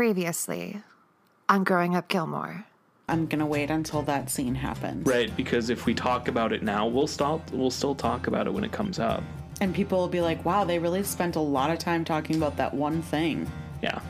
Previously 0.00 0.80
on 1.50 1.62
Growing 1.62 1.94
Up 1.94 2.08
Gilmore. 2.08 2.64
I'm 3.06 3.26
gonna 3.26 3.44
wait 3.44 3.68
until 3.68 4.00
that 4.04 4.30
scene 4.30 4.54
happens. 4.54 5.06
Right, 5.06 5.30
because 5.36 5.68
if 5.68 5.84
we 5.84 5.92
talk 5.92 6.26
about 6.26 6.54
it 6.54 6.62
now, 6.62 6.86
we'll 6.86 7.06
stop. 7.06 7.50
we'll 7.50 7.70
still 7.70 7.94
talk 7.94 8.26
about 8.26 8.46
it 8.46 8.50
when 8.50 8.64
it 8.64 8.72
comes 8.72 8.98
up. 8.98 9.22
And 9.60 9.74
people 9.74 9.98
will 9.98 10.08
be 10.08 10.22
like, 10.22 10.42
wow, 10.42 10.64
they 10.64 10.78
really 10.78 11.02
spent 11.02 11.36
a 11.36 11.40
lot 11.40 11.68
of 11.68 11.78
time 11.78 12.02
talking 12.06 12.36
about 12.36 12.56
that 12.56 12.72
one 12.72 13.02
thing. 13.02 13.46
Yeah. 13.82 14.00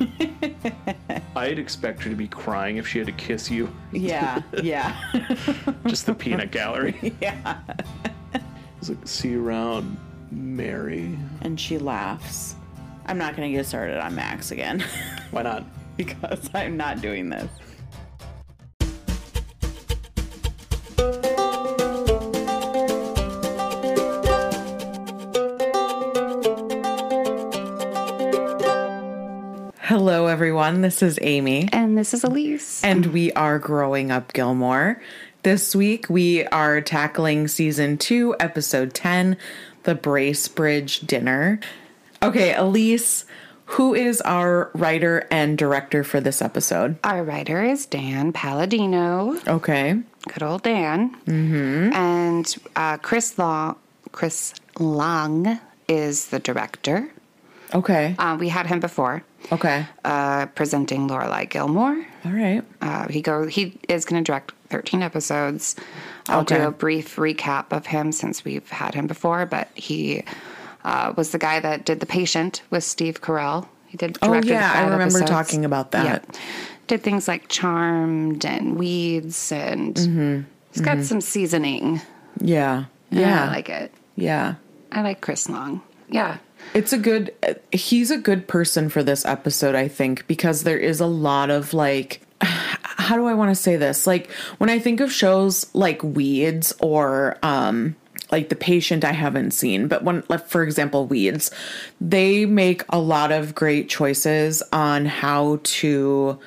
I'd 1.36 1.60
expect 1.60 2.02
her 2.02 2.10
to 2.10 2.16
be 2.16 2.26
crying 2.26 2.78
if 2.78 2.88
she 2.88 2.98
had 2.98 3.06
to 3.06 3.12
kiss 3.12 3.48
you. 3.48 3.72
Yeah, 3.92 4.42
yeah. 4.60 5.00
Just 5.86 6.06
the 6.06 6.14
peanut 6.14 6.50
gallery. 6.50 7.14
yeah. 7.20 7.60
It's 8.80 8.88
like, 8.88 9.06
see 9.06 9.28
you 9.28 9.46
around, 9.46 9.96
Mary. 10.32 11.16
And 11.42 11.60
she 11.60 11.78
laughs. 11.78 12.56
I'm 13.06 13.18
not 13.18 13.34
gonna 13.36 13.50
get 13.50 13.66
started 13.66 13.98
on 13.98 14.14
Max 14.14 14.50
again 14.50 14.80
Why 15.30 15.42
not? 15.42 15.64
because 15.96 16.48
I'm 16.54 16.76
not 16.78 17.00
doing 17.02 17.28
this. 17.28 17.48
Hello, 29.84 30.26
everyone. 30.26 30.80
This 30.80 31.02
is 31.02 31.18
Aimee. 31.22 31.68
And 31.72 31.98
this 31.98 32.14
is 32.14 32.22
Elyse. 32.22 32.80
and 32.84 33.06
we 33.06 33.32
are 33.32 33.58
growing 33.58 34.10
up 34.10 34.32
Gilmore. 34.32 35.00
This 35.42 35.74
week 35.74 36.08
we 36.08 36.44
are 36.46 36.80
tackling 36.80 37.48
season 37.48 37.98
two, 37.98 38.34
episode 38.38 38.94
10, 38.94 39.36
The 39.82 39.94
Bracebridge 39.94 41.06
Dinner. 41.06 41.58
Okay, 42.22 42.52
Elyse, 42.54 43.24
who 43.66 43.94
is 43.94 44.20
our 44.20 44.70
writer 44.74 45.26
and 45.30 45.58
director 45.58 46.04
for 46.04 46.20
this 46.20 46.40
episode? 46.40 46.96
Our 47.02 47.24
writer 47.24 47.62
is 47.64 47.86
Dan 47.86 48.32
Palladino. 48.32 49.36
Okay. 49.48 49.98
Good 50.28 50.42
old 50.42 50.62
Dan. 50.62 51.16
Mm-hmm. 51.26 51.92
And 51.92 52.54
uh, 52.76 52.98
Chris 52.98 53.38
Long, 53.38 53.76
Chris 54.12 54.54
Long 54.78 55.58
is 55.88 56.26
the 56.28 56.38
director. 56.38 57.08
Okay. 57.74 58.14
Uh, 58.18 58.36
we 58.38 58.50
had 58.50 58.66
him 58.66 58.78
before, 58.80 59.24
Okay. 59.50 59.86
uh, 60.04 60.46
presenting 60.46 61.08
Lorelai 61.08 61.48
Gilmore. 61.48 62.04
All 62.24 62.32
right. 62.32 62.62
Uh, 62.82 63.08
he 63.08 63.22
go. 63.22 63.46
He 63.46 63.78
is 63.88 64.04
going 64.04 64.22
to 64.22 64.26
direct 64.30 64.52
13 64.68 65.02
episodes. 65.02 65.74
I'll 66.28 66.44
do 66.44 66.56
a 66.62 66.70
brief 66.70 67.16
recap 67.16 67.72
of 67.72 67.86
him 67.86 68.12
since 68.12 68.44
we've 68.44 68.68
had 68.68 68.94
him 68.94 69.06
before, 69.06 69.46
but 69.46 69.68
he 69.74 70.22
uh, 70.84 71.12
was 71.16 71.30
the 71.30 71.38
guy 71.38 71.60
that 71.60 71.84
did 71.84 72.00
The 72.00 72.06
Patient 72.06 72.62
with 72.70 72.84
Steve 72.84 73.20
Carell. 73.20 73.66
He 73.86 73.96
did. 73.96 74.18
Oh, 74.22 74.34
yeah, 74.42 74.72
I 74.74 74.82
remember 74.84 75.02
episodes. 75.18 75.30
talking 75.30 75.64
about 75.64 75.90
that. 75.92 76.04
Yeah. 76.34 76.40
Did 76.86 77.02
things 77.02 77.28
like 77.28 77.48
Charmed 77.48 78.44
and 78.44 78.76
Weeds, 78.78 79.52
and 79.52 79.94
Mm-hmm. 79.94 80.40
he's 80.72 80.82
got 80.82 81.02
some 81.04 81.20
seasoning. 81.20 82.00
Yeah. 82.40 82.84
Yeah. 83.10 83.44
I 83.44 83.48
like 83.52 83.68
it. 83.68 83.92
yeah. 84.16 84.54
I 84.90 85.02
like 85.02 85.20
Chris 85.20 85.48
Long. 85.48 85.80
Yeah. 86.08 86.38
It's 86.74 86.92
a 86.92 86.98
good 86.98 87.32
he's 87.72 88.10
a 88.10 88.18
good 88.18 88.46
person 88.48 88.88
for 88.88 89.02
this 89.02 89.24
episode, 89.24 89.74
I 89.74 89.88
think, 89.88 90.26
because 90.26 90.62
there 90.64 90.78
is 90.78 91.00
a 91.00 91.06
lot 91.06 91.50
of 91.50 91.72
like 91.74 92.20
how 92.42 93.16
do 93.16 93.26
I 93.26 93.34
want 93.34 93.50
to 93.50 93.54
say 93.54 93.76
this? 93.76 94.06
Like 94.06 94.30
when 94.58 94.70
I 94.70 94.78
think 94.78 95.00
of 95.00 95.10
shows 95.12 95.66
like 95.74 96.02
Weeds 96.02 96.72
or 96.80 97.36
um 97.42 97.96
like 98.32 98.48
The 98.48 98.56
Patient 98.56 99.04
I 99.04 99.12
haven't 99.12 99.52
seen, 99.52 99.86
but 99.86 100.02
when 100.02 100.24
like 100.28 100.46
for 100.48 100.62
example 100.62 101.06
Weeds, 101.06 101.50
they 102.00 102.46
make 102.46 102.82
a 102.88 102.98
lot 102.98 103.30
of 103.30 103.54
great 103.54 103.88
choices 103.88 104.62
on 104.72 105.06
how 105.06 105.60
to 105.62 106.38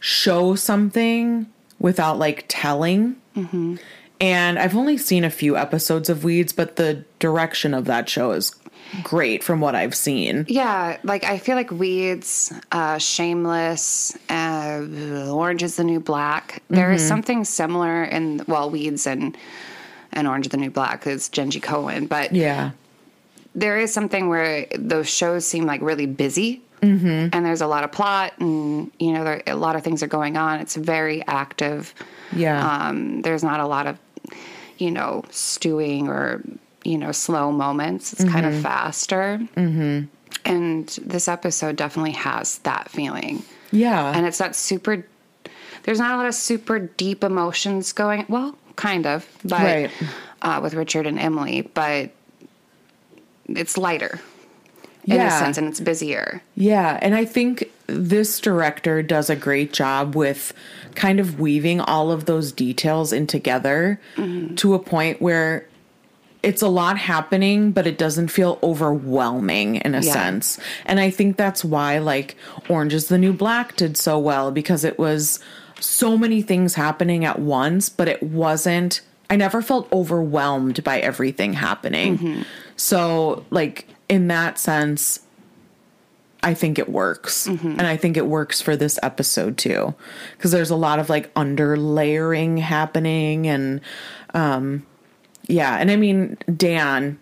show 0.00 0.54
something 0.54 1.46
without 1.80 2.18
like 2.18 2.44
telling. 2.48 3.16
And 4.20 4.58
I've 4.58 4.76
only 4.76 4.98
seen 4.98 5.24
a 5.24 5.30
few 5.30 5.56
episodes 5.56 6.08
of 6.08 6.24
Weeds, 6.24 6.52
but 6.52 6.76
the 6.76 7.04
direction 7.20 7.72
of 7.72 7.84
that 7.86 8.08
show 8.08 8.32
is 8.32 8.54
great 9.02 9.44
from 9.44 9.60
what 9.60 9.74
I've 9.74 9.94
seen. 9.94 10.44
Yeah, 10.48 10.98
like 11.04 11.24
I 11.24 11.38
feel 11.38 11.54
like 11.54 11.70
Weeds, 11.70 12.52
uh, 12.72 12.98
Shameless, 12.98 14.16
uh, 14.28 15.30
Orange 15.30 15.62
is 15.62 15.76
the 15.76 15.84
New 15.84 16.00
Black. 16.00 16.62
There 16.68 16.90
is 16.90 17.06
something 17.06 17.44
similar 17.44 18.02
in 18.04 18.42
well, 18.48 18.70
Weeds 18.70 19.06
and 19.06 19.36
and 20.12 20.26
Orange 20.28 20.46
is 20.46 20.50
the 20.50 20.56
New 20.56 20.70
Black 20.70 21.06
is 21.06 21.28
Jenji 21.28 21.60
Kohan, 21.62 22.08
but 22.08 22.34
Yeah. 22.34 22.70
there 23.54 23.78
is 23.78 23.92
something 23.92 24.28
where 24.28 24.66
those 24.76 25.08
shows 25.08 25.46
seem 25.46 25.66
like 25.66 25.80
really 25.82 26.06
busy. 26.06 26.62
Mm-hmm. 26.82 27.30
And 27.32 27.44
there's 27.44 27.60
a 27.60 27.66
lot 27.66 27.82
of 27.82 27.90
plot, 27.90 28.34
and 28.38 28.92
you 29.00 29.12
know, 29.12 29.24
there, 29.24 29.42
a 29.48 29.56
lot 29.56 29.74
of 29.74 29.82
things 29.82 30.00
are 30.04 30.06
going 30.06 30.36
on. 30.36 30.60
It's 30.60 30.76
very 30.76 31.26
active. 31.26 31.92
Yeah. 32.32 32.64
Um, 32.88 33.22
there's 33.22 33.42
not 33.42 33.58
a 33.58 33.66
lot 33.66 33.88
of, 33.88 33.98
you 34.78 34.92
know, 34.92 35.24
stewing 35.30 36.06
or, 36.06 36.40
you 36.84 36.96
know, 36.96 37.10
slow 37.10 37.50
moments. 37.50 38.12
It's 38.12 38.22
kind 38.24 38.46
of 38.46 38.54
faster. 38.62 39.40
Mm-hmm. 39.56 40.04
And 40.44 40.88
this 41.04 41.26
episode 41.26 41.74
definitely 41.74 42.12
has 42.12 42.58
that 42.58 42.88
feeling. 42.90 43.42
yeah. 43.72 44.12
And 44.14 44.24
it's 44.24 44.38
not 44.38 44.54
super, 44.54 45.04
there's 45.82 45.98
not 45.98 46.14
a 46.14 46.16
lot 46.16 46.26
of 46.26 46.34
super 46.34 46.78
deep 46.78 47.24
emotions 47.24 47.92
going, 47.92 48.24
well, 48.28 48.56
kind 48.78 49.06
of, 49.06 49.26
but 49.44 49.60
Right. 49.60 49.90
uh, 50.40 50.60
with 50.62 50.72
Richard 50.72 51.06
and 51.06 51.18
Emily, 51.18 51.68
but 51.74 52.10
it's 53.46 53.76
lighter 53.76 54.20
in 55.04 55.20
a 55.20 55.30
sense 55.30 55.56
and 55.56 55.68
it's 55.68 55.80
busier. 55.80 56.42
Yeah, 56.54 56.98
and 57.00 57.14
I 57.14 57.24
think 57.24 57.64
this 57.86 58.40
director 58.40 59.02
does 59.02 59.30
a 59.30 59.36
great 59.36 59.72
job 59.72 60.14
with 60.14 60.52
kind 60.94 61.18
of 61.18 61.40
weaving 61.40 61.80
all 61.80 62.10
of 62.12 62.26
those 62.26 62.52
details 62.52 63.12
in 63.12 63.26
together 63.26 63.98
to 64.56 64.74
a 64.74 64.78
point 64.78 65.22
where 65.22 65.66
it's 66.42 66.60
a 66.62 66.68
lot 66.68 66.98
happening, 66.98 67.72
but 67.72 67.86
it 67.86 67.96
doesn't 67.98 68.28
feel 68.28 68.58
overwhelming 68.62 69.76
in 69.76 69.94
a 69.94 70.00
Yeah. 70.00 70.12
sense. 70.12 70.58
And 70.86 71.00
I 71.00 71.10
think 71.10 71.36
that's 71.36 71.64
why 71.64 71.98
like 71.98 72.36
Orange 72.68 72.92
is 72.94 73.08
the 73.08 73.18
New 73.18 73.32
Black 73.32 73.76
did 73.76 73.96
so 73.96 74.18
well 74.18 74.50
because 74.50 74.84
it 74.84 74.98
was 74.98 75.40
so 75.80 76.16
many 76.18 76.42
things 76.42 76.74
happening 76.74 77.24
at 77.24 77.38
once, 77.38 77.88
but 77.88 78.08
it 78.08 78.22
wasn't 78.22 79.00
I 79.30 79.36
never 79.36 79.60
felt 79.60 79.92
overwhelmed 79.92 80.82
by 80.84 81.00
everything 81.00 81.52
happening. 81.52 82.44
So 82.76 83.44
like 83.50 83.86
in 84.08 84.28
that 84.28 84.58
sense, 84.58 85.20
I 86.42 86.54
think 86.54 86.78
it 86.78 86.88
works. 86.88 87.46
And 87.46 87.82
I 87.82 87.96
think 87.96 88.16
it 88.16 88.26
works 88.26 88.60
for 88.60 88.74
this 88.74 88.98
episode 89.02 89.58
too. 89.58 89.94
Because 90.36 90.50
there's 90.50 90.70
a 90.70 90.76
lot 90.76 90.98
of 90.98 91.10
like 91.10 91.32
underlayering 91.34 92.58
happening 92.58 93.46
and 93.46 93.80
um 94.34 94.86
yeah, 95.46 95.76
and 95.76 95.90
I 95.90 95.96
mean 95.96 96.38
Dan 96.56 97.18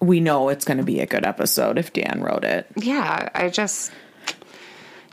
we 0.00 0.20
know 0.20 0.48
it's 0.48 0.64
going 0.64 0.78
to 0.78 0.84
be 0.84 1.00
a 1.00 1.06
good 1.06 1.24
episode 1.24 1.78
if 1.78 1.92
Dan 1.92 2.22
wrote 2.22 2.44
it. 2.44 2.66
Yeah, 2.76 3.28
I 3.34 3.48
just, 3.48 3.90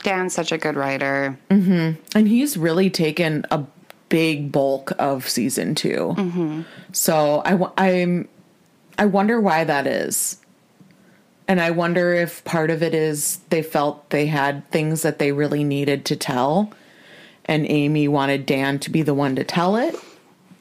Dan's 0.06 0.32
such 0.32 0.52
a 0.52 0.58
good 0.58 0.76
writer. 0.76 1.36
Mm-hmm. 1.50 2.00
And 2.16 2.28
he's 2.28 2.56
really 2.56 2.90
taken 2.90 3.44
a 3.50 3.64
big 4.08 4.52
bulk 4.52 4.92
of 5.00 5.28
season 5.28 5.74
2 5.74 6.14
mm-hmm. 6.16 6.62
So 6.92 7.42
I 7.44 7.70
I'm 7.76 8.28
I 8.96 9.06
wonder 9.06 9.40
why 9.40 9.64
that 9.64 9.88
is. 9.88 10.40
And 11.48 11.60
I 11.60 11.72
wonder 11.72 12.14
if 12.14 12.44
part 12.44 12.70
of 12.70 12.84
it 12.84 12.94
is 12.94 13.38
they 13.50 13.62
felt 13.62 14.10
they 14.10 14.26
had 14.26 14.68
things 14.70 15.02
that 15.02 15.18
they 15.18 15.32
really 15.32 15.64
needed 15.64 16.04
to 16.06 16.16
tell 16.16 16.72
and 17.44 17.68
Amy 17.68 18.06
wanted 18.06 18.46
Dan 18.46 18.78
to 18.80 18.90
be 18.90 19.02
the 19.02 19.14
one 19.14 19.34
to 19.34 19.42
tell 19.42 19.74
it. 19.74 19.96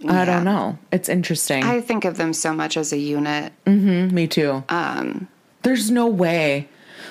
I 0.07 0.25
don't 0.25 0.44
know. 0.44 0.78
It's 0.91 1.07
interesting. 1.07 1.63
I 1.63 1.81
think 1.81 2.03
of 2.05 2.17
them 2.17 2.34
so 2.34 2.51
much 2.51 2.78
as 2.78 2.91
a 2.91 2.97
unit. 2.97 3.53
Mm-hmm. 3.66 4.13
Me 4.13 4.28
too. 4.28 4.63
Um, 4.69 5.28
There's 5.61 5.91
no 5.91 6.07
way. 6.07 6.67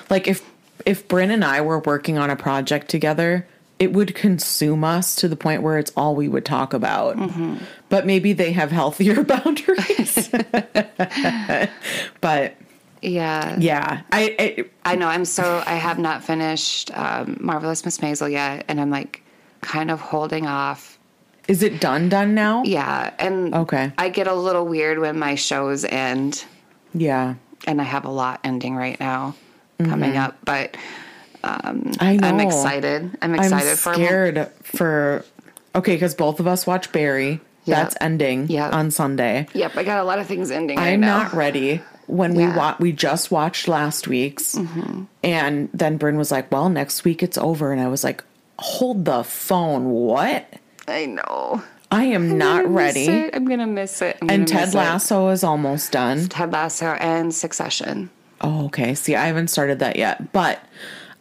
Like 0.09 0.27
if 0.27 0.43
if 0.85 1.07
Bryn 1.07 1.31
and 1.31 1.43
I 1.45 1.61
were 1.61 1.79
working 1.79 2.17
on 2.17 2.29
a 2.29 2.35
project 2.35 2.89
together, 2.89 3.47
it 3.79 3.91
would 3.93 4.15
consume 4.15 4.83
us 4.83 5.15
to 5.17 5.27
the 5.27 5.35
point 5.35 5.61
where 5.61 5.77
it's 5.77 5.91
all 5.97 6.15
we 6.15 6.27
would 6.29 6.45
talk 6.45 6.73
about. 6.73 7.17
But 7.89 8.05
maybe 8.05 8.33
they 8.33 8.51
have 8.53 8.71
healthier 8.71 9.23
boundaries. 9.23 10.29
but 12.21 12.55
Yeah. 13.01 13.55
yeah, 13.59 14.01
I, 14.11 14.35
I 14.39 14.65
I 14.93 14.95
know. 14.95 15.07
I'm 15.07 15.25
so, 15.25 15.61
I 15.65 15.75
have 15.75 15.99
not 15.99 16.23
finished 16.23 16.91
um, 16.97 17.37
Marvelous 17.39 17.85
Miss 17.85 17.97
Maisel 17.99 18.31
yet. 18.31 18.65
And 18.67 18.79
I'm 18.79 18.89
like 18.89 19.21
kind 19.61 19.91
of 19.91 19.99
holding 19.99 20.47
off. 20.47 20.97
is 21.47 21.61
it 21.63 21.79
done 21.81 22.09
done 22.09 22.33
now? 22.35 22.63
Yeah. 22.63 23.13
And 23.19 23.53
Okay. 23.53 23.91
I 23.97 24.09
get 24.09 24.27
a 24.27 24.33
little 24.33 24.65
weird 24.65 24.99
when 24.99 25.19
my 25.19 25.35
shows 25.35 25.83
end. 25.85 26.45
Yeah. 26.93 27.35
And 27.67 27.81
I 27.81 27.83
have 27.83 28.05
a 28.05 28.09
lot 28.11 28.39
ending 28.43 28.75
right 28.75 28.99
now 28.99 29.35
coming 29.79 30.17
up. 30.17 30.37
But 30.45 30.77
I 31.43 31.71
know. 32.17 32.27
I'm 32.27 32.39
excited. 32.39 33.17
I'm 33.21 33.35
excited 33.35 33.69
I'm 33.71 33.77
for 33.77 33.93
scared 33.93 34.49
for 34.63 35.25
okay, 35.75 35.95
because 35.95 36.15
both 36.15 36.39
of 36.39 36.47
us 36.47 36.65
watch 36.65 36.91
Barry. 36.91 37.41
Yep. 37.65 37.77
That's 37.77 37.95
ending 37.99 38.47
Yep. 38.47 38.73
on 38.73 38.91
Sunday. 38.91 39.47
Yep. 39.53 39.75
I 39.75 39.83
got 39.83 39.99
a 39.99 40.03
lot 40.03 40.19
of 40.19 40.27
things 40.27 40.51
ending 40.51 40.77
I'm 40.77 40.99
now. 40.99 41.23
not 41.23 41.33
ready. 41.33 41.81
when 42.07 42.35
we 42.35 42.43
Yeah. 42.43 42.49
Mm-hmm. 42.49 42.57
wa- 42.57 42.75
we 42.79 42.91
just 42.91 43.31
watched 43.31 43.67
last 43.67 44.07
week's, 44.07 44.55
and 45.23 45.69
then 45.73 45.97
Bryn 45.97 46.17
was 46.17 46.31
like, 46.31 46.51
"Well, 46.51 46.69
next 46.69 47.03
week 47.03 47.23
it's 47.23 47.37
over," 47.39 47.71
and 47.71 47.81
I 47.81 47.87
was 47.87 48.03
like, 48.03 48.23
"Hold 48.59 49.05
the 49.05 49.23
phone, 49.23 49.89
what? 49.89 50.45
I 50.87 51.07
know. 51.07 51.63
I 51.91 52.03
am 52.05 52.33
I'm 52.33 52.37
not 52.37 52.67
ready." 52.67 53.31
I'm 53.33 53.45
gonna 53.45 53.65
miss 53.65 54.03
it. 54.03 54.17
And 54.21 54.47
Ted. 54.47 54.75
Lasso 54.75 55.29
is 55.29 55.43
almost 55.43 55.91
done. 55.91 56.27
Ted 56.29 56.51
Lasso 56.53 56.89
and 56.99 57.33
Succession. 57.33 58.11
Oh, 58.41 58.65
okay. 58.65 58.95
See, 58.95 59.15
I 59.15 59.27
haven't 59.27 59.47
started 59.49 59.79
that 59.79 59.95
yet, 59.95 60.31
but 60.33 60.59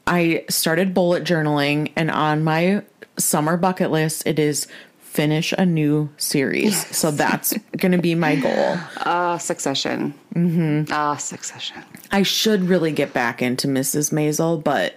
I 0.07 0.45
started 0.49 0.95
bullet 0.95 1.25
journaling, 1.25 1.93
and 1.97 2.11
on 2.11 2.45
my 2.45 2.83
summer 3.17 3.57
bucket 3.57 3.91
list, 3.91 4.27
it 4.27 4.39
is 4.39 4.67
finish 5.01 5.53
a 5.57 5.65
new 5.65 6.11
series. 6.17 6.85
So 6.97 7.13
that's 7.13 7.57
going 7.77 7.93
to 7.93 7.99
be 7.99 8.15
my 8.17 8.35
goal. 8.37 8.77
Ah, 9.07 9.39
Succession. 9.39 10.13
Mm-hmm. 10.35 10.93
Ah, 10.93 11.17
Succession. 11.17 11.83
I 12.11 12.23
should 12.25 12.63
really 12.65 12.91
get 12.91 13.13
back 13.13 13.41
into 13.41 13.69
Mrs. 13.69 14.13
Maisel, 14.13 14.63
but 14.63 14.97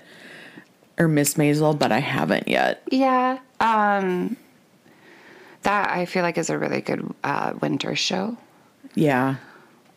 or 0.98 1.08
Miss 1.08 1.36
Maisel, 1.36 1.78
but 1.78 1.92
I 1.92 2.00
haven't 2.00 2.48
yet. 2.48 2.82
Yeah. 2.90 3.38
Um, 3.60 4.36
that 5.62 5.92
I 5.92 6.06
feel 6.06 6.24
like 6.24 6.38
is 6.40 6.50
a 6.50 6.58
really 6.58 6.82
good 6.82 7.14
uh, 7.24 7.54
winter 7.62 7.96
show. 7.96 8.36
Yeah. 8.96 9.36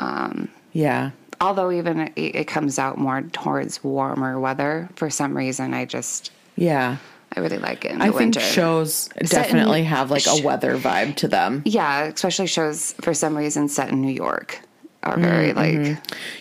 Um. 0.00 0.49
Yeah. 0.72 1.12
Although 1.41 1.71
even 1.73 2.01
it, 2.01 2.13
it 2.17 2.45
comes 2.47 2.79
out 2.79 2.99
more 2.99 3.23
towards 3.23 3.83
warmer 3.83 4.39
weather 4.39 4.89
for 4.97 5.09
some 5.11 5.37
reason, 5.37 5.73
I 5.75 5.85
just 5.87 6.31
Yeah. 6.57 6.97
I 7.37 7.41
really 7.41 7.59
like 7.59 7.85
it 7.85 7.93
in 7.93 7.99
the 8.01 8.05
I 8.07 8.09
think 8.09 8.19
winter. 8.19 8.41
shows 8.41 9.09
in- 9.17 9.27
definitely 9.27 9.85
have 9.85 10.11
like 10.11 10.27
a 10.27 10.43
weather 10.43 10.77
vibe 10.77 11.15
to 11.17 11.29
them. 11.29 11.63
yeah, 11.65 12.03
especially 12.05 12.47
shows 12.49 12.93
for 13.01 13.15
some 13.15 13.37
reason 13.37 13.69
set 13.69 13.89
in 13.91 14.01
New 14.03 14.13
York 14.13 14.61
are 15.03 15.17
very 15.19 15.53
mm-hmm. 15.53 15.93
like 15.93 15.99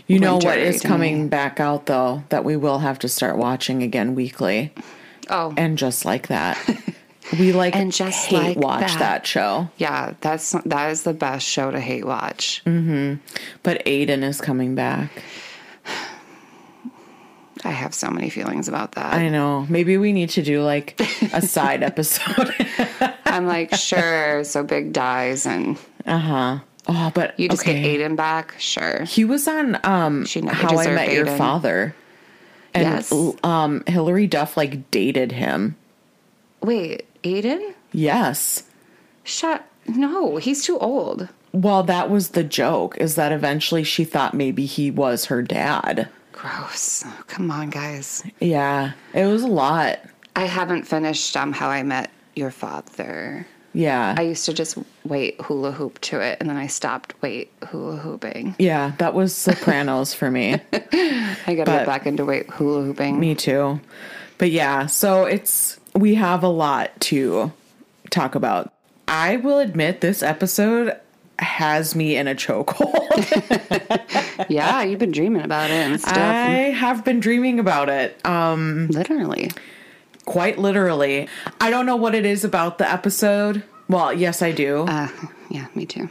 You 0.07 0.19
know 0.19 0.35
what 0.35 0.57
is 0.57 0.81
to 0.81 0.87
me. 0.87 0.89
coming 0.89 1.27
back 1.29 1.59
out 1.61 1.85
though 1.85 2.23
that 2.29 2.43
we 2.43 2.57
will 2.57 2.79
have 2.79 2.99
to 2.99 3.07
start 3.07 3.37
watching 3.37 3.83
again 3.83 4.15
weekly. 4.15 4.73
oh 5.29 5.53
And 5.55 5.77
just 5.77 6.03
like 6.05 6.27
that. 6.27 6.57
We 7.37 7.51
like 7.53 7.75
And 7.75 7.91
Just 7.91 8.25
hate 8.27 8.55
Like 8.55 8.57
watch 8.57 8.81
That. 8.93 8.99
that. 8.99 9.27
show. 9.27 9.69
yeah 9.77 10.13
that's 10.21 10.51
that 10.65 10.91
is 10.91 11.03
the 11.03 11.13
best 11.13 11.45
show 11.47 11.69
to 11.71 11.79
hate 11.79 12.05
watch. 12.05 12.61
But 12.65 13.81
Aidan 13.85 14.23
is 14.23 14.41
coming 14.41 14.75
back. 14.75 15.09
I 17.65 17.71
have 17.71 17.93
so 17.93 18.09
many 18.09 18.29
feelings 18.29 18.69
about 18.69 18.93
that. 18.93 19.13
I 19.15 19.27
know. 19.27 19.65
Maybe 19.69 19.97
we 19.97 20.13
need 20.13 20.29
to 20.31 20.41
do 20.41 20.63
like 20.63 20.99
a 21.33 21.41
side 21.41 21.83
episode. 21.91 22.53
I'm 23.25 23.45
like 23.47 23.75
sure, 23.75 24.43
so 24.45 24.63
Big 24.63 24.93
dies 24.93 25.45
and 25.45 25.77
uh 26.05 26.17
huh. 26.17 26.59
oh, 26.87 27.11
but 27.13 27.37
you 27.37 27.49
just 27.49 27.61
okay. 27.63 27.73
get 27.81 27.85
Aidan 27.85 28.15
back. 28.15 28.55
Sure, 28.59 29.03
He 29.03 29.25
was 29.25 29.45
on 29.47 29.77
um 29.83 30.25
She 30.25 30.39
How 30.41 30.77
I 30.77 30.87
Met 30.93 31.11
Your 31.11 31.25
Father. 31.25 31.93
And 32.73 32.83
Yes. 32.85 33.13
um 33.43 33.83
Hilary 33.87 34.27
Duff 34.27 34.55
like 34.55 34.89
dated 34.89 35.33
him. 35.33 35.75
wait, 36.61 37.07
Aidan? 37.23 37.73
Yes. 37.91 38.63
Shut. 39.23 39.65
No, 39.87 40.37
he's 40.37 40.63
too 40.63 40.77
old. 40.79 41.29
Well, 41.51 41.83
that 41.83 42.09
was 42.09 42.29
the 42.29 42.43
joke 42.43 42.97
is 42.97 43.15
that 43.15 43.31
eventually 43.31 43.83
she 43.83 44.03
thought 44.03 44.33
maybe 44.33 44.65
he 44.65 44.91
was 44.91 45.25
her 45.25 45.41
dad. 45.41 46.09
Gross. 46.31 47.03
Come 47.27 47.51
on, 47.51 47.69
guys. 47.69 48.23
Yeah. 48.39 48.93
It 49.13 49.25
was 49.25 49.43
a 49.43 49.47
lot. 49.47 49.99
I 50.35 50.45
haven't 50.45 50.83
finished 50.83 51.35
um, 51.35 51.51
How 51.51 51.69
I 51.69 51.83
Met 51.83 52.11
Your 52.35 52.51
Father. 52.51 53.45
Yeah. 53.73 54.15
I 54.17 54.21
used 54.23 54.45
to 54.45 54.53
just 54.53 54.77
wait 55.05 55.39
hula 55.41 55.71
hoop 55.71 55.99
to 56.01 56.19
it, 56.19 56.37
and 56.39 56.49
then 56.49 56.57
I 56.57 56.67
stopped 56.67 57.13
wait 57.21 57.51
hula 57.67 57.97
hooping. 57.97 58.55
yeah, 58.57 58.93
that 58.97 59.13
was 59.13 59.35
Sopranos 59.35 60.13
for 60.13 60.31
me. 60.31 60.53
I 60.73 61.35
got 61.55 61.65
to 61.65 61.71
get 61.71 61.85
back 61.85 62.07
into 62.07 62.25
wait 62.25 62.49
hula 62.49 62.83
hooping. 62.83 63.19
Me 63.19 63.35
too. 63.35 63.79
But 64.37 64.51
yeah, 64.51 64.85
so 64.87 65.25
it's 65.25 65.78
we 65.93 66.15
have 66.15 66.43
a 66.43 66.47
lot 66.49 66.99
to 67.01 67.51
talk 68.09 68.35
about. 68.35 68.71
I 69.07 69.37
will 69.37 69.59
admit 69.59 70.01
this 70.01 70.21
episode 70.21 70.95
has 71.39 71.95
me 71.95 72.15
in 72.15 72.27
a 72.27 72.35
chokehold. 72.35 72.95
Yeah, 74.49 74.83
you've 74.83 74.99
been 74.99 75.11
dreaming 75.11 75.41
about 75.43 75.69
it 75.69 75.73
and 75.73 75.99
stuff. 75.99 76.15
I 76.17 76.71
have 76.71 77.03
been 77.03 77.19
dreaming 77.19 77.59
about 77.59 77.89
it. 77.89 78.19
Um 78.25 78.87
Literally. 78.87 79.51
quite 80.25 80.57
literally. 80.57 81.27
I 81.59 81.69
don't 81.69 81.85
know 81.85 81.97
what 81.97 82.15
it 82.15 82.25
is 82.25 82.43
about 82.45 82.77
the 82.77 82.89
episode. 82.89 83.63
Well, 83.89 84.13
yes 84.13 84.41
I 84.41 84.51
do. 84.53 84.85
Uh, 84.87 85.09
yeah, 85.49 85.67
me 85.75 85.85
too. 85.85 86.09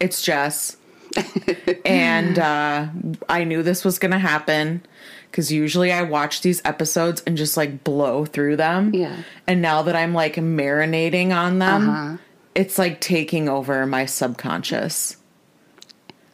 It's 0.00 0.22
Jess. 0.22 0.76
and 1.84 2.38
uh, 2.38 2.88
I 3.28 3.44
knew 3.44 3.62
this 3.62 3.84
was 3.84 3.98
going 3.98 4.10
to 4.12 4.18
happen 4.18 4.82
because 5.30 5.52
usually 5.52 5.92
I 5.92 6.02
watch 6.02 6.40
these 6.42 6.60
episodes 6.64 7.22
and 7.26 7.36
just 7.36 7.56
like 7.56 7.84
blow 7.84 8.24
through 8.24 8.56
them. 8.56 8.94
Yeah. 8.94 9.16
And 9.46 9.60
now 9.62 9.82
that 9.82 9.94
I'm 9.96 10.14
like 10.14 10.34
marinating 10.36 11.30
on 11.36 11.58
them, 11.58 11.88
Uh-huh. 11.88 12.16
it's 12.54 12.78
like 12.78 13.00
taking 13.00 13.48
over 13.48 13.86
my 13.86 14.06
subconscious. 14.06 15.16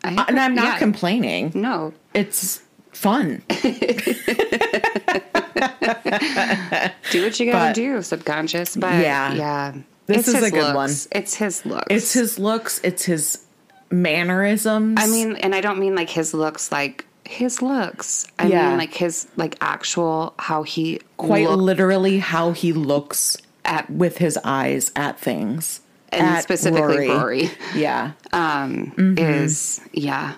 I, 0.02 0.24
And 0.28 0.38
I'm 0.38 0.54
not 0.54 0.64
yeah, 0.64 0.78
complaining. 0.78 1.52
No. 1.54 1.92
It's 2.14 2.60
fun. 2.92 3.42
Do 7.10 7.22
what 7.24 7.38
you 7.40 7.46
gotta 7.46 7.68
But- 7.68 7.74
do, 7.74 8.02
subconscious. 8.02 8.76
But 8.76 8.94
Yeah. 9.02 9.34
yeah. 9.34 9.74
This 10.06 10.28
is 10.28 10.34
a 10.42 10.50
good 10.50 10.74
looks. 10.74 11.08
It's 11.12 11.34
his 11.34 11.64
looks. 11.64 11.86
It's 11.90 12.12
his 12.12 12.38
looks, 12.38 12.80
it's 12.84 13.04
his 13.04 13.38
mannerisms. 13.90 14.98
I 15.00 15.06
mean, 15.06 15.36
and 15.36 15.54
I 15.54 15.60
don't 15.62 15.78
mean 15.78 15.94
like 15.94 16.10
his 16.10 16.34
looks 16.34 16.70
like 16.70 17.06
his 17.24 17.62
looks. 17.62 18.26
I 18.38 18.46
Yeah. 18.46 18.68
mean 18.68 18.78
like 18.78 18.94
his 18.94 19.26
like 19.36 19.56
actual 19.60 20.34
how 20.38 20.62
he 20.62 21.00
quite 21.16 21.48
look 21.48 21.60
literally 21.60 22.18
how 22.18 22.52
he 22.52 22.72
looks 22.72 23.36
at 23.64 23.88
with 23.90 24.18
his 24.18 24.38
eyes 24.44 24.92
at 24.96 25.18
things. 25.18 25.80
and 26.10 26.26
At 26.26 26.42
specifically 26.44 27.08
Rory, 27.08 27.50
Yeah. 27.74 28.12
um 28.32 28.92
Mm-hmm. 28.96 29.18
is 29.18 29.80
yeah. 29.92 30.34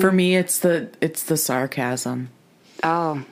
For 0.00 0.10
me 0.12 0.36
it's 0.36 0.58
the 0.58 0.90
it's 1.00 1.22
the 1.22 1.36
sarcasm. 1.36 2.28
Oh, 2.82 3.22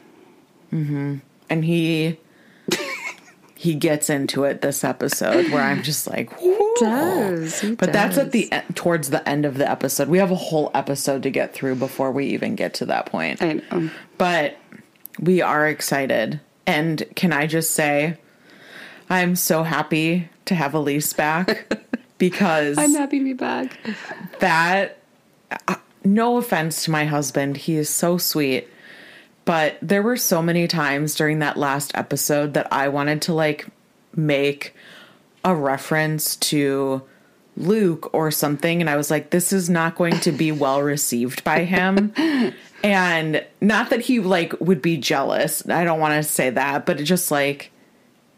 And 0.71 1.65
he 1.65 2.19
he 3.65 3.75
gets 3.75 4.11
into 4.11 4.45
it 4.45 4.61
this 4.61 4.85
episode 4.85 5.51
where 5.51 5.63
I'm 5.63 5.83
just 5.83 6.07
like 6.07 6.31
"Whoa." 6.39 6.75
does. 6.81 7.61
He 7.61 7.75
But 7.75 7.95
that's 7.95 8.19
at 8.19 8.33
the 8.33 8.53
towards 8.75 9.09
the 9.09 9.27
end 9.27 9.47
of 9.47 9.57
the 9.57 9.69
episode. 9.69 10.09
We 10.09 10.19
have 10.19 10.31
a 10.31 10.35
whole 10.35 10.71
episode 10.75 11.23
to 11.23 11.31
get 11.31 11.55
through 11.55 11.77
before 11.77 12.13
we 12.13 12.27
even 12.27 12.57
get 12.57 12.75
to 12.75 12.87
that 12.87 13.07
point. 13.07 13.41
I 13.43 13.55
know. 13.55 13.91
But 14.19 14.59
we 15.19 15.41
are 15.41 15.67
excited. 15.67 16.41
And 16.67 17.05
can 17.17 17.33
I 17.33 17.47
just 17.47 17.71
say 17.71 18.19
I'm 19.09 19.35
so 19.35 19.63
happy 19.63 20.29
to 20.45 20.55
have 20.55 20.73
Elyse 20.73 21.17
back 21.17 21.75
because 22.19 22.77
I'm 22.77 22.93
happy 22.93 23.19
to 23.19 23.25
be 23.25 23.33
back. 23.33 23.79
that 24.41 24.99
uh, 25.69 25.77
no 26.05 26.37
offense 26.37 26.85
to 26.85 26.91
my 26.91 27.07
husband 27.07 27.57
he 27.57 27.77
is 27.77 27.89
so 27.89 28.19
sweet 28.19 28.69
but 29.45 29.77
there 29.83 30.03
were 30.03 30.17
so 30.17 30.41
many 30.43 30.67
times 30.67 31.15
during 31.15 31.39
that 31.41 31.57
last 31.57 31.93
episode 31.95 32.55
that 32.55 32.67
i 32.73 32.89
wanted 32.89 33.21
to 33.23 33.33
like 33.35 33.67
make 34.17 34.75
a 35.45 35.55
reference 35.55 36.37
to 36.37 37.03
luke 37.57 38.13
or 38.15 38.31
something 38.31 38.81
and 38.81 38.89
i 38.91 38.97
was 38.97 39.11
like 39.11 39.31
this 39.31 39.53
is 39.53 39.69
not 39.71 39.95
going 39.97 40.19
to 40.21 40.33
be 40.33 40.51
well 40.51 40.83
received 40.83 41.45
by 41.45 41.65
him 41.65 42.13
and 42.83 43.45
not 43.61 43.91
that 43.91 44.01
he 44.01 44.19
like 44.21 44.59
would 44.61 44.83
be 44.83 44.97
jealous 44.97 45.67
i 45.69 45.85
don't 45.85 46.01
want 46.01 46.15
to 46.15 46.23
say 46.29 46.51
that 46.51 46.85
but 46.87 47.01
it 47.01 47.05
just 47.05 47.31
like 47.31 47.71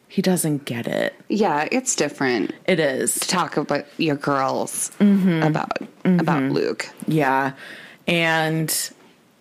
he 0.09 0.23
doesn't 0.23 0.65
get 0.65 0.87
it 0.87 1.15
Yeah, 1.29 1.67
it's 1.73 1.97
different 1.97 2.53
it 2.67 2.79
is 2.79 3.15
to 3.19 3.29
talk 3.29 3.57
about 3.57 3.87
your 3.99 4.15
girls 4.17 4.93
Mm-hmm. 5.01 5.43
about 5.43 5.79
about 6.05 6.45
Luke. 6.53 6.89
Yeah. 7.09 7.53
And 8.07 8.91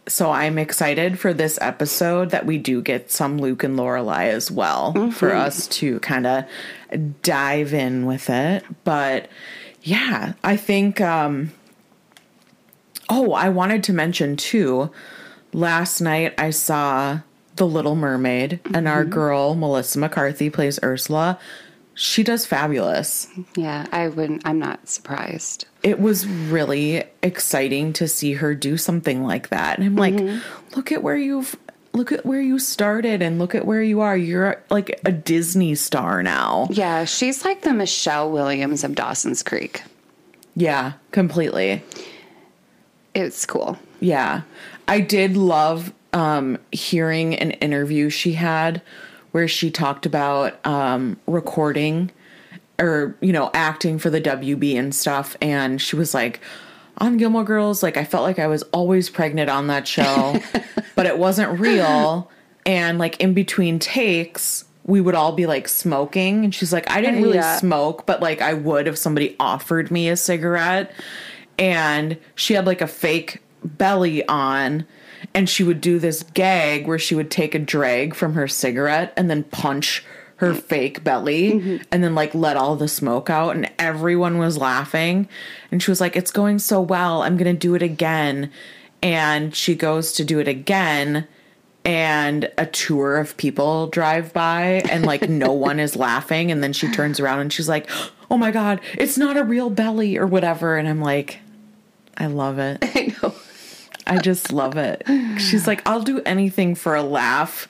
so 0.07 0.31
I'm 0.31 0.57
excited 0.57 1.19
for 1.19 1.33
this 1.33 1.57
episode 1.61 2.29
that 2.29 2.45
we 2.45 2.57
do 2.57 2.81
get 2.81 3.11
some 3.11 3.37
Luke 3.39 3.63
and 3.63 3.77
Lorelai 3.77 4.25
as 4.27 4.51
well 4.51 5.11
for 5.11 5.33
us 5.33 5.67
to 5.67 5.99
kind 6.01 6.27
of 6.27 6.45
dive 7.21 7.73
in 7.73 8.05
with 8.05 8.29
it. 8.29 8.63
But 8.83 9.29
yeah, 9.81 10.33
I 10.43 10.57
think 10.57 11.01
um 11.01 11.51
Oh, 13.09 13.33
I 13.33 13.49
wanted 13.49 13.83
to 13.83 13.93
mention 13.93 14.35
too. 14.35 14.91
Last 15.53 16.01
night 16.01 16.33
I 16.37 16.49
saw 16.49 17.19
The 17.55 17.67
Little 17.67 17.95
Mermaid 17.95 18.59
and 18.73 18.87
our 18.87 19.03
girl 19.05 19.55
Melissa 19.55 19.99
McCarthy 19.99 20.49
plays 20.49 20.79
Ursula. 20.83 21.39
She 21.93 22.23
does 22.23 22.45
fabulous 22.45 23.27
Yeah, 23.55 23.85
I 23.91 24.07
wouldn't. 24.09 24.45
I'm 24.45 24.59
not 24.59 24.87
surprised. 24.89 25.65
It 25.85 25.99
was 25.99 26.25
really 26.25 27.03
exciting 27.21 27.93
to 27.93 28.07
see 28.07 28.33
her 28.33 28.55
do 28.55 28.75
something 28.75 29.23
like 29.23 29.49
that. 29.49 29.77
And 29.77 29.85
I'm 29.85 29.95
like, 29.95 30.19
look 30.75 30.91
at 30.91 31.03
where 31.03 31.15
you've 31.15 31.55
look 31.93 32.11
at 32.11 32.25
where 32.25 32.41
you 32.41 32.57
started 32.57 33.21
and 33.21 33.37
look 33.37 33.53
at 33.53 33.67
where 33.67 33.83
you 33.83 34.01
are. 34.01 34.17
You're 34.17 34.63
like 34.71 34.99
a 35.05 35.11
Disney 35.11 35.75
star 35.75 36.23
now. 36.23 36.67
Yeah, 36.71 37.05
she's 37.05 37.45
like 37.45 37.61
the 37.61 37.71
Michelle 37.71 38.31
Williams 38.31 38.83
of 38.83 38.95
Dawson's 38.95 39.43
Creek. 39.43 39.83
Yeah, 40.55 40.93
completely. 41.11 41.83
It's 43.13 43.45
cool. 43.45 43.77
Yeah. 43.99 44.41
I 44.87 45.01
did 45.01 45.37
love 45.37 45.93
um, 46.13 46.57
hearing 46.71 47.35
an 47.35 47.51
interview 47.51 48.09
she 48.09 48.33
had 48.33 48.81
where 49.33 49.47
she 49.47 49.69
talked 49.69 50.07
about 50.07 50.65
um, 50.65 51.17
recording 51.27 52.09
or, 52.79 53.15
you 53.21 53.31
know, 53.31 53.49
acting 53.53 53.97
for 53.99 54.09
the 54.09 54.21
WB 54.21 54.77
and 54.77 54.93
stuff. 54.93 55.35
And 55.41 55.81
she 55.81 55.95
was 55.95 56.13
like, 56.13 56.39
on 56.97 57.17
Gilmore 57.17 57.43
Girls, 57.43 57.83
like, 57.83 57.97
I 57.97 58.05
felt 58.05 58.23
like 58.23 58.39
I 58.39 58.47
was 58.47 58.63
always 58.71 59.09
pregnant 59.09 59.49
on 59.49 59.67
that 59.67 59.87
show, 59.87 60.39
but 60.95 61.05
it 61.05 61.17
wasn't 61.17 61.59
real. 61.59 62.31
And, 62.65 62.97
like, 62.99 63.19
in 63.19 63.33
between 63.33 63.79
takes, 63.79 64.63
we 64.85 65.01
would 65.01 65.15
all 65.15 65.31
be 65.33 65.45
like 65.45 65.67
smoking. 65.67 66.43
And 66.45 66.53
she's 66.55 66.71
like, 66.71 66.89
I 66.89 67.01
didn't 67.01 67.21
really 67.21 67.35
Yeah. 67.37 67.57
smoke, 67.57 68.05
but 68.05 68.21
like, 68.21 68.41
I 68.41 68.53
would 68.53 68.87
if 68.87 68.97
somebody 68.97 69.35
offered 69.39 69.89
me 69.91 70.07
a 70.09 70.15
cigarette 70.15 70.91
and 71.57 72.17
she 72.35 72.53
had 72.53 72.65
like 72.67 72.81
a 72.81 72.87
fake 72.87 73.41
belly 73.63 74.25
on 74.27 74.85
and 75.33 75.49
she 75.49 75.63
would 75.63 75.81
do 75.81 75.97
this 75.97 76.21
gag 76.33 76.85
where 76.87 76.99
she 76.99 77.15
would 77.15 77.31
take 77.31 77.55
a 77.55 77.59
drag 77.59 78.13
from 78.13 78.33
her 78.33 78.47
cigarette 78.47 79.11
and 79.17 79.27
then 79.29 79.43
punch 79.45 80.03
her 80.37 80.53
fake 80.53 81.03
belly 81.03 81.53
mm-hmm. 81.53 81.77
and 81.91 82.03
then 82.03 82.13
like 82.13 82.35
let 82.35 82.57
all 82.57 82.75
the 82.75 82.87
smoke 82.87 83.29
out 83.29 83.55
and 83.55 83.71
everyone 83.79 84.37
was 84.37 84.57
laughing. 84.57 85.29
And 85.71 85.81
she 85.81 85.91
was 85.91 86.01
like 86.01 86.15
it's 86.15 86.31
going 86.31 86.59
so 86.59 86.81
well. 86.81 87.21
I'm 87.21 87.37
going 87.37 87.53
to 87.53 87.59
do 87.59 87.75
it 87.75 87.81
again. 87.81 88.51
And 89.01 89.55
she 89.55 89.75
goes 89.75 90.11
to 90.13 90.25
do 90.25 90.39
it 90.39 90.47
again 90.47 91.27
and 91.85 92.51
a 92.57 92.65
tour 92.65 93.17
of 93.17 93.37
people 93.37 93.87
drive 93.87 94.33
by 94.33 94.81
and 94.89 95.05
like 95.05 95.29
no 95.29 95.53
one 95.53 95.79
is 95.79 95.95
laughing. 95.95 96.51
And 96.51 96.61
then 96.61 96.73
she 96.73 96.91
turns 96.91 97.19
around 97.19 97.39
and 97.39 97.53
she's 97.53 97.69
like 97.69 97.89
oh 98.31 98.37
my 98.37 98.49
god 98.49 98.81
it's 98.95 99.19
not 99.19 99.37
a 99.37 99.43
real 99.43 99.69
belly 99.69 100.17
or 100.17 100.27
whatever. 100.27 100.75
And 100.75 100.87
i'm 100.87 101.01
like 101.01 101.39
i 102.17 102.25
love 102.25 102.59
it. 102.59 102.79
I 102.83 103.15
know. 103.21 103.33
i 104.05 104.17
just 104.17 104.51
love 104.51 104.75
it. 104.75 105.03
She's 105.39 105.65
like 105.65 105.81
i'll 105.87 106.01
do 106.01 106.21
anything 106.25 106.75
for 106.75 106.93
a 106.93 107.03
laugh. 107.03 107.69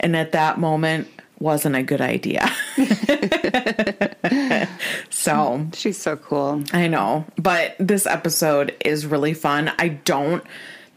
And 0.00 0.16
at 0.16 0.32
that 0.32 0.58
moment 0.58 1.08
wasn't 1.42 1.74
a 1.74 1.82
good 1.82 2.00
idea 2.00 2.48
so 5.10 5.66
She's 5.74 5.98
so 5.98 6.16
cool. 6.16 6.62
I 6.72 6.86
know, 6.88 7.24
but 7.36 7.76
this 7.78 8.06
episode 8.06 8.74
is 8.84 9.06
really 9.06 9.34
fun. 9.34 9.72
I 9.78 9.88
don't 9.88 10.44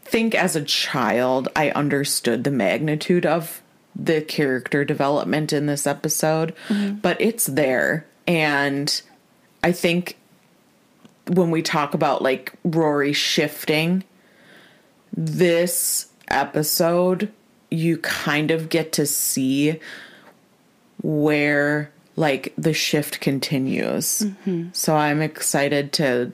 think 0.04 0.34
as 0.34 0.54
a 0.56 0.62
child 0.62 1.48
I 1.56 1.70
understood 1.70 2.44
the 2.44 2.50
magnitude 2.50 3.26
of 3.26 3.62
the 3.94 4.20
character 4.20 4.84
development 4.84 5.52
in 5.52 5.66
this 5.66 5.86
episode, 5.86 6.54
mm-hmm. 6.68 6.96
but 6.96 7.20
it's 7.20 7.46
there. 7.46 8.06
And 8.26 9.00
I 9.62 9.72
think 9.72 10.16
when 11.28 11.50
we 11.50 11.62
talk 11.62 11.94
about 11.94 12.22
like 12.22 12.52
Rory 12.62 13.12
shifting, 13.12 14.04
this 15.16 16.08
episode, 16.28 17.32
you 17.70 17.98
kind 17.98 18.50
of 18.50 18.68
get 18.68 18.92
to 18.92 19.06
see 19.06 19.80
where 21.02 21.90
like 22.16 22.52
the 22.56 22.72
shift 22.72 23.20
continues. 23.20 24.22
Mm-hmm. 24.22 24.68
So 24.72 24.96
I'm 24.96 25.20
excited 25.20 25.92
to 25.94 26.32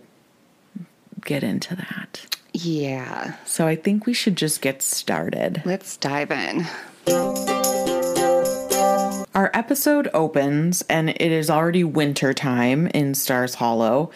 get 1.25 1.42
into 1.42 1.75
that. 1.76 2.37
Yeah. 2.52 3.37
So 3.45 3.66
I 3.66 3.76
think 3.76 4.07
we 4.07 4.12
should 4.14 4.37
just 4.37 4.61
get 4.61 4.83
started. 4.83 5.62
Let's 5.64 5.97
dive 5.97 6.31
in. 6.31 6.66
Our 9.35 9.50
episode 9.54 10.09
opens 10.12 10.83
and 10.83 11.11
it 11.11 11.21
is 11.21 11.49
already 11.49 11.85
winter 11.85 12.35
time 12.35 12.87
in 12.88 13.14
Stars 13.14 13.54
Hollow 13.54 14.11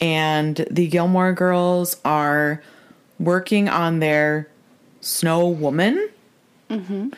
and 0.00 0.66
the 0.70 0.86
Gilmore 0.86 1.32
girls 1.32 1.96
are 2.04 2.62
working 3.18 3.68
on 3.68 3.98
their 3.98 4.48
snow 5.00 5.48
woman. 5.48 6.08
Mm-hmm. 6.70 7.08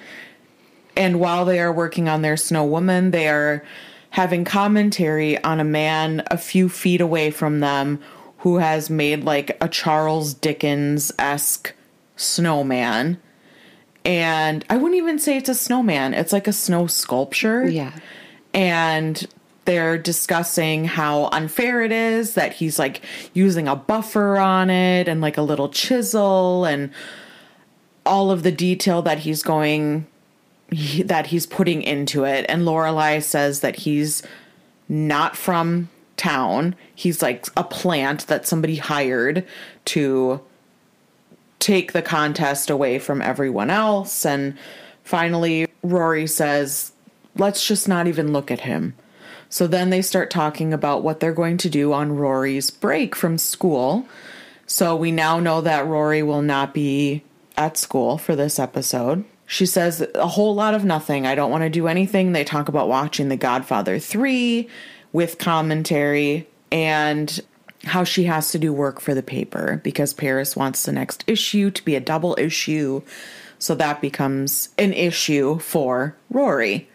And 1.00 1.18
while 1.18 1.44
they 1.46 1.58
are 1.60 1.72
working 1.72 2.08
on 2.08 2.20
their 2.22 2.36
snow 2.36 2.64
woman, 2.64 3.10
they 3.10 3.26
are 3.28 3.64
having 4.10 4.44
commentary 4.44 5.42
on 5.42 5.58
a 5.58 5.64
man 5.64 6.22
a 6.30 6.36
few 6.36 6.68
feet 6.68 7.00
away 7.00 7.30
from 7.30 7.60
them 7.60 8.00
who 8.38 8.58
has 8.58 8.90
made 8.90 9.24
like 9.24 9.56
a 9.62 9.68
Charles 9.68 10.34
Dickens 10.34 11.10
esque 11.18 11.72
snowman. 12.16 13.18
And 14.04 14.64
I 14.68 14.76
wouldn't 14.76 14.96
even 14.98 15.18
say 15.18 15.36
it's 15.36 15.48
a 15.48 15.54
snowman, 15.54 16.12
it's 16.14 16.32
like 16.32 16.46
a 16.48 16.52
snow 16.52 16.86
sculpture 16.86 17.66
Yeah. 17.68 17.92
and 18.54 19.26
they're 19.66 19.98
discussing 19.98 20.84
how 20.86 21.26
unfair 21.32 21.82
it 21.82 21.92
is 21.92 22.34
that 22.34 22.54
he's 22.54 22.78
like 22.78 23.02
using 23.34 23.68
a 23.68 23.76
buffer 23.76 24.36
on 24.38 24.68
it 24.70 25.06
and 25.06 25.20
like 25.20 25.36
a 25.38 25.42
little 25.42 25.68
chisel 25.68 26.64
and 26.64 26.90
all 28.04 28.30
of 28.30 28.42
the 28.42 28.50
detail 28.50 29.02
that 29.02 29.18
he's 29.20 29.42
going 29.42 30.06
he, 30.70 31.02
that 31.02 31.26
he's 31.26 31.46
putting 31.46 31.82
into 31.82 32.24
it 32.24 32.46
and 32.48 32.62
Lorelai 32.62 33.22
says 33.22 33.60
that 33.60 33.76
he's 33.76 34.22
not 34.88 35.36
from 35.36 35.88
town 36.16 36.74
he's 36.94 37.22
like 37.22 37.46
a 37.56 37.64
plant 37.64 38.26
that 38.26 38.46
somebody 38.46 38.76
hired 38.76 39.46
to 39.84 40.40
take 41.60 41.92
the 41.92 42.02
contest 42.02 42.70
away 42.70 42.98
from 42.98 43.22
everyone 43.22 43.70
else. 43.70 44.26
And 44.26 44.58
finally, 45.04 45.68
Rory 45.82 46.26
says, 46.26 46.92
let's 47.36 47.64
just 47.64 47.86
not 47.86 48.08
even 48.08 48.32
look 48.32 48.50
at 48.50 48.60
him. 48.60 48.94
So 49.48 49.66
then 49.66 49.90
they 49.90 50.02
start 50.02 50.30
talking 50.30 50.72
about 50.72 51.02
what 51.02 51.20
they're 51.20 51.32
going 51.32 51.58
to 51.58 51.70
do 51.70 51.92
on 51.92 52.16
Rory's 52.16 52.70
break 52.70 53.14
from 53.14 53.36
school. 53.38 54.06
So 54.66 54.96
we 54.96 55.12
now 55.12 55.38
know 55.38 55.60
that 55.60 55.86
Rory 55.86 56.22
will 56.22 56.42
not 56.42 56.72
be 56.72 57.22
at 57.56 57.76
school 57.76 58.16
for 58.16 58.34
this 58.34 58.58
episode. 58.58 59.24
She 59.50 59.66
says 59.66 60.06
a 60.14 60.28
whole 60.28 60.54
lot 60.54 60.74
of 60.74 60.84
nothing. 60.84 61.26
I 61.26 61.34
don't 61.34 61.50
want 61.50 61.64
to 61.64 61.70
do 61.70 61.88
anything. 61.88 62.30
They 62.30 62.44
talk 62.44 62.68
about 62.68 62.86
watching 62.86 63.30
The 63.30 63.36
Godfather 63.36 63.98
3 63.98 64.68
with 65.12 65.38
commentary 65.38 66.46
and 66.70 67.40
how 67.82 68.04
she 68.04 68.24
has 68.24 68.52
to 68.52 68.60
do 68.60 68.72
work 68.72 69.00
for 69.00 69.12
the 69.12 69.24
paper 69.24 69.80
because 69.82 70.14
Paris 70.14 70.54
wants 70.54 70.84
the 70.84 70.92
next 70.92 71.24
issue 71.26 71.68
to 71.72 71.84
be 71.84 71.96
a 71.96 72.00
double 72.00 72.36
issue. 72.38 73.02
So 73.58 73.74
that 73.74 74.00
becomes 74.00 74.68
an 74.78 74.92
issue 74.92 75.58
for 75.58 76.14
Rory. 76.30 76.88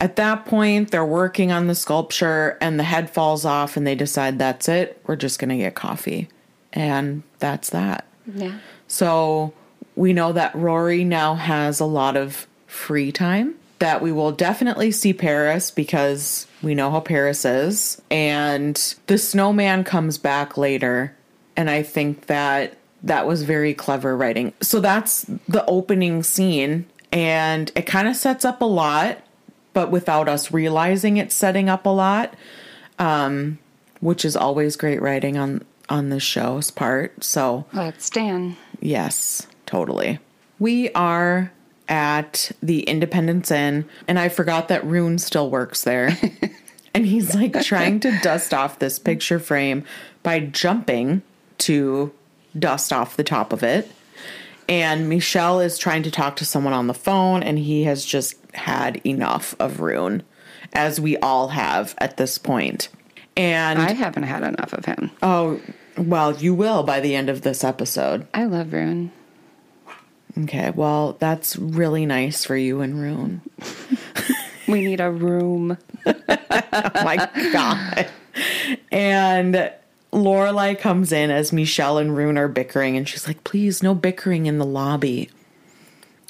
At 0.00 0.14
that 0.14 0.46
point, 0.46 0.92
they're 0.92 1.04
working 1.04 1.50
on 1.50 1.66
the 1.66 1.74
sculpture 1.74 2.56
and 2.60 2.78
the 2.78 2.84
head 2.84 3.10
falls 3.10 3.44
off, 3.44 3.76
and 3.76 3.84
they 3.84 3.96
decide 3.96 4.38
that's 4.38 4.68
it. 4.68 5.02
We're 5.08 5.16
just 5.16 5.40
going 5.40 5.50
to 5.50 5.56
get 5.56 5.74
coffee. 5.74 6.28
And 6.72 7.24
that's 7.40 7.70
that. 7.70 8.06
Yeah. 8.32 8.58
So 8.86 9.54
we 9.96 10.12
know 10.12 10.32
that 10.32 10.54
Rory 10.54 11.04
now 11.04 11.34
has 11.34 11.80
a 11.80 11.84
lot 11.84 12.16
of 12.16 12.46
free 12.66 13.12
time. 13.12 13.54
That 13.78 14.00
we 14.00 14.12
will 14.12 14.32
definitely 14.32 14.92
see 14.92 15.12
Paris 15.12 15.70
because 15.70 16.46
we 16.62 16.74
know 16.74 16.90
how 16.90 17.00
Paris 17.00 17.44
is. 17.44 18.00
And 18.10 18.76
the 19.08 19.18
snowman 19.18 19.82
comes 19.84 20.18
back 20.18 20.56
later. 20.56 21.16
And 21.56 21.68
I 21.68 21.82
think 21.82 22.26
that 22.26 22.76
that 23.02 23.26
was 23.26 23.42
very 23.42 23.74
clever 23.74 24.16
writing. 24.16 24.52
So 24.60 24.80
that's 24.80 25.22
the 25.48 25.64
opening 25.66 26.22
scene. 26.22 26.86
And 27.10 27.70
it 27.74 27.82
kind 27.82 28.08
of 28.08 28.16
sets 28.16 28.44
up 28.44 28.62
a 28.62 28.66
lot, 28.66 29.18
but 29.72 29.90
without 29.90 30.28
us 30.28 30.52
realizing 30.52 31.16
it's 31.16 31.34
setting 31.34 31.68
up 31.68 31.84
a 31.84 31.90
lot, 31.90 32.34
um, 32.98 33.58
which 34.00 34.24
is 34.24 34.36
always 34.36 34.76
great 34.76 35.02
writing 35.02 35.36
on 35.36 35.64
on 35.88 36.08
the 36.08 36.20
show's 36.20 36.70
part. 36.70 37.22
So 37.22 37.66
that's 37.72 38.08
Dan. 38.08 38.56
Yes, 38.80 39.46
totally. 39.72 40.18
We 40.58 40.92
are 40.92 41.50
at 41.88 42.52
the 42.62 42.82
Independence 42.82 43.50
Inn, 43.50 43.88
and 44.06 44.18
I 44.18 44.28
forgot 44.28 44.68
that 44.68 44.84
Rune 44.84 45.18
still 45.18 45.48
works 45.48 45.82
there. 45.84 46.14
and 46.94 47.06
he's 47.06 47.34
like 47.34 47.58
trying 47.62 47.98
to 48.00 48.18
dust 48.22 48.52
off 48.52 48.78
this 48.78 48.98
picture 48.98 49.38
frame 49.38 49.84
by 50.22 50.40
jumping 50.40 51.22
to 51.58 52.12
dust 52.58 52.92
off 52.92 53.16
the 53.16 53.24
top 53.24 53.50
of 53.50 53.62
it. 53.62 53.90
And 54.68 55.08
Michel 55.08 55.58
is 55.60 55.78
trying 55.78 56.02
to 56.02 56.10
talk 56.10 56.36
to 56.36 56.44
someone 56.44 56.74
on 56.74 56.86
the 56.86 56.94
phone, 56.94 57.42
and 57.42 57.58
he 57.58 57.84
has 57.84 58.04
just 58.04 58.36
had 58.52 59.00
enough 59.06 59.56
of 59.58 59.80
Rune, 59.80 60.22
as 60.74 61.00
we 61.00 61.16
all 61.16 61.48
have 61.48 61.94
at 61.96 62.18
this 62.18 62.36
point. 62.36 62.90
And 63.38 63.80
I 63.80 63.92
haven't 63.92 64.24
had 64.24 64.42
enough 64.42 64.74
of 64.74 64.84
him. 64.84 65.10
oh, 65.22 65.62
well, 65.96 66.36
you 66.36 66.54
will 66.54 66.82
by 66.82 67.00
the 67.00 67.14
end 67.14 67.30
of 67.30 67.40
this 67.40 67.64
episode. 67.64 68.26
I 68.34 68.44
love 68.44 68.74
Rune. 68.74 69.12
Okay, 70.38 70.70
well, 70.70 71.16
that's 71.18 71.56
really 71.56 72.06
nice 72.06 72.44
for 72.44 72.56
you 72.56 72.80
and 72.80 72.98
Rune. 72.98 73.42
We 74.72 74.86
need 74.86 75.00
a 75.00 75.10
room. 75.10 75.76
Oh 76.06 76.14
my 76.28 77.28
god. 77.52 78.08
And 78.90 79.72
Lorelai 80.12 80.78
comes 80.78 81.12
in 81.12 81.30
as 81.30 81.52
Michel 81.52 81.98
and 81.98 82.16
Rune 82.16 82.38
are 82.38 82.48
bickering, 82.48 82.96
and 82.96 83.08
she's 83.08 83.26
like, 83.26 83.44
please, 83.44 83.82
no 83.82 83.94
bickering 83.94 84.46
in 84.46 84.58
the 84.58 84.64
lobby. 84.64 85.30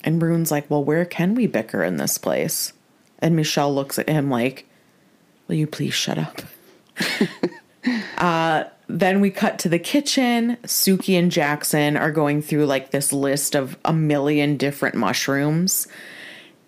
And 0.02 0.20
Rune's 0.20 0.50
like, 0.50 0.68
well, 0.68 0.82
where 0.82 1.04
can 1.04 1.34
we 1.34 1.46
bicker 1.46 1.84
in 1.84 1.98
this 1.98 2.18
place? 2.18 2.72
And 3.20 3.36
Michel 3.36 3.72
looks 3.72 3.98
at 3.98 4.08
him 4.08 4.30
like, 4.30 4.66
will 5.46 5.54
you 5.54 5.66
please 5.68 5.94
shut 5.94 6.18
up? 6.18 6.42
uh, 8.18 8.64
then 8.92 9.20
we 9.20 9.30
cut 9.30 9.58
to 9.60 9.68
the 9.68 9.78
kitchen. 9.78 10.58
Sookie 10.64 11.18
and 11.18 11.30
Jackson 11.30 11.96
are 11.96 12.10
going 12.10 12.42
through 12.42 12.66
like 12.66 12.90
this 12.90 13.12
list 13.12 13.54
of 13.54 13.76
a 13.84 13.92
million 13.92 14.56
different 14.56 14.94
mushrooms. 14.94 15.88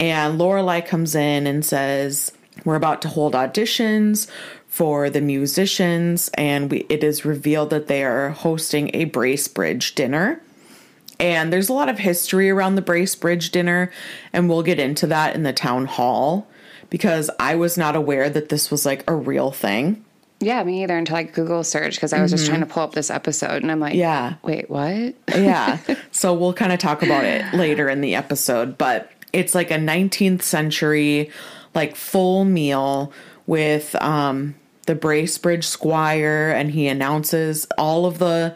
And 0.00 0.40
Lorelai 0.40 0.85
comes 0.85 1.14
in 1.14 1.47
and 1.47 1.64
says, 1.64 2.33
We're 2.64 2.76
about 2.76 3.02
to 3.02 3.09
hold 3.09 3.35
auditions 3.35 4.28
for 4.66 5.09
the 5.09 5.21
musicians, 5.21 6.31
and 6.35 6.69
we, 6.69 6.78
it 6.88 7.04
is 7.04 7.25
revealed 7.25 7.71
that 7.71 7.87
they 7.87 8.02
are 8.02 8.31
hosting 8.31 8.90
a 8.93 9.07
Bracebridge 9.07 9.95
dinner. 9.95 10.43
And 11.21 11.52
there's 11.52 11.69
a 11.69 11.73
lot 11.73 11.88
of 11.88 12.00
history 12.00 12.50
around 12.50 12.75
the 12.75 12.83
Bracebridge 12.83 13.52
dinner, 13.52 13.93
and 14.33 14.49
we'll 14.49 14.64
get 14.64 14.81
into 14.81 15.07
that 15.07 15.37
in 15.37 15.45
the 15.45 15.52
town 15.52 15.87
hall 15.87 16.49
because 16.90 17.31
I 17.38 17.54
was 17.54 17.78
not 17.78 17.95
aware 17.95 18.28
that 18.28 18.49
this 18.49 18.71
was 18.71 18.85
like 18.85 19.04
a 19.07 19.14
real 19.14 19.52
thing. 19.52 20.04
Yeah, 20.45 20.63
me 20.63 20.83
either 20.83 20.97
until 20.97 21.17
I 21.17 21.23
Google 21.25 21.65
search 21.65 21.95
because 21.95 22.13
I 22.13 22.21
was 22.23 22.31
just 22.31 22.47
trying 22.47 22.61
to 22.61 22.67
pull 22.67 22.83
up 22.83 22.93
this 22.93 23.11
episode 23.11 23.63
and 23.63 23.73
I'm 23.73 23.81
like, 23.81 23.95
Yeah. 23.95 24.35
wait, 24.43 24.69
what? 24.71 25.15
yeah. 25.29 25.79
So 26.13 26.33
we'll 26.35 26.53
kind 26.55 26.73
of 26.73 26.79
talk 26.79 27.03
about 27.03 27.25
it 27.25 27.53
later 27.55 27.89
in 27.89 28.01
the 28.01 28.15
episode, 28.15 28.79
but 28.79 29.11
it's 29.33 29.55
like 29.55 29.71
a 29.71 29.77
19th 29.77 30.43
century 30.43 31.31
like 31.75 31.97
full 31.97 32.45
meal 32.45 33.13
with 33.47 33.95
um 34.01 34.55
the 34.87 34.95
Bracebridge 34.95 35.65
Squire 35.65 36.51
and 36.57 36.71
he 36.71 36.87
announces 36.89 37.67
all 37.79 38.07
of 38.07 38.19
the 38.19 38.55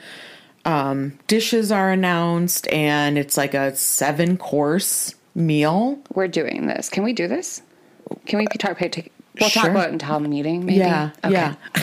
um 0.64 1.18
dishes 1.26 1.72
are 1.72 1.90
announced 1.90 2.68
and 2.68 3.16
it's 3.18 3.36
like 3.36 3.54
a 3.54 3.74
seven 3.74 4.36
course 4.36 5.14
meal. 5.34 5.98
We're 6.14 6.28
doing 6.28 6.66
this. 6.66 6.88
Can 6.88 7.02
we 7.02 7.12
do 7.12 7.26
this? 7.28 7.62
Can 8.26 8.38
we 8.38 8.46
talk? 8.46 8.76
Pay, 8.76 8.88
take, 8.88 9.12
we'll 9.40 9.50
talk 9.50 9.68
about 9.68 9.88
it 9.88 9.92
in 9.92 9.98
town 9.98 10.28
meeting, 10.28 10.66
maybe. 10.66 10.78
Yeah. 10.78 11.10
Okay. 11.24 11.32
Yeah. 11.32 11.54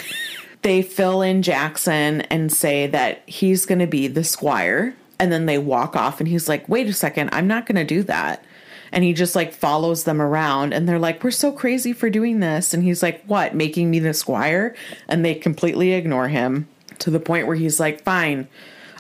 they 0.62 0.82
fill 0.82 1.22
in 1.22 1.42
Jackson 1.42 2.22
and 2.22 2.52
say 2.52 2.88
that 2.88 3.22
he's 3.28 3.66
going 3.66 3.80
to 3.80 3.88
be 3.88 4.08
the 4.08 4.24
squire. 4.24 4.96
And 5.20 5.32
then 5.32 5.46
they 5.46 5.58
walk 5.58 5.96
off 5.96 6.20
and 6.20 6.28
he's 6.28 6.50
like, 6.50 6.68
wait 6.68 6.88
a 6.88 6.94
second, 6.94 7.30
I'm 7.32 7.48
not 7.48 7.66
going 7.66 7.76
to 7.76 7.86
do 7.86 8.04
that. 8.04 8.44
And 8.92 9.04
he 9.04 9.14
just 9.14 9.36
like 9.36 9.54
follows 9.54 10.06
them 10.06 10.22
around 10.22 10.74
and 10.74 10.88
they're 10.88 11.00
like, 11.00 11.24
we're 11.24 11.32
so 11.32 11.52
crazy 11.52 11.94
for 11.94 12.10
doing 12.10 12.40
this. 12.40 12.74
And 12.74 12.84
he's 12.84 13.04
like, 13.04 13.24
what, 13.26 13.54
making 13.54 13.92
me 13.92 14.00
the 14.00 14.14
squire? 14.14 14.76
And 15.08 15.24
they 15.24 15.36
completely 15.36 15.94
ignore 15.94 16.30
him 16.30 16.68
to 17.00 17.12
the 17.12 17.20
point 17.20 17.48
where 17.48 17.56
he's 17.56 17.80
like, 17.80 18.04
fine, 18.04 18.48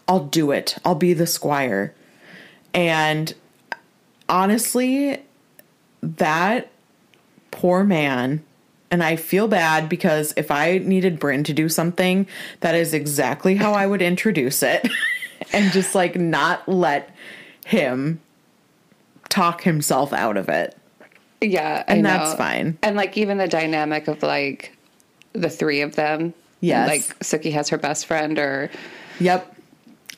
I'll 0.07 0.25
do 0.25 0.51
it. 0.51 0.77
I'll 0.85 0.95
be 0.95 1.13
the 1.13 1.27
squire. 1.27 1.95
And 2.73 3.33
honestly, 4.29 5.23
that 6.01 6.69
poor 7.55 7.83
man 7.83 8.43
and 8.91 9.03
I 9.03 9.15
feel 9.15 9.47
bad 9.47 9.89
because 9.89 10.33
if 10.37 10.51
I 10.51 10.77
needed 10.77 11.19
Bryn 11.19 11.43
to 11.45 11.53
do 11.53 11.69
something, 11.69 12.27
that 12.59 12.75
is 12.75 12.93
exactly 12.93 13.55
how 13.55 13.73
I 13.73 13.87
would 13.87 14.01
introduce 14.01 14.61
it 14.61 14.87
and 15.53 15.71
just 15.71 15.95
like 15.95 16.15
not 16.15 16.67
let 16.67 17.09
him 17.65 18.21
talk 19.29 19.63
himself 19.63 20.13
out 20.13 20.37
of 20.37 20.49
it. 20.49 20.77
Yeah. 21.41 21.83
I 21.87 21.93
And 21.93 22.05
that's 22.05 22.35
fine. 22.35 22.77
And 22.83 22.95
like 22.95 23.17
even 23.17 23.37
the 23.37 23.47
dynamic 23.47 24.07
of 24.07 24.21
like 24.21 24.77
the 25.33 25.49
three 25.49 25.81
of 25.81 25.95
them. 25.95 26.33
Yes. 26.61 26.87
Like 26.87 27.19
Sookie 27.19 27.51
has 27.53 27.69
her 27.69 27.77
best 27.77 28.05
friend 28.05 28.37
or 28.37 28.69
Yep. 29.19 29.54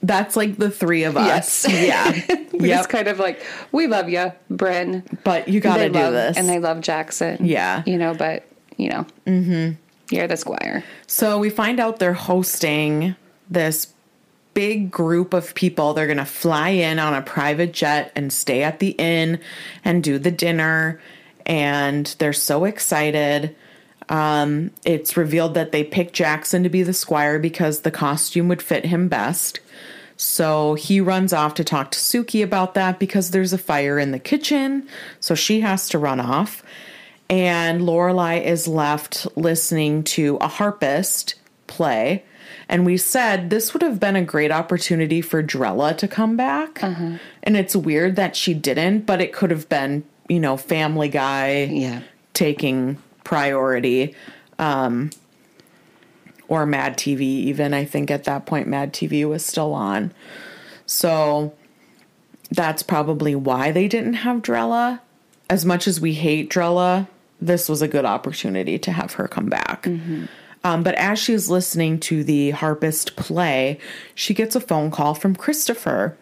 That's 0.02 0.36
like 0.36 0.58
the 0.58 0.70
three 0.70 1.04
of 1.04 1.18
us. 1.18 1.68
Yeah. 1.78 2.12
we 2.54 2.70
yep. 2.70 2.80
just 2.80 2.90
kind 2.90 3.08
of 3.08 3.20
like, 3.20 3.44
we 3.72 3.88
love 3.88 4.10
you, 4.10 4.32
Bryn. 4.50 5.04
But 5.24 5.48
you 5.48 5.60
got 5.60 5.78
to 5.78 5.90
do 5.90 6.00
love- 6.00 6.14
this. 6.14 6.38
And 6.38 6.48
they 6.48 6.60
love 6.60 6.82
Jackson. 6.82 7.46
Yeah. 7.46 7.84
You 7.86 7.98
know, 7.98 8.14
but 8.14 8.48
you 8.78 8.90
know, 8.90 9.06
mm-hmm. 9.26 10.16
you're 10.16 10.28
the 10.28 10.38
squire. 10.38 10.84
So 11.08 11.40
we 11.40 11.50
find 11.50 11.80
out 11.80 12.00
they're 12.00 12.14
hosting 12.14 13.16
this 13.50 13.94
big 14.54 14.90
group 14.90 15.34
of 15.34 15.54
people. 15.56 15.94
They're 15.94 16.08
going 16.08 16.18
to 16.18 16.26
fly 16.26 16.70
in 16.70 17.00
on 17.00 17.14
a 17.14 17.22
private 17.22 17.74
jet 17.74 18.12
and 18.16 18.32
stay 18.34 18.64
at 18.64 18.80
the 18.80 18.90
inn 18.92 19.40
and 19.84 20.04
do 20.04 20.18
the 20.18 20.32
dinner. 20.32 21.00
And 21.46 22.08
they're 22.20 22.34
so 22.34 22.66
excited. 22.66 23.56
Um, 24.10 24.72
it's 24.86 25.18
revealed 25.18 25.54
that 25.56 25.72
they 25.72 25.84
picked 25.84 26.14
Jackson 26.14 26.64
to 26.64 26.70
be 26.70 26.84
the 26.84 26.94
squire 26.94 27.40
because 27.40 27.82
the 27.82 27.92
costume 27.92 28.48
would 28.48 28.62
fit 28.62 28.86
him 28.86 29.08
best. 29.08 29.60
So 30.16 30.74
he 30.76 31.00
runs 31.00 31.34
off 31.34 31.54
to 31.56 31.64
talk 31.64 31.92
to 31.92 32.00
Sookie 32.00 32.44
about 32.44 32.74
that 32.74 33.00
because 33.00 33.32
there's 33.32 33.54
a 33.54 33.58
fire 33.58 34.00
in 34.00 34.12
the 34.12 34.20
kitchen. 34.20 34.88
So 35.20 35.36
she 35.36 35.62
has 35.62 35.90
to 35.90 36.00
run 36.00 36.20
off. 36.20 36.64
And 37.30 37.82
Lorelai 37.82 38.44
is 38.44 38.68
left 38.68 39.28
listening 39.36 40.04
to 40.06 40.38
a 40.38 40.48
harpist 40.48 41.36
play. 41.68 42.24
And 42.70 42.86
we 42.86 42.98
said 42.98 43.50
this 43.50 43.74
would 43.74 43.84
have 43.84 44.00
been 44.00 44.16
a 44.16 44.24
great 44.24 44.52
opportunity 44.52 45.22
for 45.22 45.44
Drella 45.44 45.96
to 45.98 46.08
come 46.08 46.36
back. 46.38 46.82
And 46.82 47.20
it's 47.58 47.76
weird 47.76 48.16
that 48.16 48.36
she 48.36 48.54
didn't, 48.54 49.02
but 49.06 49.22
it 49.22 49.34
could 49.34 49.52
have 49.52 49.70
been, 49.70 50.04
you 50.30 50.40
know, 50.40 50.58
Family 50.58 51.10
Guy 51.10 51.64
Yeah. 51.66 52.02
taking 52.34 52.98
priority. 53.28 54.16
Um, 54.58 55.12
or 56.48 56.66
Mad 56.66 56.98
TV, 56.98 57.20
even. 57.20 57.74
I 57.74 57.84
think 57.84 58.10
at 58.10 58.24
that 58.24 58.46
point, 58.46 58.70
Mad 58.70 58.94
TV 58.94 59.28
was 59.28 59.46
still 59.46 59.74
on. 59.74 60.14
So 60.86 61.54
that's 62.50 62.84
probably 62.84 63.36
why 63.36 63.72
they 63.74 63.90
didn't 63.90 64.14
have 64.14 64.42
Drella. 64.42 65.02
As 65.50 65.66
much 65.66 65.90
as 65.90 66.00
we 66.00 66.14
hate 66.14 66.50
Drella, 66.50 67.10
this 67.42 67.68
was 67.68 67.82
a 67.82 67.88
good 67.88 68.06
opportunity 68.06 68.80
to 68.80 68.94
have 68.94 69.14
her 69.14 69.28
come 69.28 69.48
back. 69.48 69.86
Um, 70.64 70.84
but 70.84 70.96
as 70.96 71.20
she's 71.20 71.50
listening 71.50 72.00
to 72.02 72.24
the 72.24 72.52
harpist 72.52 73.18
play, 73.18 73.78
she 74.16 74.34
gets 74.34 74.56
a 74.56 74.62
phone 74.62 74.90
call 74.90 75.14
from 75.14 75.36
Christopher. 75.36 76.18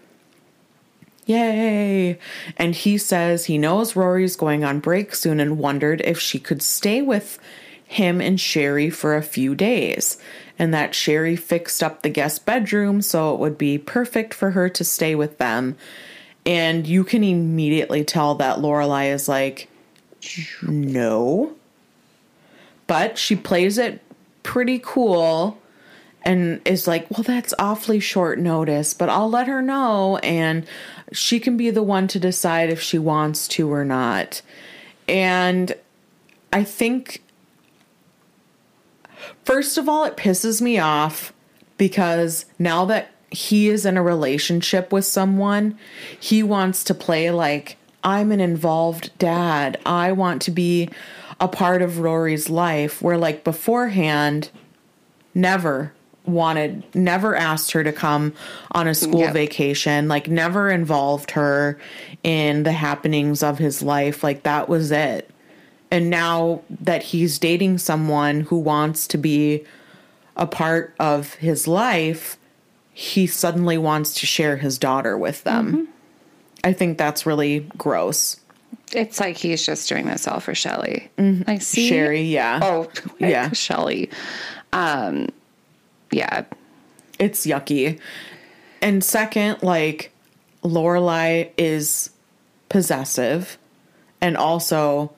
Yay! 1.26 2.20
And 2.58 2.76
he 2.76 2.98
says 2.98 3.46
he 3.46 3.58
knows 3.58 3.96
Rory's 3.96 4.36
going 4.36 4.64
on 4.64 4.80
break 4.80 5.16
soon 5.16 5.40
and 5.40 5.58
wondered 5.58 6.02
if 6.02 6.20
she 6.20 6.40
could 6.40 6.62
stay 6.62 7.02
with 7.02 7.40
him 7.86 8.22
and 8.22 8.40
Sherry 8.40 8.90
for 8.90 9.16
a 9.16 9.24
few 9.24 9.56
days. 9.56 10.18
And 10.58 10.74
that 10.74 10.96
Sherry 10.96 11.36
fixed 11.36 11.82
up 11.84 12.02
the 12.02 12.10
guest 12.10 12.46
bedroom 12.46 13.02
so 13.02 13.34
it 13.34 13.40
would 13.40 13.58
be 13.58 13.78
perfect 13.78 14.34
for 14.34 14.52
her 14.52 14.70
to 14.70 14.84
stay 14.84 15.16
with 15.16 15.38
them. 15.38 15.76
And 16.46 16.86
you 16.86 17.04
can 17.04 17.24
immediately 17.24 18.04
tell 18.04 18.36
that 18.36 18.60
Lorelai 18.60 19.12
is 19.12 19.28
like, 19.28 19.68
no. 20.62 21.56
But 22.88 23.18
she 23.18 23.36
plays 23.36 23.78
it 23.78 24.02
pretty 24.44 24.80
cool 24.84 25.58
and 26.26 26.60
is 26.66 26.88
like, 26.88 27.10
well, 27.12 27.24
that's 27.24 27.54
awfully 27.60 28.00
short 28.00 28.40
notice, 28.40 28.94
but 28.94 29.10
I'll 29.10 29.30
let 29.30 29.48
her 29.48 29.62
know 29.62 30.18
and 30.18 30.66
she 31.12 31.40
can 31.40 31.58
be 31.58 31.70
the 31.70 31.84
one 31.84 32.08
to 32.10 32.20
decide 32.20 32.70
if 32.70 32.82
she 32.82 32.98
wants 32.98 33.48
to 33.50 33.72
or 33.72 33.86
not. 33.86 34.42
And 35.08 35.76
I 36.52 36.64
think, 36.64 37.24
first 39.44 39.78
of 39.78 39.88
all, 39.88 40.06
it 40.06 40.18
pisses 40.18 40.62
me 40.62 40.80
off 40.80 41.34
because 41.78 42.46
now 42.58 42.86
that 42.86 43.12
he 43.30 43.70
is 43.70 43.86
in 43.86 43.98
a 43.98 44.04
relationship 44.04 44.92
with 44.92 45.06
someone, 45.06 45.78
he 46.20 46.42
wants 46.42 46.84
to 46.86 46.94
play 46.94 47.30
like, 47.32 47.78
I'm 48.04 48.32
an 48.32 48.40
involved 48.40 49.12
dad. 49.18 49.80
I 49.86 50.12
want 50.12 50.42
to 50.44 50.52
be 50.52 50.90
a 51.40 51.48
part 51.48 51.82
of 51.82 52.00
Rory's 52.00 52.50
life. 52.50 53.02
Where, 53.02 53.18
like, 53.18 53.44
beforehand, 53.44 54.52
never 55.34 55.94
wanted 56.28 56.84
never 56.96 57.36
asked 57.36 57.72
her 57.72 57.84
to 57.84 57.92
come 57.94 58.34
on 58.72 58.88
a 58.88 58.96
school 58.96 59.20
Yep. 59.22 59.34
vacation 59.34 60.08
like 60.08 60.28
never 60.28 60.70
involved 60.70 61.32
her 61.32 61.78
in 62.24 62.64
the 62.64 62.72
happenings 62.72 63.44
of 63.44 63.58
his 63.58 63.82
life 63.82 64.24
like 64.24 64.44
that 64.44 64.68
was 64.70 64.92
it 64.92 65.30
and 65.92 66.10
now 66.10 66.62
that 66.82 67.04
he's 67.04 67.38
dating 67.40 67.78
someone 67.78 68.42
who 68.42 68.58
wants 68.58 69.08
to 69.08 69.18
be 69.18 69.64
a 70.36 70.48
part 70.48 70.94
of 71.00 71.34
his 71.36 71.68
life 71.68 72.38
he 72.94 73.28
suddenly 73.28 73.78
wants 73.78 74.14
to 74.16 74.26
share 74.26 74.58
his 74.58 74.78
daughter 74.80 75.18
with 75.18 75.44
them 75.44 75.88
i 76.64 76.74
think 76.74 76.98
that's 76.98 77.26
really 77.26 77.60
gross 77.78 78.38
It's 78.94 79.20
like 79.20 79.38
he's 79.38 79.66
just 79.66 79.88
doing 79.90 80.06
this 80.08 80.28
all 80.28 80.40
for 80.40 80.54
Shelly. 80.56 81.10
I 81.18 81.58
see. 81.60 81.82
Mm-hmm. 81.84 81.90
sherry 81.90 82.22
yeah 82.24 82.60
Oh, 82.64 82.90
Yeah. 83.20 83.52
Shelly. 83.52 84.10
Um, 84.74 85.30
yeah. 86.12 86.46
it's 87.20 87.46
yucky. 87.46 88.00
And 88.82 89.04
second, 89.04 89.64
like 89.64 90.12
Lorelai 90.64 91.52
is 91.58 92.10
possessive 92.70 93.58
and 94.22 94.38
also 94.38 95.14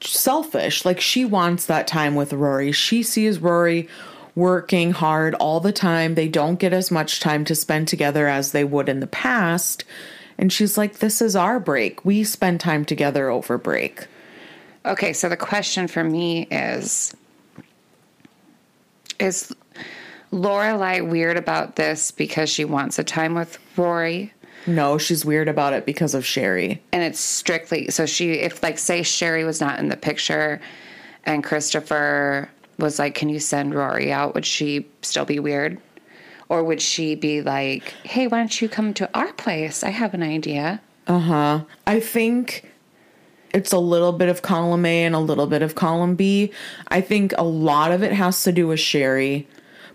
selfish. 0.00 0.84
Like 0.84 1.00
she 1.00 1.24
wants 1.24 1.66
that 1.66 1.86
time 1.86 2.14
with 2.14 2.32
Rory. 2.32 2.72
She 2.72 3.02
sees 3.02 3.38
Rory 3.38 3.88
working 4.34 4.92
hard 4.92 5.34
all 5.34 5.60
the 5.60 5.72
time. 5.72 6.14
They 6.14 6.28
don't 6.28 6.58
get 6.58 6.72
as 6.72 6.90
much 6.90 7.20
time 7.20 7.44
to 7.46 7.54
spend 7.54 7.88
together 7.88 8.26
as 8.26 8.52
they 8.52 8.64
would 8.64 8.88
in 8.88 9.00
the 9.00 9.06
past. 9.06 9.84
And 10.36 10.52
she's 10.52 10.76
like, 10.76 10.98
This 10.98 11.22
is 11.22 11.36
our 11.36 11.60
break. 11.60 12.04
We 12.04 12.24
spend 12.24 12.60
time 12.60 12.84
together 12.84 13.30
over 13.30 13.58
break. 13.58 14.06
Okay, 14.86 15.12
so 15.12 15.28
the 15.28 15.36
question 15.36 15.88
for 15.88 16.04
me 16.04 16.42
is 16.50 17.14
is 19.18 19.54
Lorelai 20.32 21.06
weird 21.08 21.36
about 21.36 21.76
this 21.76 22.10
because 22.10 22.50
she 22.50 22.64
wants 22.64 22.98
a 22.98 23.04
time 23.04 23.34
with 23.34 23.58
Rory? 23.76 24.32
No, 24.66 24.96
she's 24.98 25.24
weird 25.24 25.48
about 25.48 25.72
it 25.74 25.84
because 25.84 26.14
of 26.14 26.24
Sherry. 26.24 26.82
and 26.92 27.02
it's 27.02 27.20
strictly 27.20 27.90
so 27.90 28.06
she 28.06 28.32
if 28.32 28.62
like 28.62 28.78
say 28.78 29.02
Sherry 29.02 29.44
was 29.44 29.60
not 29.60 29.78
in 29.78 29.88
the 29.88 29.96
picture 29.96 30.60
and 31.24 31.44
Christopher 31.44 32.48
was 32.78 32.98
like, 32.98 33.14
Can 33.14 33.28
you 33.28 33.38
send 33.38 33.74
Rory 33.74 34.10
out? 34.12 34.34
Would 34.34 34.46
she 34.46 34.86
still 35.02 35.24
be 35.24 35.38
weird? 35.38 35.78
Or 36.48 36.62
would 36.64 36.80
she 36.82 37.14
be 37.14 37.42
like, 37.42 37.94
Hey, 38.04 38.26
why 38.26 38.38
don't 38.38 38.60
you 38.60 38.68
come 38.68 38.94
to 38.94 39.08
our 39.16 39.32
place? 39.34 39.84
I 39.84 39.90
have 39.90 40.14
an 40.14 40.22
idea. 40.22 40.80
Uh 41.06 41.18
huh. 41.18 41.60
I 41.86 42.00
think 42.00 42.64
it's 43.54 43.72
a 43.72 43.78
little 43.78 44.12
bit 44.12 44.28
of 44.28 44.42
column 44.42 44.84
A 44.84 45.04
and 45.04 45.14
a 45.14 45.20
little 45.20 45.46
bit 45.46 45.62
of 45.62 45.76
column 45.76 46.16
B. 46.16 46.52
I 46.88 47.00
think 47.00 47.32
a 47.38 47.44
lot 47.44 47.92
of 47.92 48.02
it 48.02 48.12
has 48.12 48.42
to 48.42 48.52
do 48.52 48.66
with 48.66 48.80
Sherry, 48.80 49.48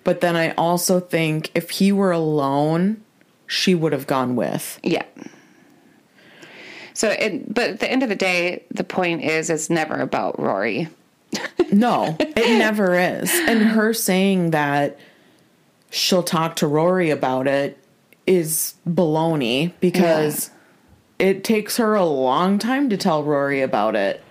but 0.04 0.22
then 0.22 0.36
I 0.36 0.52
also 0.52 1.00
think 1.00 1.52
if 1.54 1.70
he 1.70 1.92
were 1.92 2.12
alone, 2.12 3.04
she 3.46 3.76
would 3.76 3.92
have 3.92 4.08
gone 4.08 4.36
with. 4.36 4.80
Yeah. 4.82 5.04
So 6.94 7.10
it 7.10 7.54
but 7.54 7.70
at 7.70 7.80
the 7.82 7.92
end 7.92 8.02
of 8.02 8.10
the 8.10 8.16
day, 8.16 8.64
the 8.72 8.84
point 8.84 9.24
is 9.24 9.50
it's 9.50 9.70
never 9.70 10.00
about 10.00 10.40
Rory. 10.40 10.88
No, 11.72 12.18
it 12.20 12.58
never 12.58 12.98
is. 12.98 13.30
And 13.32 13.62
her 13.62 13.94
saying 13.94 14.50
that 14.52 14.98
she'll 15.92 16.24
talk 16.24 16.56
to 16.56 16.68
Rory 16.68 17.12
about 17.12 17.48
it 17.48 17.78
is 18.26 18.74
baloney 18.88 19.74
because 19.80 20.50
it 21.20 21.44
takes 21.44 21.78
her 21.78 21.94
a 21.94 22.06
long 22.06 22.58
time 22.58 22.90
to 22.90 22.98
tell 22.98 23.24
Rory 23.24 23.62
about 23.62 23.96
it. 23.96 24.24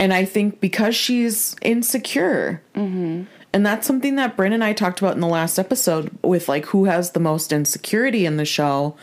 And 0.00 0.12
I 0.12 0.24
think 0.24 0.60
because 0.60 0.96
she's 0.96 1.54
insecure. 1.62 2.62
Mm-hmm. 2.74 3.24
And 3.52 3.66
that's 3.66 3.86
something 3.86 4.16
that 4.16 4.36
Bryn 4.36 4.54
and 4.54 4.64
I 4.64 4.72
talked 4.72 5.00
about 5.00 5.14
in 5.14 5.20
the 5.20 5.28
last 5.28 5.58
episode 5.58 6.10
with 6.22 6.48
like 6.48 6.66
who 6.66 6.86
has 6.86 7.10
the 7.10 7.20
most 7.20 7.52
insecurity 7.52 8.24
in 8.24 8.38
the 8.38 8.46
show. 8.46 8.96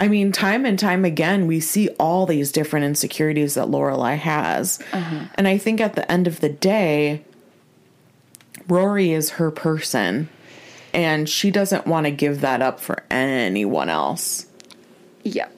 I 0.00 0.08
mean, 0.08 0.32
time 0.32 0.64
and 0.64 0.78
time 0.78 1.04
again, 1.04 1.46
we 1.46 1.60
see 1.60 1.88
all 2.00 2.24
these 2.24 2.50
different 2.50 2.86
insecurities 2.86 3.54
that 3.54 3.66
Lorelai 3.66 4.16
has. 4.16 4.80
Uh-huh. 4.92 5.26
And 5.34 5.46
I 5.46 5.58
think 5.58 5.80
at 5.80 5.94
the 5.94 6.10
end 6.10 6.26
of 6.26 6.40
the 6.40 6.48
day, 6.48 7.24
Rory 8.68 9.12
is 9.12 9.30
her 9.30 9.50
person. 9.50 10.30
And 10.94 11.28
she 11.28 11.50
doesn't 11.50 11.86
want 11.86 12.06
to 12.06 12.10
give 12.10 12.40
that 12.40 12.62
up 12.62 12.80
for 12.80 13.02
anyone 13.10 13.90
else. 13.90 14.46
Yeah. 15.22 15.48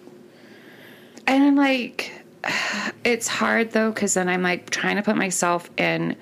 And 1.26 1.44
I'm 1.44 1.56
like, 1.56 2.12
it's 3.04 3.28
hard 3.28 3.72
though, 3.72 3.90
because 3.90 4.14
then 4.14 4.28
I'm 4.28 4.42
like 4.42 4.70
trying 4.70 4.96
to 4.96 5.02
put 5.02 5.16
myself 5.16 5.70
in 5.76 6.16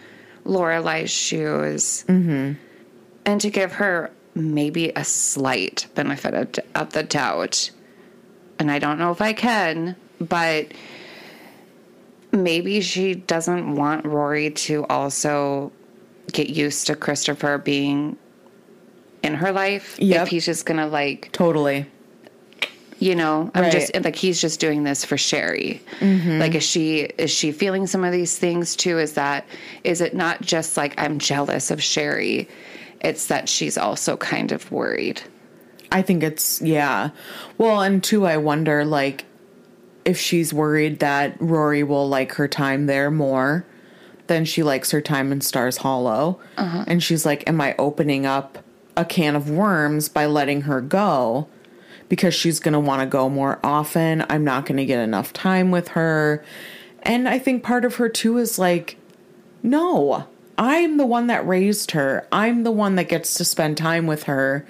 Lorelai's 0.45 1.11
shoes 1.11 2.05
mm-hmm. 2.09 2.55
and 3.27 3.41
to 3.41 3.51
give 3.51 3.73
her 3.73 4.11
maybe 4.35 4.91
a 4.91 5.05
slight 5.05 5.87
benefit 5.95 6.35
of, 6.35 6.65
of 6.75 6.93
the 6.93 7.03
doubt. 7.03 7.71
And 8.59 8.71
I 8.71 8.79
don't 8.79 8.99
know 8.99 9.13
if 9.13 9.21
I 9.21 9.33
can, 9.33 9.97
but 10.21 10.73
maybe 12.33 12.81
she 12.81 13.15
doesn't 13.15 13.75
want 13.75 14.05
Rory 14.05 14.51
to 14.51 14.85
also 14.87 15.73
get 16.33 16.51
used 16.51 16.87
to 16.89 16.97
Christopher 16.97 17.59
being 17.59 18.17
in 19.23 19.35
her 19.35 19.53
life. 19.53 19.97
Yep. 19.99 20.23
If 20.23 20.29
he's 20.29 20.47
just 20.47 20.67
gonna 20.67 20.87
like 20.87 21.31
Totally. 21.33 21.87
You 22.99 23.15
know 23.15 23.51
i'm 23.55 23.65
Right. 23.65 23.73
just 23.73 23.95
like 24.03 24.17
he's 24.17 24.41
just 24.41 24.61
doing 24.61 24.85
this 24.85 25.05
for 25.05 25.17
sherry 25.17 25.81
mm-hmm. 26.01 26.39
like 26.39 26.55
is 26.55 26.65
she 26.65 27.01
is 27.01 27.31
she 27.31 27.53
feeling 27.53 27.87
some 27.87 28.05
of 28.05 28.13
these 28.13 28.37
things 28.39 28.75
too 28.77 28.99
is 28.99 29.13
that 29.15 29.47
is 29.85 30.01
it 30.01 30.15
not 30.15 30.41
just 30.41 30.77
like 30.77 30.95
i'm 30.99 31.19
jealous 31.19 31.71
of 31.71 31.83
sherry 31.83 32.49
it's 33.01 33.27
that 33.27 33.49
she's 33.49 33.79
also 33.79 34.17
kind 34.17 34.53
of 34.53 34.71
worried 34.73 35.23
I 35.91 36.03
think 36.03 36.23
it's 36.23 36.61
yeah. 36.61 37.11
Well, 37.57 37.81
and 37.81 38.03
two, 38.03 38.27
I 38.27 38.37
wonder 38.37 38.85
like 38.85 39.25
if 40.05 40.19
she's 40.19 40.53
worried 40.53 41.01
that 41.01 41.41
Rory 41.41 41.83
will 41.83 42.09
like 42.09 42.33
her 42.35 42.49
time 42.49 42.87
there 42.87 43.11
more 43.11 43.65
than 44.27 44.45
she 44.45 44.63
likes 44.63 44.91
her 44.91 45.01
time 45.01 45.33
in 45.33 45.41
Stars 45.41 45.79
Hollow, 45.79 46.41
uh-huh. 46.57 46.85
and 46.87 47.03
she's 47.03 47.25
like, 47.25 47.49
"Am 47.49 47.61
I 47.61 47.75
opening 47.79 48.27
up 48.27 48.59
a 48.97 49.05
can 49.05 49.35
of 49.35 49.49
worms 49.49 50.09
by 50.09 50.27
letting 50.27 50.63
her 50.63 50.81
go?" 50.81 51.49
Because 52.09 52.35
she's 52.35 52.59
gonna 52.61 52.81
want 52.81 53.01
to 53.01 53.07
go 53.07 53.29
more 53.29 53.59
often. 53.63 54.25
I'm 54.31 54.45
not 54.45 54.65
gonna 54.67 54.85
get 54.87 55.01
enough 55.01 55.33
time 55.33 55.71
with 55.71 55.89
her, 55.89 56.43
and 57.03 57.29
I 57.29 57.39
think 57.39 57.63
part 57.63 57.85
of 57.85 57.97
her 57.97 58.09
too 58.09 58.39
is 58.39 58.59
like, 58.59 58.97
no, 59.63 60.25
I'm 60.57 60.97
the 60.97 61.07
one 61.07 61.27
that 61.29 61.47
raised 61.47 61.93
her. 61.93 62.27
I'm 62.33 62.63
the 62.65 62.71
one 62.73 62.97
that 62.97 63.09
gets 63.09 63.35
to 63.35 63.45
spend 63.45 63.77
time 63.77 64.07
with 64.07 64.25
her. 64.25 64.67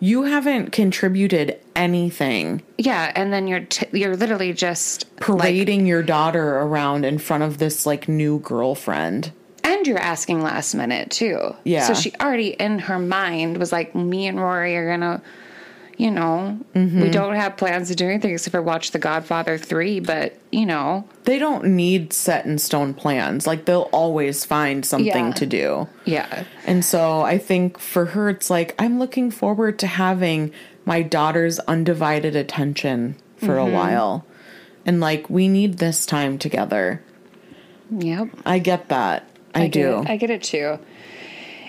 You 0.00 0.24
haven't 0.24 0.70
contributed 0.70 1.58
anything 1.74 2.60
yeah 2.76 3.12
and 3.14 3.32
then 3.32 3.46
you're 3.46 3.60
t- 3.60 3.86
you're 3.92 4.16
literally 4.16 4.52
just 4.52 5.04
like, 5.28 5.38
parading 5.38 5.86
your 5.86 6.02
daughter 6.02 6.56
around 6.58 7.04
in 7.04 7.18
front 7.18 7.44
of 7.44 7.58
this 7.58 7.86
like 7.86 8.08
new 8.08 8.40
girlfriend. 8.40 9.30
and 9.62 9.86
you're 9.86 9.96
asking 9.98 10.42
last 10.42 10.74
minute 10.74 11.08
too 11.10 11.54
Yeah. 11.64 11.86
so 11.86 11.94
she 11.94 12.12
already 12.20 12.48
in 12.48 12.80
her 12.80 12.98
mind 12.98 13.58
was 13.58 13.70
like 13.70 13.94
me 13.94 14.26
and 14.26 14.40
rory 14.40 14.76
are 14.76 14.88
gonna 14.90 15.22
you 15.98 16.10
know 16.10 16.58
Mm-hmm. 16.74 17.02
we 17.02 17.10
don't 17.10 17.34
have 17.34 17.56
plans 17.56 17.88
to 17.88 17.94
do 17.96 18.06
anything 18.06 18.32
except 18.32 18.52
for 18.52 18.62
watch 18.62 18.92
the 18.92 18.98
godfather 18.98 19.58
3 19.58 20.00
but 20.00 20.38
you 20.52 20.64
know 20.64 21.04
They 21.24 21.38
don't 21.38 21.64
need 21.76 22.12
set 22.12 22.46
in 22.46 22.58
stone 22.58 22.94
plans. 22.94 23.46
Like 23.46 23.64
they'll 23.66 23.90
always 23.92 24.44
find 24.44 24.86
something 24.86 25.26
Yeah. 25.26 25.32
to 25.32 25.46
do. 25.46 25.88
yeah 26.04 26.44
And 26.66 26.84
so 26.84 27.20
I 27.22 27.36
think 27.38 27.78
for 27.78 28.04
her, 28.06 28.30
it's 28.30 28.48
like, 28.48 28.74
I'm 28.78 28.98
looking 28.98 29.30
forward 29.30 29.78
to 29.80 29.86
having 29.86 30.52
my 30.86 31.02
daughter's 31.02 31.58
undivided 31.60 32.34
attention 32.36 33.16
for 33.36 33.56
Mm-hmm. 33.56 33.68
a 33.70 33.74
while. 33.74 34.24
And 34.86 35.00
like, 35.00 35.28
we 35.28 35.48
need 35.48 35.78
this 35.78 36.06
time 36.06 36.38
together. 36.38 37.02
yep 37.90 38.28
I 38.46 38.58
get 38.58 38.88
that. 38.88 39.28
I, 39.54 39.66
get 39.68 39.72
do. 39.72 39.98
it. 40.02 40.08
I 40.10 40.16
get 40.16 40.30
it 40.30 40.42
too. 40.44 40.78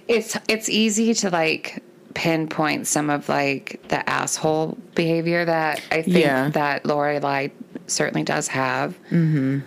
It's 0.08 0.38
it's 0.48 0.70
easy 0.70 1.13
to 1.15 1.30
like 1.30 1.84
pinpoint 2.13 2.88
some 2.88 3.10
of 3.10 3.30
like 3.30 3.80
the 3.89 4.08
asshole 4.10 4.78
behavior 4.95 5.45
that 5.45 5.82
I 5.91 6.02
think 6.02 6.17
Yeah. 6.17 6.50
that 6.50 6.84
Lorelai 6.84 7.52
certainly 7.88 8.24
does 8.24 8.48
have. 8.50 8.98
Mm-hmm. 9.10 9.60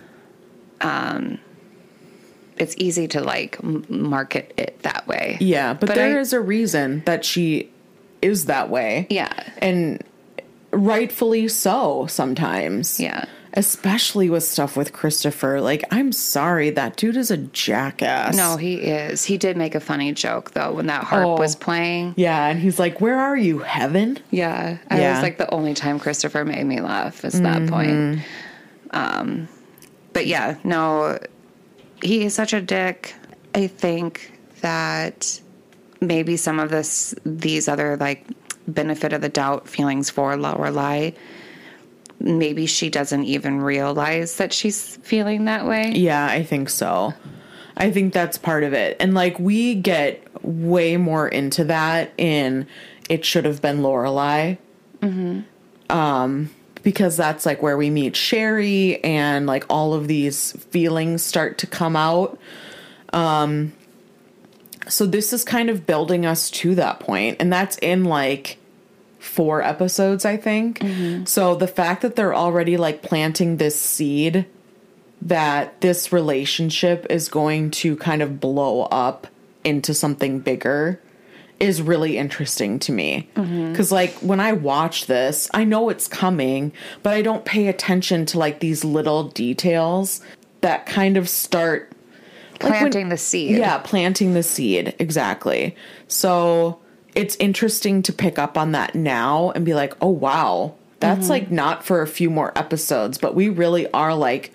Um, 0.81 1.39
it's 2.57 2.75
easy 2.77 3.07
to 3.09 3.21
like 3.21 3.61
market 3.89 4.53
it 4.57 4.81
that 4.83 5.07
way. 5.07 5.37
yeah, 5.39 5.73
but, 5.73 5.87
But 5.87 5.95
there 5.95 6.19
is 6.19 6.33
a 6.33 6.41
reason 6.41 7.01
that 7.05 7.25
she 7.25 7.69
is 8.21 8.45
that 8.45 8.69
way. 8.69 9.07
Yeah. 9.09 9.31
And 9.59 10.03
rightfully 10.71 11.47
so 11.47 12.05
sometimes. 12.07 12.99
Yeah. 12.99 13.25
Especially 13.55 14.31
with 14.31 14.43
stuff 14.43 14.75
with 14.75 14.93
Christopher. 14.93 15.61
Like, 15.61 15.83
I'm 15.91 16.11
sorry, 16.11 16.71
that 16.71 16.95
dude 16.97 17.15
is 17.15 17.29
a 17.29 17.37
jackass. 17.37 18.35
No, 18.35 18.57
he 18.57 18.75
is. 18.75 19.25
He 19.25 19.37
did 19.37 19.57
make 19.57 19.75
a 19.75 19.79
funny 19.79 20.11
joke 20.11 20.51
though 20.51 20.73
when 20.73 20.87
that 20.87 21.03
harp 21.03 21.25
Oh. 21.27 21.37
was 21.37 21.55
playing. 21.55 22.15
Yeah, 22.17 22.47
and 22.47 22.59
he's 22.59 22.79
like, 22.79 22.99
Where 22.99 23.19
are 23.19 23.37
you, 23.37 23.59
heaven? 23.59 24.17
Yeah, 24.31 24.77
I 24.89 24.99
Yeah. 24.99 25.13
was 25.13 25.21
like 25.21 25.37
the 25.37 25.49
only 25.53 25.75
time 25.75 25.99
Christopher 25.99 26.43
made 26.43 26.63
me 26.65 26.81
laugh 26.81 27.23
is 27.23 27.39
that 27.41 27.67
point. 27.69 28.21
Um, 28.89 29.47
but 30.13 30.25
yeah, 30.25 30.55
no, 30.63 31.19
he 32.01 32.25
is 32.25 32.33
such 32.33 32.53
a 32.53 32.61
dick. 32.61 33.13
I 33.53 33.67
think 33.67 34.31
that 34.61 35.39
maybe 36.01 36.37
some 36.37 36.59
of 36.59 36.71
this, 36.71 37.13
these 37.23 37.67
other 37.67 37.97
like 37.97 38.25
benefit 38.67 39.13
of 39.13 39.21
the 39.21 39.29
doubt 39.29 39.67
feelings 39.67 40.09
for 40.09 40.33
Lorelai, 40.35 41.13
maybe 42.23 42.65
she 42.65 42.89
doesn't 42.89 43.25
even 43.25 43.61
realize 43.61 44.37
that 44.37 44.53
she's 44.53 44.95
feeling 44.97 45.45
that 45.45 45.67
way. 45.67 45.91
Yeah, 45.91 46.25
I 46.25 46.43
think 46.43 46.69
so. 46.69 47.13
I 47.75 47.91
think 47.91 48.13
that's 48.13 48.37
part 48.37 48.63
of 48.63 48.73
it. 48.73 48.97
And 48.99 49.13
like 49.13 49.37
we 49.39 49.75
get 49.75 50.25
way 50.43 50.97
more 50.97 51.27
into 51.27 51.65
that 51.65 52.11
in 52.17 52.67
it 53.09 53.25
should 53.25 53.45
have 53.45 53.61
been 53.61 53.79
Lorelai. 53.79 54.57
Um 55.89 56.49
because 56.81 57.15
that's 57.15 57.45
like 57.45 57.61
where 57.61 57.77
we 57.77 57.89
meet 57.89 58.15
Sherry 58.15 59.01
and 59.03 59.45
like 59.45 59.65
all 59.69 59.93
of 59.93 60.07
these 60.07 60.51
feelings 60.69 61.23
start 61.23 61.57
to 61.59 61.67
come 61.67 61.95
out. 61.95 62.39
Um 63.11 63.73
so 64.87 65.05
this 65.05 65.33
is 65.33 65.43
kind 65.43 65.69
of 65.69 65.85
building 65.85 66.25
us 66.25 66.49
to 66.51 66.75
that 66.75 66.99
point 66.99 67.37
and 67.39 67.51
that's 67.51 67.77
in 67.79 68.05
like 68.05 68.57
four 69.23 69.61
episodes 69.61 70.25
I 70.25 70.37
think. 70.37 70.79
Mm-hmm. 70.79 71.25
So 71.25 71.55
the 71.55 71.67
fact 71.67 72.01
that 72.01 72.15
they're 72.15 72.35
already 72.35 72.77
like 72.77 73.01
planting 73.01 73.57
this 73.57 73.79
seed 73.79 74.45
that 75.21 75.79
this 75.81 76.11
relationship 76.11 77.07
is 77.09 77.29
going 77.29 77.71
to 77.71 77.95
kind 77.95 78.21
of 78.21 78.39
blow 78.39 78.81
up 78.83 79.27
into 79.63 79.93
something 79.93 80.39
bigger 80.39 80.99
is 81.59 81.81
really 81.81 82.17
interesting 82.17 82.77
to 82.79 82.91
me. 82.91 83.29
Mm-hmm. 83.35 83.73
Cuz 83.75 83.91
like 83.91 84.13
when 84.15 84.41
I 84.41 84.51
watch 84.51 85.05
this, 85.05 85.49
I 85.53 85.63
know 85.63 85.87
it's 85.87 86.07
coming, 86.09 86.73
but 87.03 87.13
I 87.13 87.21
don't 87.21 87.45
pay 87.45 87.67
attention 87.67 88.25
to 88.27 88.39
like 88.39 88.59
these 88.59 88.83
little 88.83 89.23
details 89.29 90.19
that 90.59 90.85
kind 90.85 91.15
of 91.15 91.29
start 91.29 91.91
like 92.61 92.71
when- 92.71 92.79
Planting 92.81 93.09
the 93.09 93.17
seed. 93.17 93.57
yeah, 93.57 93.77
planting 93.77 94.33
the 94.33 94.43
seed, 94.43 94.93
exactly. 94.99 95.75
So 96.07 96.79
it's 97.15 97.35
interesting 97.37 98.01
to 98.03 98.13
pick 98.13 98.39
up 98.39 98.57
on 98.57 98.71
that 98.73 98.95
now 98.95 99.51
and 99.51 99.65
be 99.65 99.73
like, 99.73 99.93
oh 100.01 100.09
wow, 100.09 100.75
that's 100.99 101.29
like 101.29 101.51
not 101.51 101.83
for 101.83 102.01
a 102.01 102.07
few 102.07 102.29
more 102.29 102.57
episodes, 102.57 103.17
but 103.17 103.35
we 103.35 103.49
really 103.49 103.91
are 103.91 104.15
like 104.15 104.53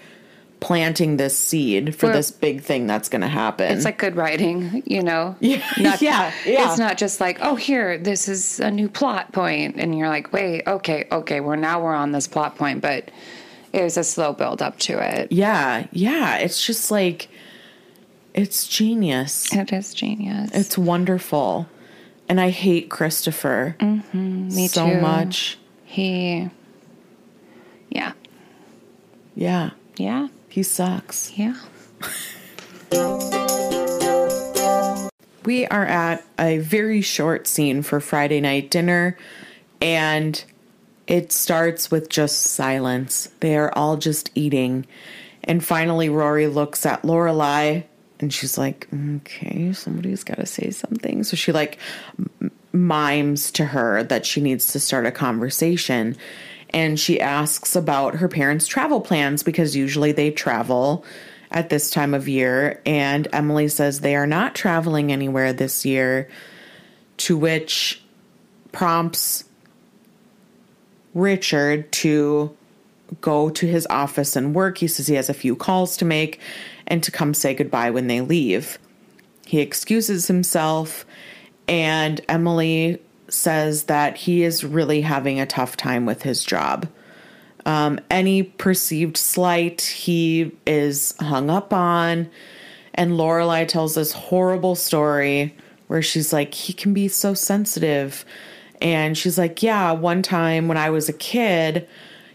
planting 0.60 1.18
this 1.18 1.38
seed 1.38 1.94
for 1.94 2.08
this 2.08 2.30
big 2.30 2.62
thing 2.62 2.86
that's 2.86 3.08
going 3.08 3.20
to 3.20 3.28
happen. 3.28 3.70
It's 3.70 3.84
like 3.84 3.98
good 3.98 4.16
writing, 4.16 4.82
you 4.86 5.02
know. 5.02 5.36
Yeah, 5.40 5.62
Not, 5.78 6.02
yeah, 6.02 6.32
yeah. 6.44 6.68
It's 6.68 6.78
not 6.78 6.98
just 6.98 7.20
like, 7.20 7.38
oh, 7.42 7.54
here, 7.54 7.96
this 7.98 8.28
is 8.28 8.60
a 8.60 8.70
new 8.70 8.88
plot 8.88 9.32
point. 9.32 9.74
point, 9.74 9.82
and 9.82 9.96
you're 9.96 10.08
like, 10.08 10.32
wait, 10.32 10.66
okay, 10.66 11.06
okay, 11.12 11.40
we're 11.40 11.56
now 11.56 11.82
we're 11.82 11.94
on 11.94 12.12
this 12.12 12.26
plot 12.26 12.56
point, 12.56 12.80
but 12.80 13.10
it 13.72 13.82
was 13.82 13.96
a 13.96 14.04
slow 14.04 14.32
build 14.32 14.62
up 14.62 14.78
to 14.80 14.98
it. 14.98 15.30
yeah, 15.30 15.86
yeah. 15.92 16.38
It's 16.38 16.64
just 16.64 16.90
like, 16.90 17.28
it's 18.34 18.66
genius. 18.66 19.54
It 19.54 19.72
is 19.72 19.94
genius. 19.94 20.50
It's 20.54 20.76
wonderful. 20.78 21.68
And 22.28 22.40
I 22.40 22.50
hate 22.50 22.90
Christopher 22.90 23.76
mm-hmm. 23.80 24.48
Me 24.48 24.68
so 24.68 24.86
too. 24.88 25.00
much. 25.00 25.58
He, 25.84 26.48
yeah, 27.88 28.12
Yeah, 29.34 29.70
yeah, 29.96 30.28
he 30.48 30.62
sucks. 30.62 31.32
yeah. 31.38 31.54
We 35.44 35.66
are 35.68 35.86
at 35.86 36.22
a 36.38 36.58
very 36.58 37.00
short 37.00 37.46
scene 37.46 37.80
for 37.82 38.00
Friday 38.00 38.38
night 38.42 38.70
dinner, 38.70 39.16
and 39.80 40.44
it 41.06 41.32
starts 41.32 41.90
with 41.90 42.10
just 42.10 42.42
silence. 42.42 43.30
They 43.40 43.56
are 43.56 43.72
all 43.74 43.96
just 43.96 44.30
eating. 44.34 44.86
And 45.42 45.64
finally, 45.64 46.10
Rory 46.10 46.48
looks 46.48 46.84
at 46.84 47.00
Lorelai 47.02 47.84
and 48.20 48.32
she's 48.32 48.58
like, 48.58 48.88
okay, 48.92 49.72
somebody's 49.72 50.24
got 50.24 50.38
to 50.38 50.46
say 50.46 50.70
something. 50.70 51.22
So 51.24 51.36
she 51.36 51.52
like 51.52 51.78
mimes 52.72 53.50
to 53.52 53.64
her 53.64 54.02
that 54.04 54.26
she 54.26 54.40
needs 54.40 54.72
to 54.72 54.80
start 54.80 55.06
a 55.06 55.12
conversation. 55.12 56.16
And 56.70 56.98
she 56.98 57.20
asks 57.20 57.76
about 57.76 58.16
her 58.16 58.28
parents' 58.28 58.66
travel 58.66 59.00
plans 59.00 59.42
because 59.42 59.76
usually 59.76 60.12
they 60.12 60.30
travel 60.30 61.04
at 61.50 61.70
this 61.70 61.90
time 61.90 62.12
of 62.12 62.28
year. 62.28 62.82
And 62.84 63.28
Emily 63.32 63.68
says 63.68 64.00
they 64.00 64.16
are 64.16 64.26
not 64.26 64.54
traveling 64.54 65.12
anywhere 65.12 65.52
this 65.52 65.86
year, 65.86 66.28
to 67.18 67.36
which 67.36 68.02
prompts 68.72 69.44
Richard 71.14 71.90
to 71.90 72.54
go 73.20 73.48
to 73.48 73.66
his 73.66 73.86
office 73.88 74.36
and 74.36 74.54
work. 74.54 74.78
He 74.78 74.88
says 74.88 75.06
he 75.06 75.14
has 75.14 75.30
a 75.30 75.34
few 75.34 75.56
calls 75.56 75.96
to 75.96 76.04
make 76.04 76.40
and 76.88 77.02
to 77.04 77.12
come 77.12 77.32
say 77.32 77.54
goodbye 77.54 77.90
when 77.90 78.08
they 78.08 78.20
leave. 78.20 78.78
He 79.46 79.60
excuses 79.60 80.26
himself, 80.26 81.06
and 81.68 82.20
Emily 82.28 83.00
says 83.28 83.84
that 83.84 84.16
he 84.16 84.42
is 84.42 84.64
really 84.64 85.02
having 85.02 85.38
a 85.38 85.46
tough 85.46 85.76
time 85.76 86.06
with 86.06 86.22
his 86.22 86.42
job. 86.42 86.88
Um, 87.66 88.00
any 88.10 88.42
perceived 88.42 89.16
slight 89.16 89.82
he 89.82 90.52
is 90.66 91.14
hung 91.20 91.50
up 91.50 91.72
on. 91.72 92.30
And 92.94 93.12
Lorelai 93.12 93.68
tells 93.68 93.94
this 93.94 94.12
horrible 94.12 94.74
story 94.74 95.54
where 95.86 96.02
she's 96.02 96.32
like, 96.32 96.54
he 96.54 96.72
can 96.72 96.94
be 96.94 97.08
so 97.08 97.34
sensitive. 97.34 98.24
And 98.80 99.16
she's 99.16 99.38
like, 99.38 99.62
yeah, 99.62 99.92
one 99.92 100.22
time 100.22 100.66
when 100.66 100.78
I 100.78 100.90
was 100.90 101.08
a 101.08 101.12
kid, 101.12 101.86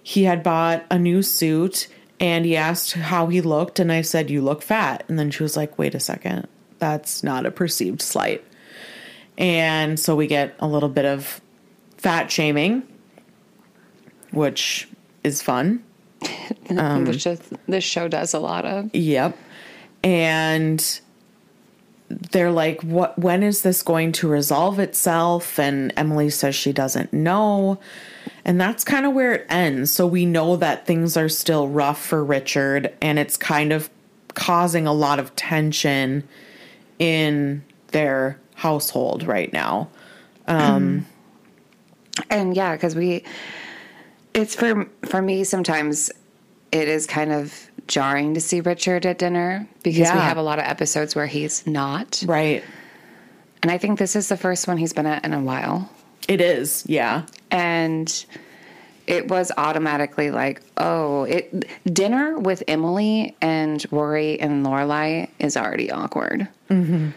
he 0.04 0.24
had 0.24 0.44
bought 0.44 0.86
a 0.92 1.00
new 1.00 1.22
suit 1.22 1.88
and 2.20 2.46
he 2.46 2.56
asked 2.56 2.94
how 2.94 3.28
he 3.28 3.42
looked. 3.42 3.80
And 3.80 3.92
I 3.92 4.02
said, 4.02 4.30
You 4.30 4.42
look 4.42 4.62
fat. 4.62 5.04
And 5.08 5.18
then 5.18 5.32
she 5.32 5.44
was 5.44 5.58
like, 5.58 5.78
Wait 5.78 5.96
a 5.96 6.00
second. 6.00 6.48
That's 6.80 7.24
not 7.24 7.46
a 7.46 7.52
perceived 7.52 8.02
slight. 8.02 8.44
And 9.38 10.00
so 10.00 10.16
we 10.16 10.28
get 10.28 10.56
a 10.60 10.68
little 10.68 10.90
bit 10.90 11.06
of 11.06 11.42
fat 11.98 12.32
shaming, 12.32 12.84
which 14.32 14.88
is 15.24 15.42
fun. 15.42 15.84
Um, 16.70 17.04
Which 17.04 17.28
is, 17.28 17.42
this 17.68 17.84
show 17.84 18.08
does 18.08 18.34
a 18.34 18.40
lot 18.40 18.66
of. 18.66 18.90
Yep. 18.96 19.38
And 20.02 21.02
they're 22.10 22.52
like, 22.52 22.82
"What? 22.82 23.18
When 23.18 23.44
is 23.44 23.62
this 23.62 23.82
going 23.82 24.12
to 24.14 24.28
resolve 24.28 24.80
itself?" 24.80 25.60
And 25.60 25.94
Emily 25.98 26.30
says 26.30 26.56
she 26.56 26.74
doesn't 26.74 27.14
know. 27.14 27.80
And 28.46 28.60
that's 28.60 28.84
kind 28.84 29.06
of 29.06 29.14
where 29.14 29.34
it 29.34 29.46
ends. 29.50 29.92
So 29.92 30.06
we 30.06 30.26
know 30.26 30.58
that 30.58 30.86
things 30.86 31.16
are 31.16 31.30
still 31.30 31.68
rough 31.68 32.04
for 32.04 32.24
Richard, 32.24 32.94
and 33.02 33.18
it's 33.18 33.38
kind 33.38 33.72
of 33.72 33.90
causing 34.34 34.86
a 34.88 34.94
lot 34.94 35.20
of 35.20 35.36
tension 35.36 36.28
in 37.00 37.64
their 37.88 38.40
household 38.56 39.24
right 39.24 39.52
now. 39.54 39.90
um 40.48 41.06
and 42.30 42.56
yeah 42.56 42.76
because 42.76 42.96
we 42.96 43.24
it's 44.34 44.56
for 44.56 44.88
for 45.06 45.22
me 45.22 45.44
sometimes 45.44 46.12
it 46.72 46.88
is 46.88 47.06
kind 47.08 47.32
of 47.32 47.70
jarring 47.88 48.34
to 48.34 48.42
see 48.42 48.62
richard 48.62 49.06
at 49.06 49.18
dinner 49.20 49.68
because 49.84 50.12
we 50.12 50.20
have 50.20 50.38
a 50.38 50.42
lot 50.42 50.60
of 50.60 50.66
episodes 50.66 51.16
where 51.16 51.26
he's 51.28 51.66
not 51.68 52.24
Right. 52.26 52.64
and 53.62 53.72
i 53.72 53.78
think 53.78 54.00
this 54.00 54.16
is 54.16 54.30
the 54.30 54.38
first 54.38 54.68
one 54.68 54.78
he's 54.78 54.94
been 54.94 55.06
at 55.06 55.26
in 55.26 55.34
a 55.34 55.42
while 55.42 55.90
It 56.28 56.40
is. 56.42 56.84
Yeah. 56.88 57.26
and 57.52 58.26
it 59.06 59.28
was 59.28 59.52
automatically 59.58 60.32
like 60.32 60.62
oh 60.78 61.24
it 61.26 61.66
dinner 61.94 62.40
with 62.40 62.64
emily 62.70 63.36
and 63.42 63.86
rory 63.92 64.40
and 64.40 64.66
lorelai 64.66 65.30
is 65.40 65.58
already 65.58 65.92
awkward 65.92 66.48
mm-hmm. 66.70 67.10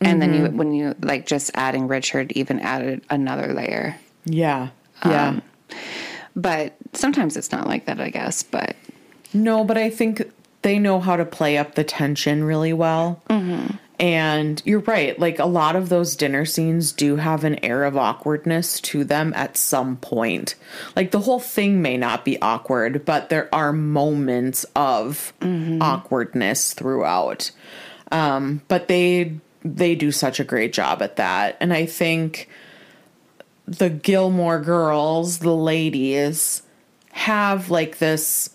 and 0.00 0.22
then 0.22 0.32
you 0.32 0.46
when 0.56 0.72
you 0.72 0.94
like 1.02 1.26
just 1.26 1.50
adding 1.54 1.86
richard 1.86 2.32
even 2.32 2.60
added 2.60 3.02
another 3.10 3.52
layer 3.52 3.94
Yeah. 4.24 4.70
Yeah. 5.04 5.28
Um, 5.28 5.42
but 6.34 6.74
sometimes 6.94 7.36
it's 7.36 7.52
not 7.52 7.66
like 7.66 7.84
that 7.84 8.00
i 8.00 8.08
guess 8.08 8.42
but 8.42 8.74
No, 9.32 9.64
but 9.64 9.76
I 9.76 9.90
think 9.90 10.30
they 10.62 10.78
know 10.78 11.00
how 11.00 11.16
to 11.16 11.24
play 11.24 11.58
up 11.58 11.74
the 11.74 11.84
tension 11.84 12.44
really 12.44 12.72
well. 12.72 13.22
And 13.98 14.60
you're 14.66 14.80
right. 14.80 15.18
Like 15.18 15.38
a 15.38 15.46
lot 15.46 15.74
of 15.74 15.88
those 15.88 16.16
dinner 16.16 16.44
scenes 16.44 16.92
do 16.92 17.16
have 17.16 17.44
an 17.44 17.64
air 17.64 17.84
of 17.84 17.96
awkwardness 17.96 18.78
to 18.82 19.04
them 19.04 19.32
at 19.34 19.56
some 19.56 19.96
point. 19.96 20.54
Like 20.94 21.12
the 21.12 21.20
whole 21.20 21.40
thing 21.40 21.80
may 21.80 21.96
not 21.96 22.24
be 22.24 22.40
awkward, 22.42 23.06
but 23.06 23.30
there 23.30 23.48
are 23.54 23.72
moments 23.72 24.64
of 24.74 25.32
awkwardness 25.80 26.74
throughout. 26.74 27.50
Um, 28.12 28.60
but 28.68 28.88
they 28.88 29.38
they 29.64 29.94
do 29.94 30.12
such 30.12 30.40
a 30.40 30.44
great 30.44 30.72
job 30.72 31.00
at 31.00 31.16
that. 31.16 31.56
And 31.60 31.72
I 31.72 31.86
think 31.86 32.48
the 33.66 33.90
Gilmore 33.90 34.60
girls, 34.60 35.38
the 35.38 35.54
ladies, 35.54 36.62
have 37.12 37.70
like 37.70 37.98
this 37.98 38.50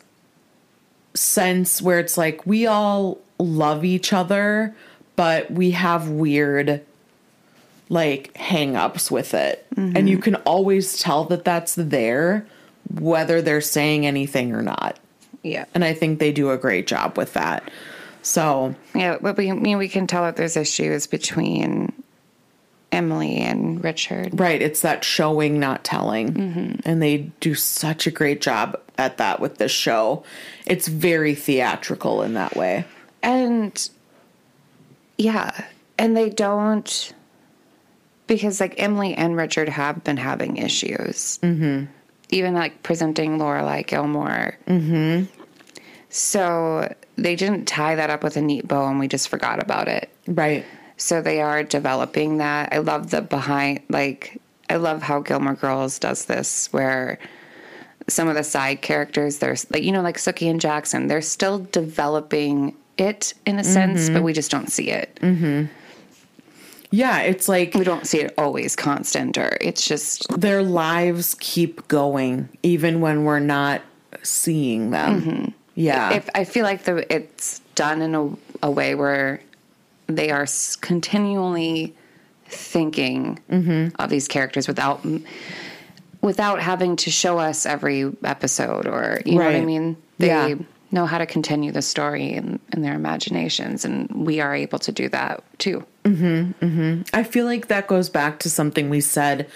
sense 1.14 1.82
where 1.82 2.00
it's 2.00 2.18
like 2.18 2.46
we 2.46 2.68
all 2.68 3.20
love 3.40 3.84
each 3.84 4.14
other, 4.14 4.76
but 5.16 5.52
we 5.52 5.72
have 5.72 6.10
weird 6.10 6.82
like 7.90 8.36
hang-ups 8.38 9.12
with 9.12 9.34
it. 9.34 9.66
Mm-hmm. 9.76 9.98
And 9.98 10.10
you 10.10 10.18
can 10.18 10.36
always 10.36 11.00
tell 11.00 11.26
that 11.26 11.44
that's 11.44 11.76
there 11.76 12.46
whether 13.00 13.42
they're 13.42 13.62
saying 13.62 14.06
anything 14.06 14.54
or 14.54 14.62
not. 14.62 14.98
yeah 15.44 15.66
And 15.74 15.84
I 15.84 15.94
think 15.94 16.20
they 16.20 16.32
do 16.32 16.52
a 16.52 16.58
great 16.58 16.88
job 16.88 17.18
with 17.18 17.34
that. 17.34 17.70
So, 18.22 18.76
Yeah, 18.96 19.18
but 19.20 19.38
we 19.38 19.52
I 19.52 19.54
mean 19.54 19.78
we 19.78 19.90
can 19.90 20.08
tell 20.08 20.24
that 20.24 20.36
there's 20.36 20.56
issues 20.56 21.08
between 21.08 21.92
Emily 22.92 23.38
and 23.38 23.84
Richard. 23.84 24.40
right, 24.40 24.62
it's 24.62 24.82
that 24.82 25.04
showing 25.04 25.60
not 25.60 25.84
telling. 25.84 26.82
And 26.86 27.02
they 27.02 27.32
do 27.40 27.56
such 27.56 28.08
a 28.08 28.12
great 28.12 28.42
job 28.42 28.80
at 28.98 29.18
that 29.18 29.40
with 29.40 29.58
this 29.58 29.72
show. 29.72 30.24
It's 30.66 30.88
very 30.88 31.36
theatrical 31.36 32.22
in 32.22 32.34
that 32.34 32.56
way. 32.56 32.86
And 33.24 33.90
yeah, 35.18 35.66
and 35.98 36.18
they 36.18 36.30
don't 36.30 37.14
because 38.28 38.60
like 38.60 38.76
Emily 38.78 39.14
and 39.14 39.36
Richard 39.36 39.70
have 39.70 40.04
been 40.04 40.18
having 40.18 40.58
issues. 40.58 41.38
Mm-hmm. 41.40 41.86
Even 42.30 42.54
like 42.54 42.82
presenting 42.82 43.38
Lorelai 43.38 43.86
Gilmore. 43.86 44.58
Mm-hmm. 44.68 45.26
So 46.10 46.94
they 47.18 47.36
didn't 47.36 47.66
tie 47.66 47.96
that 47.96 48.10
up 48.10 48.24
with 48.24 48.38
a 48.38 48.42
neat 48.42 48.68
bow, 48.68 48.88
and 48.88 49.00
we 49.00 49.08
just 49.10 49.28
forgot 49.28 49.62
about 49.62 49.88
it. 49.88 50.10
Right. 50.28 50.66
So 51.02 51.20
they 51.20 51.42
are 51.42 51.64
developing 51.64 52.38
that. 52.38 52.72
I 52.72 52.78
love 52.78 53.10
the 53.10 53.24
behind, 53.24 53.82
like, 53.90 54.40
I 54.70 54.76
love 54.76 55.02
how 55.02 55.20
Gilmore 55.22 55.56
Girls 55.56 55.98
does 55.98 56.26
this, 56.26 56.72
where 56.72 57.18
some 58.08 58.28
of 58.28 58.36
the 58.36 58.44
side 58.44 58.84
characters, 58.84 59.40
there's 59.40 59.70
like, 59.72 59.82
you 59.82 59.92
know, 59.92 60.04
like 60.04 60.18
Sookie 60.18 60.48
and 60.48 60.62
Jackson, 60.62 61.08
they're 61.08 61.24
still 61.24 61.58
developing 61.72 62.76
it 63.00 63.34
in 63.48 63.58
a 63.58 63.64
sense, 63.64 64.10
but 64.10 64.18
mm-hmm. 64.18 64.26
we 64.26 64.34
just 64.34 64.52
don't 64.52 64.72
see 64.72 64.92
it. 64.92 65.16
Mm-hmm. 65.22 65.74
Yeah, 66.92 67.22
it's 67.22 67.50
like 67.50 67.74
We 67.74 67.84
don't 67.84 68.06
see 68.06 68.20
it 68.20 68.36
always 68.38 68.76
constant, 68.76 69.40
or 69.40 69.58
it's 69.60 69.88
just, 69.88 70.28
their 70.40 70.62
lives 70.62 71.36
keep 71.40 71.88
going 71.88 72.48
even 72.62 73.02
when 73.02 73.24
we're 73.24 73.40
not 73.40 73.82
seeing 74.22 74.92
them. 74.92 75.22
Mm-hmm. 75.22 75.50
Yeah. 75.74 76.14
if 76.14 76.30
I 76.36 76.44
feel 76.44 76.64
like 76.64 76.84
the 76.84 77.12
it's 77.12 77.60
done 77.74 78.04
in 78.04 78.14
a, 78.14 78.30
a 78.62 78.70
way 78.70 78.94
where 78.94 79.42
they 80.18 80.32
are 80.32 80.46
continually 80.82 81.96
thinking 82.46 83.40
Mm-hmm. 83.50 83.96
of 84.02 84.10
these 84.10 84.28
characters 84.28 84.68
without 84.68 85.06
without 86.22 86.62
having 86.62 86.96
to 86.98 87.10
show 87.10 87.40
us 87.40 87.66
every 87.66 88.12
episode 88.24 88.86
or 88.88 89.22
you 89.26 89.38
know 89.40 89.46
what 89.46 89.56
I 89.56 89.62
mean. 89.66 89.98
They 90.20 90.28
Yeah. 90.28 90.56
know 90.92 91.06
how 91.06 91.18
to 91.18 91.26
continue 91.26 91.72
the 91.72 91.82
story 91.82 92.34
in, 92.34 92.60
in 92.74 92.82
their 92.82 92.94
imaginations, 92.94 93.86
and 93.86 94.08
we 94.14 94.40
are 94.40 94.54
able 94.54 94.78
to 94.80 94.92
do 94.92 95.10
that 95.10 95.44
too. 95.58 95.84
Mm-hmm. 96.04 96.66
Mm-hmm. 96.66 97.02
I 97.14 97.24
feel 97.24 97.46
like 97.46 97.68
that 97.68 97.88
goes 97.88 98.10
back 98.10 98.40
to 98.40 98.50
something 98.50 98.90
we 98.90 99.02
said 99.02 99.50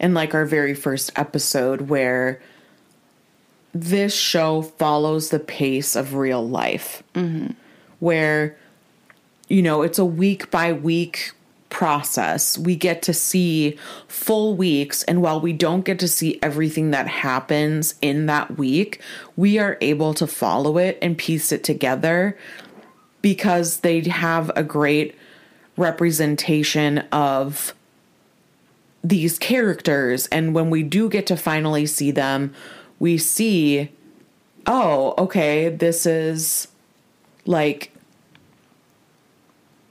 in 0.00 0.14
like 0.14 0.34
our 0.34 0.44
very 0.46 0.74
first 0.74 1.10
episode 1.16 1.82
where 1.82 2.40
this 3.74 4.14
show 4.14 4.62
follows 4.62 5.28
the 5.30 5.38
pace 5.40 5.96
of 5.96 6.14
real 6.14 6.46
life. 6.46 7.02
Mm-hmm. 7.14 7.52
Where, 7.98 8.56
you 9.48 9.62
know, 9.62 9.82
it's 9.82 9.98
a 9.98 10.04
week 10.04 10.50
by 10.50 10.72
week 10.72 11.32
process. 11.68 12.56
We 12.56 12.76
get 12.76 13.02
to 13.02 13.12
see 13.12 13.76
full 14.08 14.56
weeks. 14.56 15.02
And 15.04 15.20
while 15.20 15.40
we 15.40 15.52
don't 15.52 15.84
get 15.84 15.98
to 16.00 16.08
see 16.08 16.38
everything 16.42 16.90
that 16.92 17.08
happens 17.08 17.94
in 18.00 18.26
that 18.26 18.56
week, 18.56 19.00
we 19.36 19.58
are 19.58 19.76
able 19.80 20.14
to 20.14 20.26
follow 20.26 20.78
it 20.78 20.98
and 21.02 21.18
piece 21.18 21.52
it 21.52 21.64
together 21.64 22.36
because 23.20 23.80
they 23.80 24.00
have 24.02 24.50
a 24.54 24.62
great 24.62 25.16
representation 25.76 26.98
of 27.12 27.74
these 29.02 29.38
characters 29.38 30.26
and 30.28 30.54
when 30.54 30.70
we 30.70 30.82
do 30.82 31.08
get 31.08 31.26
to 31.26 31.36
finally 31.36 31.86
see 31.86 32.10
them 32.10 32.52
we 32.98 33.16
see 33.16 33.88
oh 34.66 35.14
okay 35.16 35.68
this 35.68 36.06
is 36.06 36.66
like 37.44 37.92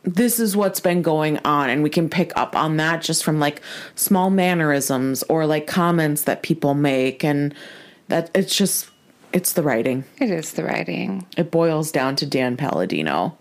this 0.05 0.39
is 0.39 0.55
what's 0.55 0.79
been 0.79 1.01
going 1.01 1.39
on 1.45 1.69
and 1.69 1.81
we 1.83 1.89
can 1.89 2.09
pick 2.09 2.31
up 2.35 2.55
on 2.55 2.77
that 2.77 3.01
just 3.01 3.23
from 3.23 3.39
like 3.39 3.61
small 3.95 4.29
mannerisms 4.29 5.23
or 5.23 5.45
like 5.45 5.65
comments 5.67 6.23
that 6.23 6.43
people 6.43 6.73
make 6.75 7.23
and 7.23 7.53
that 8.07 8.29
it's 8.35 8.55
just 8.55 8.89
it's 9.33 9.53
the 9.53 9.63
writing 9.63 10.03
It 10.19 10.29
is 10.29 10.53
the 10.53 10.63
writing. 10.63 11.25
it 11.35 11.51
boils 11.51 11.91
down 11.91 12.15
to 12.17 12.25
Dan 12.25 12.55
Palladino. 12.55 13.37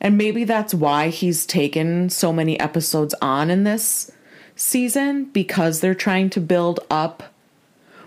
And 0.00 0.18
maybe 0.18 0.42
that's 0.42 0.74
why 0.74 1.10
he's 1.10 1.46
taken 1.46 2.10
so 2.10 2.32
many 2.32 2.58
episodes 2.58 3.14
on 3.22 3.50
in 3.50 3.62
this 3.62 4.10
season 4.56 5.26
because 5.26 5.80
they're 5.80 5.94
trying 5.94 6.28
to 6.30 6.40
build 6.40 6.80
up 6.90 7.22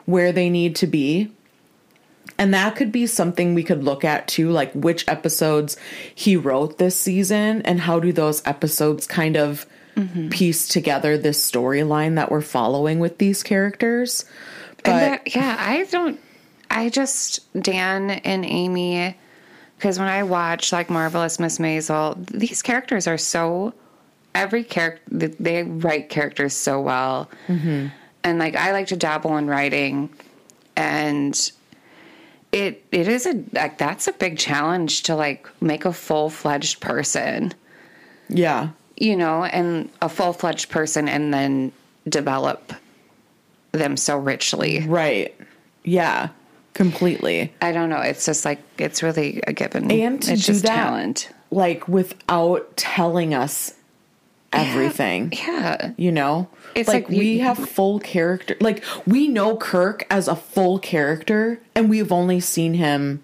where 0.06 0.34
they 0.34 0.50
need 0.50 0.76
to 0.78 0.88
be. 0.88 1.32
And 2.38 2.54
that 2.54 2.76
could 2.76 2.92
be 2.92 3.08
something 3.08 3.54
we 3.54 3.64
could 3.64 3.84
look 3.84 4.04
at 4.04 4.28
too, 4.28 4.50
like 4.52 4.74
which 4.74 5.08
episodes 5.08 5.78
he 6.14 6.36
wrote 6.36 6.78
this 6.78 7.00
season 7.00 7.62
and 7.62 7.80
how 7.80 8.00
do 8.00 8.12
those 8.12 8.46
episodes 8.46 9.08
kind 9.08 9.38
of 9.38 9.66
mm-hmm. 9.96 10.30
piece 10.30 10.68
together 10.68 11.18
this 11.18 11.50
storyline 11.50 12.16
that 12.16 12.30
we're 12.30 12.42
following 12.42 13.00
with 13.00 13.18
these 13.20 13.42
characters. 13.42 14.26
But 14.84 14.88
And 14.88 15.00
that, 15.02 15.36
yeah, 15.36 15.56
I 15.58 15.86
don't. 15.86 16.20
I 16.70 16.90
just 16.90 17.40
Dan 17.62 18.12
and 18.12 18.44
Amy, 18.44 19.16
because 19.78 19.98
when 19.98 20.10
I 20.10 20.24
watch 20.24 20.74
like 20.74 20.90
Marvelous 20.90 21.40
Miss 21.40 21.58
Maisel, 21.58 22.26
these 22.28 22.62
characters 22.62 23.08
are 23.08 23.18
so. 23.18 23.74
Every 24.34 24.66
character 24.66 25.30
they 25.40 25.64
write 25.64 26.10
characters 26.10 26.54
so 26.54 26.82
well, 26.82 27.30
mm-hmm. 27.48 27.88
and 28.26 28.40
like 28.40 28.58
I 28.58 28.74
like 28.74 28.88
to 28.88 28.98
dabble 28.98 29.38
in 29.38 29.48
writing, 29.48 30.10
and 30.76 31.52
it 32.56 32.84
it 32.92 33.08
is 33.08 33.26
a 33.26 33.44
like 33.52 33.78
that's 33.78 34.08
a 34.08 34.14
big 34.14 34.38
challenge 34.38 35.04
to 35.04 35.16
like 35.16 35.48
make 35.62 35.84
a 35.86 35.92
full 35.94 36.30
fledged 36.30 36.80
person 36.80 37.54
yeah, 38.30 38.70
you 38.98 39.16
know, 39.16 39.44
and 39.44 39.90
a 40.02 40.10
full 40.10 40.34
fledged 40.34 40.70
person 40.72 41.08
and 41.08 41.32
then 41.32 41.72
develop 42.10 42.74
them 43.72 43.98
so 43.98 44.18
richly. 44.18 44.80
right. 44.88 45.36
Yeah, 45.84 46.30
completely. 46.74 47.54
I 47.62 47.72
don't 47.72 47.90
know. 47.90 48.00
It's 48.02 48.26
just 48.26 48.46
like 48.46 48.60
it's 48.80 49.04
really 49.04 49.42
a 49.46 49.54
given. 49.54 49.92
and 49.92 50.22
to 50.24 50.34
it's 50.34 50.46
do 50.46 50.54
just 50.54 50.64
that 50.66 50.76
talent. 50.76 51.30
like 51.52 51.88
without 51.88 52.76
telling 52.78 53.34
us 53.36 53.74
everything 54.52 55.34
Yeah. 55.34 55.92
you 55.98 56.12
know 56.12 56.48
It's 56.76 56.88
like, 56.90 57.10
like 57.10 57.18
we 57.18 57.38
have 57.40 57.58
full 57.58 58.00
character 58.00 58.56
like 58.60 58.84
we 59.08 59.28
know 59.28 59.56
kirk 59.58 60.06
as 60.10 60.28
a 60.28 60.36
full 60.36 60.78
character 60.80 61.60
and 61.74 61.90
we've 61.90 62.12
only 62.12 62.40
seen 62.42 62.74
him 62.74 63.24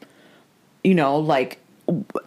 you 0.84 0.96
know 0.96 1.18
like 1.18 1.58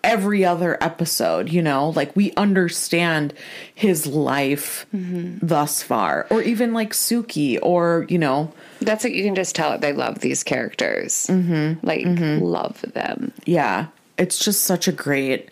every 0.02 0.44
other 0.44 0.76
episode 0.82 1.48
you 1.50 1.62
know 1.62 1.88
like 1.90 2.14
we 2.14 2.32
understand 2.34 3.32
his 3.74 4.06
life 4.06 4.84
Mm-hmm. 4.94 5.46
thus 5.46 5.82
far 5.82 6.26
or 6.30 6.42
even 6.42 6.74
like 6.74 6.92
Sookie 6.92 7.58
or 7.62 8.04
you 8.10 8.18
know 8.18 8.52
That's 8.80 9.02
what 9.04 9.14
you 9.14 9.24
can 9.24 9.34
just 9.34 9.54
tell. 9.56 9.78
They 9.78 9.92
love 9.94 10.18
these 10.18 10.42
characters. 10.42 11.26
Mm-hmm. 11.28 11.86
Like 11.86 12.02
love 12.42 12.82
them. 12.92 13.32
yeah 13.46 13.86
it's 14.18 14.38
just 14.44 14.64
such 14.64 14.86
a 14.86 14.92
great 14.92 15.48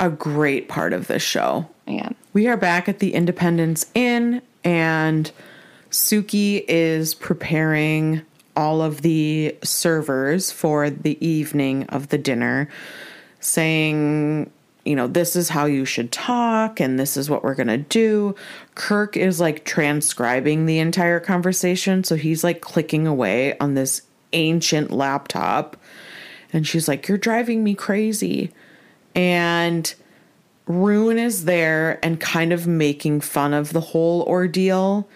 a 0.00 0.10
great 0.10 0.68
part 0.68 0.92
of 0.92 1.06
this 1.06 1.22
show 1.22 1.68
Yeah. 1.86 2.10
We 2.32 2.48
are 2.48 2.56
back 2.58 2.86
at 2.88 2.98
the 2.98 3.14
Independence 3.14 3.86
Inn, 3.94 4.42
and 4.66 5.30
Sookie 5.92 6.64
is 6.66 7.14
preparing 7.14 8.22
all 8.56 8.82
of 8.82 9.02
the 9.02 9.56
servers 9.62 10.50
for 10.50 10.90
the 10.90 11.24
evening 11.24 11.84
of 11.84 12.08
the 12.08 12.18
dinner, 12.18 12.68
saying, 13.38 14.50
you 14.84 14.96
know, 14.96 15.06
this 15.06 15.36
is 15.36 15.48
how 15.48 15.66
you 15.66 15.84
should 15.84 16.10
talk, 16.10 16.80
and 16.80 16.98
this 16.98 17.16
is 17.16 17.30
what 17.30 17.44
we're 17.44 17.54
going 17.54 17.68
to 17.68 17.76
do. 17.78 18.34
Kirk 18.74 19.16
is 19.16 19.38
like 19.38 19.64
transcribing 19.64 20.66
the 20.66 20.80
entire 20.80 21.20
conversation, 21.20 22.02
so 22.02 22.16
he's 22.16 22.42
like 22.42 22.60
clicking 22.60 23.06
away 23.06 23.56
on 23.58 23.74
this 23.74 24.02
ancient 24.32 24.90
laptop. 24.90 25.76
And 26.52 26.66
she's 26.66 26.88
like, 26.88 27.06
You're 27.06 27.18
driving 27.18 27.62
me 27.62 27.76
crazy. 27.76 28.52
And 29.14 29.94
Rune 30.66 31.18
is 31.18 31.44
there 31.44 32.04
and 32.04 32.20
kind 32.20 32.52
of 32.52 32.66
making 32.66 33.20
fun 33.20 33.54
of 33.54 33.72
the 33.72 33.80
whole 33.80 34.22
ordeal. 34.22 35.08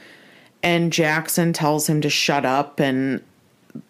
And 0.63 0.93
Jackson 0.93 1.53
tells 1.53 1.89
him 1.89 2.01
to 2.03 2.11
shut 2.11 2.45
up 2.45 2.79
and 2.79 3.23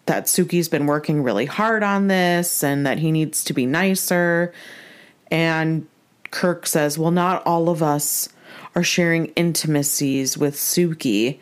that 0.05 0.25
Sookie's 0.25 0.69
been 0.69 0.85
working 0.85 1.23
really 1.23 1.45
hard 1.45 1.83
on 1.83 2.07
this 2.07 2.63
and 2.63 2.85
that 2.85 2.99
he 2.99 3.11
needs 3.11 3.43
to 3.45 3.53
be 3.53 3.65
nicer. 3.65 4.53
And 5.29 5.87
Kirk 6.31 6.65
says, 6.65 6.97
Well, 6.97 7.11
not 7.11 7.45
all 7.45 7.69
of 7.69 7.83
us 7.83 8.29
are 8.75 8.83
sharing 8.83 9.27
intimacies 9.27 10.37
with 10.37 10.55
Sookie. 10.55 11.39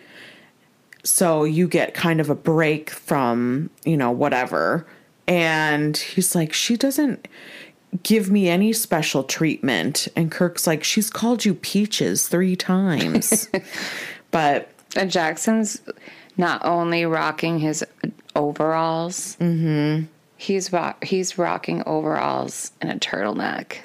So 1.04 1.44
you 1.44 1.68
get 1.68 1.94
kind 1.94 2.20
of 2.20 2.30
a 2.30 2.36
break 2.36 2.90
from, 2.90 3.70
you 3.86 3.96
know, 3.96 4.12
whatever. 4.12 4.86
And 5.28 5.96
he's 5.96 6.36
like, 6.36 6.54
She 6.54 6.76
doesn't 6.76 7.28
give 8.04 8.30
me 8.30 8.50
any 8.50 8.74
special 8.74 9.24
treatment. 9.24 10.08
And 10.16 10.32
Kirk's 10.32 10.68
like, 10.68 10.84
She's 10.84 11.10
called 11.10 11.46
you 11.46 11.54
Peaches 11.54 12.28
three 12.28 12.56
times. 12.56 13.50
but 14.32 14.70
And 14.96 15.12
Jackson's 15.12 15.82
not 16.38 16.64
only 16.66 17.06
rocking 17.06 17.60
his 17.60 17.84
overalls, 18.36 19.36
mm-hmm. 19.38 20.06
he's 20.38 20.72
ro- 20.72 20.96
he's 21.02 21.38
rocking 21.38 21.84
overalls 21.86 22.72
and 22.82 22.92
a 22.92 22.96
turtleneck. 22.96 23.78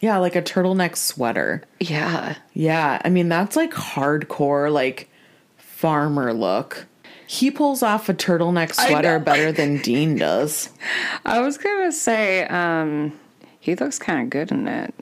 yeah, 0.00 0.18
like 0.18 0.36
a 0.36 0.42
turtleneck 0.42 0.96
sweater. 0.96 1.62
Yeah. 1.80 2.36
Yeah, 2.54 3.00
I 3.04 3.10
mean 3.10 3.28
that's 3.28 3.56
like 3.56 3.72
hardcore 3.72 4.72
like 4.72 5.08
farmer 5.56 6.32
look. 6.32 6.86
He 7.26 7.50
pulls 7.50 7.82
off 7.82 8.08
a 8.08 8.14
turtleneck 8.14 8.72
sweater 8.72 9.18
better 9.18 9.50
than 9.50 9.78
Dean 9.78 10.16
does. 10.16 10.70
I 11.24 11.40
was 11.40 11.58
gonna 11.58 11.90
say, 11.90 12.44
um, 12.44 13.18
he 13.66 13.74
looks 13.76 13.98
kind 13.98 14.22
of 14.22 14.30
good 14.30 14.50
in 14.50 14.66
it. 14.68 14.94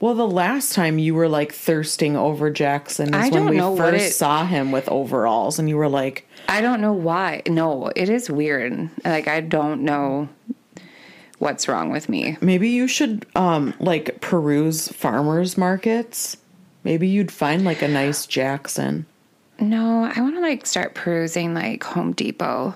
Well, 0.00 0.14
the 0.14 0.26
last 0.28 0.74
time 0.74 0.98
you 0.98 1.14
were 1.14 1.28
like 1.28 1.52
thirsting 1.52 2.16
over 2.16 2.50
Jackson 2.50 3.08
is 3.14 3.14
I 3.14 3.28
when 3.30 3.48
we 3.48 3.58
first 3.76 4.04
it- 4.06 4.12
saw 4.12 4.44
him 4.46 4.70
with 4.72 4.88
overalls, 4.88 5.58
and 5.58 5.68
you 5.68 5.76
were 5.76 5.88
like, 5.88 6.26
I 6.48 6.60
don't 6.60 6.80
know 6.80 6.92
why. 6.92 7.42
No, 7.48 7.90
it 7.96 8.08
is 8.08 8.30
weird. 8.30 8.90
Like 9.04 9.26
I 9.28 9.40
don't 9.40 9.82
know 9.82 10.28
what's 11.38 11.68
wrong 11.68 11.90
with 11.90 12.08
me. 12.08 12.36
maybe 12.40 12.68
you 12.68 12.88
should 12.88 13.24
um 13.36 13.74
like 13.80 14.20
peruse 14.20 14.88
farmers 14.88 15.56
markets. 15.58 16.36
Maybe 16.84 17.08
you'd 17.08 17.30
find 17.32 17.64
like 17.64 17.82
a 17.82 17.88
nice 17.88 18.24
Jackson. 18.26 19.04
No, 19.60 20.04
I 20.14 20.20
want 20.20 20.36
to 20.36 20.40
like 20.40 20.64
start 20.66 20.94
perusing 20.94 21.54
like 21.54 21.82
Home 21.84 22.12
Depot. 22.12 22.74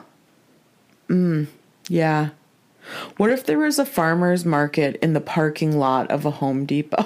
Yeah. 1.88 2.30
What 3.16 3.30
if 3.30 3.46
there 3.46 3.58
was 3.58 3.78
a 3.78 3.86
farmers 3.86 4.44
market 4.44 4.96
in 4.96 5.12
the 5.12 5.20
parking 5.20 5.78
lot 5.78 6.10
of 6.10 6.24
a 6.26 6.30
Home 6.30 6.66
Depot? 6.66 7.04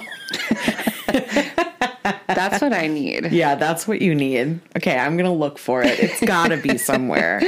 That's 2.29 2.61
what 2.61 2.73
I 2.73 2.87
need. 2.87 3.33
yeah, 3.33 3.55
that's 3.55 3.87
what 3.89 4.01
you 4.03 4.15
need. 4.15 4.61
Okay, 4.77 4.97
I'm 4.99 5.17
going 5.17 5.27
to 5.31 5.37
look 5.37 5.59
for 5.59 5.83
it. 5.83 5.99
It's 5.99 6.21
got 6.25 6.49
to 6.49 6.57
be 6.57 6.77
somewhere. 6.79 7.41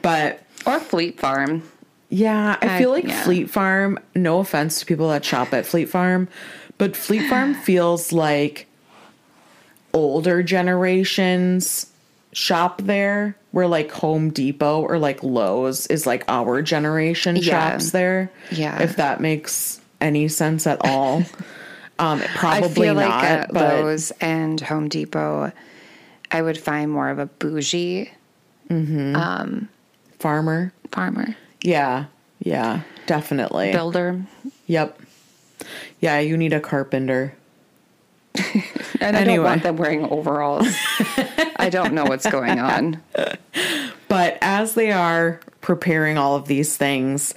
But 0.00 0.40
Or 0.66 0.80
Fleet 0.80 1.18
Farm. 1.20 1.62
yeah, 2.08 2.56
I 2.62 2.76
I- 2.76 2.78
feel 2.78 2.90
like 2.90 3.04
yeah. 3.04 3.22
Fleet 3.24 3.50
Farm, 3.50 3.98
no 4.14 4.38
offense 4.38 4.80
to 4.80 4.86
people 4.86 5.08
that 5.10 5.24
shop 5.24 5.52
at 5.52 5.66
Fleet 5.66 5.86
Farm, 5.88 6.28
but 6.78 6.96
Fleet 6.96 7.28
Farm 7.28 7.54
feels 7.62 8.12
like 8.12 8.66
older 9.92 10.42
generations 10.42 11.86
shop 12.32 12.80
there 12.82 13.36
where 13.50 13.66
like 13.66 13.90
Home 13.92 14.30
Depot 14.30 14.80
or 14.80 14.98
like 14.98 15.22
Lowe's 15.22 15.86
is 15.88 16.06
like 16.06 16.24
our 16.28 16.62
generation 16.62 17.36
Yeah. 17.36 17.42
shops 17.70 17.90
there. 17.90 18.30
Yeah. 18.50 18.80
If 18.82 18.96
that 18.96 19.20
makes 19.20 19.80
any 20.00 20.28
sense 20.28 20.66
at 20.66 20.78
all. 20.84 21.18
um 21.98 22.20
I 22.22 22.26
probably 22.34 22.68
feel 22.86 22.94
not, 22.94 23.08
like 23.10 23.24
at 23.24 23.52
but 23.52 23.74
Lowe's 23.74 24.10
and 24.20 24.60
Home 24.62 24.88
Depot, 24.88 25.52
I 26.30 26.40
would 26.42 26.56
find 26.58 26.90
more 26.90 27.10
of 27.10 27.18
a 27.18 27.26
bougie 27.26 28.10
um 28.70 29.68
farmer. 30.18 30.72
farmer 30.90 31.36
Yeah. 31.62 32.06
Yeah, 32.38 32.80
definitely. 33.06 33.70
builder. 33.72 34.22
Yep. 34.66 34.98
Yeah, 36.00 36.18
you 36.18 36.36
need 36.36 36.52
a 36.54 36.60
carpenter. 36.60 37.34
And 39.00 39.16
I 39.16 39.20
Anyway. 39.22 39.36
don't 39.36 39.44
want 39.44 39.62
them 39.64 39.76
wearing 39.78 40.04
overalls. 40.04 40.68
I 41.56 41.68
don't 41.70 41.92
know 41.92 42.04
what's 42.04 42.28
going 42.30 42.58
on. 42.58 43.02
But 44.08 44.36
as 44.42 44.74
they 44.74 44.92
are 44.92 45.40
preparing 45.62 46.18
all 46.18 46.36
of 46.36 46.46
these 46.46 46.76
things, 46.76 47.34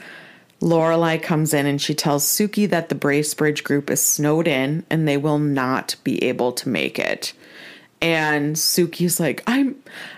Lorelai 0.62 1.22
comes 1.24 1.54
in 1.54 1.66
and 1.66 1.82
she 1.82 1.96
tells 1.96 2.26
Sookie 2.26 2.70
that 2.70 2.90
the 2.90 2.96
Bracebridge 2.96 3.64
group 3.64 3.90
is 3.90 4.04
snowed 4.04 4.46
in 4.48 4.86
and 4.90 5.08
they 5.08 5.16
will 5.16 5.40
not 5.40 5.96
be 6.04 6.22
able 6.22 6.52
to 6.52 6.68
make 6.68 7.00
it. 7.00 7.32
And 8.02 8.58
Sookie's 8.58 9.22
like, 9.22 9.42
"I'm 9.48 9.78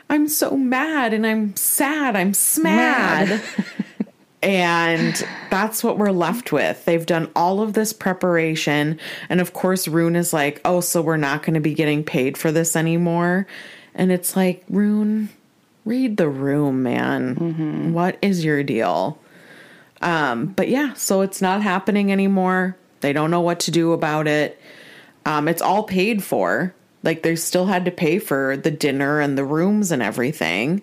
I'm 0.09 0.28
so 0.28 0.57
mad 0.57 1.13
and 1.13 1.28
I'm 1.28 1.55
sad. 1.55 2.15
I'm 2.15 2.32
smad." 2.32 3.39
And 4.41 5.27
that's 5.49 5.83
what 5.83 5.97
we're 5.97 6.11
left 6.11 6.51
with. 6.51 6.85
They've 6.85 7.05
done 7.05 7.31
all 7.35 7.61
of 7.61 7.73
this 7.73 7.91
preparation 7.91 8.99
and 9.29 9.41
of 9.41 9.53
course 9.53 9.88
Rune 9.88 10.15
is 10.15 10.31
like, 10.31 10.61
"Oh, 10.63 10.79
so 10.79 11.01
we're 11.01 11.17
not 11.17 11.41
going 11.41 11.55
to 11.55 11.59
be 11.59 11.73
getting 11.73 12.03
paid 12.03 12.38
for 12.38 12.51
this 12.51 12.75
anymore." 12.75 13.47
And 13.95 14.11
it's 14.11 14.35
like, 14.35 14.63
"Rune, 14.69 15.29
read 15.85 16.17
the 16.17 16.29
room, 16.29 16.83
man. 16.83 17.33
What 17.93 18.17
is 18.21 18.45
your 18.45 18.61
deal? 18.61 19.17
Um, 20.01 20.47
but 20.47 20.69
yeah, 20.69 20.93
so 20.93 21.21
it's 21.21 21.41
not 21.41 21.63
happening 21.63 22.11
anymore. 22.11 22.77
They 23.01 23.13
don't 23.13 23.31
know 23.31 23.41
what 23.41 23.61
to 23.61 23.71
do 23.71 23.93
about 23.93 24.27
it. 24.27 24.59
Um, 25.25 25.47
it's 25.47 25.61
all 25.61 25.83
paid 25.83 26.23
for. 26.23 26.73
Like 27.03 27.23
they 27.23 27.35
still 27.35 27.65
had 27.65 27.85
to 27.85 27.91
pay 27.91 28.19
for 28.19 28.57
the 28.57 28.71
dinner 28.71 29.19
and 29.19 29.38
the 29.38 29.45
rooms 29.45 29.91
and 29.91 30.03
everything. 30.03 30.81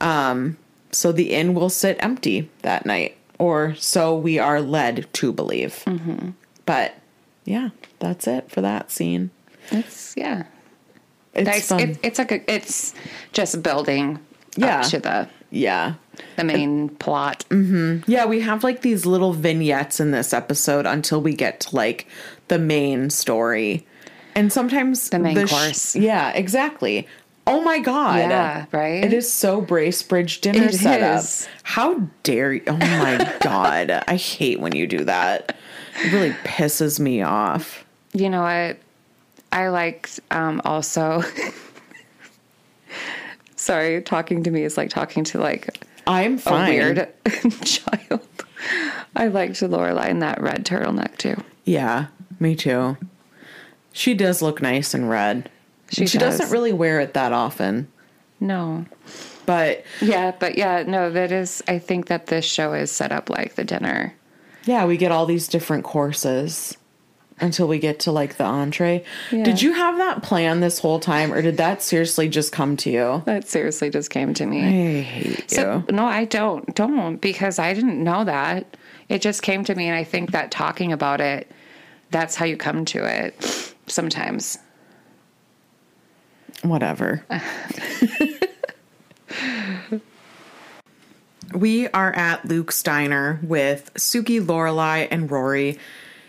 Um, 0.00 0.56
so 0.92 1.10
the 1.12 1.32
inn 1.32 1.54
will 1.54 1.70
sit 1.70 1.96
empty 2.00 2.50
that 2.62 2.84
night, 2.86 3.16
or 3.38 3.74
so 3.76 4.16
we 4.16 4.38
are 4.38 4.60
led 4.60 5.06
to 5.14 5.32
believe. 5.32 5.82
Mm-hmm. 5.86 6.30
But 6.66 6.94
yeah, 7.44 7.70
that's 7.98 8.26
it 8.26 8.50
for 8.50 8.60
that 8.60 8.90
scene. 8.90 9.30
It's 9.70 10.14
yeah. 10.16 10.44
It's 11.34 11.46
Nice. 11.48 11.68
fun. 11.68 11.80
It, 11.80 11.98
it's 12.02 12.18
like 12.18 12.30
a, 12.32 12.52
it's 12.52 12.94
just 13.32 13.62
building 13.62 14.18
Yeah. 14.56 14.80
up 14.80 14.86
to 14.90 14.98
the 14.98 15.28
yeah. 15.50 15.94
the 16.36 16.44
main 16.44 16.90
plot. 16.90 17.44
Mm-hmm. 17.48 18.10
Yeah, 18.10 18.26
we 18.26 18.40
have 18.40 18.62
like 18.64 18.82
these 18.82 19.06
little 19.06 19.32
vignettes 19.32 19.98
in 19.98 20.10
this 20.10 20.32
episode 20.34 20.84
until 20.86 21.22
we 21.22 21.32
get 21.34 21.60
to 21.60 21.74
like 21.76 22.06
the 22.48 22.58
main 22.58 23.08
story. 23.10 23.86
And 24.34 24.52
sometimes 24.52 25.08
The 25.10 25.18
main 25.18 25.46
sh- 25.46 25.50
course. 25.50 25.96
yeah, 25.96 26.30
exactly. 26.32 27.06
Oh 27.46 27.60
my 27.62 27.80
god. 27.80 28.18
Yeah, 28.18 28.66
right? 28.72 29.02
It 29.04 29.12
is 29.12 29.30
so 29.32 29.60
Bracebridge 29.60 30.40
dinner 30.40 30.64
It 30.68 30.74
setup. 30.74 31.20
is. 31.20 31.48
How 31.64 32.08
dare 32.22 32.52
you? 32.54 32.62
Oh 32.68 32.76
my 32.76 33.36
god. 33.42 33.90
I 34.06 34.14
hate 34.16 34.60
when 34.60 34.74
you 34.76 34.86
do 34.86 35.04
that. 35.04 35.56
It 36.04 36.12
really 36.12 36.30
pisses 36.44 37.00
me 37.00 37.22
off. 37.22 37.84
You 38.12 38.30
know 38.30 38.42
what? 38.42 38.76
I 39.50 39.68
liked 39.68 40.20
um, 40.30 40.62
also. 40.64 41.22
Sorry, 43.56 44.02
talking 44.02 44.42
to 44.44 44.50
me 44.50 44.64
is 44.64 44.76
like 44.76 44.90
talking 44.90 45.24
to 45.24 45.38
like 45.38 45.84
I'm 46.06 46.34
a 46.34 46.38
fine. 46.38 46.68
weird 46.70 47.12
child. 47.64 48.26
I 49.14 49.28
liked 49.28 49.54
Lorelai 49.60 50.08
in 50.08 50.20
that 50.20 50.40
red 50.40 50.64
turtleneck 50.64 51.16
too. 51.18 51.36
Yeah, 51.64 52.06
me 52.40 52.56
too. 52.56 52.96
She 53.92 54.14
does 54.14 54.42
look 54.42 54.62
nice 54.62 54.94
in 54.94 55.08
red. 55.08 55.50
She 55.92 56.06
she 56.06 56.18
does. 56.18 56.38
doesn't 56.38 56.52
really 56.52 56.72
wear 56.72 57.00
it 57.00 57.14
that 57.14 57.32
often. 57.32 57.86
No. 58.40 58.86
But 59.46 59.84
Yeah, 60.00 60.32
but 60.38 60.56
yeah, 60.58 60.82
no, 60.86 61.10
that 61.10 61.30
is. 61.32 61.62
I 61.68 61.78
think 61.78 62.06
that 62.06 62.26
this 62.26 62.44
show 62.44 62.72
is 62.72 62.90
set 62.90 63.12
up 63.12 63.28
like 63.30 63.54
the 63.54 63.64
dinner. 63.64 64.14
Yeah, 64.64 64.86
we 64.86 64.96
get 64.96 65.12
all 65.12 65.26
these 65.26 65.48
different 65.48 65.84
courses 65.84 66.76
until 67.40 67.66
we 67.66 67.78
get 67.80 67.98
to 68.00 68.12
like 68.12 68.36
the 68.36 68.44
entree. 68.44 69.04
Yeah. 69.32 69.42
Did 69.42 69.60
you 69.60 69.72
have 69.72 69.96
that 69.98 70.22
plan 70.22 70.60
this 70.60 70.78
whole 70.78 71.00
time, 71.00 71.32
or 71.32 71.42
did 71.42 71.56
that 71.56 71.82
seriously 71.82 72.28
just 72.28 72.52
come 72.52 72.76
to 72.78 72.90
you? 72.90 73.22
That 73.26 73.48
seriously 73.48 73.90
just 73.90 74.10
came 74.10 74.32
to 74.34 74.46
me. 74.46 74.98
I 74.98 75.02
hate 75.02 75.50
So, 75.50 75.82
you. 75.88 75.94
no, 75.94 76.04
I 76.06 76.24
don't. 76.24 76.72
Don't 76.76 77.16
because 77.20 77.58
I 77.58 77.74
didn't 77.74 78.02
know 78.02 78.24
that. 78.24 78.76
It 79.08 79.20
just 79.22 79.42
came 79.42 79.64
to 79.64 79.74
me, 79.74 79.88
and 79.88 79.96
I 79.96 80.04
think 80.04 80.30
that 80.30 80.50
talking 80.52 80.92
about 80.92 81.20
it, 81.20 81.50
that's 82.10 82.36
how 82.36 82.44
you 82.44 82.56
come 82.56 82.84
to 82.86 83.04
it. 83.04 83.74
Sometimes. 83.88 84.58
Whatever. 86.62 87.24
we 91.54 91.88
are 91.88 92.12
at 92.14 92.44
Luke's 92.44 92.82
diner 92.82 93.40
with 93.42 93.92
Sookie, 93.94 94.44
Lorelai, 94.44 95.08
and 95.10 95.30
Rory, 95.30 95.78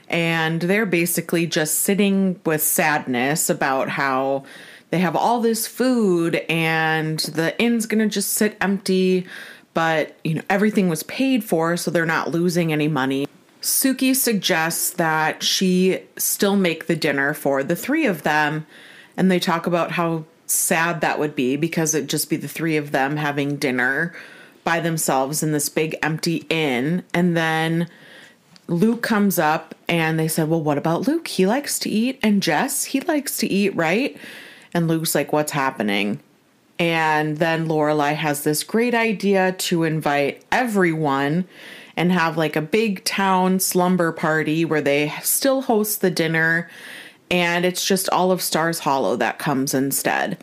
and 0.10 0.62
they're 0.62 0.86
basically 0.86 1.48
just 1.48 1.80
sitting 1.80 2.40
with 2.46 2.62
sadness 2.62 3.50
about 3.50 3.90
how 3.90 4.44
they 4.90 5.00
have 5.00 5.16
all 5.16 5.40
this 5.40 5.66
food 5.66 6.36
and 6.50 7.20
the 7.20 7.60
inn's 7.60 7.88
gonna 7.88 8.08
just 8.08 8.34
sit 8.34 8.56
empty, 8.62 9.26
but 9.74 10.16
you 10.24 10.36
know 10.36 10.44
everything 10.50 10.88
was 10.90 11.04
paid 11.04 11.44
for, 11.44 11.78
so 11.78 11.90
they're 11.90 12.06
not 12.06 12.32
losing 12.32 12.72
any 12.72 12.88
money. 12.88 13.28
Sookie 13.62 14.16
suggests 14.16 14.92
that 14.92 15.42
she 15.42 16.02
still 16.18 16.56
make 16.56 16.88
the 16.88 16.96
dinner 16.96 17.34
for 17.34 17.64
the 17.64 17.76
three 17.76 18.06
of 18.06 18.24
them, 18.24 18.68
and 19.18 19.30
they 19.30 19.40
talk 19.40 19.68
about 19.68 19.92
how 19.92 20.26
sad 20.46 21.02
that 21.02 21.20
would 21.20 21.36
be 21.36 21.56
because 21.56 21.96
it'd 21.96 22.10
just 22.10 22.30
be 22.30 22.36
the 22.36 22.48
three 22.48 22.78
of 22.78 22.92
them 22.92 23.18
having 23.18 23.58
dinner 23.58 24.14
by 24.64 24.80
themselves 24.80 25.44
in 25.44 25.52
this 25.52 25.70
big 25.70 25.96
empty 26.02 26.46
inn. 26.50 27.04
And 27.14 27.36
then 27.36 27.90
Luke 28.68 29.02
comes 29.02 29.38
up 29.38 29.76
and 29.88 30.20
they 30.20 30.28
said, 30.28 30.50
Well, 30.50 30.62
what 30.62 30.78
about 30.78 31.08
Luke? 31.08 31.28
He 31.28 31.46
likes 31.46 31.80
to 31.80 31.90
eat. 31.90 32.20
And 32.24 32.42
Jess, 32.42 32.86
he 32.86 33.02
likes 33.02 33.38
to 33.38 33.48
eat, 33.48 33.76
right? 33.76 34.18
And 34.74 34.88
Luke's 34.88 35.16
like, 35.16 35.34
What's 35.34 35.52
happening? 35.52 36.20
And 36.80 37.38
then 37.38 37.68
Lorelai 37.68 38.16
has 38.16 38.44
this 38.44 38.64
great 38.64 38.96
idea 38.96 39.52
to 39.54 39.84
invite 39.84 40.44
everyone 40.52 41.46
and 41.96 42.12
have 42.12 42.38
like 42.38 42.56
a 42.56 42.62
big 42.62 43.04
town 43.04 43.60
slumber 43.60 44.12
party 44.12 44.66
where 44.66 44.82
they 44.82 45.14
still 45.22 45.62
host 45.62 46.02
the 46.02 46.10
dinner 46.10 46.70
and 47.34 47.66
it's 47.66 47.84
just 47.84 48.10
all 48.12 48.32
of 48.32 48.42
Stars 48.42 48.80
Hollow 48.80 49.18
that 49.18 49.40
comes 49.40 49.74
instead. 49.74 50.38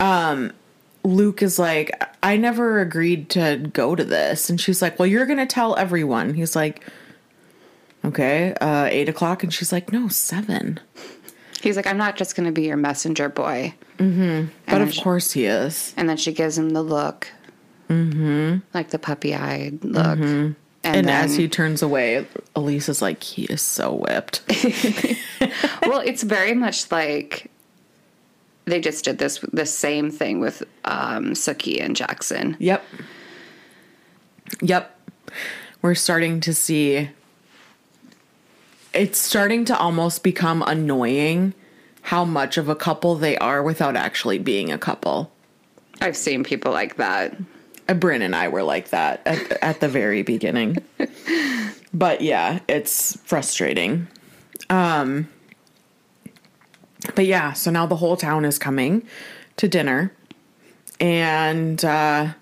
Um 0.00 0.52
Luke 1.04 1.42
is 1.42 1.58
like, 1.58 1.90
I 2.22 2.36
never 2.36 2.80
agreed 2.80 3.30
to 3.30 3.70
go 3.72 3.94
to 3.94 4.04
this. 4.04 4.50
And 4.50 4.60
she's 4.60 4.82
like, 4.82 4.98
Well, 4.98 5.06
you're 5.06 5.26
going 5.26 5.38
to 5.38 5.46
tell 5.46 5.76
everyone. 5.76 6.34
He's 6.34 6.56
like, 6.56 6.84
Okay, 8.04 8.54
uh, 8.60 8.88
eight 8.90 9.08
o'clock. 9.08 9.42
And 9.42 9.54
she's 9.54 9.72
like, 9.72 9.92
No, 9.92 10.08
seven. 10.08 10.80
He's 11.62 11.76
like, 11.76 11.86
I'm 11.86 11.96
not 11.96 12.16
just 12.16 12.36
going 12.36 12.46
to 12.46 12.52
be 12.52 12.66
your 12.66 12.76
messenger 12.76 13.28
boy. 13.28 13.74
But 14.66 14.82
of 14.82 14.92
she- 14.92 15.02
course 15.02 15.32
he 15.32 15.46
is. 15.46 15.94
And 15.96 16.08
then 16.08 16.16
she 16.16 16.32
gives 16.32 16.56
him 16.58 16.70
the 16.70 16.82
look, 16.82 17.28
mm-hmm. 17.88 18.58
like 18.74 18.90
the 18.90 18.98
puppy-eyed 18.98 19.84
look. 19.84 20.54
And, 20.88 20.96
And, 20.96 21.08
then, 21.08 21.24
as 21.24 21.36
he 21.36 21.48
turns 21.48 21.82
away, 21.82 22.26
Elyse 22.56 22.88
is 22.88 23.02
like, 23.02 23.22
He 23.22 23.44
is 23.44 23.60
so 23.60 23.92
whipped. 23.92 24.40
well, 25.82 26.00
it's 26.00 26.22
very 26.22 26.54
much 26.54 26.90
like 26.90 27.50
they 28.64 28.80
just 28.80 29.04
did 29.04 29.18
this 29.18 29.38
the 29.52 29.66
same 29.66 30.10
thing 30.10 30.40
with 30.40 30.62
um, 30.84 31.32
Sookie 31.32 31.82
and 31.82 31.94
Jackson. 31.94 32.56
Yep. 32.58 32.84
Yep. 34.62 34.98
We're 35.82 35.94
starting 35.94 36.40
to 36.40 36.54
see 36.54 37.10
it's 38.94 39.18
starting 39.18 39.66
to 39.66 39.76
almost 39.76 40.22
become 40.22 40.62
annoying 40.66 41.52
how 42.02 42.24
much 42.24 42.56
of 42.56 42.70
a 42.70 42.74
couple 42.74 43.14
they 43.14 43.36
are 43.36 43.62
without 43.62 43.94
actually 43.94 44.38
being 44.38 44.72
a 44.72 44.78
couple. 44.78 45.30
I've 46.00 46.16
seen 46.16 46.44
people 46.44 46.72
like 46.72 46.96
that. 46.96 47.36
Uh, 47.88 47.94
Bryn 47.94 48.22
and 48.22 48.36
I 48.36 48.48
were 48.48 48.62
like 48.62 48.90
that 48.90 49.22
at, 49.26 49.50
at 49.62 49.80
the 49.80 49.88
very 49.88 50.22
beginning. 50.22 50.76
but 51.94 52.20
yeah, 52.20 52.60
it's 52.68 53.18
frustrating. 53.24 54.06
Um 54.70 55.28
but 57.14 57.26
yeah, 57.26 57.52
so 57.52 57.70
now 57.70 57.86
the 57.86 57.96
whole 57.96 58.16
town 58.16 58.44
is 58.44 58.58
coming 58.58 59.06
to 59.56 59.68
dinner 59.68 60.12
and 61.00 61.84
uh 61.84 62.32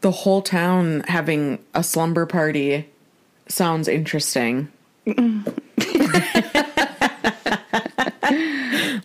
the 0.00 0.10
whole 0.10 0.42
town 0.42 1.02
having 1.08 1.58
a 1.72 1.82
slumber 1.82 2.26
party 2.26 2.90
sounds 3.48 3.88
interesting. 3.88 4.70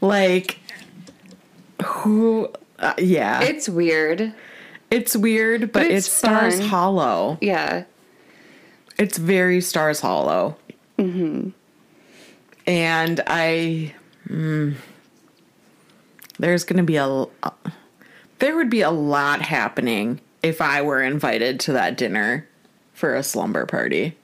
like 0.01 0.59
Who? 1.85 2.49
Uh, 2.79 2.93
yeah, 2.97 3.41
It's 3.43 3.69
weird. 3.69 4.33
It's 4.91 5.15
weird, 5.15 5.71
but, 5.71 5.85
it's 5.85 6.07
it's, 6.07 6.15
Stars. 6.15 6.59
Hollow. 6.59 7.37
Yeah. 7.41 7.85
It's 8.97 9.17
very 9.17 9.61
Stars 9.61 9.99
Hollow. 9.99 10.57
Mm-hmm. 10.97 11.49
And 12.67 13.21
I, 13.25 13.95
mm, 14.27 14.75
there's 16.37 16.63
going 16.63 16.77
to 16.77 16.83
be 16.83 16.97
a, 16.97 17.25
there 18.39 18.55
would 18.55 18.69
be 18.69 18.81
a 18.81 18.91
lot 18.91 19.41
happening 19.41 20.21
if 20.43 20.61
I 20.61 20.81
were 20.81 21.01
invited 21.01 21.59
to 21.61 21.73
that 21.73 21.97
dinner 21.97 22.47
for 22.93 23.15
a 23.15 23.23
slumber 23.23 23.65
party. 23.65 24.15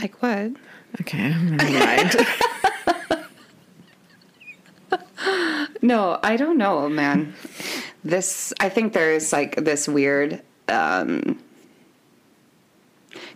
Like 0.00 0.20
what? 0.22 0.52
Okay, 1.00 1.28
never 1.28 1.72
mind. 1.72 2.16
No, 5.82 6.18
I 6.22 6.36
don't 6.36 6.58
know, 6.58 6.88
man. 6.88 7.34
this 8.04 8.52
I 8.60 8.68
think 8.68 8.92
there's 8.92 9.32
like 9.32 9.56
this 9.56 9.88
weird 9.88 10.42
um 10.68 11.38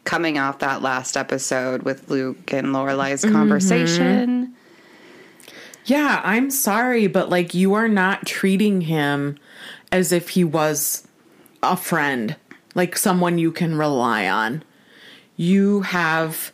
coming 0.05 0.39
off 0.39 0.59
that 0.61 0.83
last 0.83 1.17
episode 1.17 1.83
with 1.83 2.11
Luke 2.11 2.53
and 2.53 2.69
Lorelai's 2.69 3.25
conversation. 3.25 4.55
yeah, 5.85 6.21
I'm 6.25 6.51
sorry, 6.51 7.07
but 7.07 7.29
like 7.29 7.55
you 7.55 7.75
are 7.75 7.89
not 7.89 8.27
treating 8.27 8.83
him 8.83 9.39
as 9.93 10.13
if 10.13 10.31
he 10.31 10.45
was 10.45 11.07
a 11.63 11.77
friend, 11.77 12.37
like 12.75 12.97
someone 12.97 13.39
you 13.39 13.53
can 13.53 13.77
rely 13.77 14.29
on. 14.29 14.63
You 15.37 15.83
have, 15.83 16.53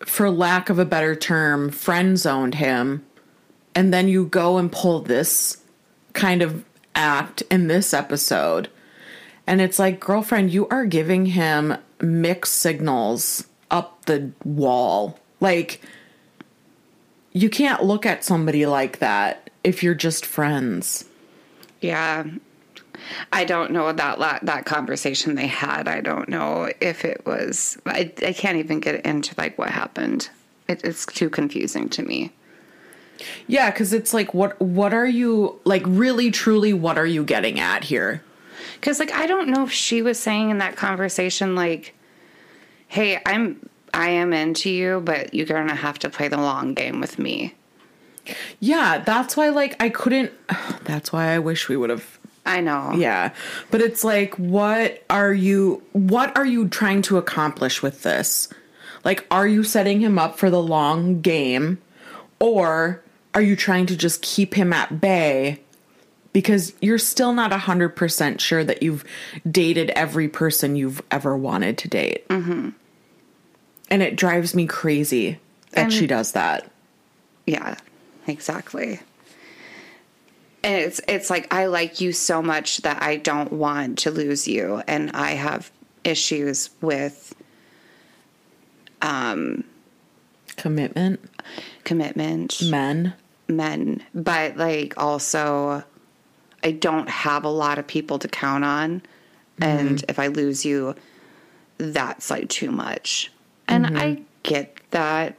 for 0.00 0.30
lack 0.30 0.68
of 0.68 0.78
a 0.78 0.84
better 0.84 1.14
term, 1.16 1.70
friend 1.70 2.18
zoned 2.18 2.56
him, 2.56 3.05
and 3.76 3.92
then 3.92 4.08
you 4.08 4.24
go 4.24 4.56
and 4.56 4.72
pull 4.72 5.00
this 5.00 5.58
kind 6.14 6.40
of 6.40 6.64
act 6.94 7.42
in 7.50 7.68
this 7.68 7.92
episode. 7.92 8.70
And 9.46 9.60
it's 9.60 9.78
like, 9.78 10.00
girlfriend, 10.00 10.50
you 10.50 10.66
are 10.68 10.86
giving 10.86 11.26
him 11.26 11.76
mixed 12.00 12.54
signals 12.54 13.46
up 13.70 14.06
the 14.06 14.32
wall. 14.44 15.20
Like, 15.40 15.82
you 17.32 17.50
can't 17.50 17.84
look 17.84 18.06
at 18.06 18.24
somebody 18.24 18.64
like 18.64 18.98
that 19.00 19.50
if 19.62 19.82
you're 19.82 19.94
just 19.94 20.24
friends. 20.24 21.04
Yeah. 21.82 22.24
I 23.30 23.44
don't 23.44 23.72
know 23.72 23.92
that 23.92 24.18
la- 24.18 24.38
that 24.42 24.64
conversation 24.64 25.34
they 25.34 25.46
had. 25.46 25.86
I 25.86 26.00
don't 26.00 26.30
know 26.30 26.72
if 26.80 27.04
it 27.04 27.26
was. 27.26 27.76
I, 27.84 28.10
I 28.24 28.32
can't 28.32 28.56
even 28.56 28.80
get 28.80 29.04
into 29.04 29.34
like 29.36 29.58
what 29.58 29.68
happened. 29.68 30.30
It, 30.66 30.82
it's 30.82 31.04
too 31.04 31.28
confusing 31.28 31.90
to 31.90 32.02
me. 32.02 32.32
Yeah, 33.46 33.70
because 33.70 33.92
it's 33.92 34.12
like, 34.12 34.34
what 34.34 34.60
what 34.60 34.92
are 34.92 35.06
you 35.06 35.58
like? 35.64 35.82
Really, 35.86 36.30
truly, 36.30 36.72
what 36.72 36.98
are 36.98 37.06
you 37.06 37.24
getting 37.24 37.58
at 37.60 37.84
here? 37.84 38.22
Because 38.74 38.98
like 38.98 39.12
I 39.12 39.26
don't 39.26 39.48
know 39.48 39.64
if 39.64 39.72
she 39.72 40.02
was 40.02 40.18
saying 40.18 40.50
in 40.50 40.58
that 40.58 40.76
conversation 40.76 41.54
like, 41.54 41.94
"Hey, 42.88 43.20
I'm 43.24 43.68
I 43.94 44.10
am 44.10 44.32
into 44.32 44.70
you, 44.70 45.00
but 45.04 45.34
you're 45.34 45.46
gonna 45.46 45.74
have 45.74 45.98
to 46.00 46.10
play 46.10 46.28
the 46.28 46.36
long 46.36 46.74
game 46.74 47.00
with 47.00 47.18
me." 47.18 47.54
Yeah, 48.60 48.98
that's 48.98 49.36
why 49.36 49.48
like 49.48 49.80
I 49.82 49.88
couldn't. 49.88 50.32
That's 50.84 51.12
why 51.12 51.32
I 51.32 51.38
wish 51.38 51.68
we 51.68 51.76
would 51.76 51.90
have. 51.90 52.18
I 52.44 52.60
know. 52.60 52.92
Yeah, 52.92 53.32
but 53.70 53.80
it's 53.80 54.04
like, 54.04 54.34
what 54.36 55.02
are 55.10 55.32
you? 55.32 55.82
What 55.92 56.36
are 56.36 56.46
you 56.46 56.68
trying 56.68 57.02
to 57.02 57.18
accomplish 57.18 57.82
with 57.82 58.02
this? 58.02 58.48
Like, 59.04 59.26
are 59.30 59.46
you 59.46 59.62
setting 59.62 60.00
him 60.00 60.18
up 60.18 60.38
for 60.38 60.50
the 60.50 60.62
long 60.62 61.20
game, 61.20 61.78
or 62.38 63.02
are 63.36 63.42
you 63.42 63.54
trying 63.54 63.86
to 63.86 63.96
just 63.96 64.22
keep 64.22 64.54
him 64.54 64.72
at 64.72 65.00
bay? 65.00 65.60
Because 66.32 66.72
you're 66.80 66.98
still 66.98 67.32
not 67.32 67.50
100% 67.52 68.40
sure 68.40 68.64
that 68.64 68.82
you've 68.82 69.04
dated 69.48 69.90
every 69.90 70.28
person 70.28 70.74
you've 70.74 71.00
ever 71.10 71.36
wanted 71.36 71.78
to 71.78 71.88
date. 71.88 72.26
Mm-hmm. 72.28 72.70
And 73.90 74.02
it 74.02 74.16
drives 74.16 74.54
me 74.54 74.66
crazy 74.66 75.38
that 75.72 75.84
And- 75.84 75.92
she 75.92 76.06
does 76.08 76.32
that. 76.32 76.68
Yeah, 77.46 77.76
exactly. 78.26 78.98
And 80.64 80.74
it's 80.82 81.00
it's 81.06 81.30
like 81.30 81.54
I 81.54 81.66
like 81.66 82.00
you 82.00 82.10
so 82.12 82.42
much 82.42 82.78
that 82.78 83.00
I 83.00 83.16
don't 83.18 83.52
want 83.52 83.98
to 84.00 84.10
lose 84.10 84.48
you, 84.48 84.82
and 84.88 85.12
I 85.12 85.30
have 85.34 85.70
issues 86.02 86.70
with 86.80 87.32
um 89.00 89.62
Commitment, 90.56 91.20
commitment, 91.84 92.60
men. 92.68 93.12
Men, 93.48 94.02
but 94.14 94.56
like 94.56 94.94
also 94.96 95.84
I 96.62 96.72
don't 96.72 97.08
have 97.08 97.44
a 97.44 97.50
lot 97.50 97.78
of 97.78 97.86
people 97.86 98.18
to 98.18 98.28
count 98.28 98.64
on, 98.64 99.02
and 99.60 99.98
mm-hmm. 99.98 100.04
if 100.08 100.18
I 100.18 100.28
lose 100.28 100.64
you, 100.64 100.94
that's 101.78 102.30
like 102.30 102.48
too 102.48 102.70
much, 102.70 103.32
and 103.68 103.86
mm-hmm. 103.86 103.96
I 103.96 104.22
get 104.42 104.78
that. 104.90 105.36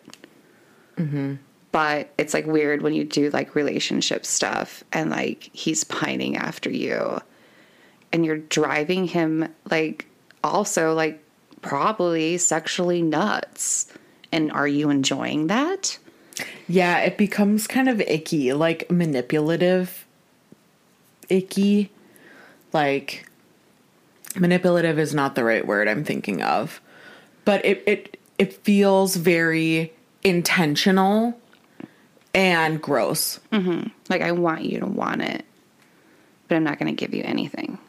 Mm-hmm. 0.98 1.36
But 1.72 2.10
it's 2.18 2.34
like 2.34 2.48
weird 2.48 2.82
when 2.82 2.94
you 2.94 3.04
do 3.04 3.30
like 3.30 3.54
relationship 3.54 4.26
stuff 4.26 4.84
and 4.92 5.12
like 5.12 5.50
he's 5.54 5.84
pining 5.84 6.38
after 6.38 6.72
you 6.72 7.20
and 8.12 8.26
you're 8.26 8.38
driving 8.38 9.06
him 9.06 9.48
like 9.70 10.08
also 10.44 10.94
like 10.94 11.24
probably 11.62 12.38
sexually 12.38 13.02
nuts. 13.02 13.92
And 14.32 14.52
are 14.52 14.68
you 14.68 14.90
enjoying 14.90 15.48
that? 15.48 15.98
Yeah, 16.68 17.00
it 17.00 17.18
becomes 17.18 17.68
kind 17.68 17.90
of 17.90 18.02
icky, 18.02 18.54
like 18.54 18.90
manipulative 18.92 20.06
icky. 21.30 21.92
Like 22.74 23.30
manipulative 24.36 25.00
is 25.00 25.14
not 25.14 25.36
the 25.36 25.44
right 25.44 25.66
word 25.66 25.88
I'm 25.88 26.04
thinking 26.04 26.42
of. 26.42 26.82
But 27.46 27.66
it 27.66 27.84
it 27.88 28.18
it 28.38 28.54
feels 28.54 29.16
very 29.16 29.94
intentional 30.24 31.40
and 32.34 32.82
gross. 32.82 33.40
Mm-hmm. 33.52 33.88
Like 34.10 34.22
I 34.22 34.32
want 34.32 34.64
you 34.64 34.80
to 34.80 34.86
want 34.86 35.22
it, 35.22 35.46
but 36.48 36.56
I'm 36.56 36.64
not 36.64 36.80
going 36.80 36.94
to 36.94 37.00
give 37.00 37.14
you 37.14 37.24
anything. 37.24 37.80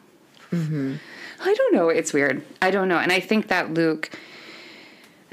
Mm-hmm. 0.51 0.95
I 1.41 1.53
don't 1.53 1.73
know. 1.73 1.89
It's 1.89 2.13
weird. 2.13 2.43
I 2.61 2.71
don't 2.71 2.87
know, 2.87 2.97
and 2.97 3.11
I 3.11 3.19
think 3.19 3.47
that 3.49 3.73
Luke 3.73 4.09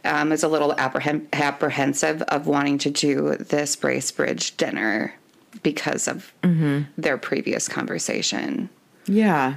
um, 0.05 0.32
is 0.32 0.42
a 0.42 0.49
little 0.49 0.72
apprehen- 0.74 1.26
apprehensive 1.32 2.22
of 2.22 2.47
wanting 2.47 2.78
to 2.78 2.90
do 2.90 3.36
this 3.36 3.76
Bracebridge 3.76 4.57
dinner 4.57 5.14
because 5.62 6.07
of 6.09 6.32
their 6.97 7.18
previous 7.18 7.68
conversation. 7.68 8.68
Yeah. 9.07 9.55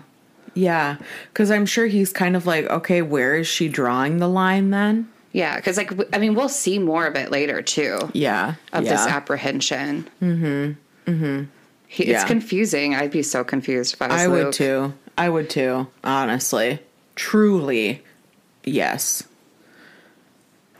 Yeah, 0.55 0.97
cuz 1.35 1.51
I'm 1.51 1.65
sure 1.67 1.85
he's 1.85 2.11
kind 2.11 2.35
of 2.35 2.45
like, 2.47 2.65
okay, 2.65 3.01
where 3.03 3.35
is 3.35 3.47
she 3.47 3.69
drawing 3.69 4.17
the 4.17 4.27
line 4.27 4.71
then? 4.71 5.07
Yeah, 5.31 5.55
because 5.57 5.77
like 5.77 5.91
I 6.13 6.17
mean, 6.17 6.33
we'll 6.33 6.49
see 6.49 6.79
more 6.79 7.05
of 7.05 7.15
it 7.15 7.29
later 7.31 7.61
too 7.61 8.09
Yeah. 8.13 8.55
of 8.73 8.83
yeah. 8.83 8.89
this 8.91 9.01
apprehension. 9.05 10.09
Mm-hmm. 10.21 11.11
Mm-hmm. 11.11 11.43
It's 11.91 12.07
Yeah. 12.07 12.25
confusing. 12.25 12.95
I'd 12.95 13.11
be 13.11 13.21
so 13.21 13.43
confused 13.43 13.93
if 13.93 14.01
I 14.01 14.07
was 14.07 14.21
I 14.21 14.25
Luke. 14.25 14.45
would 14.45 14.53
too. 14.53 14.93
I 15.17 15.29
would 15.29 15.49
too, 15.51 15.87
honestly. 16.03 16.79
Truly. 17.15 18.01
Yes. 18.63 19.23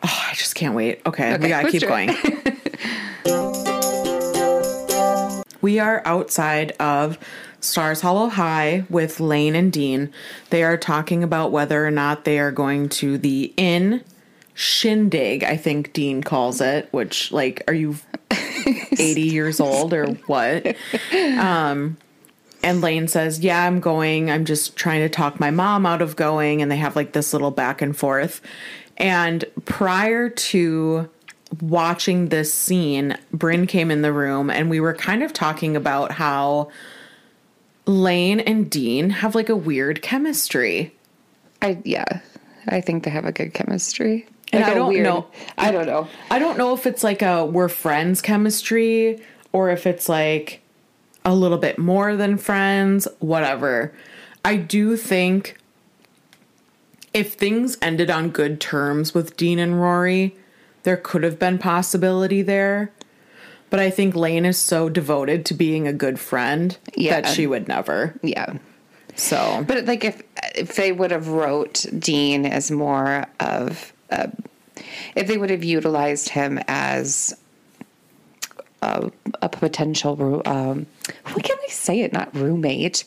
Oh, 0.04 0.28
I 0.30 0.34
just 0.36 0.56
can't 0.56 0.76
wait. 0.76 1.02
Okay, 1.06 1.34
Okay, 1.34 1.44
we 1.44 1.50
gotta 1.50 1.72
keep 1.72 1.82
going. 1.82 2.16
we 5.62 5.80
are 5.80 6.02
outside 6.06 6.72
of 6.80 7.18
Stars 7.60 8.02
Hollow 8.02 8.30
High 8.30 8.86
with 8.90 9.20
Lane 9.20 9.56
and 9.56 9.72
Dean. 9.72 10.12
They 10.50 10.64
are 10.64 10.78
talking 10.78 11.24
about 11.24 11.52
whether 11.52 11.86
or 11.86 11.92
not 11.92 12.24
they 12.26 12.40
are 12.40 12.52
going 12.52 12.90
to 12.90 13.18
the 13.18 13.54
inn 13.58 14.04
shindig, 14.54 15.44
I 15.44 15.56
think 15.56 15.94
Dean 15.94 16.22
calls 16.22 16.60
it, 16.60 16.90
which, 16.92 17.32
like, 17.32 17.64
are 17.68 17.74
you 17.74 17.96
80 18.32 19.22
years 19.22 19.60
old 19.60 19.94
or 19.94 20.08
what? 20.28 20.76
Um, 21.14 21.98
and 22.62 22.82
Lane 22.82 23.08
says, 23.08 23.40
Yeah, 23.40 23.64
I'm 23.64 23.80
going. 23.80 24.30
I'm 24.30 24.44
just 24.44 24.76
trying 24.76 25.00
to 25.00 25.10
talk 25.10 25.40
my 25.40 25.50
mom 25.50 25.86
out 25.86 26.02
of 26.02 26.16
going. 26.18 26.62
And 26.62 26.70
they 26.70 26.76
have 26.78 26.96
like 26.96 27.14
this 27.14 27.32
little 27.32 27.52
back 27.52 27.82
and 27.82 27.96
forth. 27.96 28.42
And 29.00 29.46
prior 29.66 30.30
to 30.30 31.10
watching 31.62 32.30
this 32.30 32.54
scene, 32.54 33.18
Bryn 33.34 33.66
came 33.66 33.90
in 33.92 34.02
the 34.02 34.14
room 34.14 34.50
and 34.50 34.70
we 34.70 34.80
were 34.80 34.94
kind 34.94 35.24
of 35.24 35.34
talking 35.34 35.76
about 35.76 36.12
how 36.12 36.70
Lane 37.86 38.40
and 38.40 38.70
Dean 38.70 39.10
have 39.10 39.36
like 39.36 39.50
a 39.50 39.56
weird 39.56 40.02
chemistry. 40.02 40.94
I 41.62 41.80
yeah, 41.84 42.22
I 42.68 42.82
think 42.82 43.04
they 43.04 43.10
have 43.12 43.26
a 43.26 43.32
good 43.32 43.54
chemistry. 43.54 44.28
And 44.52 44.64
Like 44.64 44.72
I 44.72 44.76
don't 44.76 45.04
know- 45.04 45.28
I 45.58 45.72
don't 45.72 45.86
know. 45.86 46.08
I 46.30 46.40
don't 46.40 46.58
know 46.58 46.74
if 46.74 46.86
it's 46.86 47.04
like 47.04 47.22
a 47.22 47.46
we're 47.46 47.70
friends 47.70 48.22
chemistry 48.22 49.22
or 49.52 49.70
if 49.70 49.88
it's 49.88 50.08
like 50.10 50.62
a 51.26 51.34
little 51.34 51.58
bit 51.58 51.78
more 51.78 52.16
than 52.16 52.38
friends, 52.38 53.08
whatever. 53.20 53.94
I 54.46 54.56
do 54.56 54.96
think 54.96 55.58
if 57.14 57.34
things 57.34 57.78
ended 57.82 58.10
on 58.10 58.30
good 58.30 58.60
terms 58.62 59.14
with 59.14 59.36
Dean 59.38 59.60
and 59.60 59.82
Rory, 59.82 60.36
there 60.84 60.98
could 60.98 61.24
have 61.24 61.40
been 61.40 61.58
possibility 61.58 62.42
there. 62.42 62.92
But 63.70 63.80
I 63.80 63.90
think 63.90 64.16
Lane 64.16 64.46
is 64.46 64.58
so 64.58 64.90
devoted 64.90 65.46
to 65.48 65.54
being 65.54 65.88
a 65.88 65.94
good 65.94 66.20
friend 66.20 66.76
Yeah. 66.96 67.22
that 67.22 67.34
she 67.34 67.46
would 67.48 67.68
never. 67.68 68.16
Yeah. 68.24 68.54
So 69.16 69.64
But 69.68 69.86
like 69.86 70.04
if 70.04 70.24
if 70.56 70.76
they 70.76 70.92
would 70.92 71.12
have 71.12 71.28
wrote 71.28 71.86
Dean 71.98 72.46
as 72.46 72.72
more 72.72 73.26
of 73.40 73.94
a, 74.10 74.32
if 75.16 75.28
they 75.28 75.38
would 75.38 75.50
have 75.50 75.64
utilized 75.64 76.30
him 76.30 76.60
as 76.68 77.36
a, 78.82 79.12
a 79.42 79.50
potential 79.50 80.42
um 80.46 80.86
what 81.34 81.44
can 81.44 81.58
I 81.64 81.70
say 81.70 82.00
it 82.02 82.14
not 82.14 82.34
roommate 82.36 83.04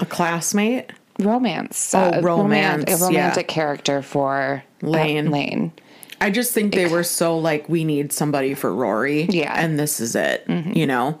a 0.00 0.06
classmate. 0.06 0.90
Romance 1.18 1.94
Oh, 1.94 1.98
uh, 1.98 2.20
romance, 2.22 2.90
a 2.90 3.04
romantic 3.04 3.48
yeah. 3.48 3.54
character 3.54 4.02
for 4.02 4.64
uh, 4.82 4.86
Lane. 4.86 5.30
Lane 5.30 5.72
I 6.20 6.30
just 6.30 6.52
think 6.52 6.72
they 6.72 6.86
were 6.86 7.02
so 7.02 7.36
like 7.36 7.68
we 7.68 7.84
need 7.84 8.12
somebody 8.12 8.54
for 8.54 8.72
Rory. 8.72 9.24
Yeah. 9.24 9.52
And 9.56 9.76
this 9.76 9.98
is 9.98 10.14
it, 10.14 10.44
you 10.48 10.86
know. 10.86 11.18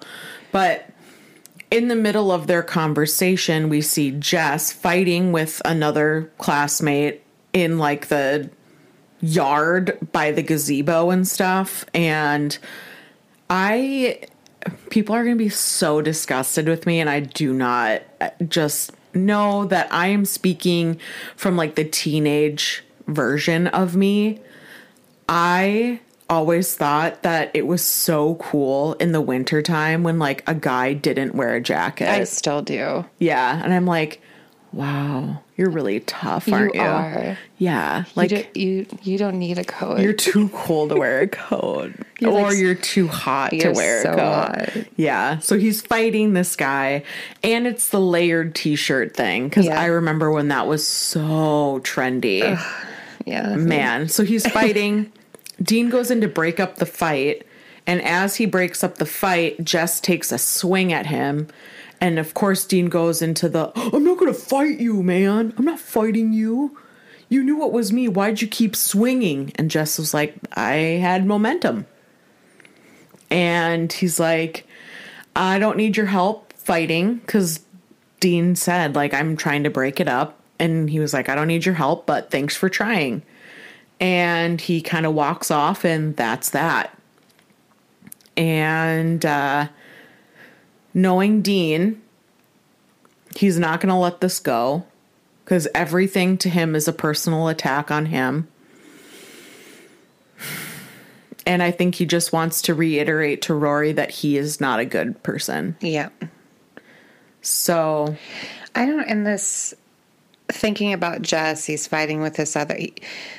But 0.52 0.88
in 1.72 1.88
the 1.88 1.96
middle 1.96 2.30
of 2.30 2.46
their 2.46 2.62
conversation, 2.62 3.68
we 3.68 3.80
see 3.80 4.12
Jess 4.12 4.70
fighting 4.70 5.32
with 5.32 5.60
another 5.64 6.30
classmate 6.38 7.20
in 7.52 7.78
like 7.78 8.08
the 8.08 8.48
yard 9.20 9.98
by 10.12 10.30
the 10.32 10.42
gazebo 10.42 11.10
and 11.10 11.26
stuff 11.26 11.84
and 11.94 12.58
I 13.48 14.20
people 14.90 15.14
are 15.14 15.22
going 15.22 15.36
to 15.36 15.44
be 15.44 15.48
so 15.48 16.00
disgusted 16.02 16.66
with 16.66 16.86
me 16.86 17.00
and 17.00 17.08
I 17.08 17.20
do 17.20 17.52
not 17.52 18.02
uh, 18.20 18.30
just 18.48 18.92
know 19.14 19.64
that 19.66 19.92
I 19.92 20.08
am 20.08 20.24
speaking 20.24 20.98
from 21.36 21.56
like 21.56 21.74
the 21.74 21.84
teenage 21.84 22.84
version 23.06 23.66
of 23.68 23.96
me. 23.96 24.40
I 25.28 26.00
always 26.28 26.74
thought 26.74 27.22
that 27.22 27.50
it 27.54 27.66
was 27.66 27.82
so 27.82 28.36
cool 28.36 28.94
in 28.94 29.12
the 29.12 29.20
wintertime 29.20 30.02
when 30.02 30.18
like 30.18 30.42
a 30.48 30.54
guy 30.54 30.94
didn't 30.94 31.34
wear 31.34 31.54
a 31.54 31.60
jacket. 31.60 32.08
I 32.08 32.24
still 32.24 32.62
do 32.62 33.04
yeah, 33.18 33.62
and 33.62 33.74
I'm 33.74 33.86
like, 33.86 34.20
wow, 34.72 35.41
you're 35.62 35.70
really 35.70 36.00
tough, 36.00 36.50
aren't 36.52 36.74
you? 36.74 36.80
are. 36.80 37.38
Yeah, 37.58 38.04
like 38.16 38.32
you, 38.32 38.42
do, 38.52 38.60
you 38.60 38.86
you 39.02 39.16
don't 39.18 39.38
need 39.38 39.56
a 39.56 39.62
coat 39.64 40.00
you're 40.00 40.12
too 40.12 40.48
cold 40.48 40.88
to 40.90 40.96
wear 40.96 41.20
a 41.20 41.28
coat, 41.28 41.92
You're, 42.20 42.32
or 42.32 42.42
like, 42.48 42.56
you're 42.56 42.74
too 42.74 43.06
hot 43.06 43.52
you're 43.52 43.72
to 43.72 43.76
wear 43.76 44.02
so 44.02 44.12
a 44.12 44.16
coat. 44.16 44.18
hot. 44.18 44.68
Yeah, 44.96 45.38
so 45.38 45.56
he's 45.56 45.80
fighting 45.80 46.32
this 46.32 46.56
guy, 46.56 47.04
and 47.44 47.66
it's 47.68 47.90
the 47.90 48.00
layered 48.00 48.56
T-shirt 48.56 49.14
thing 49.16 49.48
because 49.48 49.66
Yeah. 49.66 49.80
I 49.80 49.86
remember 49.86 50.32
when 50.32 50.48
that 50.48 50.66
was 50.66 50.84
so 50.86 51.80
trendy. 51.84 52.40
yeah 53.24 53.54
Man, 53.54 54.08
so 54.08 54.24
he's 54.24 54.44
fighting. 54.52 55.12
Dean 55.62 55.88
goes 55.88 56.10
in 56.10 56.20
to 56.22 56.28
break 56.28 56.58
up 56.58 56.76
the 56.76 56.86
fight, 56.86 57.46
and 57.86 58.02
as 58.02 58.34
he 58.36 58.46
breaks 58.46 58.82
up 58.82 58.98
the 58.98 59.06
fight, 59.06 59.62
Jess 59.62 60.00
takes 60.00 60.32
a 60.32 60.38
swing 60.38 60.92
at 60.92 61.06
him. 61.06 61.46
And 62.02 62.18
of 62.18 62.34
course, 62.34 62.64
Dean 62.64 62.86
goes 62.86 63.22
into 63.22 63.48
the 63.48 63.70
I'm 63.76 64.02
not 64.02 64.18
gonna 64.18 64.34
fight 64.34 64.80
you, 64.80 65.04
man. 65.04 65.54
I'm 65.56 65.64
not 65.64 65.78
fighting 65.78 66.32
you. 66.32 66.76
You 67.28 67.44
knew 67.44 67.64
it 67.64 67.70
was 67.72 67.92
me. 67.92 68.08
Why'd 68.08 68.42
you 68.42 68.48
keep 68.48 68.74
swinging? 68.74 69.52
And 69.54 69.70
Jess 69.70 69.98
was 69.98 70.12
like, 70.12 70.34
I 70.52 70.74
had 71.00 71.24
momentum. 71.24 71.86
And 73.30 73.90
he's 73.90 74.18
like, 74.18 74.66
I 75.36 75.60
don't 75.60 75.76
need 75.76 75.96
your 75.96 76.06
help 76.06 76.52
fighting 76.54 77.18
because 77.18 77.60
Dean 78.18 78.56
said, 78.56 78.96
like, 78.96 79.14
I'm 79.14 79.36
trying 79.36 79.62
to 79.62 79.70
break 79.70 80.00
it 80.00 80.08
up. 80.08 80.40
And 80.58 80.90
he 80.90 80.98
was 80.98 81.14
like, 81.14 81.28
I 81.28 81.36
don't 81.36 81.48
need 81.48 81.64
your 81.64 81.76
help, 81.76 82.04
but 82.04 82.32
thanks 82.32 82.56
for 82.56 82.68
trying. 82.68 83.22
And 84.00 84.60
he 84.60 84.82
kind 84.82 85.06
of 85.06 85.14
walks 85.14 85.52
off, 85.52 85.84
and 85.84 86.16
that's 86.16 86.50
that. 86.50 86.98
And 88.36 89.24
uh, 89.24 89.68
knowing 90.94 91.42
Dean, 91.42 92.00
he's 93.36 93.58
not 93.58 93.80
going 93.80 93.88
to 93.88 93.96
let 93.96 94.20
this 94.20 94.38
go 94.38 94.84
because 95.44 95.68
everything 95.74 96.38
to 96.38 96.48
him 96.48 96.74
is 96.74 96.88
a 96.88 96.92
personal 96.92 97.48
attack 97.48 97.90
on 97.90 98.06
him. 98.06 98.48
And 101.44 101.62
I 101.62 101.70
think 101.72 101.96
he 101.96 102.06
just 102.06 102.32
wants 102.32 102.62
to 102.62 102.74
reiterate 102.74 103.42
to 103.42 103.54
Rory 103.54 103.92
that 103.92 104.10
he 104.10 104.36
is 104.36 104.60
not 104.60 104.78
a 104.78 104.84
good 104.84 105.20
person. 105.22 105.76
yeah 105.80 106.10
So, 107.40 108.16
I 108.74 108.86
don't 108.86 109.08
in 109.08 109.24
this 109.24 109.74
thinking 110.48 110.92
about 110.92 111.22
Jess, 111.22 111.64
he's 111.64 111.86
fighting 111.86 112.20
with 112.20 112.34
this 112.34 112.54
other 112.54 112.78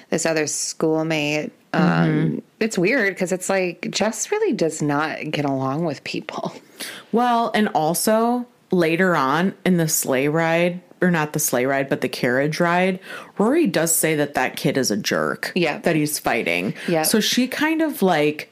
this 0.09 0.25
other 0.25 0.47
schoolmate. 0.47 1.53
Um, 1.73 2.41
It's 2.59 2.77
weird 2.77 3.13
because 3.13 3.31
it's 3.31 3.49
like 3.49 3.87
Jess 3.91 4.31
really 4.31 4.53
does 4.53 4.81
not 4.81 5.31
get 5.31 5.45
along 5.45 5.85
with 5.85 6.03
people. 6.03 6.53
well, 7.11 7.51
and 7.53 7.67
also 7.69 8.45
later 8.71 9.15
on 9.15 9.53
in 9.65 9.77
the 9.77 9.87
sleigh 9.87 10.27
ride, 10.27 10.81
or 11.01 11.11
not 11.11 11.33
the 11.33 11.39
sleigh 11.39 11.65
ride, 11.65 11.89
but 11.89 12.01
the 12.01 12.09
carriage 12.09 12.59
ride, 12.59 12.99
Rory 13.37 13.67
does 13.67 13.93
say 13.93 14.15
that 14.15 14.35
that 14.35 14.55
kid 14.55 14.77
is 14.77 14.89
a 14.89 14.97
jerk. 14.97 15.51
Yeah. 15.55 15.79
That 15.79 15.95
he's 15.95 16.17
fighting. 16.17 16.73
Yeah. 16.87 17.03
So 17.03 17.19
she 17.19 17.47
kind 17.47 17.81
of 17.81 18.01
like 18.01 18.51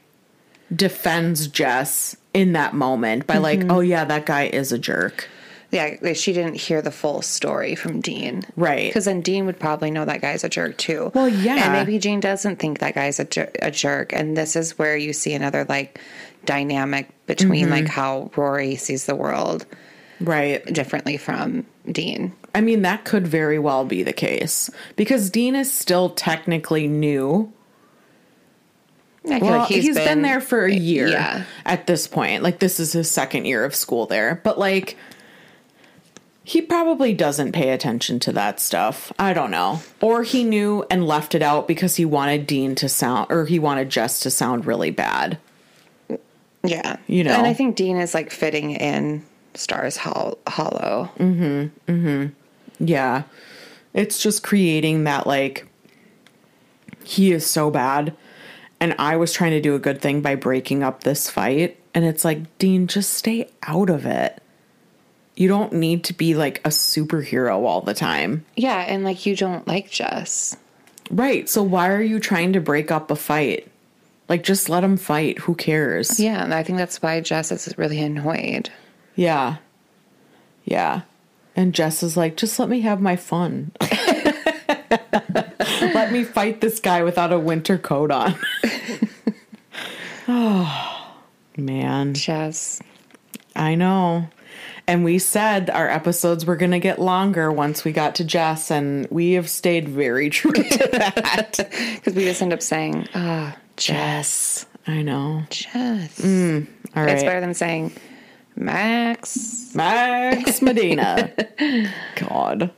defends 0.74 1.46
Jess 1.48 2.16
in 2.34 2.52
that 2.52 2.74
moment 2.74 3.26
by 3.26 3.38
like, 3.38 3.70
oh 3.70 3.80
yeah, 3.80 4.04
that 4.04 4.26
guy 4.26 4.44
is 4.44 4.72
a 4.72 4.78
jerk. 4.78 5.28
Yeah, 5.72 5.96
like, 6.02 6.16
she 6.16 6.32
didn't 6.32 6.54
hear 6.56 6.82
the 6.82 6.90
full 6.92 7.22
story 7.22 7.74
from 7.74 8.00
Dean, 8.00 8.44
Right. 8.56 8.90
Because 8.90 9.06
then 9.06 9.22
Dean 9.22 9.46
would 9.46 9.58
probably 9.58 9.90
know 9.90 10.04
that 10.04 10.20
guy's 10.20 10.44
a 10.44 10.48
jerk 10.48 10.76
too. 10.76 11.10
Well, 11.14 11.28
yeah. 11.28 11.64
and 11.64 11.72
maybe 11.72 11.98
Dean 11.98 12.20
doesn't 12.20 12.56
think 12.60 12.78
that 12.80 12.94
guy's 12.94 13.18
a, 13.18 13.24
jer- 13.24 13.50
a 13.60 13.70
jerk, 13.70 14.12
and 14.12 14.36
this 14.36 14.54
is 14.54 14.78
where 14.78 14.96
you 14.96 15.12
see 15.14 15.32
another 15.32 15.64
like 15.68 15.98
dynamic 16.44 17.08
between 17.26 17.64
Mm-hmm. 17.64 17.72
like 17.72 17.88
how 17.88 18.30
Rory 18.36 18.76
sees 18.76 19.06
the 19.06 19.16
world 19.16 19.64
Right. 20.20 20.64
differently 20.72 21.16
from 21.16 21.64
Dean. 21.90 22.32
I 22.54 22.60
mean, 22.60 22.82
that 22.82 23.04
could 23.06 23.26
very 23.26 23.58
well 23.58 23.84
be 23.86 24.02
the 24.02 24.12
case 24.12 24.68
because 24.94 25.30
Dean 25.30 25.56
is 25.56 25.72
still 25.72 26.10
technically 26.10 26.86
new. 26.86 27.50
I 29.30 29.38
Well, 29.38 29.58
like 29.60 29.68
he's 29.68 29.94
been, 29.96 30.22
there 30.22 30.40
for 30.40 30.64
a 30.64 30.72
year 30.74 31.06
Yeah. 31.08 31.44
at 31.64 31.86
this 31.86 32.06
point. 32.06 32.42
Like, 32.42 32.58
this 32.58 32.78
is 32.80 32.92
his 32.92 33.10
second 33.10 33.44
year 33.46 33.64
of 33.64 33.74
school 33.74 34.06
there. 34.06 34.40
But, 34.42 34.58
like, 34.58 34.96
he 36.44 36.60
probably 36.60 37.14
doesn't 37.14 37.52
pay 37.52 37.70
attention 37.70 38.18
to 38.20 38.32
that 38.32 38.58
stuff. 38.58 39.12
I 39.18 39.32
don't 39.32 39.50
know. 39.50 39.80
Or 40.00 40.22
he 40.22 40.42
knew 40.42 40.84
and 40.90 41.06
left 41.06 41.34
it 41.34 41.42
out 41.42 41.68
because 41.68 41.96
he 41.96 42.04
wanted 42.04 42.46
Dean 42.46 42.74
to 42.76 42.88
sound, 42.88 43.30
or 43.30 43.46
he 43.46 43.58
wanted 43.58 43.90
Jess 43.90 44.20
to 44.20 44.30
sound 44.30 44.66
really 44.66 44.90
bad. 44.90 45.38
Yeah. 46.64 46.96
You 47.06 47.24
know. 47.24 47.32
And 47.32 47.46
I 47.46 47.54
think 47.54 47.76
Dean 47.76 47.96
is 47.96 48.14
like 48.14 48.30
fitting 48.30 48.72
in 48.72 49.24
Stars 49.54 49.96
Hol- 49.96 50.38
Hollow. 50.46 51.10
Mm-hmm. 51.18 51.92
Mm-hmm. 51.92 52.84
Yeah. 52.84 53.22
It's 53.94 54.22
just 54.22 54.42
creating 54.42 55.04
that, 55.04 55.26
like, 55.26 55.66
he 57.04 57.32
is 57.32 57.46
so 57.46 57.70
bad. 57.70 58.16
And 58.80 58.96
I 58.98 59.16
was 59.16 59.32
trying 59.32 59.52
to 59.52 59.60
do 59.60 59.76
a 59.76 59.78
good 59.78 60.00
thing 60.00 60.22
by 60.22 60.34
breaking 60.34 60.82
up 60.82 61.04
this 61.04 61.30
fight. 61.30 61.78
And 61.94 62.04
it's 62.04 62.24
like, 62.24 62.58
Dean, 62.58 62.88
just 62.88 63.12
stay 63.12 63.48
out 63.64 63.90
of 63.90 64.06
it. 64.06 64.41
You 65.34 65.48
don't 65.48 65.72
need 65.72 66.04
to 66.04 66.12
be 66.12 66.34
like 66.34 66.58
a 66.64 66.68
superhero 66.68 67.64
all 67.64 67.80
the 67.80 67.94
time. 67.94 68.44
Yeah. 68.56 68.78
And 68.80 69.04
like 69.04 69.26
you 69.26 69.34
don't 69.36 69.66
like 69.66 69.90
Jess. 69.90 70.56
Right. 71.10 71.48
So 71.48 71.62
why 71.62 71.88
are 71.90 72.02
you 72.02 72.20
trying 72.20 72.52
to 72.52 72.60
break 72.60 72.90
up 72.90 73.10
a 73.10 73.16
fight? 73.16 73.68
Like, 74.28 74.44
just 74.44 74.68
let 74.68 74.80
them 74.80 74.96
fight. 74.96 75.38
Who 75.40 75.54
cares? 75.54 76.18
Yeah. 76.18 76.42
And 76.42 76.54
I 76.54 76.62
think 76.62 76.78
that's 76.78 77.02
why 77.02 77.20
Jess 77.20 77.52
is 77.52 77.76
really 77.76 78.00
annoyed. 78.00 78.70
Yeah. 79.14 79.56
Yeah. 80.64 81.02
And 81.54 81.74
Jess 81.74 82.02
is 82.02 82.16
like, 82.16 82.36
just 82.36 82.58
let 82.58 82.68
me 82.68 82.80
have 82.80 83.00
my 83.00 83.16
fun. 83.16 83.72
let 85.80 86.12
me 86.12 86.24
fight 86.24 86.60
this 86.60 86.80
guy 86.80 87.02
without 87.02 87.32
a 87.32 87.38
winter 87.38 87.76
coat 87.76 88.10
on. 88.10 88.34
oh, 90.28 91.14
man. 91.56 92.14
Jess. 92.14 92.80
I 93.54 93.74
know. 93.74 94.28
And 94.86 95.04
we 95.04 95.18
said 95.18 95.70
our 95.70 95.88
episodes 95.88 96.44
were 96.44 96.56
going 96.56 96.72
to 96.72 96.80
get 96.80 96.98
longer 96.98 97.52
once 97.52 97.84
we 97.84 97.92
got 97.92 98.16
to 98.16 98.24
Jess, 98.24 98.70
and 98.70 99.06
we 99.10 99.32
have 99.32 99.48
stayed 99.48 99.88
very 99.88 100.28
true 100.28 100.52
to 100.52 100.88
that. 100.92 101.70
Because 101.94 102.14
we 102.14 102.24
just 102.24 102.42
end 102.42 102.52
up 102.52 102.62
saying, 102.62 103.08
ah, 103.14 103.56
Jess. 103.76 104.66
I 104.86 105.02
know. 105.02 105.44
Jess. 105.50 106.20
All 106.96 107.04
It's 107.14 107.22
better 107.22 107.40
than 107.40 107.54
saying 107.54 107.92
Max. 108.56 109.74
Max 109.74 110.60
Medina. 110.60 111.32
God. 112.16 112.72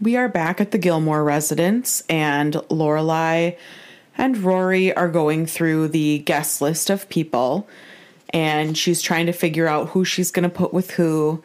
We 0.00 0.16
are 0.16 0.28
back 0.28 0.60
at 0.60 0.72
the 0.72 0.78
Gilmore 0.78 1.22
residence, 1.22 2.02
and 2.08 2.54
Lorelai 2.54 3.56
and 4.18 4.36
Rory 4.38 4.94
are 4.94 5.08
going 5.08 5.46
through 5.46 5.88
the 5.88 6.18
guest 6.20 6.60
list 6.60 6.90
of 6.90 7.08
people, 7.08 7.68
and 8.32 8.76
she's 8.76 9.02
trying 9.02 9.26
to 9.26 9.32
figure 9.32 9.66
out 9.66 9.90
who 9.90 10.04
she's 10.04 10.30
going 10.30 10.44
to 10.44 10.48
put 10.48 10.72
with 10.72 10.92
who. 10.92 11.42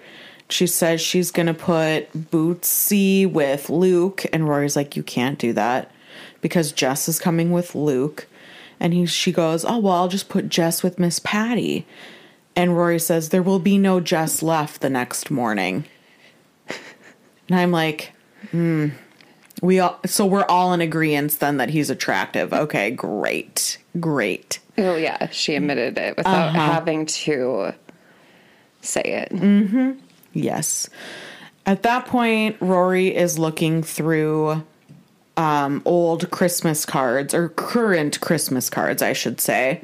She 0.49 0.67
says 0.67 1.01
she's 1.01 1.31
going 1.31 1.47
to 1.47 1.53
put 1.53 2.11
Bootsy 2.13 3.29
with 3.29 3.69
Luke, 3.69 4.25
and 4.31 4.47
Rory's 4.47 4.75
like, 4.75 4.95
You 4.95 5.03
can't 5.03 5.37
do 5.37 5.53
that 5.53 5.91
because 6.41 6.71
Jess 6.71 7.09
is 7.09 7.19
coming 7.19 7.51
with 7.51 7.75
Luke. 7.75 8.27
And 8.79 8.93
he 8.93 9.05
she 9.07 9.31
goes, 9.31 9.65
"Oh, 9.65 9.79
well, 9.79 9.93
I'll 9.93 10.07
just 10.07 10.29
put 10.29 10.49
Jess 10.49 10.83
with 10.83 10.99
Miss 10.99 11.17
Patty." 11.17 11.87
And 12.55 12.77
Rory 12.77 12.99
says, 12.99 13.29
"There 13.29 13.41
will 13.41 13.57
be 13.57 13.77
no 13.79 13.99
Jess 13.99 14.43
left 14.43 14.81
the 14.81 14.89
next 14.89 15.31
morning." 15.31 15.85
And 17.49 17.59
I'm 17.59 17.71
like, 17.71 18.13
hmm. 18.51 18.89
We 19.61 19.79
all 19.79 19.99
so 20.05 20.25
we're 20.25 20.45
all 20.45 20.71
in 20.73 20.81
agreement 20.81 21.39
then 21.39 21.57
that 21.57 21.71
he's 21.71 21.89
attractive. 21.89 22.53
Okay, 22.53 22.91
great. 22.91 23.79
Great. 23.99 24.59
Oh 24.77 24.95
yeah, 24.95 25.29
she 25.31 25.55
admitted 25.55 25.97
it 25.97 26.15
without 26.17 26.49
Uh-huh. 26.49 26.59
having 26.73 27.05
to 27.07 27.73
say 28.81 29.01
it. 29.31 29.97
Yes. 30.33 30.89
At 31.65 31.83
that 31.83 32.05
point, 32.05 32.55
Rory 32.59 33.13
is 33.15 33.37
looking 33.39 33.83
through 33.83 34.63
um, 35.35 35.81
old 35.85 36.29
Christmas 36.31 36.85
cards, 36.85 37.33
or 37.33 37.49
current 37.49 38.19
Christmas 38.21 38.69
cards, 38.69 39.01
I 39.01 39.13
should 39.13 39.39
say. 39.41 39.81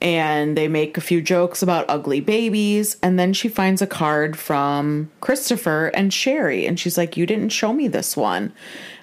And 0.00 0.56
they 0.56 0.68
make 0.68 0.96
a 0.96 1.00
few 1.00 1.20
jokes 1.20 1.60
about 1.60 1.84
ugly 1.88 2.20
babies. 2.20 2.96
And 3.02 3.18
then 3.18 3.32
she 3.32 3.48
finds 3.48 3.82
a 3.82 3.86
card 3.86 4.38
from 4.38 5.10
Christopher 5.20 5.88
and 5.88 6.14
Sherry. 6.14 6.66
And 6.66 6.78
she's 6.78 6.96
like, 6.96 7.16
You 7.16 7.26
didn't 7.26 7.48
show 7.48 7.72
me 7.72 7.88
this 7.88 8.16
one. 8.16 8.52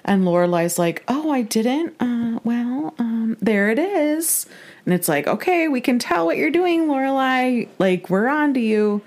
And 0.04 0.24
Lorelai's 0.24 0.78
like, 0.78 1.04
Oh, 1.06 1.30
I 1.30 1.42
didn't? 1.42 1.94
Uh, 2.00 2.40
well, 2.44 2.94
um, 2.98 3.36
there 3.42 3.68
it 3.70 3.78
is. 3.78 4.46
And 4.86 4.94
it's 4.94 5.08
like, 5.08 5.26
Okay, 5.26 5.68
we 5.68 5.80
can 5.82 5.98
tell 5.98 6.24
what 6.24 6.38
you're 6.38 6.50
doing, 6.50 6.86
Lorelai. 6.86 7.68
Like, 7.78 8.08
we're 8.08 8.28
on 8.28 8.54
to 8.54 8.60
you. 8.60 9.02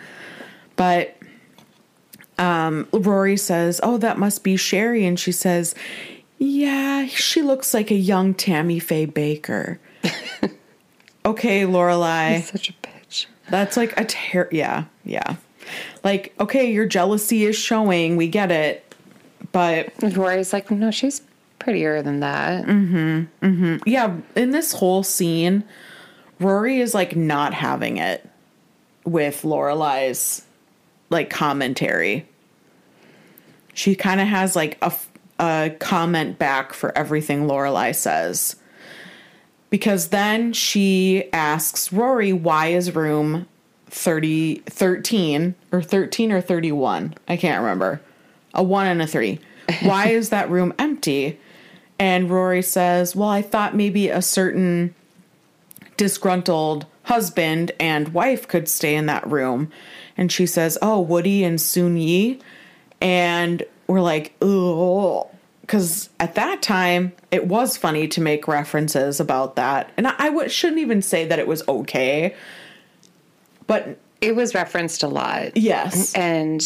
But 0.76 1.16
um, 2.38 2.88
Rory 2.94 3.36
says, 3.38 3.82
"Oh, 3.84 3.98
that 3.98 4.18
must 4.18 4.44
be 4.46 4.56
Sherry," 4.56 5.06
and 5.06 5.20
she 5.20 5.34
says, 5.34 5.76
"Yeah, 6.38 7.06
she 7.08 7.42
looks 7.42 7.74
like 7.74 7.92
a 7.92 7.96
young 7.96 8.34
Tammy 8.34 8.80
Faye 8.80 9.08
Bakker." 9.08 9.78
okay, 11.26 11.64
Lorelai, 11.64 12.44
Such 12.44 12.70
a 12.70 12.74
bitch. 12.82 13.26
that's 13.50 13.76
like 13.76 13.98
a 14.00 14.06
ter- 14.06 14.48
yeah, 14.54 14.86
yeah. 15.04 15.36
Like, 16.04 16.34
okay, 16.40 16.72
your 16.72 16.86
jealousy 16.86 17.44
is 17.44 17.58
showing. 17.58 18.16
We 18.16 18.30
get 18.30 18.52
it, 18.52 18.96
but 19.52 19.92
And 20.02 20.16
Rory's 20.16 20.54
like, 20.54 20.72
no, 20.72 20.92
she's 20.92 21.22
prettier 21.70 22.02
than 22.02 22.22
that. 22.22 22.66
Mm. 22.66 23.28
yeah, 23.86 24.18
in 24.36 24.50
this 24.50 24.74
whole 24.74 25.04
scene, 25.04 25.64
Rory 26.40 26.80
is 26.80 26.96
like 26.96 27.16
not 27.16 27.54
having 27.54 27.98
it 27.98 28.28
with 29.06 29.44
Lorelai's 29.44 30.42
like 31.12 31.30
commentary. 31.30 32.28
She 33.76 33.94
kind 33.94 34.20
of 34.20 34.28
has 34.28 34.56
like 34.56 34.80
a, 34.82 34.92
a 35.40 35.76
comment 35.80 36.40
back 36.40 36.74
for 36.74 36.98
everything 36.98 37.46
Lorelai 37.46 37.94
says. 37.94 38.56
Because 39.70 40.08
then 40.08 40.54
she 40.54 41.32
asks 41.32 41.94
Rory 41.94 42.34
why 42.34 42.70
is 42.70 42.96
room 42.96 43.48
30 43.92 44.56
13 44.66 45.54
or 45.72 45.84
13 45.84 46.32
or 46.32 46.42
31? 46.42 47.14
I 47.28 47.38
can't 47.38 47.62
remember. 47.62 48.02
A 48.56 48.64
1 48.64 48.88
and 48.88 49.04
a 49.04 49.08
3. 49.08 49.40
Why 49.84 50.08
is 50.08 50.30
that 50.30 50.50
room 50.50 50.74
empty? 50.80 51.40
And 52.00 52.30
Rory 52.30 52.62
says, 52.62 53.16
Well, 53.16 53.30
I 53.30 53.42
thought 53.42 53.76
maybe 53.76 54.08
a 54.10 54.22
certain 54.22 54.96
disgruntled 55.98 56.86
husband 57.04 57.72
and 57.80 58.10
wife 58.14 58.48
could 58.48 58.68
stay 58.70 58.96
in 58.96 59.06
that 59.08 59.28
room. 59.30 59.70
And 60.16 60.32
she 60.32 60.46
says, 60.46 60.78
Oh, 60.82 61.00
Woody 61.02 61.44
and 61.44 61.60
Soon 61.60 61.98
Yi. 61.98 62.40
And 63.02 63.64
we're 63.88 64.02
like, 64.02 64.34
Oh, 64.42 65.30
because 65.62 66.10
at 66.20 66.36
that 66.36 66.62
time 66.62 67.12
it 67.32 67.48
was 67.48 67.76
funny 67.78 68.08
to 68.10 68.22
make 68.22 68.48
references 68.48 69.20
about 69.20 69.56
that. 69.58 69.92
And 69.98 70.08
I, 70.08 70.16
I 70.18 70.30
w- 70.30 70.50
shouldn't 70.50 70.80
even 70.80 71.02
say 71.02 71.26
that 71.26 71.38
it 71.38 71.48
was 71.48 71.68
okay. 71.68 72.34
But 73.68 73.98
It 74.22 74.36
was 74.36 74.56
referenced 74.56 75.04
a 75.04 75.08
lot. 75.08 75.56
yes. 75.58 76.14
And 76.16 76.62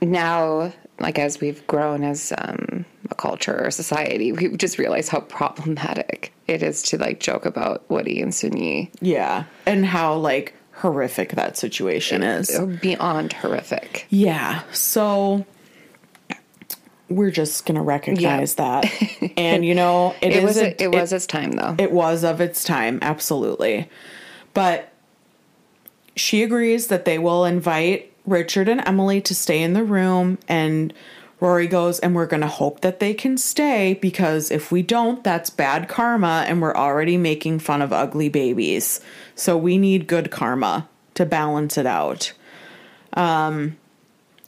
now, 0.00 0.72
like 1.00 1.18
as 1.18 1.40
we've 1.40 1.64
grown 1.66 2.02
as 2.04 2.32
um, 2.38 2.84
a 3.10 3.14
culture 3.14 3.64
or 3.64 3.70
society, 3.70 4.32
we 4.32 4.56
just 4.56 4.78
realize 4.78 5.08
how 5.08 5.20
problematic 5.20 6.32
it 6.46 6.62
is 6.62 6.82
to 6.84 6.98
like 6.98 7.20
joke 7.20 7.46
about 7.46 7.88
Woody 7.90 8.20
and 8.20 8.34
Soon-Yi. 8.34 8.90
Yeah. 9.00 9.44
And 9.66 9.86
how 9.86 10.14
like 10.16 10.54
horrific 10.72 11.32
that 11.32 11.56
situation 11.56 12.22
is. 12.22 12.58
Beyond 12.80 13.32
horrific. 13.32 14.06
Yeah. 14.10 14.62
So 14.72 15.44
we're 17.08 17.30
just 17.30 17.64
gonna 17.64 17.82
recognize 17.82 18.56
that. 18.56 18.84
And 19.36 19.64
you 19.64 19.74
know, 19.74 20.14
It, 20.20 20.32
is 20.34 20.44
was 20.44 20.56
a- 20.58 20.82
it, 20.82 20.90
was 20.92 21.12
its 21.12 21.26
time 21.26 21.52
though. 21.52 21.74
it 21.78 21.92
was 21.92 22.24
of 22.24 22.40
its 22.40 22.64
time, 22.64 22.98
absolutely. 23.02 23.88
But 24.52 24.92
she 26.16 26.42
agrees 26.42 26.88
that 26.88 27.04
they 27.04 27.18
will 27.18 27.44
invite 27.44 28.07
Richard 28.28 28.68
and 28.68 28.86
Emily 28.86 29.20
to 29.22 29.34
stay 29.34 29.62
in 29.62 29.72
the 29.72 29.84
room 29.84 30.38
and 30.48 30.92
Rory 31.40 31.68
goes, 31.68 32.00
and 32.00 32.16
we're 32.16 32.26
going 32.26 32.40
to 32.40 32.48
hope 32.48 32.80
that 32.80 32.98
they 32.98 33.14
can 33.14 33.38
stay 33.38 33.94
because 33.94 34.50
if 34.50 34.72
we 34.72 34.82
don't, 34.82 35.22
that's 35.22 35.50
bad 35.50 35.88
karma, 35.88 36.44
and 36.48 36.60
we're 36.60 36.74
already 36.74 37.16
making 37.16 37.60
fun 37.60 37.80
of 37.80 37.92
ugly 37.92 38.28
babies. 38.28 39.00
So 39.36 39.56
we 39.56 39.78
need 39.78 40.08
good 40.08 40.32
karma 40.32 40.88
to 41.14 41.24
balance 41.24 41.78
it 41.78 41.86
out. 41.86 42.32
Um, 43.12 43.76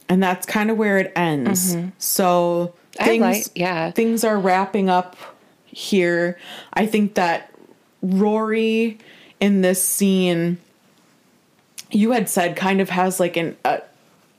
and 0.09 0.21
that's 0.21 0.45
kind 0.45 0.69
of 0.69 0.75
where 0.75 0.97
it 0.97 1.13
ends. 1.15 1.77
So 1.97 2.73
things, 2.91 3.21
like- 3.21 3.45
yeah. 3.55 3.91
things 3.91 4.25
are 4.25 4.37
wrapping 4.37 4.89
up 4.89 5.15
here. 5.65 6.37
I 6.73 6.87
think 6.87 7.13
that 7.13 7.53
Rory 8.01 8.97
in 9.39 9.61
this 9.61 9.81
scene, 9.81 10.57
you 11.91 12.11
had 12.11 12.29
said, 12.29 12.55
kind 12.55 12.81
of 12.81 12.89
has 12.89 13.19
like 13.19 13.37
an 13.37 13.55
a, 13.65 13.81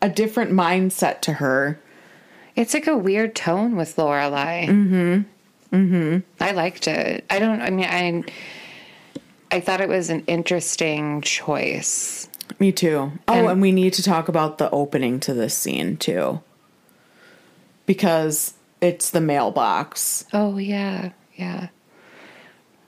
a 0.01 0.09
different 0.09 0.53
mindset 0.53 1.21
to 1.23 1.35
her. 1.35 1.79
It's 2.57 2.75
like 2.75 2.87
a 2.87 2.97
weird 2.97 3.35
tone 3.35 3.77
with 3.77 3.97
Lorelai. 3.97 4.67
Mm-hmm. 4.69 5.75
Mm-hmm. 5.77 6.19
I 6.43 6.53
liked 6.53 6.87
it. 6.89 7.25
I 7.31 7.39
don't. 7.39 7.61
I 7.61 7.71
mean, 7.71 7.87
I. 7.87 8.25
I 9.55 9.61
thought 9.61 9.81
it 9.83 9.89
was 9.89 10.09
an 10.11 10.25
interesting 10.27 11.21
choice. 11.21 12.29
Me 12.59 12.73
too. 12.73 13.13
Oh, 13.29 13.33
And- 13.35 13.47
and 13.49 13.63
we 13.63 13.71
need 13.73 13.93
to 13.95 14.03
talk 14.03 14.29
about 14.29 14.57
the 14.59 14.71
opening 14.71 15.21
to 15.21 15.35
this 15.35 15.57
scene 15.57 15.97
too. 15.99 16.41
Because 17.87 18.55
it's 18.81 19.11
the 19.11 19.21
mailbox. 19.21 20.25
Oh 20.33 20.57
yeah, 20.59 21.11
yeah. 21.35 21.69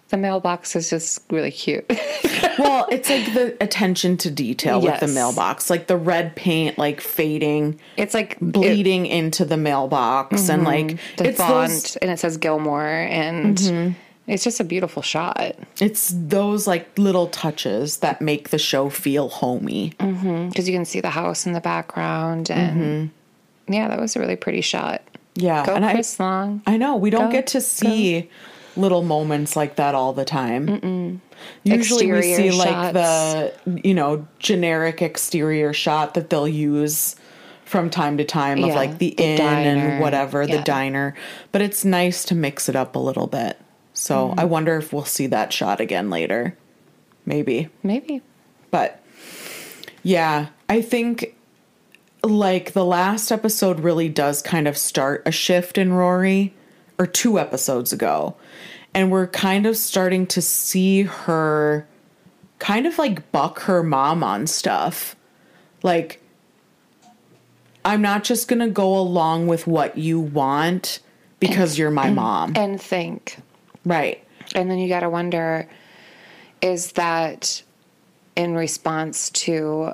The 0.09 0.17
mailbox 0.19 0.77
is 0.77 0.91
just 0.91 1.23
really 1.31 1.51
cute. 1.51 1.87
well, 2.59 2.87
it's 2.91 3.09
like 3.09 3.33
the 3.33 3.57
attention 3.61 4.17
to 4.19 4.31
detail 4.31 4.81
with 4.81 5.01
the 5.01 5.09
mailbox, 5.09 5.71
like 5.71 5.87
the 5.87 5.97
red 5.97 6.37
paint 6.37 6.79
like 6.79 7.01
fading, 7.01 7.81
it's 7.97 8.15
like 8.15 8.39
bleeding 8.41 9.07
into 9.07 9.45
the 9.45 9.57
mailbox 9.57 10.49
and 10.49 10.65
mm-hmm. 10.65 10.89
like 10.89 11.01
the 11.17 11.29
it's 11.29 11.39
font, 11.39 11.71
those 11.71 11.97
and 11.97 12.11
it 12.11 12.19
says 12.19 12.37
Gilmore, 12.37 12.87
and 12.87 13.57
mm-hmm. 13.57 13.93
it's 14.27 14.45
just 14.45 14.61
a 14.61 14.65
beautiful 14.65 15.03
shot. 15.03 15.57
it's 15.81 16.13
those 16.15 16.67
like 16.67 16.97
little 16.99 17.29
touches 17.29 17.99
that 17.99 18.21
make 18.21 18.51
the 18.51 18.59
show 18.59 18.91
feel 18.91 19.29
homey. 19.29 19.95
Mm-hmm. 19.99 20.51
because 20.51 20.69
you 20.69 20.75
can 20.75 20.85
see 20.85 21.01
the 21.01 21.11
house 21.11 21.47
in 21.47 21.55
the 21.55 21.61
background 21.61 22.51
and 22.51 23.11
yeah 23.69 23.89
that 23.89 23.99
was 23.99 24.17
a 24.17 24.21
really 24.21 24.37
pretty 24.37 24.61
shot. 24.61 25.03
Yeah, 25.35 25.67
go 25.67 25.75
and 25.75 25.85
I 25.85 25.95
chris 25.95 26.21
long. 26.21 26.63
I 26.67 26.77
know 26.77 26.97
we 26.97 27.11
don't 27.11 27.27
Go, 27.27 27.33
get 27.33 27.49
to 27.49 27.61
see 27.61 28.31
little 28.77 29.03
moments 29.03 29.57
like 29.57 29.77
that 29.77 29.95
all 29.95 30.12
the 30.12 30.25
time. 30.25 31.20
Usually 31.64 32.07
we 32.11 32.18
Exterior 32.18 32.53
see 32.53 32.59
like 32.59 32.93
the 32.95 33.53
you 33.85 33.95
know 33.95 34.27
generic 34.39 35.03
exterior 35.03 35.72
shot 35.72 36.14
that 36.14 36.31
they'll 36.31 36.49
use 36.49 37.16
from 37.64 37.89
time 37.91 38.18
to 38.18 38.25
time 38.25 38.62
of 38.62 38.68
Yeah, 38.68 38.75
like 38.75 38.99
the, 38.99 39.14
the 39.16 39.22
inn 39.25 39.39
diner. 39.39 39.68
and 39.89 40.01
whatever 40.01 40.47
the 40.47 40.61
diner, 40.62 41.14
but 41.53 41.62
it's 41.62 41.85
nice 41.85 42.25
to 42.27 42.35
mix 42.35 42.68
it 42.68 42.77
up 42.77 42.95
a 42.95 42.99
little 42.99 43.27
bit. 43.27 43.59
So 43.95 44.29
Mm-hmm. 44.29 44.41
I 44.41 44.45
wonder 44.45 44.77
if 44.77 44.93
we'll 44.93 45.05
see 45.05 45.27
that 45.29 45.53
shot 45.53 45.81
again 45.81 46.11
later. 46.11 46.57
Maybe. 47.27 47.68
maybe 47.83 48.20
But 48.70 49.01
yeah, 50.03 50.49
I 50.68 50.83
think 50.83 51.35
like 52.22 52.72
the 52.72 52.85
last 52.85 53.31
episode 53.31 53.81
really 53.81 54.09
does 54.09 54.43
kind 54.43 54.66
of 54.68 54.77
start 54.77 55.22
a 55.27 55.31
shift 55.31 55.79
in 55.79 55.93
Rory, 55.93 56.55
or 56.99 57.07
two 57.07 57.39
episodes 57.39 57.93
ago. 57.93 58.37
And 58.95 59.11
we're 59.11 59.27
kind 59.27 59.67
of 59.67 59.77
starting 59.77 60.27
to 60.29 60.41
see 60.43 61.03
her 61.03 61.87
kind 62.59 62.87
of 62.87 62.97
like 62.99 63.31
buck 63.33 63.61
her 63.63 63.83
mom 63.83 64.23
on 64.23 64.47
stuff. 64.47 65.17
Like, 65.83 66.23
I'm 67.85 68.01
not 68.01 68.25
just 68.25 68.49
gonna 68.49 68.69
go 68.69 68.97
along 68.97 69.49
with 69.49 69.67
what 69.67 69.99
you 69.99 70.21
want 70.21 71.01
because 71.41 71.77
you're 71.79 71.91
my 71.91 72.11
mom. 72.11 72.55
and 72.57 72.81
think 72.81 73.37
Right. 73.85 74.25
and 74.55 74.71
then 74.71 74.79
you 74.79 74.89
got 74.89 75.01
to 75.01 75.11
wonder 75.11 75.69
is 76.63 76.93
that 76.93 77.63
in 78.37 78.55
response 78.55 79.29
to 79.31 79.93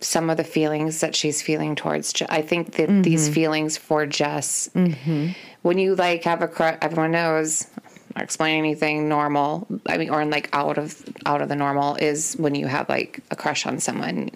some 0.00 0.30
of 0.30 0.36
the 0.36 0.44
feelings 0.44 1.00
that 1.00 1.16
she's 1.16 1.42
feeling 1.42 1.74
towards. 1.74 2.12
Je- 2.12 2.26
I 2.28 2.42
think 2.42 2.74
that 2.76 2.88
mm-hmm. 2.88 3.02
these 3.02 3.28
feelings 3.28 3.76
for 3.76 4.06
Jess, 4.06 4.68
mm-hmm. 4.74 5.28
when 5.62 5.78
you 5.78 5.94
like 5.94 6.24
have 6.24 6.42
a 6.42 6.48
crush, 6.48 6.78
everyone 6.82 7.12
knows. 7.12 7.66
Not 8.14 8.24
explain 8.24 8.58
anything 8.58 9.08
normal. 9.10 9.66
I 9.86 9.98
mean, 9.98 10.08
or 10.08 10.24
like 10.24 10.48
out 10.54 10.78
of 10.78 11.04
out 11.26 11.42
of 11.42 11.48
the 11.48 11.56
normal 11.56 11.96
is 11.96 12.34
when 12.38 12.54
you 12.54 12.66
have 12.66 12.88
like 12.88 13.20
a 13.30 13.36
crush 13.36 13.66
on 13.66 13.78
someone, 13.78 14.30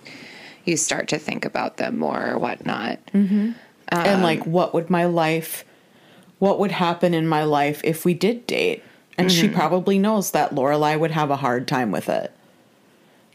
you 0.65 0.77
start 0.77 1.09
to 1.09 1.19
think 1.19 1.45
about 1.45 1.79
them 1.79 1.99
more 1.99 2.31
or 2.31 2.39
whatnot. 2.39 2.99
Mm-hmm. 3.13 3.53
and 3.89 4.09
um, 4.09 4.23
like 4.23 4.47
what 4.47 4.75
would 4.75 4.91
my 4.91 5.05
life 5.07 5.65
what 6.39 6.59
would 6.59 6.71
happen 6.71 7.13
in 7.13 7.27
my 7.27 7.45
life 7.45 7.81
if 7.85 8.05
we 8.05 8.15
did 8.15 8.47
date 8.47 8.83
and 9.19 9.31
she 9.31 9.49
probably 9.49 9.99
knows 9.99 10.31
that 10.31 10.55
lorelai 10.55 10.99
would 10.99 11.11
have 11.11 11.31
a 11.31 11.37
hard 11.37 11.69
time 11.69 11.91
with 11.91 12.09
it 12.09 12.33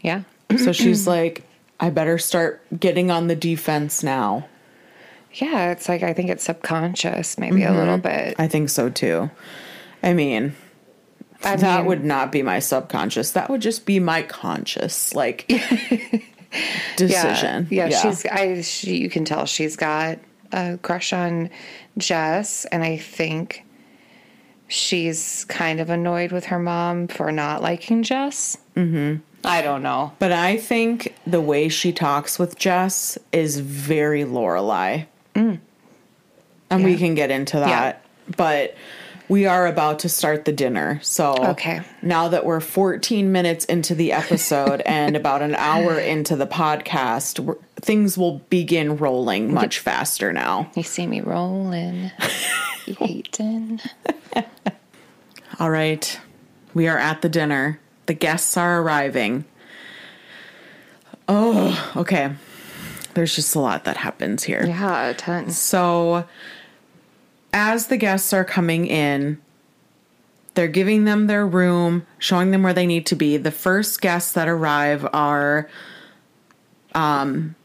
Yeah, 0.02 0.24
so 0.58 0.72
she's 0.72 1.06
like 1.16 1.44
i 1.80 1.90
better 1.90 2.18
start 2.18 2.62
getting 2.80 3.12
on 3.12 3.28
the 3.28 3.36
defense 3.36 4.04
now 4.04 4.48
yeah. 5.38 5.72
It's 5.72 5.90
like 5.90 6.02
I 6.02 6.14
think 6.14 6.30
it's 6.30 6.46
subconscious, 6.46 7.38
maybe 7.38 7.64
a 7.64 7.74
little 7.74 7.98
bit. 7.98 8.36
i 8.40 8.48
think 8.48 8.70
so 8.70 8.90
too 8.90 9.30
i 10.02 10.14
mean 10.14 10.56
I 11.44 11.58
that 11.58 11.80
mean- 11.80 11.86
would 11.88 12.06
not 12.06 12.32
be 12.32 12.42
my 12.42 12.60
subconscious 12.60 13.32
that 13.32 13.50
would 13.50 13.62
just 13.62 13.86
be 13.86 14.00
my 14.00 14.22
conscious 14.24 15.14
like 15.14 15.46
decision 16.96 17.68
Yeah, 17.70 17.88
yeah, 17.88 18.02
she's. 18.02 18.26
I. 18.26 18.62
She, 18.62 18.98
you 18.98 19.10
can 19.10 19.26
tell 19.26 19.46
she's 19.46 19.76
got 19.76 20.20
a 20.54 20.78
crush 20.82 21.12
on 21.12 21.50
Jess, 21.98 22.64
and 22.66 22.82
I 22.84 22.98
think 22.98 23.66
she's 24.68 25.46
kind 25.46 25.80
of 25.80 25.90
annoyed 25.90 26.32
with 26.32 26.46
her 26.46 26.60
mom 26.60 27.08
for 27.08 27.32
not 27.32 27.62
liking 27.62 28.04
Jess. 28.04 28.58
Mm-hmm. 28.76 29.22
I 29.46 29.62
don't 29.62 29.84
know. 29.84 30.12
But 30.20 30.32
I 30.32 30.58
think 30.58 31.16
the 31.26 31.41
way 31.41 31.70
she 31.70 31.91
talks 31.93 32.38
with 32.39 32.58
Jess 32.58 33.18
is 33.32 33.60
very 33.60 34.24
Lorelai. 34.24 35.06
Mm. 35.36 35.60
And 36.70 36.84
we 36.84 36.98
can 36.98 37.16
get 37.16 37.32
into 37.32 37.58
that. 37.60 38.04
But 38.36 38.76
we 39.28 39.46
are 39.46 39.66
about 39.68 40.00
to 40.00 40.10
start 40.10 40.46
the 40.46 40.52
dinner. 40.52 41.00
So 41.04 41.34
Okay. 41.52 41.82
now 42.02 42.28
that 42.30 42.46
we're 42.46 42.60
14 42.60 43.32
minutes 43.32 43.66
into 43.66 43.96
the 43.96 44.12
episode 44.12 44.82
and 44.86 45.16
about 45.16 45.41
an 45.41 45.56
hour 45.56 46.00
into 46.00 46.36
the 46.36 46.48
podcast, 46.48 47.56
things 47.82 48.18
will 48.18 48.39
begin 48.50 48.98
rolling 48.98 49.54
much 49.54 49.80
faster 49.80 50.34
now. 50.34 50.70
You 50.76 50.84
see 50.84 51.08
me 51.08 51.22
rolling, 51.22 52.12
you 52.86 52.96
eating. 53.02 53.80
All 55.60 55.70
right. 55.70 56.20
We 56.74 56.88
are 56.88 56.98
at 56.98 57.22
the 57.22 57.30
dinner. 57.30 57.80
The 58.06 58.14
guests 58.14 58.56
are 58.58 58.82
arriving. 58.82 59.45
Oh, 61.28 61.93
okay. 61.95 62.34
There's 63.14 63.36
just 63.36 63.56
a 63.56 63.60
lot 63.60 63.86
that 63.86 63.97
happens 63.97 64.43
here. 64.43 64.66
Yeah, 64.66 65.08
a 65.08 65.14
ton. 65.14 65.49
So, 65.49 66.28
as 67.53 67.88
the 67.88 67.97
guests 67.97 68.34
are 68.34 68.43
coming 68.43 68.86
in, 68.86 69.41
they're 70.53 70.68
giving 70.68 71.06
them 71.06 71.28
their 71.28 71.47
room, 71.47 72.06
showing 72.20 72.51
them 72.51 72.64
where 72.64 72.74
they 72.74 72.86
need 72.86 73.06
to 73.08 73.16
be. 73.16 73.38
The 73.38 73.51
first 73.51 74.01
guests 74.01 74.34
that 74.34 74.47
arrive 74.47 75.08
are 75.14 75.70
um, 76.93 77.56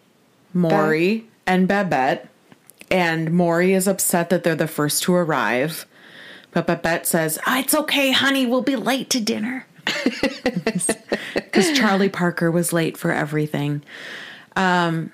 Morey 0.54 1.26
and 1.46 1.68
Babette. 1.68 2.28
And 2.90 3.32
Morey 3.32 3.72
is 3.72 3.86
upset 3.86 4.30
that 4.30 4.42
they're 4.42 4.56
the 4.56 4.66
first 4.66 5.04
to 5.04 5.14
arrive. 5.14 5.86
But 6.50 6.66
Babette 6.66 7.06
says, 7.06 7.38
"Ah, 7.46 7.60
It's 7.60 7.74
okay, 7.74 8.10
honey, 8.10 8.46
we'll 8.46 8.62
be 8.62 8.74
late 8.74 9.08
to 9.10 9.20
dinner. 9.20 9.66
Because 11.34 11.76
Charlie 11.76 12.08
Parker 12.08 12.50
was 12.50 12.72
late 12.72 12.96
for 12.96 13.12
everything. 13.12 13.82
Um, 14.56 15.12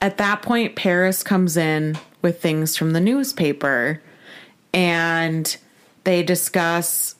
at 0.00 0.18
that 0.18 0.42
point, 0.42 0.74
Paris 0.74 1.22
comes 1.22 1.56
in 1.56 1.98
with 2.22 2.40
things 2.40 2.76
from 2.76 2.92
the 2.92 3.00
newspaper 3.00 4.02
and 4.72 5.56
they 6.04 6.22
discuss 6.22 7.14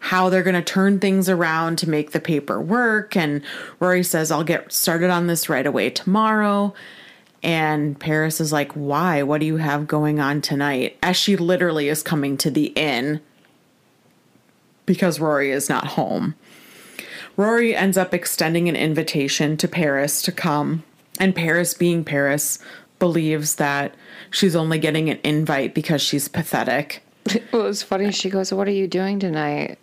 how 0.00 0.28
they're 0.28 0.42
going 0.42 0.54
to 0.54 0.62
turn 0.62 1.00
things 1.00 1.28
around 1.28 1.78
to 1.78 1.88
make 1.88 2.12
the 2.12 2.20
paper 2.20 2.60
work. 2.60 3.16
And 3.16 3.42
Rory 3.80 4.02
says, 4.02 4.30
I'll 4.30 4.44
get 4.44 4.72
started 4.72 5.10
on 5.10 5.26
this 5.26 5.48
right 5.48 5.66
away 5.66 5.90
tomorrow. 5.90 6.72
And 7.42 7.98
Paris 7.98 8.40
is 8.40 8.52
like, 8.52 8.72
Why? 8.72 9.22
What 9.22 9.40
do 9.40 9.46
you 9.46 9.56
have 9.56 9.86
going 9.86 10.20
on 10.20 10.40
tonight? 10.40 10.96
As 11.02 11.16
she 11.16 11.36
literally 11.36 11.88
is 11.88 12.02
coming 12.02 12.36
to 12.38 12.50
the 12.50 12.66
inn 12.66 13.20
because 14.88 15.20
Rory 15.20 15.52
is 15.52 15.68
not 15.68 15.86
home. 15.86 16.34
Rory 17.36 17.76
ends 17.76 17.96
up 17.96 18.12
extending 18.12 18.68
an 18.68 18.74
invitation 18.74 19.56
to 19.58 19.68
Paris 19.68 20.20
to 20.22 20.32
come, 20.32 20.82
and 21.20 21.34
Paris, 21.36 21.74
being 21.74 22.02
Paris, 22.02 22.58
believes 22.98 23.54
that 23.56 23.94
she's 24.32 24.56
only 24.56 24.78
getting 24.80 25.08
an 25.08 25.20
invite 25.22 25.74
because 25.74 26.02
she's 26.02 26.26
pathetic. 26.26 27.02
Well, 27.52 27.62
it 27.62 27.68
was 27.68 27.82
funny. 27.82 28.10
She 28.10 28.30
goes, 28.30 28.52
"What 28.52 28.66
are 28.66 28.72
you 28.72 28.88
doing 28.88 29.20
tonight?" 29.20 29.78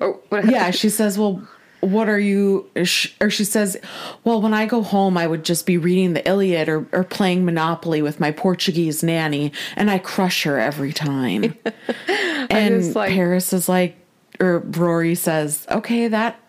Or 0.00 0.12
what? 0.28 0.44
Yeah, 0.48 0.70
she 0.70 0.88
says, 0.88 1.18
Well, 1.18 1.46
what 1.80 2.08
are 2.08 2.18
you? 2.18 2.70
Or 2.76 2.84
she 3.30 3.44
says, 3.44 3.76
Well, 4.22 4.40
when 4.40 4.54
I 4.54 4.66
go 4.66 4.82
home, 4.82 5.18
I 5.18 5.26
would 5.26 5.44
just 5.44 5.66
be 5.66 5.76
reading 5.76 6.12
the 6.14 6.26
Iliad 6.26 6.68
or, 6.68 6.86
or 6.92 7.02
playing 7.04 7.44
Monopoly 7.44 8.00
with 8.00 8.20
my 8.20 8.30
Portuguese 8.30 9.02
nanny, 9.02 9.52
and 9.76 9.90
I 9.90 9.98
crush 9.98 10.44
her 10.44 10.58
every 10.58 10.92
time. 10.92 11.56
and 12.48 12.94
like- 12.94 13.10
Paris 13.12 13.52
is 13.52 13.68
like, 13.68 13.96
or 14.40 14.60
Rory 14.60 15.14
says, 15.14 15.66
Okay, 15.70 16.08
that. 16.08 16.40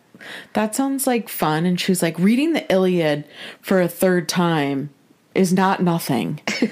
That 0.54 0.74
sounds 0.74 1.06
like 1.06 1.30
fun. 1.30 1.66
And 1.66 1.80
she's 1.80 2.02
like, 2.02 2.18
reading 2.18 2.54
the 2.54 2.72
Iliad 2.72 3.26
for 3.62 3.82
a 3.82 3.88
third 3.88 4.28
time 4.28 4.90
is 5.36 5.54
not 5.54 5.84
nothing. 5.84 6.40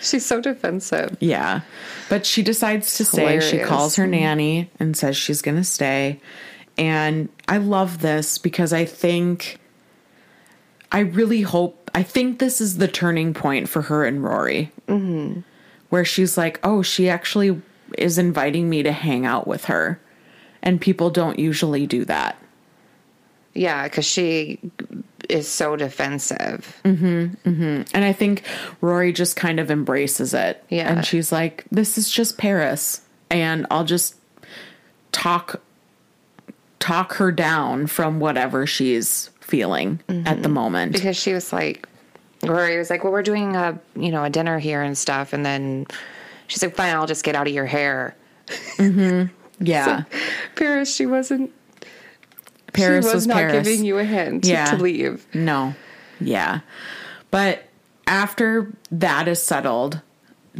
She's 0.00 0.24
so 0.24 0.40
defensive. 0.40 1.16
Yeah. 1.20 1.62
But 2.08 2.26
she 2.26 2.42
decides 2.42 2.96
to 2.96 3.04
stay. 3.04 3.40
She 3.40 3.58
calls 3.58 3.96
her 3.96 4.06
nanny 4.06 4.70
and 4.78 4.96
says 4.96 5.16
she's 5.16 5.42
going 5.42 5.56
to 5.56 5.64
stay. 5.64 6.20
And 6.76 7.28
I 7.48 7.58
love 7.58 8.00
this 8.00 8.38
because 8.38 8.72
I 8.72 8.84
think, 8.84 9.58
I 10.92 11.00
really 11.00 11.42
hope, 11.42 11.90
I 11.94 12.02
think 12.02 12.38
this 12.38 12.60
is 12.60 12.78
the 12.78 12.88
turning 12.88 13.34
point 13.34 13.68
for 13.68 13.82
her 13.82 14.04
and 14.04 14.22
Rory. 14.22 14.70
Mm-hmm. 14.86 15.40
Where 15.90 16.04
she's 16.04 16.36
like, 16.36 16.60
oh, 16.62 16.82
she 16.82 17.08
actually 17.08 17.60
is 17.96 18.18
inviting 18.18 18.68
me 18.68 18.82
to 18.82 18.92
hang 18.92 19.26
out 19.26 19.46
with 19.46 19.64
her. 19.64 20.00
And 20.62 20.80
people 20.80 21.10
don't 21.10 21.38
usually 21.38 21.86
do 21.86 22.04
that. 22.06 22.36
Yeah, 23.54 23.84
because 23.84 24.04
she 24.04 24.60
is 25.28 25.48
so 25.48 25.76
defensive. 25.76 26.80
Mm-hmm, 26.84 27.48
mm-hmm. 27.48 27.82
And 27.92 28.04
I 28.04 28.12
think 28.12 28.42
Rory 28.80 29.12
just 29.12 29.36
kind 29.36 29.60
of 29.60 29.70
embraces 29.70 30.34
it. 30.34 30.64
Yeah. 30.68 30.92
And 30.92 31.04
she's 31.04 31.32
like, 31.32 31.64
this 31.70 31.98
is 31.98 32.10
just 32.10 32.38
Paris. 32.38 33.02
And 33.30 33.66
I'll 33.70 33.84
just 33.84 34.16
talk 35.12 35.60
talk 36.78 37.14
her 37.14 37.32
down 37.32 37.86
from 37.86 38.20
whatever 38.20 38.64
she's 38.66 39.30
feeling 39.40 40.00
at 40.08 40.24
the 40.24 40.48
mm-hmm. 40.48 40.52
moment. 40.52 40.92
because 40.92 41.16
she 41.16 41.32
was 41.32 41.52
like 41.52 41.88
Rory 42.44 42.78
was 42.78 42.88
like, 42.88 43.02
Well, 43.02 43.12
we're 43.12 43.22
doing 43.22 43.56
a 43.56 43.78
you 43.96 44.12
know, 44.12 44.22
a 44.24 44.30
dinner 44.30 44.58
here 44.58 44.82
and 44.82 44.96
stuff 44.96 45.32
and 45.32 45.44
then 45.44 45.86
she's 46.46 46.62
like, 46.62 46.76
Fine, 46.76 46.94
I'll 46.94 47.06
just 47.06 47.24
get 47.24 47.34
out 47.34 47.48
of 47.48 47.52
your 47.52 47.66
hair. 47.66 48.14
Yeah. 49.60 50.04
Paris, 50.56 50.94
she 50.94 51.06
wasn't 51.06 51.52
Paris 52.72 53.04
she 53.04 53.08
was, 53.08 53.14
was 53.14 53.26
not 53.26 53.36
Paris. 53.36 53.66
giving 53.68 53.84
you 53.84 53.98
a 53.98 54.04
hint 54.04 54.46
Yeah. 54.46 54.66
to 54.66 54.76
leave. 54.82 55.26
No. 55.34 55.74
Yeah. 56.20 56.60
But 57.30 57.64
after 58.06 58.72
that 58.90 59.28
is 59.28 59.42
settled, 59.42 60.00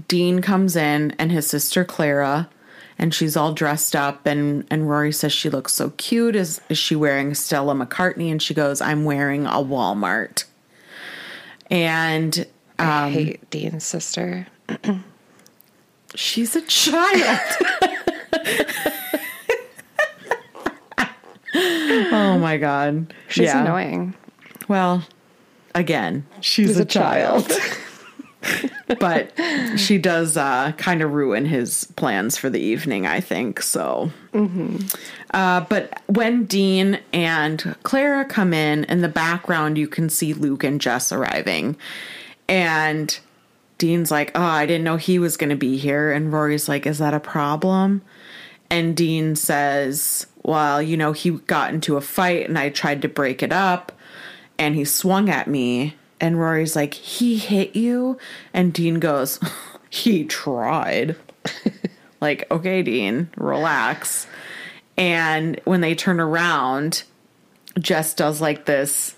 Dean 0.07 0.41
comes 0.43 0.77
in 0.77 1.15
and 1.19 1.33
his 1.33 1.47
sister 1.47 1.85
Clara 1.85 2.49
and 2.99 3.15
she's 3.15 3.37
all 3.37 3.53
dressed 3.53 3.95
up 3.97 4.27
and 4.27 4.67
and 4.71 4.89
Rory 4.89 5.13
says 5.13 5.33
she 5.33 5.49
looks 5.51 5.73
so 5.73 5.91
cute 5.97 6.35
is 6.37 6.61
is 6.69 6.79
she 6.79 6.95
wearing 6.97 7.35
Stella 7.35 7.75
McCartney 7.75 8.31
and 8.31 8.43
she 8.43 8.55
goes 8.55 8.81
I'm 8.81 9.05
wearing 9.05 9.47
a 9.47 9.63
Walmart. 9.63 10.45
And 11.71 12.47
I 12.79 13.07
um, 13.07 13.13
hate 13.13 13.51
Dean's 13.51 13.85
sister. 13.85 14.47
she's 16.15 16.57
a 16.57 16.63
child. 16.63 17.41
oh 21.55 22.39
my 22.41 22.57
god. 22.59 23.13
She's 23.29 23.45
Yeah. 23.47 23.63
annoying. 23.63 24.15
Well, 24.69 25.05
again, 25.75 26.27
she's, 26.41 26.79
a, 26.79 26.85
child. 26.85 27.51
but 29.01 29.33
she 29.77 29.97
does 29.99 30.37
uh, 30.37 30.73
kind 30.77 31.01
of 31.03 31.13
ruin 31.13 31.47
his 31.47 31.85
plans 31.97 32.37
for 32.37 32.51
the 32.51 32.61
evening, 32.61 33.07
I 33.07 33.21
think. 33.21 33.63
So, 33.63 34.11
uh, 35.33 35.61
but 35.63 36.03
when 36.07 36.45
Dean 36.45 37.01
and 37.13 37.75
Clara 37.83 38.25
come 38.27 38.53
in, 38.53 38.85
in 38.85 39.01
the 39.01 39.09
background, 39.09 39.79
you 39.79 39.89
can 39.89 40.11
see 40.11 40.35
Luke 40.35 40.65
and 40.65 40.81
Jess 40.81 41.13
arriving. 41.13 41.77
And 42.47 43.19
Dean's 43.79 44.11
like, 44.11 44.33
Oh, 44.35 44.43
I 44.43 44.67
didn't 44.67 44.85
know 44.85 44.97
he 44.97 45.19
was 45.19 45.37
going 45.39 45.51
to 45.51 45.57
be 45.57 45.79
here. 45.79 46.13
And 46.13 46.31
Rory's 46.33 46.69
like, 46.69 46.85
Is 46.87 46.99
that 46.99 47.15
a 47.15 47.21
problem? 47.21 48.03
And 48.71 48.97
Dean 48.97 49.37
says, 49.37 50.27
Well, 50.43 50.83
you 50.83 50.97
know, 50.97 51.13
he 51.13 51.31
got 51.31 51.73
into 51.73 51.97
a 51.97 52.01
fight 52.01 52.49
and 52.49 52.59
I 52.59 52.71
tried 52.71 53.03
to 53.03 53.09
break 53.09 53.43
it 53.43 53.53
up 53.53 53.93
and 54.59 54.75
he 54.75 54.85
swung 54.85 55.29
at 55.29 55.49
me 55.49 55.95
and 56.21 56.39
Rory's 56.39 56.75
like, 56.75 56.95
he 56.95 57.39
hit 57.39 57.77
you? 57.77 58.19
And 58.53 58.73
Dean 58.73 58.99
goes, 58.99 59.39
he 59.91 60.25
tried. 60.25 61.17
like, 62.21 62.51
okay, 62.51 62.83
Dean, 62.83 63.31
relax. 63.37 64.27
And 64.97 65.61
when 65.65 65.81
they 65.81 65.95
turn 65.95 66.19
around, 66.19 67.05
Jess 67.79 68.15
does 68.15 68.41
like 68.41 68.67
this 68.67 69.15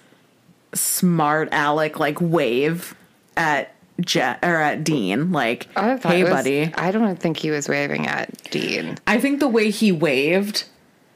smart 0.75 1.49
Alec 1.53 1.99
like 1.99 2.21
wave 2.21 2.95
at 3.37 3.75
Jet 4.01 4.39
or 4.43 4.57
at 4.57 4.85
Dean, 4.85 5.33
like, 5.33 5.69
hey, 5.75 6.23
was- 6.23 6.31
buddy. 6.33 6.73
I 6.75 6.91
don't 6.91 7.17
think 7.17 7.37
he 7.37 7.51
was 7.51 7.69
waving 7.69 8.07
at 8.07 8.51
Dean. 8.51 8.99
I 9.07 9.19
think 9.21 9.41
the 9.41 9.49
way 9.49 9.71
he 9.71 9.93
waved 9.93 10.65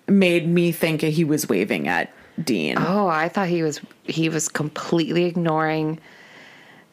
made 0.07 0.47
me 0.49 0.71
think 0.73 1.01
he 1.01 1.25
was 1.25 1.49
waving 1.49 1.89
at 1.89 2.13
Dean. 2.43 2.77
Oh, 2.79 3.07
I 3.09 3.29
thought 3.29 3.49
he 3.49 3.63
was 3.63 3.81
he 4.05 4.29
was 4.29 4.49
completely 4.49 5.25
ignoring 5.25 5.99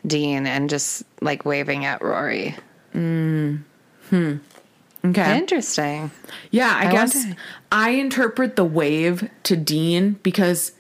Dean 0.06 0.48
and 0.48 0.70
just 0.70 1.04
like 1.22 1.46
waving 1.46 1.84
at 1.86 2.02
Rory. 2.02 2.56
Mm. 2.94 3.64
Hmm. 4.10 4.36
Okay. 5.04 5.38
Interesting. 5.38 6.12
Yeah, 6.52 6.72
I, 6.76 6.88
I 6.88 6.92
guess 6.92 7.16
wonder- 7.16 7.36
I 7.72 7.90
interpret 7.92 8.56
the 8.56 8.64
wave 8.66 9.30
to 9.44 9.56
Dean 9.58 10.20
because 10.24 10.74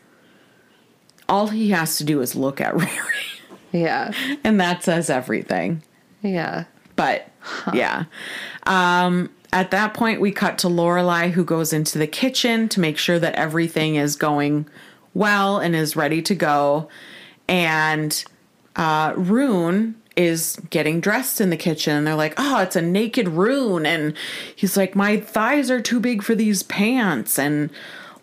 all 1.28 1.47
he 1.47 1.70
has 1.72 1.97
to 1.97 2.03
do 2.03 2.22
is 2.22 2.36
look 2.36 2.62
at 2.62 2.74
Rory, 2.76 2.89
Yeah. 3.72 4.12
and 4.44 4.60
that 4.60 4.84
says 4.84 5.10
everything. 5.10 5.84
Yeah. 6.22 6.66
But 6.96 7.28
yeah. 7.74 8.06
Um, 8.64 9.30
at 9.54 9.72
that 9.72 9.94
point, 9.94 10.22
we 10.22 10.32
cut 10.32 10.58
to 10.60 10.68
Lorelai, 10.68 11.32
who 11.32 11.44
goes 11.44 11.74
into 11.74 11.98
the 11.98 12.08
kitchen 12.08 12.70
to 12.70 12.80
make 12.80 12.98
sure 12.98 13.20
that 13.20 13.36
everything 13.36 13.96
is 13.96 14.16
going 14.16 14.68
well 15.14 15.58
and 15.58 15.76
is 15.76 15.96
ready 15.96 16.22
to 16.22 16.36
go. 16.36 16.88
And 17.48 18.24
uh, 18.76 19.14
Rune 19.18 19.96
is 20.16 20.58
getting 20.70 21.00
dressed 21.02 21.42
in 21.42 21.50
the 21.50 21.58
kitchen. 21.58 21.96
And 21.96 22.08
they're 22.08 22.16
like, 22.16 22.36
"Oh, 22.38 22.62
it's 22.62 22.76
a 22.76 22.82
naked 22.82 23.28
Rune," 23.30 23.86
and 23.86 24.14
he's 24.56 24.78
like, 24.78 24.96
"My 24.96 25.18
thighs 25.18 25.70
are 25.70 25.82
too 25.82 26.00
big 26.00 26.24
for 26.24 26.36
these 26.36 26.64
pants." 26.64 27.38
And 27.38 27.70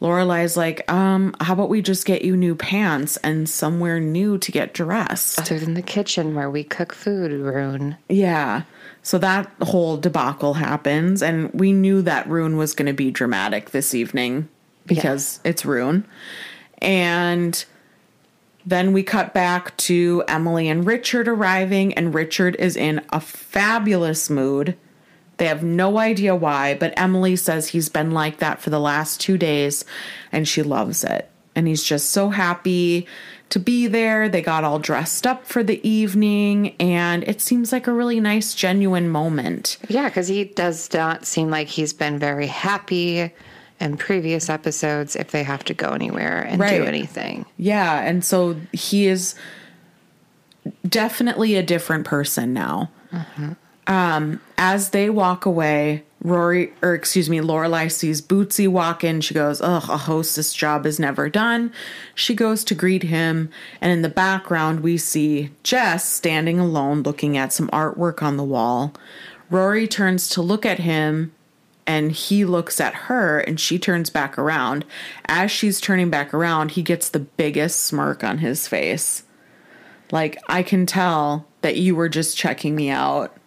Lorelai's 0.01 0.57
like, 0.57 0.91
"Um, 0.91 1.35
how 1.41 1.55
about 1.55 1.69
we 1.69 1.83
just 1.83 2.07
get 2.07 2.23
you 2.23 2.37
new 2.37 2.55
pants 2.55 3.17
and 3.19 3.49
somewhere 3.49 4.01
new 4.01 4.39
to 4.39 4.53
get 4.53 4.75
dressed?" 4.75 5.39
Other 5.39 5.59
than 5.59 5.75
the 5.75 5.83
kitchen 5.83 6.35
where 6.35 6.51
we 6.51 6.65
cook 6.65 6.95
food, 6.95 7.33
Rune. 7.33 7.97
Yeah. 8.09 8.63
So 9.03 9.19
that 9.19 9.51
whole 9.63 9.97
debacle 9.97 10.55
happens, 10.55 11.23
and 11.23 11.53
we 11.53 11.73
knew 11.73 12.03
that 12.03 12.29
Rune 12.29 12.57
was 12.57 12.75
going 12.75 12.87
to 12.87 12.93
be 12.93 13.11
dramatic 13.11 13.71
this 13.71 13.95
evening 13.95 14.49
because 14.87 15.41
it's 15.45 15.65
Rune. 15.65 16.07
And 16.81 17.65
then 18.67 18.93
we 18.93 19.03
cut 19.03 19.33
back 19.33 19.77
to 19.79 20.23
Emily 20.29 20.69
and 20.69 20.87
Richard 20.87 21.27
arriving, 21.27 21.95
and 21.95 22.15
Richard 22.15 22.55
is 22.57 22.77
in 22.77 23.01
a 23.11 23.21
fabulous 23.21 24.29
mood. 24.29 24.77
They 25.39 25.47
have 25.47 25.63
no 25.63 25.99
idea 25.99 26.35
why, 26.35 26.75
but 26.75 26.93
Emily 26.97 27.37
says 27.37 27.69
he's 27.69 27.89
been 27.89 28.11
like 28.11 28.39
that 28.39 28.61
for 28.61 28.71
the 28.71 28.81
last 28.81 29.21
two 29.21 29.39
days, 29.39 29.85
and 30.33 30.47
she 30.47 30.63
loves 30.63 31.05
it. 31.05 31.31
And 31.57 31.67
he's 31.67 31.83
just 31.83 32.11
so 32.11 32.31
happy 32.31 33.07
to 33.51 33.59
be 33.59 33.87
there. 33.87 34.29
They 34.29 34.43
got 34.43 34.63
all 34.65 34.79
dressed 34.79 35.27
up 35.27 35.47
for 35.47 35.63
the 35.63 35.81
evening, 35.89 36.75
and 36.81 37.23
it 37.25 37.41
seems 37.41 37.73
like 37.73 37.87
a 37.87 37.93
really 37.93 38.21
nice, 38.21 38.53
genuine 38.55 39.09
moment. 39.09 39.79
Yeah, 39.89 40.09
because 40.09 40.29
he 40.29 40.45
does 40.45 40.93
not 40.93 41.25
seem 41.27 41.51
like 41.51 41.69
he's 41.69 41.93
been 41.93 42.19
very 42.19 42.47
happy 42.49 43.33
in 43.81 43.97
previous 43.97 44.51
episodes 44.51 45.15
if 45.15 45.31
they 45.31 45.45
have 45.45 45.63
to 45.65 45.73
go 45.75 45.91
anywhere 45.91 46.43
and 46.43 46.61
Right. 46.61 46.79
do 46.79 46.85
anything. 46.85 47.47
Yeah, 47.57 48.01
and 48.03 48.25
so 48.25 48.57
he 48.73 49.07
is 49.07 49.37
definitely 50.87 51.55
a 51.57 51.63
different 51.63 52.05
person 52.05 52.53
now. 52.53 52.91
Mm-hmm. 53.13 53.53
Um, 53.89 54.41
as 54.59 54.91
they 54.91 55.09
walk 55.09 55.47
away, 55.47 56.05
Rory, 56.23 56.73
or 56.83 56.95
excuse 56.95 57.31
me, 57.31 57.39
Lorelai 57.39 57.91
sees 57.91 58.21
Bootsy 58.21 58.69
walk 58.69 59.03
in. 59.03 59.21
She 59.21 59.35
goes, 59.35 59.61
"Ugh, 59.61 59.89
a 59.89 59.97
hostess 59.97 60.53
job 60.53 60.85
is 60.85 60.99
never 61.01 61.29
done." 61.31 61.73
She 62.15 62.35
goes 62.35 62.65
to 62.65 62.75
greet 62.75 63.05
him, 63.05 63.49
and 63.81 63.91
in 63.91 64.03
the 64.03 64.09
background, 64.09 64.81
we 64.81 64.99
see 64.99 65.51
Jess 65.63 66.07
standing 66.09 66.61
alone, 66.61 67.03
looking 67.03 67.39
at 67.39 67.53
some 67.53 67.69
artwork 67.69 68.23
on 68.23 68.37
the 68.37 68.45
wall. 68.45 68.93
Rory 69.49 69.89
turns 69.89 70.29
to 70.31 70.43
look 70.43 70.67
at 70.67 70.81
him, 70.81 71.33
and 71.87 72.13
he 72.13 72.45
looks 72.45 72.81
at 72.81 72.95
her 72.95 73.39
and 73.39 73.59
she 73.59 73.79
turns 73.79 74.11
back 74.11 74.37
around. 74.37 74.85
As 75.27 75.51
she's 75.51 75.81
turning 75.81 76.11
back 76.11 76.35
around, 76.35 76.73
he 76.73 76.83
gets 76.83 77.09
the 77.09 77.19
biggest 77.19 77.83
smirk 77.83 78.23
on 78.23 78.39
his 78.39 78.69
face. 78.69 79.23
Like, 80.11 80.37
I 80.49 80.63
can 80.63 80.85
tell 80.85 81.47
that 81.63 81.77
you 81.77 81.97
were 81.97 82.11
just 82.11 82.37
checking 82.37 82.77
me 82.77 82.91
out 82.91 83.38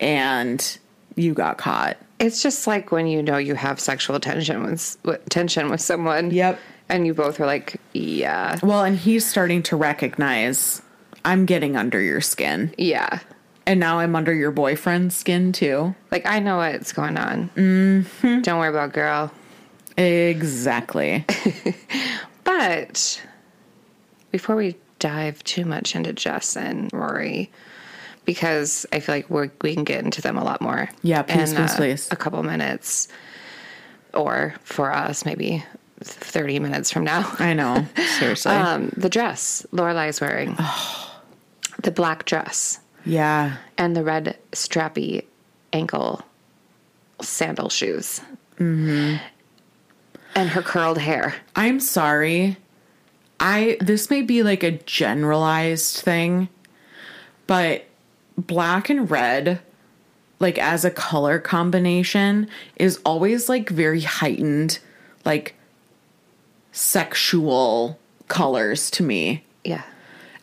and 0.00 0.78
you 1.14 1.34
got 1.34 1.58
caught. 1.58 1.96
It's 2.18 2.42
just 2.42 2.66
like 2.66 2.90
when 2.92 3.06
you 3.06 3.22
know 3.22 3.36
you 3.36 3.54
have 3.54 3.78
sexual 3.80 4.18
tension 4.20 4.62
with, 4.64 4.96
with 5.04 5.28
tension 5.28 5.70
with 5.70 5.80
someone. 5.80 6.30
Yep. 6.30 6.58
And 6.88 7.06
you 7.06 7.14
both 7.14 7.40
are 7.40 7.46
like, 7.46 7.80
yeah, 7.94 8.58
Well, 8.62 8.84
and 8.84 8.96
he's 8.96 9.26
starting 9.26 9.62
to 9.64 9.76
recognize 9.76 10.80
I'm 11.24 11.44
getting 11.44 11.76
under 11.76 12.00
your 12.00 12.20
skin. 12.20 12.72
yeah. 12.78 13.20
And 13.68 13.80
now 13.80 13.98
I'm 13.98 14.14
under 14.14 14.32
your 14.32 14.52
boyfriend's 14.52 15.16
skin 15.16 15.50
too. 15.50 15.92
Like 16.12 16.24
I 16.24 16.38
know 16.38 16.58
what's 16.58 16.92
going 16.92 17.16
on. 17.16 17.50
Mm-hmm. 17.56 18.42
Don't 18.42 18.60
worry 18.60 18.68
about 18.68 18.92
girl. 18.92 19.32
Exactly. 19.98 21.24
But 22.44 23.20
before 24.30 24.54
we 24.54 24.76
dive 25.00 25.42
too 25.42 25.64
much 25.64 25.96
into 25.96 26.12
Jess 26.12 26.56
and 26.56 26.88
Rory, 26.92 27.50
because 28.26 28.84
I 28.92 29.00
feel 29.00 29.14
like 29.14 29.30
we're, 29.30 29.50
we 29.62 29.72
can 29.72 29.84
get 29.84 30.04
into 30.04 30.20
them 30.20 30.36
a 30.36 30.44
lot 30.44 30.60
more. 30.60 30.90
Yeah, 31.02 31.22
please, 31.22 31.52
in, 31.52 31.56
please, 31.56 31.72
uh, 31.72 31.76
please. 31.76 32.08
A 32.10 32.16
couple 32.16 32.42
minutes, 32.42 33.08
or 34.12 34.54
for 34.62 34.92
us, 34.92 35.24
maybe 35.24 35.64
thirty 36.00 36.58
minutes 36.58 36.90
from 36.90 37.04
now. 37.04 37.34
I 37.38 37.54
know. 37.54 37.86
Seriously. 38.18 38.52
Um, 38.52 38.92
the 38.96 39.08
dress 39.08 39.64
Lorelai's 39.72 40.20
wearing, 40.20 40.56
the 41.82 41.90
black 41.90 42.26
dress, 42.26 42.80
yeah. 43.06 43.56
and 43.78 43.96
the 43.96 44.04
red 44.04 44.36
strappy 44.52 45.24
ankle 45.72 46.22
sandal 47.22 47.70
shoes, 47.70 48.20
mm-hmm. 48.58 49.16
and 50.34 50.48
her 50.50 50.62
curled 50.62 50.98
hair. 50.98 51.34
I'm 51.54 51.80
sorry. 51.80 52.58
I 53.38 53.76
this 53.80 54.10
may 54.10 54.22
be 54.22 54.42
like 54.42 54.62
a 54.62 54.72
generalized 54.72 55.98
thing, 55.98 56.48
but 57.46 57.84
black 58.36 58.90
and 58.90 59.10
red 59.10 59.60
like 60.38 60.58
as 60.58 60.84
a 60.84 60.90
color 60.90 61.38
combination 61.38 62.48
is 62.76 63.00
always 63.04 63.48
like 63.48 63.68
very 63.70 64.02
heightened 64.02 64.78
like 65.24 65.54
sexual 66.72 67.98
colors 68.28 68.90
to 68.90 69.02
me. 69.02 69.44
Yeah. 69.64 69.82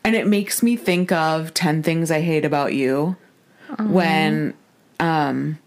And 0.04 0.16
it 0.16 0.28
makes 0.28 0.64
me 0.64 0.76
think 0.76 1.12
of 1.12 1.54
10 1.54 1.84
Things 1.84 2.12
I 2.12 2.22
Hate 2.22 2.46
About 2.46 2.74
You 2.74 3.16
when 3.80 4.54
um 5.00 5.58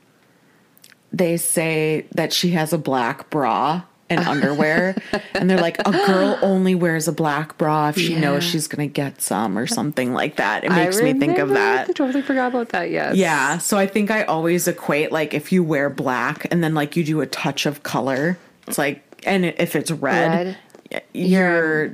they 1.12 1.37
say 1.37 2.07
that 2.14 2.33
she 2.33 2.51
has 2.51 2.72
a 2.72 2.79
black 2.79 3.31
bra 3.31 3.83
and 4.09 4.20
underwear 4.20 4.94
and 5.34 5.50
they're 5.50 5.61
like 5.61 5.78
a 5.80 5.90
girl 5.90 6.38
only 6.42 6.74
wears 6.74 7.09
a 7.09 7.12
black 7.12 7.59
bra 7.59 7.88
if 7.88 7.96
she 7.98 8.12
Yeah. 8.12 8.20
knows 8.20 8.44
she's 8.44 8.68
going 8.68 8.88
to 8.88 8.92
get 8.92 9.20
some 9.20 9.59
or 9.59 9.66
something 9.66 10.12
like 10.14 10.36
that. 10.36 10.62
It 10.64 10.70
makes 10.70 11.00
me 11.02 11.12
think 11.14 11.38
of 11.38 11.48
that. 11.50 11.88
I 11.90 11.92
totally 11.92 12.22
forgot 12.22 12.48
about 12.48 12.68
that. 12.70 12.90
Yes. 12.90 13.16
Yeah, 13.16 13.59
so 13.59 13.76
I 13.78 13.86
think 13.86 14.11
I 14.11 14.22
always 14.24 14.68
equate 14.68 15.11
like 15.11 15.34
if 15.34 15.50
you 15.50 15.64
wear 15.64 15.90
black 15.90 16.46
and 16.52 16.62
then 16.62 16.72
like 16.74 16.96
you 16.96 17.02
do 17.04 17.20
a 17.20 17.26
touch 17.26 17.66
of 17.66 17.82
color, 17.82 18.38
it's 18.68 18.78
like 18.78 19.02
and 19.26 19.44
if 19.44 19.74
it's 19.74 19.90
red, 19.90 20.57
Red. 20.92 21.02
you're 21.12 21.90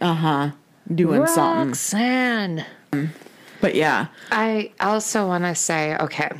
uh 0.00 0.14
huh 0.14 0.50
doing 0.94 1.26
something. 1.26 1.68
Roxanne. 1.68 2.64
But 3.60 3.74
yeah, 3.74 4.06
I 4.30 4.70
also 4.80 5.26
want 5.26 5.44
to 5.44 5.54
say, 5.54 5.96
okay, 5.96 6.30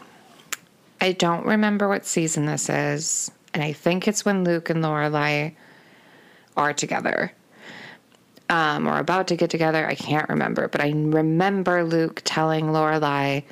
I 1.00 1.12
don't 1.12 1.46
remember 1.46 1.88
what 1.88 2.04
season 2.06 2.46
this 2.46 2.68
is, 2.68 3.30
and 3.54 3.62
I 3.62 3.72
think 3.72 4.06
it's 4.08 4.24
when 4.24 4.44
Luke 4.44 4.70
and 4.70 4.82
Lorelai 4.82 5.54
are 6.56 6.72
together, 6.72 7.32
um, 8.48 8.86
or 8.88 8.98
about 8.98 9.28
to 9.28 9.36
get 9.36 9.50
together. 9.50 9.86
I 9.86 9.94
can't 9.94 10.28
remember, 10.28 10.68
but 10.68 10.80
I 10.80 10.90
remember 10.90 11.84
Luke 11.84 12.22
telling 12.24 12.66
Lorelai 12.66 13.44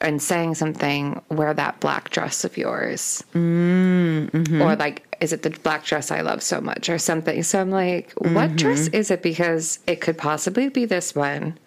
and 0.00 0.22
saying 0.22 0.54
something, 0.54 1.20
"Wear 1.28 1.52
that 1.54 1.80
black 1.80 2.10
dress 2.10 2.44
of 2.44 2.56
yours," 2.56 3.22
Mm-hmm. 3.34 4.62
or 4.62 4.76
like, 4.76 5.16
"Is 5.20 5.32
it 5.32 5.42
the 5.42 5.50
black 5.50 5.84
dress 5.84 6.10
I 6.10 6.20
love 6.22 6.42
so 6.42 6.60
much?" 6.60 6.88
or 6.88 6.98
something. 6.98 7.42
So 7.42 7.60
I'm 7.60 7.70
like, 7.70 8.14
Mm-hmm. 8.14 8.34
"What 8.34 8.56
dress 8.56 8.88
is 8.88 9.10
it?" 9.10 9.22
Because 9.22 9.78
it 9.86 10.00
could 10.00 10.16
possibly 10.16 10.68
be 10.68 10.84
this 10.86 11.14
one. 11.14 11.58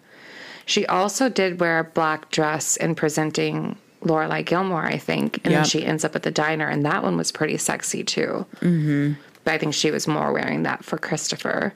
She 0.66 0.86
also 0.86 1.28
did 1.28 1.60
wear 1.60 1.78
a 1.78 1.84
black 1.84 2.30
dress 2.30 2.76
in 2.76 2.94
presenting 2.94 3.76
Lorelai 4.04 4.44
Gilmore, 4.44 4.84
I 4.84 4.98
think, 4.98 5.40
and 5.44 5.54
then 5.54 5.64
she 5.64 5.84
ends 5.84 6.04
up 6.04 6.14
at 6.14 6.22
the 6.22 6.30
diner, 6.30 6.68
and 6.68 6.84
that 6.84 7.02
one 7.02 7.16
was 7.16 7.32
pretty 7.32 7.56
sexy 7.56 8.04
too. 8.04 8.46
Mm-hmm. 8.60 9.12
But 9.44 9.54
I 9.54 9.58
think 9.58 9.74
she 9.74 9.90
was 9.90 10.06
more 10.06 10.32
wearing 10.32 10.62
that 10.62 10.84
for 10.84 10.96
Christopher. 10.98 11.74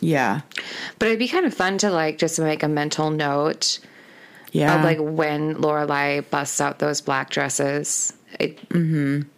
Yeah. 0.00 0.42
But 0.98 1.06
it'd 1.08 1.18
be 1.18 1.28
kind 1.28 1.46
of 1.46 1.54
fun 1.54 1.78
to 1.78 1.90
like 1.90 2.18
just 2.18 2.38
make 2.38 2.62
a 2.62 2.68
mental 2.68 3.10
note 3.10 3.80
Yeah. 4.52 4.76
of 4.78 4.84
like 4.84 4.98
when 5.00 5.56
Lorelai 5.56 6.28
busts 6.30 6.60
out 6.60 6.78
those 6.78 7.00
black 7.00 7.30
dresses. 7.30 8.12
It, 8.38 8.58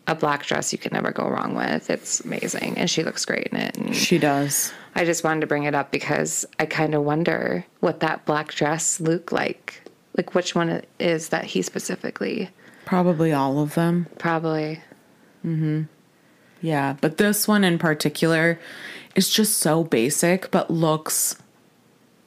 A 0.09 0.14
black 0.16 0.45
dress 0.45 0.72
you 0.72 0.78
can 0.78 0.93
never 0.93 1.12
go 1.12 1.28
wrong 1.28 1.55
with. 1.55 1.88
It's 1.91 2.20
amazing, 2.20 2.76
and 2.76 2.91
she 2.91 3.05
looks 3.05 3.24
great 3.24 3.47
in 3.53 3.57
it. 3.59 3.76
And 3.78 3.95
she 3.95 4.18
does. 4.18 4.72
I 4.97 5.05
just 5.05 5.22
wanted 5.22 5.41
to 5.43 5.47
bring 5.47 5.62
it 5.64 5.74
up 5.76 5.93
because 5.93 6.45
I 6.59 6.66
kind 6.66 6.95
of 6.97 7.03
wonder 7.05 7.64
what 7.78 8.01
that 8.01 8.26
black 8.26 8.53
dress 8.53 9.01
looked 9.01 9.30
like. 9.30 9.80
Like 10.16 10.34
which 10.34 10.54
one 10.54 10.82
is 10.98 11.28
that 11.28 11.44
he 11.44 11.62
specifically 11.62 12.50
Probably 12.84 13.32
all 13.32 13.61
of 13.61 13.74
them. 13.74 14.06
probably. 14.18 14.80
Mhm. 15.46 15.86
Yeah. 16.61 16.96
But 17.00 17.16
this 17.16 17.46
one 17.48 17.62
in 17.64 17.78
particular 17.78 18.58
is 19.14 19.28
just 19.30 19.58
so 19.58 19.84
basic, 19.84 20.50
but 20.50 20.70
looks 20.70 21.36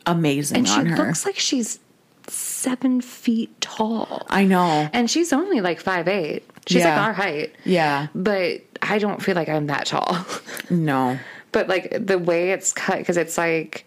amazing 0.06 0.58
And 0.58 0.68
she 0.68 0.80
on 0.80 0.86
her. 0.88 0.98
looks 0.98 1.26
like 1.26 1.38
she's 1.38 1.80
seven 2.28 3.02
feet 3.02 3.60
tall. 3.62 4.26
I 4.30 4.46
know. 4.46 4.90
And 4.94 5.10
she's 5.10 5.34
only 5.34 5.62
like 5.62 5.80
five 5.80 6.08
eight. 6.08 6.44
She's 6.68 6.80
Yeah. 6.82 6.96
like 6.98 7.08
our 7.08 7.14
height. 7.14 7.56
Yeah. 7.66 8.08
But 8.16 8.62
I 8.82 8.98
don't 9.00 9.22
feel 9.22 9.36
like 9.36 9.50
I'm 9.50 9.68
that 9.68 9.86
tall. 9.88 10.26
No. 10.70 11.20
but 11.52 11.68
like 11.68 11.96
the 12.00 12.18
way 12.18 12.52
it's 12.52 12.72
cut, 12.74 13.00
because 13.00 13.18
it's 13.18 13.38
like 13.38 13.86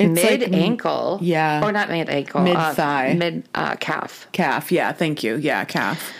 It's 0.00 0.22
like 0.22 0.40
mid 0.40 0.54
ankle. 0.54 1.18
yeah. 1.22 1.62
Or 1.64 1.70
not 1.72 1.88
mid 1.90 2.08
ankle. 2.08 2.40
Mid-thigh. 2.42 3.14
mid 3.18 3.48
uh, 3.54 3.76
calf. 3.76 4.26
Calf. 4.32 4.72
Yeah. 4.72 4.92
Thank 4.92 5.22
you. 5.22 5.36
Yeah. 5.36 5.64
Calf. 5.64 6.12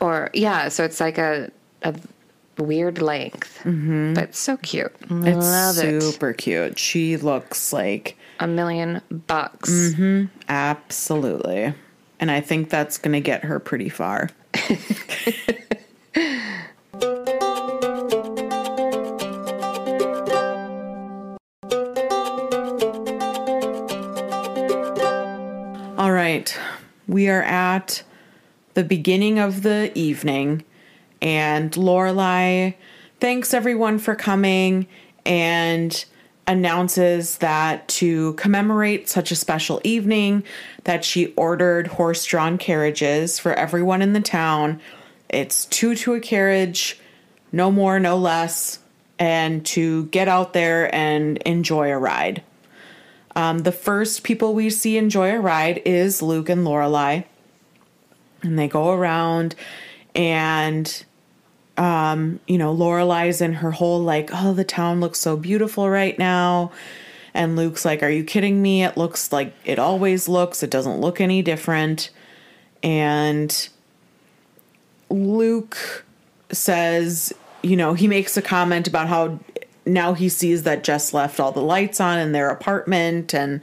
Or, 0.00 0.30
yeah. 0.32 0.68
So 0.68 0.84
it's 0.84 1.00
like 1.00 1.18
a, 1.18 1.50
a 1.82 1.94
weird 2.58 3.00
length. 3.02 3.60
But 3.64 4.34
so 4.34 4.56
cute. 4.58 4.92
Mm-hmm. 5.00 5.26
It's 5.26 5.36
Love 5.46 5.78
it. 5.78 6.02
super 6.02 6.32
cute. 6.32 6.78
She 6.78 7.16
looks 7.16 7.72
like 7.72 8.16
A 8.40 8.46
million 8.46 9.00
bucks. 9.10 9.70
Mm-hmm. 9.70 10.26
absolutely. 10.48 11.74
And 12.20 12.30
I 12.30 12.40
think 12.40 12.70
that's 12.70 12.96
going 12.98 13.12
to 13.12 13.20
get 13.20 13.44
her 13.44 13.58
pretty 13.60 13.88
far. 13.90 14.30
right. 26.26 26.58
We 27.06 27.28
are 27.28 27.44
at 27.44 28.02
the 28.74 28.82
beginning 28.82 29.38
of 29.38 29.62
the 29.62 29.92
evening 29.94 30.64
and 31.22 31.70
Lorelai 31.70 32.74
thanks 33.20 33.54
everyone 33.54 34.00
for 34.00 34.16
coming 34.16 34.88
and 35.24 36.04
announces 36.48 37.38
that 37.38 37.86
to 37.86 38.32
commemorate 38.32 39.08
such 39.08 39.30
a 39.30 39.36
special 39.36 39.80
evening 39.84 40.42
that 40.82 41.04
she 41.04 41.32
ordered 41.34 41.86
horse-drawn 41.86 42.58
carriages 42.58 43.38
for 43.38 43.52
everyone 43.52 44.02
in 44.02 44.12
the 44.12 44.20
town. 44.20 44.80
It's 45.28 45.66
two 45.66 45.94
to 45.94 46.14
a 46.14 46.20
carriage, 46.20 46.98
no 47.52 47.70
more, 47.70 48.00
no 48.00 48.18
less, 48.18 48.80
and 49.20 49.64
to 49.66 50.06
get 50.06 50.26
out 50.26 50.54
there 50.54 50.92
and 50.92 51.36
enjoy 51.38 51.92
a 51.92 51.98
ride. 51.98 52.42
Um, 53.36 53.58
the 53.60 53.72
first 53.72 54.22
people 54.22 54.54
we 54.54 54.70
see 54.70 54.96
enjoy 54.96 55.30
a 55.30 55.38
ride 55.38 55.82
is 55.84 56.22
Luke 56.22 56.48
and 56.48 56.66
Lorelai, 56.66 57.26
and 58.42 58.58
they 58.58 58.66
go 58.66 58.92
around, 58.92 59.54
and 60.14 61.04
um, 61.76 62.40
you 62.48 62.56
know 62.56 62.74
Lorelai's 62.74 63.42
in 63.42 63.52
her 63.52 63.72
whole 63.72 64.00
like, 64.00 64.30
oh, 64.32 64.54
the 64.54 64.64
town 64.64 65.00
looks 65.00 65.18
so 65.18 65.36
beautiful 65.36 65.90
right 65.90 66.18
now, 66.18 66.72
and 67.34 67.56
Luke's 67.56 67.84
like, 67.84 68.02
are 68.02 68.08
you 68.08 68.24
kidding 68.24 68.62
me? 68.62 68.82
It 68.82 68.96
looks 68.96 69.30
like 69.30 69.52
it 69.66 69.78
always 69.78 70.30
looks. 70.30 70.62
It 70.62 70.70
doesn't 70.70 71.02
look 71.02 71.20
any 71.20 71.42
different, 71.42 72.08
and 72.82 73.68
Luke 75.10 76.06
says, 76.50 77.34
you 77.62 77.76
know, 77.76 77.92
he 77.92 78.08
makes 78.08 78.38
a 78.38 78.42
comment 78.42 78.88
about 78.88 79.08
how 79.08 79.38
now 79.86 80.14
he 80.14 80.28
sees 80.28 80.64
that 80.64 80.84
Jess 80.84 81.14
left 81.14 81.40
all 81.40 81.52
the 81.52 81.60
lights 81.60 82.00
on 82.00 82.18
in 82.18 82.32
their 82.32 82.50
apartment 82.50 83.34
and 83.34 83.60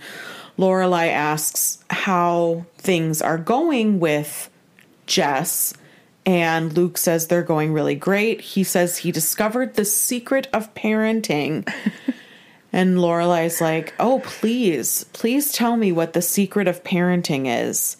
Lorelai 0.57 1.09
asks 1.09 1.83
how 1.89 2.65
things 2.77 3.21
are 3.21 3.37
going 3.37 3.99
with 3.99 4.49
Jess 5.05 5.73
and 6.25 6.73
Luke 6.73 6.97
says 6.97 7.27
they're 7.27 7.43
going 7.43 7.73
really 7.73 7.95
great. 7.95 8.41
He 8.41 8.63
says 8.63 8.97
he 8.97 9.11
discovered 9.11 9.73
the 9.73 9.85
secret 9.85 10.47
of 10.53 10.73
parenting. 10.73 11.67
and 12.73 12.97
Lorelai's 12.97 13.59
like, 13.59 13.93
"Oh, 13.99 14.21
please, 14.23 15.05
please 15.13 15.51
tell 15.51 15.75
me 15.75 15.91
what 15.91 16.13
the 16.13 16.21
secret 16.21 16.67
of 16.67 16.83
parenting 16.83 17.45
is." 17.45 17.97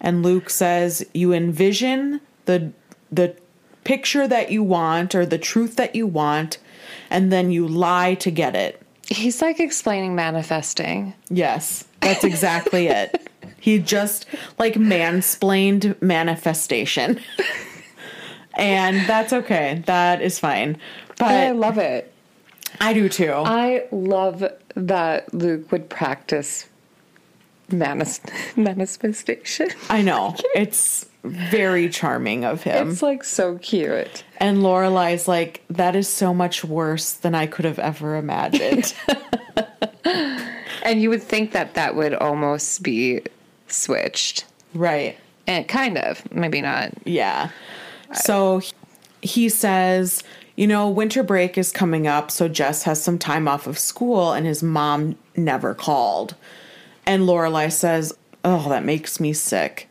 And 0.00 0.22
Luke 0.22 0.48
says, 0.48 1.04
"You 1.12 1.32
envision 1.32 2.20
the 2.46 2.72
the 3.12 3.36
picture 3.84 4.26
that 4.26 4.50
you 4.50 4.62
want 4.62 5.14
or 5.14 5.26
the 5.26 5.38
truth 5.38 5.76
that 5.76 5.94
you 5.94 6.06
want, 6.06 6.58
and 7.10 7.32
then 7.32 7.50
you 7.50 7.66
lie 7.66 8.14
to 8.16 8.30
get 8.30 8.54
it." 8.54 8.82
He's 9.08 9.40
like 9.40 9.58
explaining 9.58 10.14
manifesting. 10.14 11.14
Yes, 11.30 11.84
that's 12.00 12.24
exactly 12.24 12.88
it. 12.88 13.22
He 13.60 13.78
just 13.80 14.24
like 14.58 14.74
mansplained 14.74 16.00
manifestation. 16.00 17.20
and 18.54 19.06
that's 19.08 19.32
okay. 19.32 19.82
That 19.86 20.22
is 20.22 20.38
fine. 20.38 20.78
But 21.18 21.32
I 21.32 21.50
love 21.50 21.76
it. 21.76 22.12
I 22.80 22.92
do 22.92 23.08
too. 23.08 23.32
I 23.32 23.86
love 23.90 24.44
that 24.74 25.34
Luke 25.34 25.72
would 25.72 25.90
practice 25.90 26.67
manis- 27.70 28.20
manifestation. 28.56 29.68
I 29.88 30.02
know. 30.02 30.34
It's 30.54 31.06
very 31.24 31.88
charming 31.88 32.44
of 32.44 32.62
him. 32.62 32.90
It's 32.90 33.02
like 33.02 33.24
so 33.24 33.58
cute. 33.58 34.22
and 34.38 34.58
Lorelai's 34.58 35.26
like, 35.28 35.62
that 35.68 35.96
is 35.96 36.08
so 36.08 36.32
much 36.32 36.64
worse 36.64 37.12
than 37.12 37.34
I 37.34 37.46
could 37.46 37.64
have 37.64 37.78
ever 37.78 38.16
imagined. 38.16 38.94
And 40.82 41.02
you 41.02 41.10
would 41.10 41.22
think 41.22 41.52
that 41.52 41.74
that 41.74 41.96
would 41.96 42.14
almost 42.14 42.82
be 42.82 43.22
switched. 43.66 44.44
right. 44.74 45.18
And 45.46 45.66
kind 45.66 45.96
of, 45.98 46.30
maybe 46.32 46.60
not. 46.60 46.92
Yeah. 47.04 47.50
So 48.12 48.60
he 49.22 49.48
says, 49.48 50.22
you 50.56 50.66
know, 50.66 50.88
winter 50.90 51.22
break 51.22 51.56
is 51.56 51.72
coming 51.72 52.06
up, 52.06 52.30
so 52.30 52.48
Jess 52.48 52.82
has 52.82 53.02
some 53.02 53.18
time 53.18 53.48
off 53.48 53.66
of 53.66 53.78
school, 53.78 54.32
and 54.32 54.46
his 54.46 54.62
mom 54.62 55.16
never 55.36 55.74
called. 55.74 56.34
And 57.08 57.24
Lorelai 57.24 57.72
says, 57.72 58.12
"Oh, 58.44 58.68
that 58.68 58.84
makes 58.84 59.18
me 59.18 59.32
sick." 59.32 59.88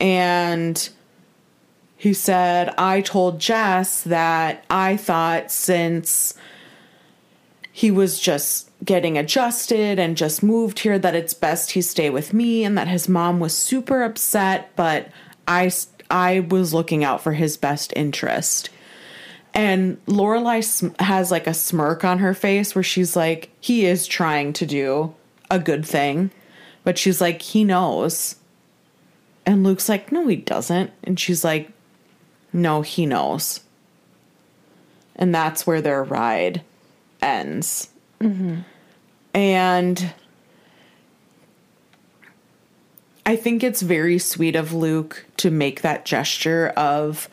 And 0.00 0.88
he 1.96 2.12
said, 2.12 2.74
"I 2.76 3.00
told 3.00 3.38
Jess 3.38 4.02
that 4.02 4.64
I 4.68 4.96
thought 4.96 5.50
since 5.50 6.34
he 7.72 7.92
was 7.92 8.18
just 8.18 8.68
getting 8.84 9.16
adjusted 9.16 10.00
and 10.00 10.16
just 10.16 10.42
moved 10.42 10.80
here 10.80 10.98
that 10.98 11.14
it's 11.14 11.34
best 11.34 11.72
he 11.72 11.80
stay 11.80 12.10
with 12.10 12.34
me 12.34 12.64
and 12.64 12.76
that 12.76 12.88
his 12.88 13.08
mom 13.08 13.38
was 13.38 13.56
super 13.56 14.02
upset 14.02 14.70
but 14.74 15.08
I 15.46 15.70
I 16.10 16.40
was 16.40 16.74
looking 16.74 17.04
out 17.04 17.22
for 17.22 17.32
his 17.32 17.56
best 17.56 17.92
interest. 17.94 18.70
And 19.54 20.04
Lorelai 20.06 21.00
has 21.00 21.30
like 21.30 21.46
a 21.46 21.54
smirk 21.54 22.04
on 22.04 22.18
her 22.18 22.34
face 22.34 22.74
where 22.74 22.82
she's 22.82 23.14
like 23.14 23.50
he 23.60 23.86
is 23.86 24.06
trying 24.06 24.52
to 24.54 24.66
do 24.66 25.14
a 25.50 25.58
good 25.58 25.84
thing 25.84 26.30
but 26.88 26.96
she's 26.96 27.20
like 27.20 27.42
he 27.42 27.64
knows. 27.64 28.36
And 29.44 29.62
Luke's 29.62 29.90
like 29.90 30.10
no 30.10 30.26
he 30.26 30.36
doesn't 30.36 30.90
and 31.04 31.20
she's 31.20 31.44
like 31.44 31.70
no 32.50 32.80
he 32.80 33.04
knows. 33.04 33.60
And 35.14 35.34
that's 35.34 35.66
where 35.66 35.82
their 35.82 36.02
ride 36.02 36.62
ends. 37.20 37.90
Mm-hmm. 38.22 38.60
And 39.34 40.14
I 43.26 43.36
think 43.36 43.62
it's 43.62 43.82
very 43.82 44.18
sweet 44.18 44.56
of 44.56 44.72
Luke 44.72 45.26
to 45.36 45.50
make 45.50 45.82
that 45.82 46.06
gesture 46.06 46.68
of, 46.68 47.28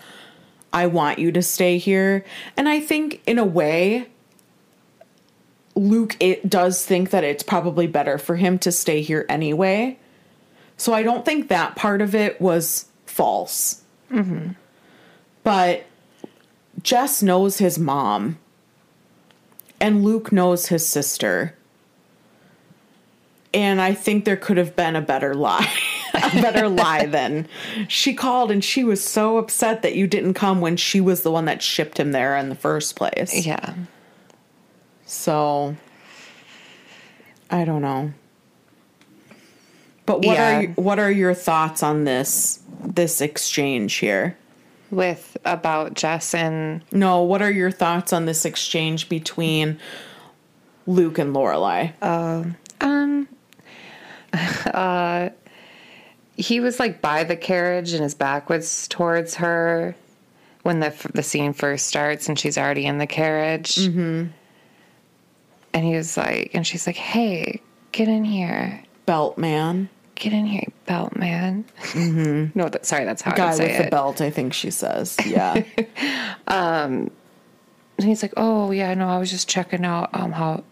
I 0.73 0.87
want 0.87 1.19
you 1.19 1.31
to 1.31 1.41
stay 1.41 1.77
here. 1.77 2.25
And 2.57 2.67
I 2.67 2.81
think, 2.81 3.21
in 3.25 3.39
a 3.39 3.45
way, 3.45 4.09
Luke 5.75 6.15
it 6.19 6.49
does 6.49 6.85
think 6.85 7.09
that 7.09 7.23
it's 7.23 7.43
probably 7.43 7.87
better 7.87 8.17
for 8.17 8.35
him 8.37 8.57
to 8.59 8.71
stay 8.71 9.01
here 9.01 9.25
anyway. 9.27 9.97
So 10.77 10.93
I 10.93 11.03
don't 11.03 11.25
think 11.25 11.49
that 11.49 11.75
part 11.75 12.01
of 12.01 12.15
it 12.15 12.39
was 12.39 12.87
false. 13.05 13.81
Mm-hmm. 14.11 14.51
But 15.43 15.85
Jess 16.81 17.21
knows 17.21 17.57
his 17.57 17.77
mom, 17.77 18.37
and 19.79 20.03
Luke 20.03 20.31
knows 20.31 20.67
his 20.67 20.87
sister. 20.87 21.55
And 23.53 23.79
I 23.79 23.93
think 23.93 24.25
there 24.25 24.35
could 24.35 24.57
have 24.57 24.75
been 24.75 24.95
a 24.95 25.01
better 25.01 25.33
lie. 25.33 25.71
a 26.13 26.41
better 26.41 26.67
lie 26.67 27.05
than 27.05 27.47
she 27.87 28.13
called 28.13 28.51
and 28.51 28.63
she 28.63 28.83
was 28.83 29.03
so 29.03 29.37
upset 29.37 29.81
that 29.81 29.95
you 29.95 30.07
didn't 30.07 30.33
come 30.33 30.61
when 30.61 30.77
she 30.77 31.01
was 31.01 31.23
the 31.23 31.31
one 31.31 31.45
that 31.45 31.61
shipped 31.61 31.99
him 31.99 32.11
there 32.11 32.35
in 32.37 32.49
the 32.49 32.55
first 32.55 32.95
place. 32.95 33.45
Yeah. 33.45 33.73
So 35.05 35.75
I 37.49 37.63
don't 37.65 37.81
know. 37.81 38.11
But 40.05 40.17
what 40.23 40.37
Yeah. 40.37 40.59
are 40.61 40.63
what 40.75 40.99
are 40.99 41.11
your 41.11 41.33
thoughts 41.33 41.81
on 41.83 42.03
this 42.03 42.59
this 42.83 43.21
exchange 43.21 43.95
here? 43.95 44.37
With 44.91 45.35
about 45.45 45.95
Jess 45.95 46.33
and 46.35 46.81
No, 46.91 47.21
what 47.23 47.41
are 47.41 47.51
your 47.51 47.71
thoughts 47.71 48.13
on 48.13 48.25
this 48.25 48.45
exchange 48.45 49.09
between 49.09 49.79
Luke 50.87 51.17
and 51.17 51.35
Lorelai? 51.35 51.93
um 52.01 52.55
uh 54.73 55.29
he 56.37 56.59
was 56.59 56.79
like 56.79 57.01
by 57.01 57.23
the 57.23 57.35
carriage 57.37 57.93
and 57.93 58.03
his 58.03 58.13
back 58.13 58.49
was 58.49 58.87
towards 58.89 59.35
her 59.35 59.95
when 60.63 60.79
the 60.81 60.93
the 61.13 61.23
scene 61.23 61.53
first 61.53 61.87
starts 61.87 62.27
and 62.27 62.37
she's 62.37 62.57
already 62.57 62.85
in 62.85 62.97
the 62.97 63.07
carriage. 63.07 63.75
Mm-hmm. 63.75 64.25
And 65.75 65.85
he 65.85 65.95
was 65.95 66.15
like, 66.17 66.51
and 66.55 66.65
she's 66.65 66.87
like, 66.87 66.95
"Hey, 66.95 67.61
get 67.91 68.07
in 68.07 68.23
here, 68.23 68.81
Belt 69.05 69.37
man, 69.37 69.89
get 70.15 70.31
in 70.33 70.45
here, 70.45 70.67
belt 70.85 71.15
man." 71.15 71.65
Mm-hmm. 71.91 72.57
no, 72.57 72.69
that, 72.69 72.85
sorry, 72.85 73.03
that's 73.03 73.21
how 73.21 73.33
I 73.33 73.35
guy 73.35 73.45
would 73.49 73.55
say 73.57 73.67
with 73.67 73.77
the 73.77 73.83
it. 73.87 73.91
belt. 73.91 74.21
I 74.21 74.29
think 74.29 74.53
she 74.53 74.71
says, 74.71 75.17
yeah, 75.25 75.63
And 76.47 77.11
he's 77.99 78.21
like, 78.21 78.33
"Oh 78.37 78.71
yeah, 78.71 78.93
no, 78.93 79.07
I 79.07 79.17
was 79.17 79.29
just 79.29 79.47
checking 79.49 79.85
out 79.85 80.09
um 80.13 80.31
how 80.31 80.63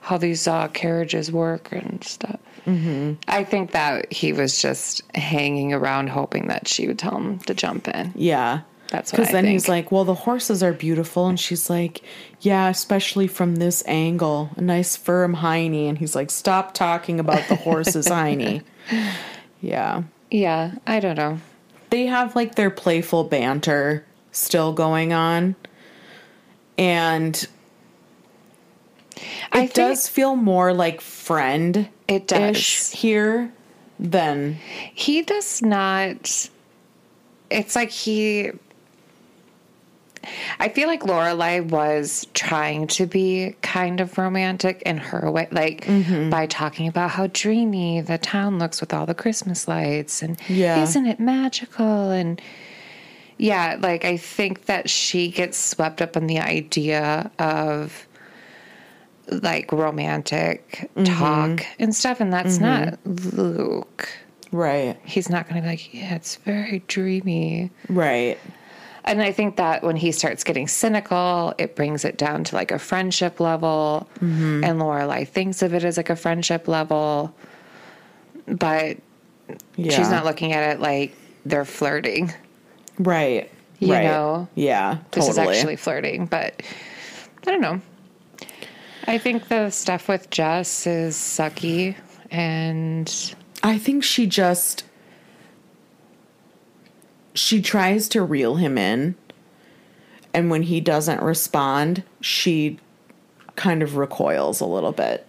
how 0.00 0.16
these 0.18 0.46
uh, 0.48 0.68
carriages 0.68 1.30
work 1.30 1.68
and 1.72 2.02
stuff." 2.02 2.40
Mm-hmm. 2.66 3.14
I 3.28 3.44
think 3.44 3.72
that 3.72 4.12
he 4.12 4.32
was 4.32 4.60
just 4.60 5.02
hanging 5.14 5.72
around, 5.72 6.08
hoping 6.08 6.48
that 6.48 6.68
she 6.68 6.86
would 6.86 6.98
tell 6.98 7.16
him 7.16 7.38
to 7.40 7.54
jump 7.54 7.88
in. 7.88 8.12
yeah. 8.14 8.62
That's 8.90 9.10
Because 9.10 9.30
then 9.30 9.44
think. 9.44 9.52
he's 9.52 9.68
like, 9.68 9.92
"Well, 9.92 10.04
the 10.04 10.14
horses 10.14 10.62
are 10.62 10.72
beautiful," 10.72 11.26
and 11.26 11.38
she's 11.38 11.68
like, 11.68 12.00
"Yeah, 12.40 12.68
especially 12.68 13.26
from 13.26 13.56
this 13.56 13.82
angle, 13.86 14.50
a 14.56 14.62
nice 14.62 14.96
firm 14.96 15.36
hiney." 15.36 15.88
And 15.88 15.98
he's 15.98 16.14
like, 16.16 16.30
"Stop 16.30 16.72
talking 16.74 17.20
about 17.20 17.46
the 17.48 17.56
horse's 17.56 18.06
hiney." 18.08 18.62
Yeah, 19.60 20.04
"Yeah, 20.30 20.76
I 20.86 21.00
don't 21.00 21.16
know." 21.16 21.38
they 21.90 22.04
have 22.06 22.36
like 22.36 22.54
their 22.54 22.68
playful 22.70 23.24
banter 23.24 24.04
still 24.32 24.72
going 24.72 25.12
on, 25.12 25.54
and 26.76 27.34
it 29.52 29.58
think 29.58 29.74
does 29.74 30.06
feel 30.08 30.36
more 30.36 30.72
like 30.72 31.00
friend 31.00 31.88
It 32.06 32.26
does. 32.26 32.90
here 32.90 33.52
than 33.98 34.58
he 34.94 35.22
does 35.22 35.60
not. 35.62 36.48
It's 37.50 37.74
like 37.76 37.90
he. 37.90 38.50
I 40.60 40.68
feel 40.68 40.88
like 40.88 41.02
Lorelai 41.02 41.64
was 41.68 42.26
trying 42.34 42.86
to 42.88 43.06
be 43.06 43.54
kind 43.62 44.00
of 44.00 44.16
romantic 44.18 44.82
in 44.82 44.96
her 44.98 45.30
way, 45.30 45.48
like 45.50 45.84
Mm-hmm. 45.86 46.30
by 46.30 46.46
talking 46.46 46.88
about 46.88 47.10
how 47.10 47.28
dreamy 47.28 48.00
the 48.00 48.18
town 48.18 48.58
looks 48.58 48.80
with 48.80 48.92
all 48.94 49.06
the 49.06 49.14
Christmas 49.14 49.68
lights, 49.68 50.22
and 50.22 50.38
Yeah. 50.48 50.82
isn't 50.82 51.06
it 51.06 51.20
magical? 51.20 52.10
And 52.10 52.40
yeah, 53.36 53.76
like 53.80 54.04
I 54.04 54.16
think 54.16 54.66
that 54.66 54.90
she 54.90 55.28
gets 55.30 55.56
swept 55.58 56.02
up 56.02 56.16
in 56.16 56.26
the 56.26 56.40
idea 56.40 57.30
of 57.38 58.06
like 59.30 59.70
romantic 59.72 60.90
Mm-hmm. 60.96 61.04
talk 61.04 61.66
and 61.78 61.94
stuff, 61.94 62.20
and 62.20 62.32
that's 62.32 62.58
not 62.58 62.98
Luke 63.04 64.08
right, 64.50 64.98
he's 65.04 65.28
not 65.28 65.46
going 65.46 65.56
to 65.56 65.62
be 65.62 65.68
like, 65.68 65.92
yeah, 65.94 66.14
it's 66.14 66.36
very 66.36 66.82
dreamy. 66.88 67.70
right, 67.90 68.38
And 69.08 69.22
I 69.22 69.32
think 69.32 69.56
that 69.56 69.82
when 69.82 69.96
he 69.96 70.12
starts 70.12 70.44
getting 70.44 70.68
cynical, 70.68 71.54
it 71.58 71.74
brings 71.74 72.04
it 72.04 72.16
down 72.16 72.44
to 72.44 72.54
like 72.54 72.70
a 72.70 72.78
friendship 72.78 73.40
level. 73.40 74.08
Mm-hmm. 74.16 74.64
And 74.64 74.80
Lorelai 74.80 75.26
thinks 75.26 75.62
of 75.62 75.72
it 75.74 75.82
as 75.84 75.96
like 75.96 76.10
a 76.10 76.16
friendship 76.16 76.68
level, 76.68 77.34
but 78.46 78.98
yeah, 79.76 79.96
she's 79.96 80.10
not 80.10 80.24
looking 80.24 80.52
at 80.52 80.72
it 80.76 80.80
like 80.80 81.14
they're 81.46 81.64
flirting. 81.64 82.32
right, 82.98 83.50
You 83.78 83.92
right. 83.94 84.04
know? 84.04 84.48
yeah, 84.54 84.98
This 85.12 85.26
totally. 85.26 85.54
is 85.54 85.58
actually 85.58 85.76
flirting, 85.76 86.26
but 86.26 86.62
I 87.46 87.50
don't 87.50 87.60
know. 87.62 87.80
I 89.06 89.16
think 89.16 89.48
the 89.48 89.70
stuff 89.70 90.06
with 90.08 90.28
Jess 90.30 90.86
is 90.86 91.16
sucky 91.16 91.96
and 92.30 93.34
I 93.62 93.78
think 93.78 94.04
she 94.04 94.26
just 94.26 94.84
she 97.38 97.62
tries 97.62 98.08
to 98.08 98.22
reel 98.22 98.56
him 98.56 98.76
in 98.76 99.14
and 100.34 100.50
when 100.50 100.62
he 100.62 100.80
doesn't 100.80 101.22
respond, 101.22 102.02
she 102.20 102.78
kind 103.56 103.82
of 103.82 103.96
recoils 103.96 104.60
a 104.60 104.66
little 104.66 104.92
bit. 104.92 105.26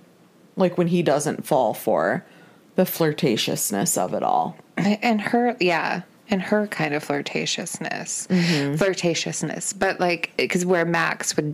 Like 0.55 0.77
when 0.77 0.87
he 0.87 1.01
doesn't 1.01 1.45
fall 1.45 1.73
for 1.73 2.25
the 2.75 2.83
flirtatiousness 2.83 3.97
of 3.97 4.13
it 4.13 4.23
all. 4.23 4.57
and 4.77 5.21
her 5.21 5.55
yeah 5.59 6.01
and 6.29 6.41
her 6.41 6.67
kind 6.67 6.93
of 6.93 7.03
flirtatiousness 7.05 8.27
mm-hmm. 8.27 8.75
flirtatiousness 8.75 9.77
but 9.77 9.99
like 9.99 10.31
because 10.37 10.65
where 10.65 10.85
max 10.85 11.35
would 11.35 11.53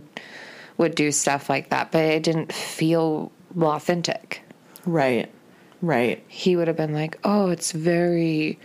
would 0.76 0.94
do 0.94 1.10
stuff 1.10 1.50
like 1.50 1.70
that 1.70 1.90
but 1.90 2.04
it 2.04 2.22
didn't 2.22 2.52
feel 2.52 3.32
authentic 3.60 4.42
Right. 4.84 5.28
Right. 5.82 6.22
he 6.28 6.54
would 6.54 6.68
have 6.68 6.76
been 6.76 6.92
like 6.92 7.18
oh 7.24 7.48
it's 7.50 7.72
very 7.72 8.58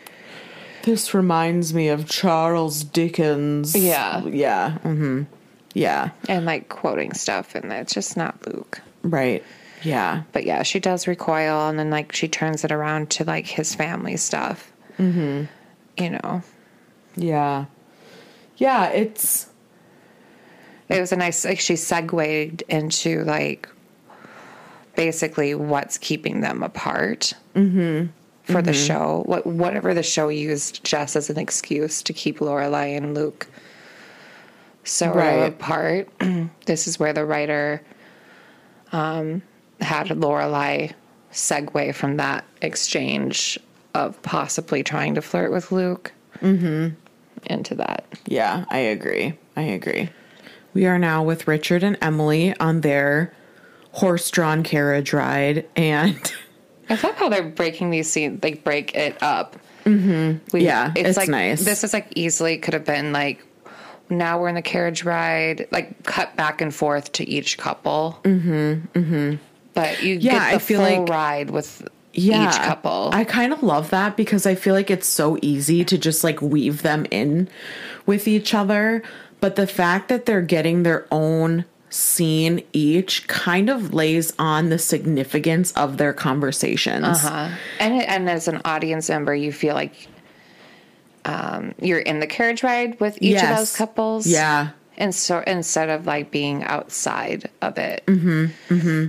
This 0.84 1.14
reminds 1.14 1.74
me 1.74 1.90
of 1.90 2.08
Charles 2.10 2.84
Dickens. 2.84 3.76
Yeah. 3.76 4.24
Yeah. 4.26 4.78
Mhm. 4.84 5.28
Yeah. 5.74 6.10
and 6.28 6.46
like 6.46 6.68
quoting 6.70 7.14
stuff 7.14 7.56
and 7.56 7.72
it's 7.72 7.94
just 7.94 8.18
not 8.18 8.46
luke 8.46 8.82
Right. 9.04 9.42
Yeah. 9.84 10.24
but 10.34 10.44
yeah 10.46 10.64
she 10.64 10.80
does 10.82 11.08
recoil 11.08 11.70
and 11.70 11.80
then 11.80 11.90
like 11.90 12.12
she 12.12 12.28
turns 12.28 12.64
it 12.66 12.72
around 12.74 13.10
to 13.12 13.24
like 13.24 13.48
his 13.48 13.74
family 13.74 14.18
stuff 14.18 14.70
mm-hmm. 15.00 15.46
you 15.98 16.10
know 16.10 16.42
Yeah. 17.16 17.66
Yeah, 18.58 18.90
it's 18.90 19.48
it 20.90 21.00
was 21.00 21.12
a 21.14 21.16
nice 21.16 21.46
like 21.46 21.60
she 21.62 21.78
segued 21.78 22.64
into 22.68 23.24
like 23.24 23.70
basically 24.96 25.56
what's 25.56 25.98
keeping 25.98 26.42
them 26.42 26.64
apart 26.64 27.34
Mm-hmm. 27.56 28.08
For 28.44 28.62
the 28.62 28.74
show 28.74 29.24
what 29.28 29.46
whatever 29.46 29.94
the 29.94 30.04
show 30.04 30.28
used 30.30 30.84
just 30.84 31.16
as 31.16 31.30
an 31.30 31.38
excuse 31.38 32.02
to 32.04 32.12
keep 32.14 32.40
Lorelai 32.40 32.98
and 32.98 33.14
Luke 33.16 33.48
so 34.84 35.12
Right. 35.14 35.44
apart 35.54 36.10
this 36.66 36.88
is 36.88 37.00
where 37.00 37.14
the 37.14 37.24
writer 37.26 37.82
um, 38.92 39.42
had 39.80 40.08
Lorelai 40.08 40.94
segue 41.32 41.96
from 41.96 42.18
that 42.18 42.44
exchange 42.62 43.58
of 43.94 44.22
possibly 44.22 44.84
trying 44.84 45.16
to 45.16 45.22
flirt 45.22 45.52
with 45.52 45.72
Luke 45.72 46.12
Mm-hmm. 46.42 46.96
into 47.46 47.76
that 47.76 48.06
Yeah, 48.26 48.66
I 48.70 48.80
agree. 48.80 49.38
I 49.56 49.62
agree. 49.62 50.10
We 50.74 50.86
are 50.88 50.98
now 50.98 51.22
with 51.24 51.48
Richard 51.48 51.84
and 51.84 51.98
Emily 52.02 52.56
on 52.60 52.82
their 52.82 53.32
horse 53.92 54.32
drawn 54.32 54.64
carriage 54.64 55.14
ride. 55.14 55.68
And 55.76 56.34
I 56.92 57.08
love 57.08 57.16
how 57.16 57.30
they're 57.30 57.44
breaking 57.44 57.90
these 57.92 58.12
scenes, 58.12 58.44
like 58.44 58.64
break 58.64 58.96
it 58.96 59.22
up. 59.24 59.58
Mm-hmm. 59.86 60.58
Yeah, 60.58 60.94
it's 60.96 61.18
like 61.18 61.30
nice. 61.30 61.64
This 61.64 61.84
is 61.84 61.94
like 61.94 62.08
easily 62.16 62.58
could 62.58 62.74
have 62.74 62.86
been 62.86 63.12
like 63.14 63.44
now 64.10 64.40
we're 64.40 64.50
in 64.50 64.56
the 64.56 64.62
carriage 64.62 65.04
ride, 65.04 65.68
like 65.72 66.04
cut 66.04 66.36
back 66.36 66.62
and 66.62 66.74
forth 66.76 67.12
to 67.14 67.28
each 67.28 67.58
couple. 67.58 68.20
Mm-hmm. 68.24 69.00
Mm-hmm. 69.00 69.36
But 69.74 70.04
you 70.04 70.16
Yeah, 70.16 70.32
get 70.34 70.50
the 70.50 70.56
I 70.56 70.58
feel 70.60 70.86
full 70.86 71.00
like- 71.02 71.10
ride 71.10 71.50
with 71.50 71.88
yeah, 72.14 72.50
each 72.50 72.58
couple. 72.62 73.10
I 73.14 73.24
kind 73.24 73.54
of 73.54 73.64
love 73.64 73.90
that 73.92 74.18
because 74.18 74.46
I 74.46 74.54
feel 74.56 74.74
like 74.76 74.92
it's 74.92 75.08
so 75.08 75.38
easy 75.42 75.86
to 75.86 75.98
just 75.98 76.24
like 76.26 76.42
weave 76.42 76.82
them 76.82 77.06
in 77.10 77.48
with 78.06 78.28
each 78.28 78.54
other. 78.54 79.02
But 79.40 79.56
the 79.56 79.66
fact 79.66 80.10
that 80.10 80.26
they're 80.26 80.42
getting 80.42 80.84
their 80.84 81.08
own 81.10 81.64
scene 81.92 82.64
each 82.74 83.28
kind 83.28 83.70
of 83.70 83.94
lays 83.94 84.34
on 84.40 84.70
the 84.70 84.80
significance 84.80 85.72
of 85.74 85.98
their 85.98 86.14
conversations. 86.14 87.06
uh-huh. 87.06 87.50
And 87.80 88.02
and 88.02 88.30
as 88.30 88.48
an 88.48 88.62
audience 88.66 89.10
member, 89.10 89.36
you 89.36 89.52
feel 89.52 89.76
like 89.76 90.08
um, 91.26 91.76
you're 91.80 92.00
in 92.00 92.20
the 92.20 92.28
carriage 92.28 92.64
ride 92.64 93.00
with 93.00 93.18
each 93.22 93.34
Yes. 93.34 93.52
of 93.52 93.58
those 93.58 93.76
couples. 93.76 94.26
Yeah. 94.26 94.70
And 94.98 95.14
so 95.14 95.44
instead 95.46 95.90
of 95.90 96.06
like 96.08 96.32
being 96.32 96.64
outside 96.64 97.50
of 97.62 97.78
it. 97.78 98.04
Mm-hmm. 98.08 99.08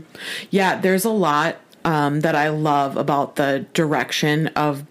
Yeah, 0.50 0.80
there's 0.80 1.04
a 1.04 1.10
lot 1.10 1.56
um, 1.84 2.20
that 2.20 2.34
I 2.34 2.48
love 2.48 2.96
about 2.96 3.36
the 3.36 3.64
direction 3.74 4.48
of 4.48 4.84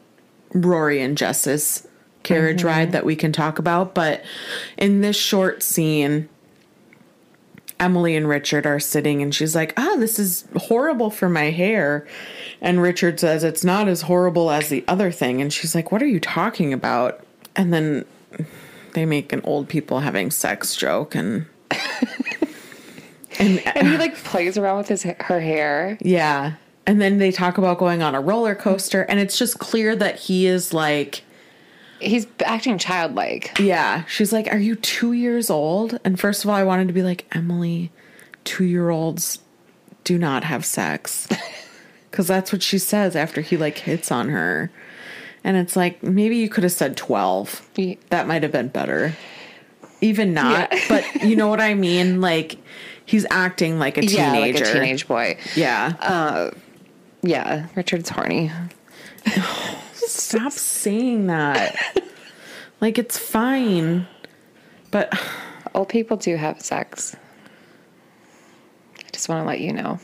Rory 0.54 1.02
and 1.02 1.18
Jess's 1.18 1.88
carriage 2.24 2.64
ride 2.64 2.92
that 2.92 3.04
we 3.06 3.16
can 3.16 3.32
talk 3.32 3.58
about. 3.60 3.96
But 3.96 4.24
in 4.78 5.02
this 5.02 5.16
short 5.16 5.64
scene, 5.64 6.30
Emily 7.82 8.16
and 8.16 8.30
Richard 8.30 8.66
are 8.68 8.80
sitting 8.80 9.22
and 9.24 9.34
she's 9.34 9.56
like, 9.56 9.74
ah, 9.76 9.96
this 9.98 10.20
is 10.20 10.48
horrible 10.56 11.10
for 11.10 11.28
my 11.28 11.50
hair. 11.50 12.08
And 12.62 12.82
Richard 12.82 13.20
says, 13.20 13.44
it's 13.44 13.64
not 13.64 13.88
as 13.88 14.04
horrible 14.04 14.52
as 14.52 14.70
the 14.70 14.86
other 14.88 15.12
thing. 15.12 15.42
And 15.42 15.52
she's 15.52 15.74
like, 15.74 15.92
what 15.92 16.02
are 16.04 16.08
you 16.08 16.20
talking 16.20 16.74
about? 16.74 17.26
And 17.56 17.74
then 17.74 18.06
they 18.94 19.06
make 19.06 19.34
an 19.34 19.42
old 19.44 19.68
people 19.68 20.00
having 20.02 20.30
sex 20.30 20.76
joke 20.76 21.16
and. 21.16 21.48
and 23.40 23.60
And 23.76 23.88
he 23.88 23.98
like 23.98 24.16
plays 24.16 24.58
around 24.58 24.78
with 24.78 24.88
his 24.90 25.04
her 25.04 25.40
hair. 25.40 25.98
yeah. 26.02 26.54
And 26.88 27.00
then 27.02 27.20
they 27.20 27.32
talk 27.32 27.58
about 27.58 27.78
going 27.78 28.02
on 28.02 28.16
a 28.16 28.22
roller 28.22 28.56
coaster, 28.56 29.04
and 29.04 29.20
it's 29.20 29.38
just 29.38 29.60
clear 29.60 29.96
that 29.96 30.20
he 30.20 30.48
is 30.48 30.74
like, 30.74 31.24
He's 32.02 32.28
acting 32.44 32.78
childlike. 32.78 33.58
yeah. 33.60 34.04
She's 34.06 34.34
like, 34.34 34.48
Are 34.52 34.58
you 34.60 34.76
two 34.76 35.14
years 35.14 35.50
old? 35.50 36.00
And 36.04 36.20
first 36.20 36.44
of 36.44 36.50
all, 36.50 36.56
I 36.56 36.64
wanted 36.64 36.88
to 36.88 36.94
be 36.94 37.04
like, 37.04 37.26
Emily, 37.34 37.92
two 38.44 38.64
year 38.66 38.90
olds 38.90 39.40
do 40.04 40.18
not 40.18 40.44
have 40.44 40.66
sex. 40.66 41.28
Because 42.10 42.28
that's 42.28 42.52
what 42.52 42.62
she 42.62 42.78
says 42.78 43.16
after 43.16 43.40
he 43.40 43.56
like 43.56 43.78
hits 43.78 44.12
on 44.12 44.28
her. 44.28 44.70
And 45.46 45.56
it's 45.56 45.78
like, 45.78 46.04
maybe 46.04 46.36
you 46.36 46.50
could 46.50 46.64
have 46.64 46.74
said 46.74 46.98
12. 46.98 47.70
Ye- 47.78 48.00
That 48.10 48.28
might 48.28 48.44
have 48.44 48.52
been 48.52 48.68
better. 48.68 49.14
Even 50.02 50.34
not. 50.34 50.74
Yeah. 50.74 50.80
But 50.90 51.24
you 51.24 51.38
know 51.38 51.48
what 51.48 51.62
I 51.62 51.74
mean? 51.74 52.20
Like, 52.30 52.58
he's 53.06 53.26
acting 53.32 53.80
like 53.80 53.98
a 53.98 54.02
teenager. 54.02 54.18
Yeah, 54.18 54.32
like 54.40 54.56
a 54.60 54.74
teenage 54.74 55.08
boy. 55.08 55.38
Yeah. 55.56 55.94
Uh, 56.02 56.52
yeah, 57.24 57.68
Richard's 57.76 58.10
horny. 58.10 58.52
Stop 60.08 60.52
saying 60.54 61.28
that. 61.28 61.76
like, 62.82 62.98
it's 62.98 63.18
fine. 63.18 64.08
But 64.92 65.14
Old 65.74 65.90
people 65.90 66.18
do 66.18 66.36
have 66.36 66.62
sex. 66.62 67.16
I 68.98 69.10
just 69.14 69.30
want 69.30 69.44
to 69.44 69.48
let 69.48 69.62
you 69.62 69.74
know. 69.74 70.00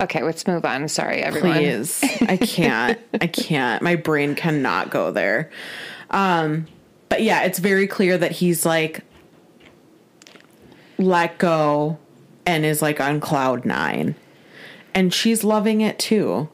Okay, 0.00 0.22
let's 0.22 0.46
move 0.46 0.64
on. 0.64 0.88
Sorry, 0.88 1.22
everyone. 1.22 1.52
please, 1.52 2.02
I 2.22 2.36
can't. 2.36 2.98
I 3.20 3.26
can't. 3.28 3.82
My 3.82 3.94
brain 3.94 4.34
cannot 4.34 4.90
go 4.90 5.12
there. 5.12 5.50
Um, 6.10 6.66
but 7.08 7.22
yeah, 7.22 7.42
it's 7.44 7.60
very 7.60 7.86
clear 7.86 8.18
that 8.18 8.32
he's 8.32 8.66
like 8.66 9.02
let 10.98 11.38
go 11.38 11.98
and 12.46 12.64
is 12.64 12.82
like 12.82 13.00
on 13.00 13.20
cloud 13.20 13.64
nine. 13.64 14.16
And 14.94 15.12
she's 15.14 15.44
loving 15.44 15.80
it 15.80 15.98
too. 15.98 16.48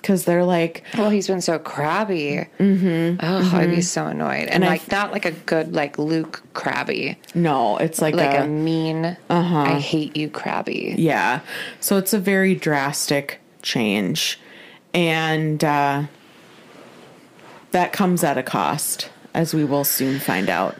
Because 0.00 0.24
they're 0.24 0.44
like, 0.44 0.82
Well, 0.96 1.10
he's 1.10 1.26
been 1.26 1.40
so 1.42 1.58
crabby. 1.58 2.46
Mm-hmm. 2.58 3.18
Oh, 3.22 3.50
I'd 3.56 3.70
be 3.70 3.82
so 3.82 4.06
annoyed. 4.06 4.48
And, 4.48 4.50
And 4.50 4.64
like, 4.64 4.90
not 4.90 5.12
like 5.12 5.26
a 5.26 5.32
good, 5.32 5.74
like 5.74 5.98
Luke 5.98 6.42
crabby. 6.54 7.18
no, 7.34 7.76
it's 7.76 8.00
like, 8.00 8.14
Like 8.14 8.38
a, 8.38 8.44
a 8.44 8.46
mean, 8.46 9.16
I 9.28 9.78
hate 9.78 10.16
you 10.16 10.30
crabby. 10.30 10.94
Yeah. 10.96 11.40
So 11.80 11.98
it's 11.98 12.12
a 12.14 12.18
very 12.18 12.54
drastic 12.54 13.40
change. 13.62 14.38
And 14.94 15.62
uh, 15.62 16.04
that 17.72 17.92
comes 17.92 18.24
at 18.24 18.38
a 18.38 18.42
cost, 18.42 19.10
as 19.34 19.54
we 19.54 19.64
will 19.64 19.84
soon 19.84 20.18
find 20.18 20.48
out. 20.48 20.76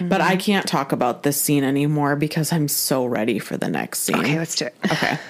But 0.00 0.20
I 0.20 0.36
can't 0.36 0.66
talk 0.66 0.92
about 0.92 1.22
this 1.22 1.40
scene 1.40 1.62
anymore 1.62 2.16
because 2.16 2.52
I'm 2.52 2.68
so 2.68 3.04
ready 3.06 3.38
for 3.38 3.56
the 3.56 3.68
next 3.68 4.00
scene. 4.00 4.16
Okay, 4.16 4.38
let's 4.38 4.54
do 4.56 4.66
it. 4.66 4.74
Okay. 4.90 5.18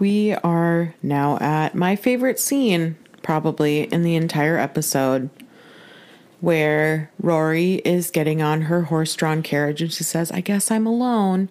We 0.00 0.32
are 0.32 0.94
now 1.02 1.36
at 1.36 1.74
my 1.74 1.94
favorite 1.94 2.40
scene, 2.40 2.96
probably 3.22 3.82
in 3.82 4.02
the 4.02 4.16
entire 4.16 4.56
episode, 4.56 5.28
where 6.40 7.10
Rory 7.20 7.74
is 7.84 8.10
getting 8.10 8.40
on 8.40 8.62
her 8.62 8.84
horse 8.84 9.14
drawn 9.14 9.42
carriage 9.42 9.82
and 9.82 9.92
she 9.92 10.02
says, 10.02 10.32
I 10.32 10.40
guess 10.40 10.70
I'm 10.70 10.86
alone. 10.86 11.50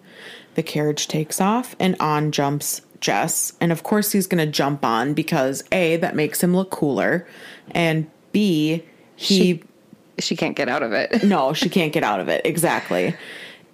The 0.56 0.64
carriage 0.64 1.06
takes 1.06 1.40
off 1.40 1.76
and 1.78 1.94
on 2.00 2.32
jumps 2.32 2.82
Jess. 3.00 3.52
And 3.60 3.70
of 3.70 3.84
course, 3.84 4.10
he's 4.10 4.26
going 4.26 4.44
to 4.44 4.50
jump 4.50 4.84
on 4.84 5.14
because 5.14 5.62
A, 5.70 5.96
that 5.98 6.16
makes 6.16 6.42
him 6.42 6.54
look 6.54 6.70
cooler, 6.70 7.26
and 7.70 8.10
B, 8.32 8.84
he. 9.16 9.62
She 10.18 10.36
can't 10.36 10.54
get 10.54 10.68
out 10.68 10.82
of 10.82 10.92
it. 10.92 11.22
No, 11.24 11.54
she 11.54 11.70
can't 11.70 11.92
get 11.92 12.02
out 12.02 12.20
of 12.20 12.28
it. 12.28 12.42
Exactly. 12.44 13.14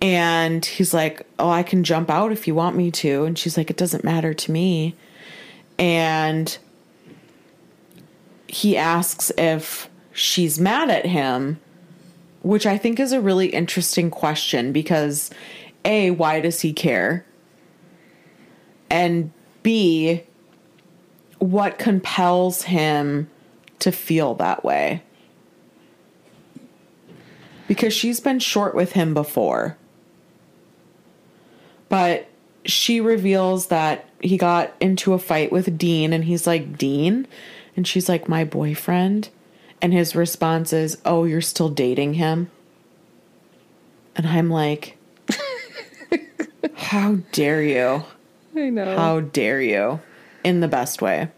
And 0.01 0.65
he's 0.65 0.93
like, 0.93 1.27
Oh, 1.39 1.51
I 1.51 1.63
can 1.63 1.85
jump 1.85 2.11
out 2.11 2.33
if 2.33 2.47
you 2.47 2.55
want 2.55 2.77
me 2.77 2.91
to. 2.93 3.25
And 3.25 3.39
she's 3.39 3.57
like, 3.57 3.71
It 3.71 3.77
doesn't 3.77 4.05
matter 4.05 4.35
to 4.35 4.53
me. 4.53 4.95
And 5.79 6.57
he 8.49 8.77
asks 8.77 9.33
if 9.37 9.89
she's 10.13 10.59
mad 10.59 10.89
at 10.89 11.07
him, 11.07 11.61
which 12.43 12.67
I 12.67 12.79
think 12.79 13.01
is 13.01 13.13
a 13.13 13.21
really 13.21 13.49
interesting 13.49 14.11
question 14.11 14.73
because 14.73 15.31
A, 15.85 16.11
why 16.13 16.41
does 16.41 16.61
he 16.61 16.73
care? 16.73 17.27
And 18.89 19.33
B, 19.63 20.23
what 21.39 21.79
compels 21.79 22.63
him 22.63 23.29
to 23.81 23.93
feel 23.93 24.35
that 24.37 24.65
way? 24.65 25.03
because 27.69 27.93
she's 27.93 28.21
been 28.21 28.39
short 28.39 28.75
with 28.75 28.93
him 28.93 29.15
before. 29.15 29.77
But 31.89 32.29
she 32.65 33.01
reveals 33.01 33.69
that 33.69 34.09
he 34.21 34.37
got 34.37 34.75
into 34.81 35.13
a 35.13 35.19
fight 35.19 35.53
with 35.53 35.79
Dean 35.79 36.13
and 36.13 36.25
he's 36.25 36.47
like, 36.47 36.77
Dean? 36.77 37.27
And 37.77 37.87
she's 37.87 38.09
like, 38.09 38.29
my 38.29 38.45
boyfriend? 38.45 39.29
And 39.81 39.93
his 39.93 40.17
response 40.17 40.73
is, 40.73 40.99
oh, 41.05 41.25
you're 41.25 41.41
still 41.41 41.69
dating 41.69 42.15
him? 42.15 42.51
And 44.17 44.27
I'm 44.27 44.51
like, 44.51 44.97
how 46.75 47.17
dare 47.33 47.63
you? 47.63 48.05
I 48.57 48.71
know. 48.71 48.97
How 48.97 49.21
dare 49.21 49.61
you? 49.61 50.01
In 50.45 50.61
the 50.61 50.69
best 50.69 51.03
way. 51.03 51.29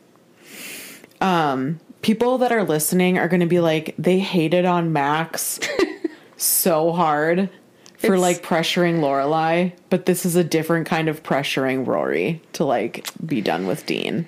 Um, 1.21 1.81
people 2.03 2.39
that 2.39 2.53
are 2.53 2.65
listening 2.65 3.19
are 3.19 3.29
going 3.29 3.41
to 3.41 3.47
be 3.47 3.61
like, 3.61 3.95
they 3.99 4.19
hated 4.19 4.65
on 4.65 4.93
Max 4.93 5.59
so 6.37 6.93
hard 6.93 7.51
for 7.99 8.15
It's- 8.15 8.21
like 8.21 8.43
pressuring 8.43 9.01
Lorelai, 9.01 9.73
but 9.91 10.07
this 10.07 10.25
is 10.25 10.35
a 10.37 10.45
different 10.45 10.87
kind 10.87 11.09
of 11.09 11.23
pressuring 11.23 11.87
Rory 11.87 12.41
to 12.55 12.65
like 12.65 13.09
be 13.25 13.41
done 13.41 13.67
with 13.67 13.85
Dean. 13.87 14.27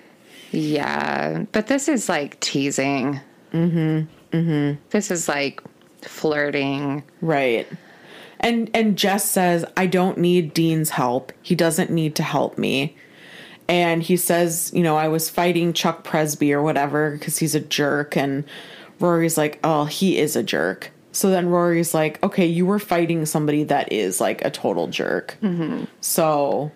Yeah, 0.52 1.44
but 1.52 1.68
this 1.68 1.88
is 1.88 2.08
like 2.08 2.38
teasing. 2.40 3.20
Mm-hmm. 3.52 4.36
Mm-hmm. 4.36 4.80
This 4.90 5.10
is 5.10 5.28
like 5.28 5.60
flirting. 6.02 7.02
Right. 7.20 7.66
And 8.40 8.70
and 8.74 8.96
Jess 8.96 9.28
says, 9.30 9.64
I 9.76 9.86
don't 9.86 10.18
need 10.18 10.54
Dean's 10.54 10.90
help. 10.90 11.32
He 11.42 11.54
doesn't 11.54 11.90
need 11.90 12.14
to 12.16 12.22
help 12.22 12.58
me. 12.58 12.96
And 13.68 14.02
he 14.02 14.16
says, 14.16 14.72
you 14.74 14.82
know, 14.82 14.96
I 14.96 15.06
was 15.08 15.30
fighting 15.30 15.72
Chuck 15.72 16.02
Presby 16.02 16.52
or 16.52 16.60
whatever 16.62 17.12
because 17.12 17.38
he's 17.38 17.54
a 17.54 17.60
jerk. 17.60 18.16
And 18.16 18.44
Rory's 18.98 19.38
like, 19.38 19.60
oh, 19.62 19.84
he 19.84 20.18
is 20.18 20.34
a 20.34 20.42
jerk. 20.42 20.90
So 21.12 21.30
then 21.30 21.48
Rory's 21.48 21.92
like, 21.92 22.22
okay, 22.22 22.46
you 22.46 22.66
were 22.66 22.78
fighting 22.78 23.26
somebody 23.26 23.64
that 23.64 23.92
is 23.92 24.20
like 24.20 24.44
a 24.44 24.50
total 24.50 24.86
jerk. 24.86 25.36
So 26.00 26.70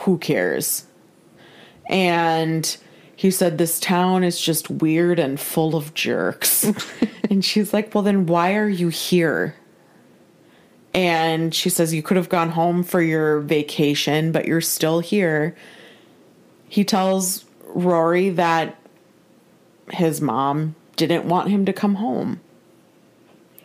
who 0.00 0.18
cares? 0.18 0.86
And 1.88 2.76
he 3.16 3.30
said, 3.30 3.58
This 3.58 3.80
town 3.80 4.22
is 4.22 4.40
just 4.40 4.70
weird 4.70 5.18
and 5.18 5.40
full 5.40 5.74
of 5.74 5.94
jerks. 5.94 6.70
and 7.30 7.44
she's 7.44 7.72
like, 7.72 7.94
Well, 7.94 8.04
then 8.04 8.26
why 8.26 8.54
are 8.54 8.68
you 8.68 8.88
here? 8.88 9.56
And 10.94 11.54
she 11.54 11.70
says, 11.70 11.94
You 11.94 12.02
could 12.02 12.16
have 12.16 12.28
gone 12.28 12.50
home 12.50 12.82
for 12.82 13.00
your 13.00 13.40
vacation, 13.40 14.30
but 14.30 14.46
you're 14.46 14.60
still 14.60 15.00
here. 15.00 15.56
He 16.68 16.84
tells 16.84 17.44
Rory 17.66 18.30
that 18.30 18.78
his 19.90 20.20
mom 20.20 20.74
didn't 20.96 21.24
want 21.24 21.48
him 21.48 21.64
to 21.64 21.72
come 21.72 21.94
home. 21.96 22.40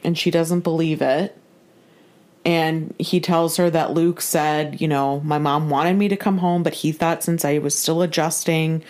And 0.03 0.17
she 0.17 0.31
doesn't 0.31 0.61
believe 0.61 1.01
it. 1.01 1.37
And 2.45 2.93
he 2.99 3.19
tells 3.19 3.57
her 3.57 3.69
that 3.69 3.93
Luke 3.93 4.19
said, 4.19 4.81
you 4.81 4.87
know, 4.87 5.21
my 5.21 5.37
mom 5.37 5.69
wanted 5.69 5.95
me 5.95 6.09
to 6.09 6.17
come 6.17 6.39
home, 6.39 6.61
but 6.61 6.73
he 6.73 6.91
thought 6.91 7.23
since 7.23 7.45
I 7.45 7.57
was 7.59 7.77
still 7.77 8.01
adjusting 8.01 8.83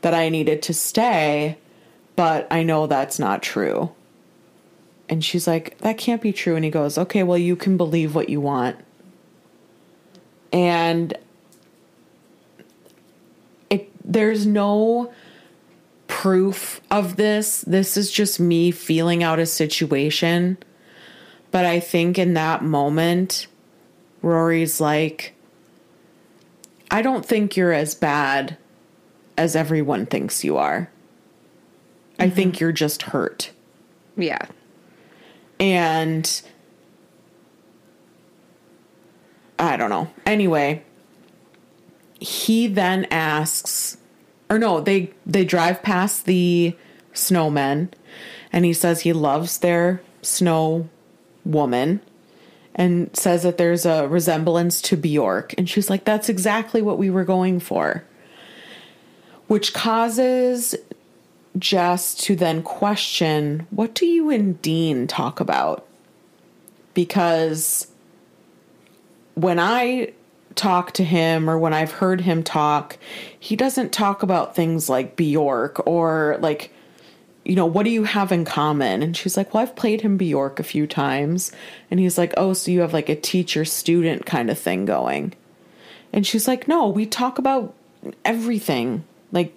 that 0.00 0.14
I 0.14 0.28
needed 0.28 0.62
to 0.62 0.74
stay, 0.74 1.58
but 2.16 2.46
I 2.50 2.62
know 2.62 2.86
that's 2.86 3.18
not 3.18 3.42
true. 3.42 3.92
And 5.08 5.22
she's 5.22 5.46
like, 5.46 5.76
that 5.78 5.98
can't 5.98 6.22
be 6.22 6.32
true. 6.32 6.56
And 6.56 6.64
he 6.64 6.70
goes, 6.70 6.96
okay, 6.96 7.22
well, 7.22 7.36
you 7.36 7.56
can 7.56 7.76
believe 7.76 8.14
what 8.14 8.30
you 8.30 8.40
want. 8.40 8.76
And 10.50 11.16
it, 13.68 13.90
there's 14.02 14.46
no 14.46 15.12
proof 16.24 16.80
of 16.90 17.16
this. 17.16 17.60
This 17.66 17.98
is 17.98 18.10
just 18.10 18.40
me 18.40 18.70
feeling 18.70 19.22
out 19.22 19.38
a 19.38 19.44
situation. 19.44 20.56
But 21.50 21.66
I 21.66 21.80
think 21.80 22.18
in 22.18 22.32
that 22.32 22.64
moment, 22.64 23.46
Rory's 24.22 24.80
like, 24.80 25.34
I 26.90 27.02
don't 27.02 27.26
think 27.26 27.58
you're 27.58 27.74
as 27.74 27.94
bad 27.94 28.56
as 29.36 29.54
everyone 29.54 30.06
thinks 30.06 30.42
you 30.42 30.56
are. 30.56 30.90
I 32.18 32.30
think 32.30 32.54
mm-hmm. 32.54 32.64
you're 32.64 32.72
just 32.72 33.02
hurt. 33.02 33.50
Yeah. 34.16 34.46
And 35.60 36.40
I 39.58 39.76
don't 39.76 39.90
know. 39.90 40.10
Anyway, 40.24 40.84
he 42.18 42.66
then 42.66 43.04
asks 43.10 43.98
or 44.50 44.58
no, 44.58 44.80
they 44.80 45.10
they 45.26 45.44
drive 45.44 45.82
past 45.82 46.26
the 46.26 46.76
snowmen 47.12 47.88
and 48.52 48.64
he 48.64 48.72
says 48.72 49.00
he 49.00 49.12
loves 49.12 49.58
their 49.58 50.00
snow 50.22 50.88
woman 51.44 52.00
and 52.74 53.14
says 53.16 53.42
that 53.44 53.56
there's 53.58 53.86
a 53.86 54.08
resemblance 54.08 54.80
to 54.82 54.96
Bjork 54.96 55.54
and 55.56 55.68
she's 55.68 55.88
like 55.90 56.04
that's 56.04 56.28
exactly 56.28 56.82
what 56.82 56.98
we 56.98 57.10
were 57.10 57.24
going 57.24 57.60
for. 57.60 58.04
which 59.46 59.74
causes 59.74 60.74
Jess 61.58 62.14
to 62.16 62.34
then 62.34 62.62
question 62.62 63.66
what 63.70 63.94
do 63.94 64.06
you 64.06 64.30
and 64.30 64.60
Dean 64.62 65.06
talk 65.06 65.40
about? 65.40 65.86
Because 66.94 67.86
when 69.34 69.58
I 69.58 70.12
talk 70.54 70.92
to 70.92 71.04
him 71.04 71.48
or 71.48 71.58
when 71.58 71.74
I've 71.74 71.92
heard 71.92 72.20
him 72.20 72.42
talk, 72.42 72.98
he 73.38 73.56
doesn't 73.56 73.92
talk 73.92 74.22
about 74.22 74.54
things 74.54 74.88
like 74.88 75.16
Bjork 75.16 75.86
or 75.86 76.38
like, 76.40 76.72
you 77.44 77.54
know, 77.54 77.66
what 77.66 77.84
do 77.84 77.90
you 77.90 78.04
have 78.04 78.32
in 78.32 78.44
common? 78.44 79.02
And 79.02 79.16
she's 79.16 79.36
like, 79.36 79.52
well, 79.52 79.62
I've 79.62 79.76
played 79.76 80.00
him 80.00 80.16
Bjork 80.16 80.58
a 80.58 80.64
few 80.64 80.86
times. 80.86 81.52
And 81.90 82.00
he's 82.00 82.16
like, 82.16 82.32
oh, 82.36 82.52
so 82.52 82.70
you 82.70 82.80
have 82.80 82.92
like 82.92 83.08
a 83.08 83.16
teacher 83.16 83.64
student 83.64 84.24
kind 84.26 84.50
of 84.50 84.58
thing 84.58 84.84
going. 84.84 85.34
And 86.12 86.26
she's 86.26 86.48
like, 86.48 86.68
no, 86.68 86.88
we 86.88 87.06
talk 87.06 87.38
about 87.38 87.74
everything, 88.24 89.04
like 89.32 89.52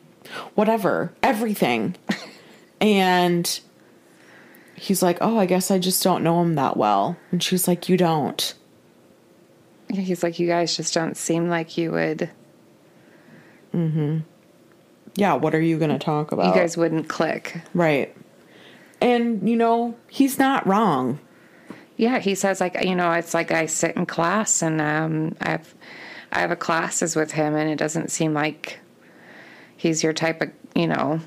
whatever, 0.55 1.13
everything. 1.21 1.95
and 2.81 3.59
he's 4.75 5.01
like, 5.01 5.17
oh, 5.21 5.37
I 5.37 5.45
guess 5.45 5.71
I 5.71 5.79
just 5.79 6.03
don't 6.03 6.23
know 6.23 6.41
him 6.41 6.55
that 6.55 6.77
well. 6.77 7.17
And 7.31 7.41
she's 7.41 7.67
like, 7.67 7.87
you 7.89 7.97
don't. 7.97 8.53
He's 9.89 10.23
like, 10.23 10.39
you 10.39 10.47
guys 10.47 10.75
just 10.75 10.93
don't 10.93 11.15
seem 11.15 11.49
like 11.49 11.77
you 11.77 11.91
would. 11.91 12.29
Yeah, 15.15 15.33
what 15.35 15.55
are 15.55 15.61
you 15.61 15.77
going 15.77 15.91
to 15.91 15.99
talk 15.99 16.31
about? 16.31 16.47
You 16.47 16.59
guys 16.59 16.77
wouldn't 16.77 17.07
click. 17.07 17.61
Right. 17.73 18.15
And, 19.01 19.47
you 19.47 19.55
know, 19.55 19.95
he's 20.09 20.37
not 20.39 20.65
wrong. 20.67 21.19
Yeah, 21.97 22.19
he 22.19 22.35
says 22.35 22.61
like 22.61 22.83
you 22.85 22.95
know 22.95 23.11
it's 23.11 23.33
like 23.33 23.51
I 23.51 23.65
sit 23.65 23.95
in 23.95 24.05
class 24.05 24.61
and 24.61 24.79
um, 24.79 25.35
I've 25.41 25.73
I 26.31 26.41
have 26.41 26.51
a 26.51 26.55
classes 26.55 27.15
with 27.15 27.31
him 27.31 27.55
and 27.55 27.69
it 27.71 27.77
doesn't 27.77 28.11
seem 28.11 28.35
like 28.35 28.79
he's 29.75 30.03
your 30.03 30.13
type 30.13 30.41
of 30.41 30.51
you 30.75 30.87
know. 30.87 31.19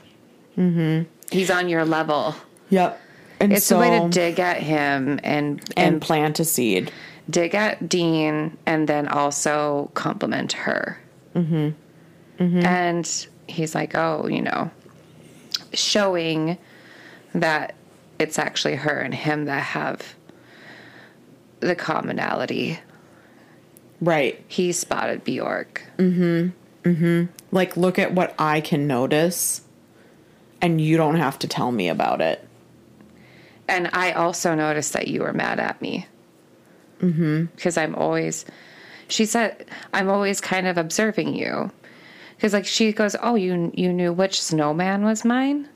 Mm-hmm. 0.56 1.08
He's 1.32 1.50
on 1.50 1.68
your 1.68 1.84
level. 1.84 2.36
Yep. 2.70 3.00
And 3.40 3.52
It's 3.52 3.66
so, 3.66 3.78
a 3.78 3.80
way 3.80 3.98
to 3.98 4.08
dig 4.10 4.38
at 4.38 4.58
him 4.62 5.18
and 5.24 5.24
and 5.24 5.72
and 5.76 6.02
plant 6.02 6.38
a 6.38 6.44
seed. 6.44 6.92
Dig 7.30 7.54
at 7.54 7.88
Dean 7.88 8.56
and 8.66 8.88
then 8.88 9.08
also 9.08 9.90
compliment 9.94 10.52
her. 10.52 10.98
Mm-hmm. 11.34 12.64
And 12.64 13.26
he's 13.46 13.74
like, 13.74 13.94
oh, 13.94 14.26
you 14.26 14.42
know, 14.42 14.70
showing 15.72 16.58
that 17.34 17.74
it's 18.18 18.38
actually 18.38 18.76
her 18.76 18.98
and 18.98 19.14
him 19.14 19.44
that 19.44 19.62
have 19.62 20.14
the 21.60 21.74
commonality. 21.74 22.78
Right. 24.00 24.42
He 24.48 24.72
spotted 24.72 25.24
Bjork. 25.24 25.82
Mm 25.98 26.14
hmm. 26.14 26.88
Mm 26.88 26.96
hmm. 26.96 27.24
Like, 27.52 27.76
look 27.76 27.98
at 27.98 28.14
what 28.14 28.34
I 28.38 28.60
can 28.62 28.86
notice, 28.86 29.60
and 30.62 30.80
you 30.80 30.96
don't 30.96 31.16
have 31.16 31.38
to 31.40 31.48
tell 31.48 31.70
me 31.72 31.88
about 31.88 32.20
it. 32.22 32.46
And 33.68 33.90
I 33.92 34.12
also 34.12 34.54
noticed 34.54 34.94
that 34.94 35.08
you 35.08 35.20
were 35.20 35.34
mad 35.34 35.60
at 35.60 35.82
me. 35.82 36.06
Mm-hmm. 37.00 37.46
Because 37.56 37.76
I'm 37.76 37.94
always, 37.94 38.44
she 39.08 39.26
said, 39.26 39.66
I'm 39.92 40.08
always 40.08 40.40
kind 40.40 40.66
of 40.66 40.78
observing 40.78 41.34
you. 41.34 41.70
Because 42.36 42.52
like 42.52 42.66
she 42.66 42.92
goes, 42.92 43.16
oh, 43.20 43.34
you 43.34 43.70
you 43.74 43.92
knew 43.92 44.12
which 44.12 44.40
snowman 44.42 45.04
was 45.04 45.24
mine. 45.24 45.68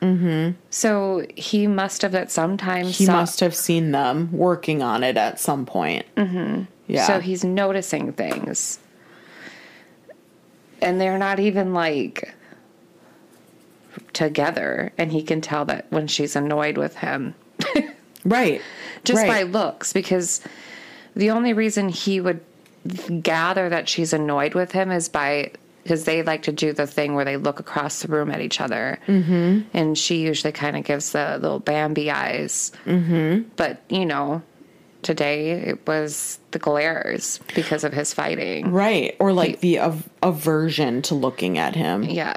Mm-hmm. 0.00 0.56
So 0.70 1.26
he 1.36 1.66
must 1.66 2.02
have 2.02 2.14
at 2.14 2.30
some 2.30 2.56
time. 2.56 2.86
He 2.86 3.06
saw- 3.06 3.12
must 3.12 3.40
have 3.40 3.54
seen 3.54 3.92
them 3.92 4.30
working 4.32 4.82
on 4.82 5.04
it 5.04 5.16
at 5.16 5.40
some 5.40 5.64
point. 5.64 6.06
Mm-hmm. 6.16 6.62
Yeah. 6.88 7.06
So 7.06 7.20
he's 7.20 7.44
noticing 7.44 8.12
things. 8.12 8.78
And 10.80 11.00
they're 11.00 11.18
not 11.18 11.38
even 11.38 11.72
like 11.72 12.34
together. 14.12 14.92
And 14.98 15.12
he 15.12 15.22
can 15.22 15.40
tell 15.40 15.64
that 15.66 15.86
when 15.90 16.08
she's 16.08 16.34
annoyed 16.34 16.76
with 16.76 16.96
him. 16.96 17.34
right. 18.24 18.60
just 19.04 19.26
by 19.26 19.42
looks 19.42 19.92
because 19.92 20.40
the 21.14 21.30
only 21.30 21.52
reason 21.52 21.88
he 21.88 22.20
would 22.20 22.40
gather 23.22 23.68
that 23.68 23.88
she's 23.88 24.12
annoyed 24.12 24.54
with 24.54 24.72
him 24.72 24.90
is 24.90 25.08
by 25.08 25.52
because 25.82 26.04
they 26.04 26.22
like 26.22 26.42
to 26.42 26.52
do 26.52 26.72
the 26.72 26.86
thing 26.86 27.14
where 27.14 27.24
they 27.24 27.36
look 27.36 27.58
across 27.58 28.02
the 28.02 28.08
room 28.08 28.30
at 28.30 28.40
each 28.40 28.60
other 28.60 28.98
mm-hmm. 29.06 29.60
and 29.72 29.98
she 29.98 30.22
usually 30.22 30.52
kind 30.52 30.76
of 30.76 30.84
gives 30.84 31.12
the 31.12 31.38
little 31.40 31.58
bambi 31.58 32.10
eyes 32.10 32.72
mm-hmm. 32.84 33.48
but 33.56 33.82
you 33.88 34.06
know 34.06 34.42
today 35.02 35.50
it 35.50 35.86
was 35.86 36.38
the 36.52 36.58
glares 36.58 37.40
because 37.54 37.84
of 37.84 37.92
his 37.92 38.14
fighting 38.14 38.70
Right. 38.70 39.16
Or 39.18 39.32
like 39.32 39.60
the 39.60 39.80
av- 39.80 40.08
aversion 40.22 41.02
to 41.02 41.14
looking 41.14 41.58
at 41.58 41.74
him. 41.74 42.04
yeah 42.04 42.36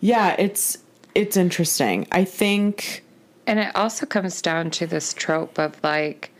Yeah, 0.00 0.36
it's 0.38 0.78
it's 1.14 1.36
interesting. 1.36 2.06
I 2.12 2.24
think 2.24 3.03
And 3.46 3.58
it 3.58 3.74
also 3.74 4.06
comes 4.06 4.40
down 4.40 4.70
to 4.72 4.86
this 4.86 5.12
trope 5.12 5.58
of 5.58 5.82
like, 5.82 6.30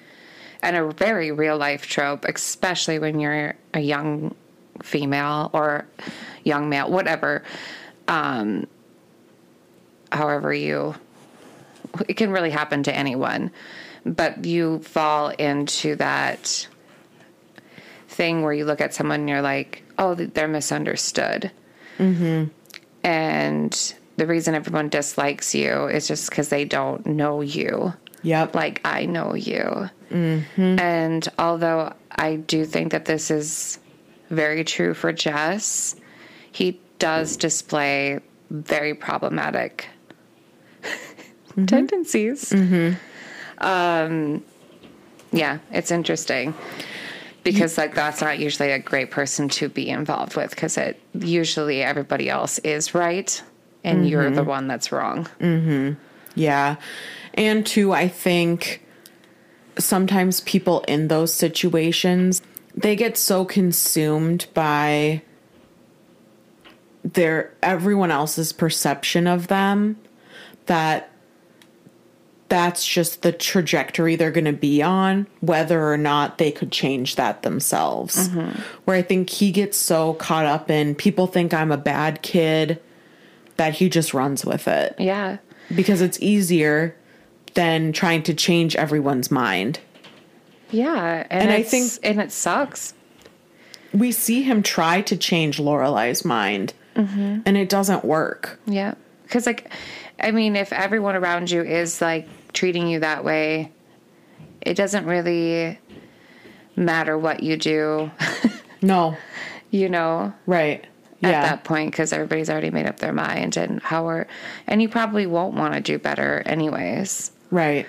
and 0.63 0.77
a 0.77 0.91
very 0.91 1.31
real 1.31 1.59
life 1.59 1.87
trope, 1.87 2.25
especially 2.25 2.99
when 2.99 3.21
you're 3.21 3.55
a 3.75 3.81
young 3.81 4.35
female 4.83 5.51
or 5.53 5.87
young 6.43 6.69
male, 6.69 6.91
whatever. 6.91 7.43
Um, 8.09 8.67
however, 10.11 10.53
you, 10.55 10.95
it 12.09 12.15
can 12.15 12.31
really 12.31 12.51
happen 12.51 12.83
to 12.85 12.95
anyone, 12.95 13.51
but 14.07 14.45
you 14.45 14.79
fall 14.81 15.29
into 15.29 15.97
that 15.97 16.67
thing 18.09 18.43
where 18.43 18.53
you 18.53 18.65
look 18.65 18.81
at 18.81 18.95
someone 18.95 19.21
and 19.21 19.29
you're 19.29 19.43
like, 19.43 19.83
oh, 19.99 20.15
they're 20.15 20.49
misunderstood. 20.49 21.51
And 23.03 23.95
the 24.17 24.27
reason 24.27 24.55
everyone 24.55 24.89
dislikes 24.89 25.55
you 25.55 25.87
is 25.87 26.07
just 26.07 26.31
because 26.31 26.49
they 26.49 26.65
don't 26.65 27.05
know 27.07 27.41
you 27.41 27.93
yep. 28.25 28.55
like 28.55 28.81
I 28.85 29.07
know 29.07 29.35
you. 29.35 29.89
Mm-hmm. 30.11 30.79
And 30.81 31.29
although 31.39 31.93
I 32.11 32.37
do 32.37 32.65
think 32.65 32.91
that 32.93 33.05
this 33.05 33.31
is 33.31 33.79
very 34.31 34.65
true 34.65 34.95
for 34.95 35.13
Jess, 35.13 35.95
he 36.51 36.81
does 36.99 37.37
display 37.37 38.21
very 38.51 38.95
problematic 38.95 39.87
mm-hmm. 40.83 41.67
tendencies. 41.67 42.51
Mm-hmm. 42.51 43.65
Um, 43.65 44.43
yeah, 45.33 45.59
it's 45.71 45.91
interesting 45.91 46.55
because 47.45 47.77
like 47.77 47.95
that's 47.95 48.21
not 48.21 48.39
usually 48.39 48.71
a 48.71 48.79
great 48.79 49.11
person 49.11 49.49
to 49.49 49.69
be 49.69 49.91
involved 49.91 50.35
with 50.35 50.51
because 50.51 50.77
it 50.79 51.01
usually 51.15 51.83
everybody 51.83 52.31
else 52.31 52.59
is 52.61 52.95
right 52.95 53.43
and 53.85 54.09
you're 54.09 54.31
the 54.31 54.41
mm-hmm. 54.41 54.49
one 54.49 54.67
that's 54.67 54.91
wrong. 54.91 55.29
Mm-hmm. 55.41 55.95
Yeah. 56.35 56.77
And 57.35 57.67
two, 57.67 57.93
I 57.93 58.09
think 58.09 58.85
sometimes 59.79 60.41
people 60.41 60.81
in 60.89 61.09
those 61.09 61.33
situations, 61.33 62.43
they 62.75 62.97
get 62.97 63.17
so 63.17 63.45
consumed 63.45 64.47
by 64.55 65.23
their 67.05 67.53
everyone 67.63 68.11
else's 68.11 68.53
perception 68.53 69.27
of 69.27 69.49
them 69.49 69.97
that 70.67 71.11
that's 72.49 72.87
just 72.87 73.23
the 73.23 73.33
trajectory 73.33 74.17
they're 74.17 74.31
going 74.31 74.45
to 74.45 74.53
be 74.53 74.83
on 74.83 75.27
whether 75.41 75.91
or 75.91 75.99
not 75.99 76.39
they 76.39 76.51
could 76.51 76.73
change 76.73 77.17
that 77.17 77.43
themselves 77.43 78.29
mm-hmm. 78.29 78.59
where 78.85 78.97
i 78.97 79.03
think 79.03 79.29
he 79.29 79.51
gets 79.51 79.77
so 79.77 80.15
caught 80.15 80.47
up 80.47 80.71
in 80.71 80.95
people 80.95 81.27
think 81.27 81.53
i'm 81.53 81.71
a 81.71 81.77
bad 81.77 82.23
kid 82.23 82.81
that 83.57 83.75
he 83.75 83.89
just 83.89 84.15
runs 84.15 84.45
with 84.45 84.67
it 84.69 84.95
Yeah. 84.99 85.39
because 85.75 86.01
it's 86.01 86.19
easier 86.21 86.97
than 87.55 87.93
trying 87.93 88.23
to 88.25 88.35
change 88.35 88.75
everyone's 88.77 89.31
mind. 89.31 89.79
Yeah, 90.71 91.25
and, 91.31 91.43
And 91.43 91.51
I 91.53 91.63
think- 91.63 91.93
and 92.03 92.21
it 92.21 92.33
sucks. 92.33 92.95
We 93.93 94.11
see 94.11 94.43
him 94.43 94.63
try 94.63 95.03
to 95.03 95.17
change 95.17 95.59
Lorelai's 95.59 96.25
mind, 96.25 96.73
mm-hmm. 96.97 97.41
and 97.47 97.57
it 97.57 97.69
doesn't 97.69 98.05
work. 98.05 98.59
Yeah, 98.67 98.95
because 99.23 99.47
like, 99.47 99.71
I 100.21 100.33
mean, 100.33 100.57
if 100.57 100.73
everyone 100.73 101.15
around 101.15 101.49
you 101.51 101.63
is 101.63 102.01
like 102.01 102.27
treating 102.53 102.89
you 102.89 102.99
that 103.01 103.23
way, 103.25 103.71
it 104.61 104.75
doesn't 104.75 105.07
really 105.07 105.79
matter 106.75 107.17
what 107.17 107.43
you 107.43 107.57
do. 107.57 108.11
No, 108.83 109.17
you 109.71 109.89
know, 109.89 110.35
right? 110.45 110.85
At 111.25 111.31
Yeah, 111.31 111.43
that 111.43 111.65
point, 111.65 111.91
because 111.91 112.13
everybody's 112.13 112.51
already 112.51 112.71
made 112.71 112.87
up 112.87 112.99
their 113.01 113.13
mind 113.13 113.57
and 113.57 113.81
how 113.83 114.07
are, 114.09 114.27
and 114.67 114.81
you 114.83 114.89
probably 114.89 115.27
won't 115.27 115.55
want 115.55 115.75
to 115.75 115.81
do 115.81 115.99
better 115.99 116.43
anyways. 116.47 117.31
right. 117.51 117.87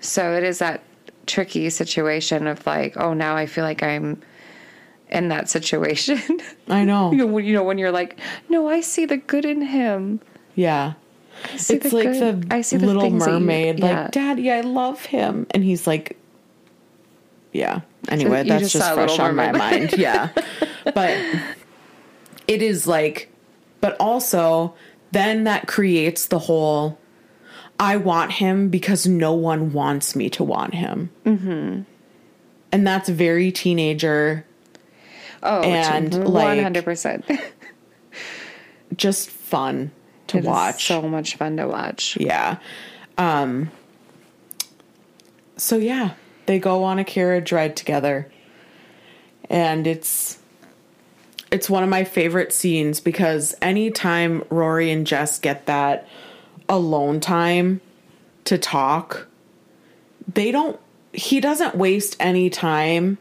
So 0.00 0.34
it 0.34 0.44
is 0.44 0.60
that 0.60 0.82
tricky 1.26 1.68
situation 1.70 2.46
of 2.46 2.64
like, 2.66 2.96
oh, 2.96 3.14
now 3.14 3.34
I 3.36 3.46
feel 3.46 3.64
like 3.64 3.82
I'm 3.82 4.22
in 5.10 5.28
that 5.28 5.48
situation. 5.48 6.20
I 6.68 6.84
know. 6.84 7.10
you 7.12 7.18
know, 7.18 7.26
when- 7.26 7.44
you 7.44 7.52
know, 7.54 7.64
when 7.64 7.78
you're 7.78 7.90
like, 7.90 8.18
no, 8.48 8.68
I 8.68 8.80
see 8.80 9.06
the 9.06 9.16
good 9.16 9.44
in 9.44 9.60
him. 9.62 10.20
Yeah, 10.54 10.92
it's 11.52 11.66
the 11.68 11.74
like 11.94 12.04
good. 12.12 12.48
the 12.48 12.54
I 12.54 12.60
see 12.60 12.76
the 12.76 12.86
Little 12.86 13.02
that 13.02 13.10
you- 13.10 13.18
Mermaid. 13.18 13.78
yeah. 13.80 14.02
Like, 14.02 14.10
Daddy, 14.12 14.50
I 14.52 14.60
love 14.60 15.04
him, 15.04 15.46
and 15.50 15.64
he's 15.64 15.86
like, 15.86 16.16
yeah. 17.52 17.80
Anyway, 18.08 18.42
you 18.44 18.48
that's 18.48 18.62
just 18.72 18.74
just, 18.74 18.94
fresh 18.94 19.18
on 19.18 19.34
my 19.36 19.52
mind. 19.52 19.94
Yeah, 19.98 20.28
but 20.94 21.18
it 22.48 22.62
is 22.62 22.86
like, 22.86 23.30
but 23.80 23.96
also 24.00 24.74
then 25.12 25.44
that 25.44 25.68
creates 25.68 26.26
the 26.26 26.40
whole 26.40 26.98
I 27.78 27.96
want 27.96 28.32
him 28.32 28.70
because 28.70 29.06
no 29.06 29.32
one 29.34 29.72
wants 29.72 30.16
me 30.16 30.28
to 30.30 30.42
want 30.42 30.74
him. 30.74 31.10
Mm-hmm. 31.24 31.82
And 32.72 32.86
that's 32.86 33.08
very 33.08 33.52
teenager, 33.52 34.44
Oh, 35.42 35.62
And, 35.62 36.12
one 36.12 36.32
like, 36.32 36.62
hundred 36.62 36.84
percent. 36.84 37.24
just 38.96 39.30
fun 39.30 39.92
to 40.28 40.40
watch. 40.40 40.86
So 40.86 41.02
much 41.02 41.36
fun 41.36 41.56
to 41.58 41.68
watch. 41.68 42.16
Yeah. 42.20 42.58
Um 43.16 43.70
so 45.56 45.76
yeah, 45.76 46.14
they 46.46 46.58
go 46.58 46.84
on 46.84 46.98
a 46.98 47.04
carriage 47.04 47.52
ride 47.52 47.76
together. 47.76 48.30
And 49.48 49.86
it's 49.86 50.37
it's 51.50 51.70
one 51.70 51.82
of 51.82 51.88
my 51.88 52.04
favorite 52.04 52.52
scenes 52.52 53.00
because 53.00 53.54
anytime 53.62 54.44
Rory 54.50 54.90
and 54.90 55.06
Jess 55.06 55.38
get 55.38 55.66
that 55.66 56.06
alone 56.68 57.20
time 57.20 57.80
to 58.44 58.58
talk, 58.58 59.26
they 60.32 60.50
don't 60.50 60.78
he 61.12 61.40
doesn't 61.40 61.74
waste 61.74 62.16
any 62.20 62.50
time 62.50 63.18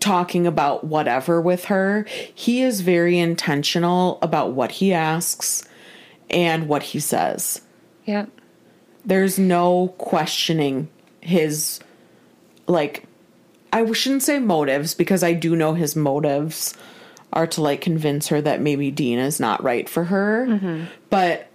talking 0.00 0.46
about 0.46 0.84
whatever 0.84 1.40
with 1.40 1.66
her. 1.66 2.06
He 2.34 2.62
is 2.62 2.80
very 2.80 3.18
intentional 3.18 4.18
about 4.22 4.52
what 4.52 4.72
he 4.72 4.92
asks 4.92 5.64
and 6.30 6.68
what 6.68 6.82
he 6.82 7.00
says. 7.00 7.60
Yep. 8.06 8.30
There's 9.04 9.38
no 9.38 9.94
questioning 9.98 10.88
his 11.20 11.80
like 12.66 13.04
I 13.72 13.90
shouldn't 13.92 14.22
say 14.22 14.38
motives 14.38 14.94
because 14.94 15.22
I 15.22 15.34
do 15.34 15.54
know 15.54 15.74
his 15.74 15.94
motives 15.94 16.74
are 17.32 17.46
to 17.48 17.60
like 17.62 17.80
convince 17.80 18.28
her 18.28 18.40
that 18.40 18.60
maybe 18.60 18.90
Dean 18.90 19.18
is 19.18 19.38
not 19.40 19.62
right 19.62 19.88
for 19.88 20.04
her. 20.04 20.88
But 21.10 21.48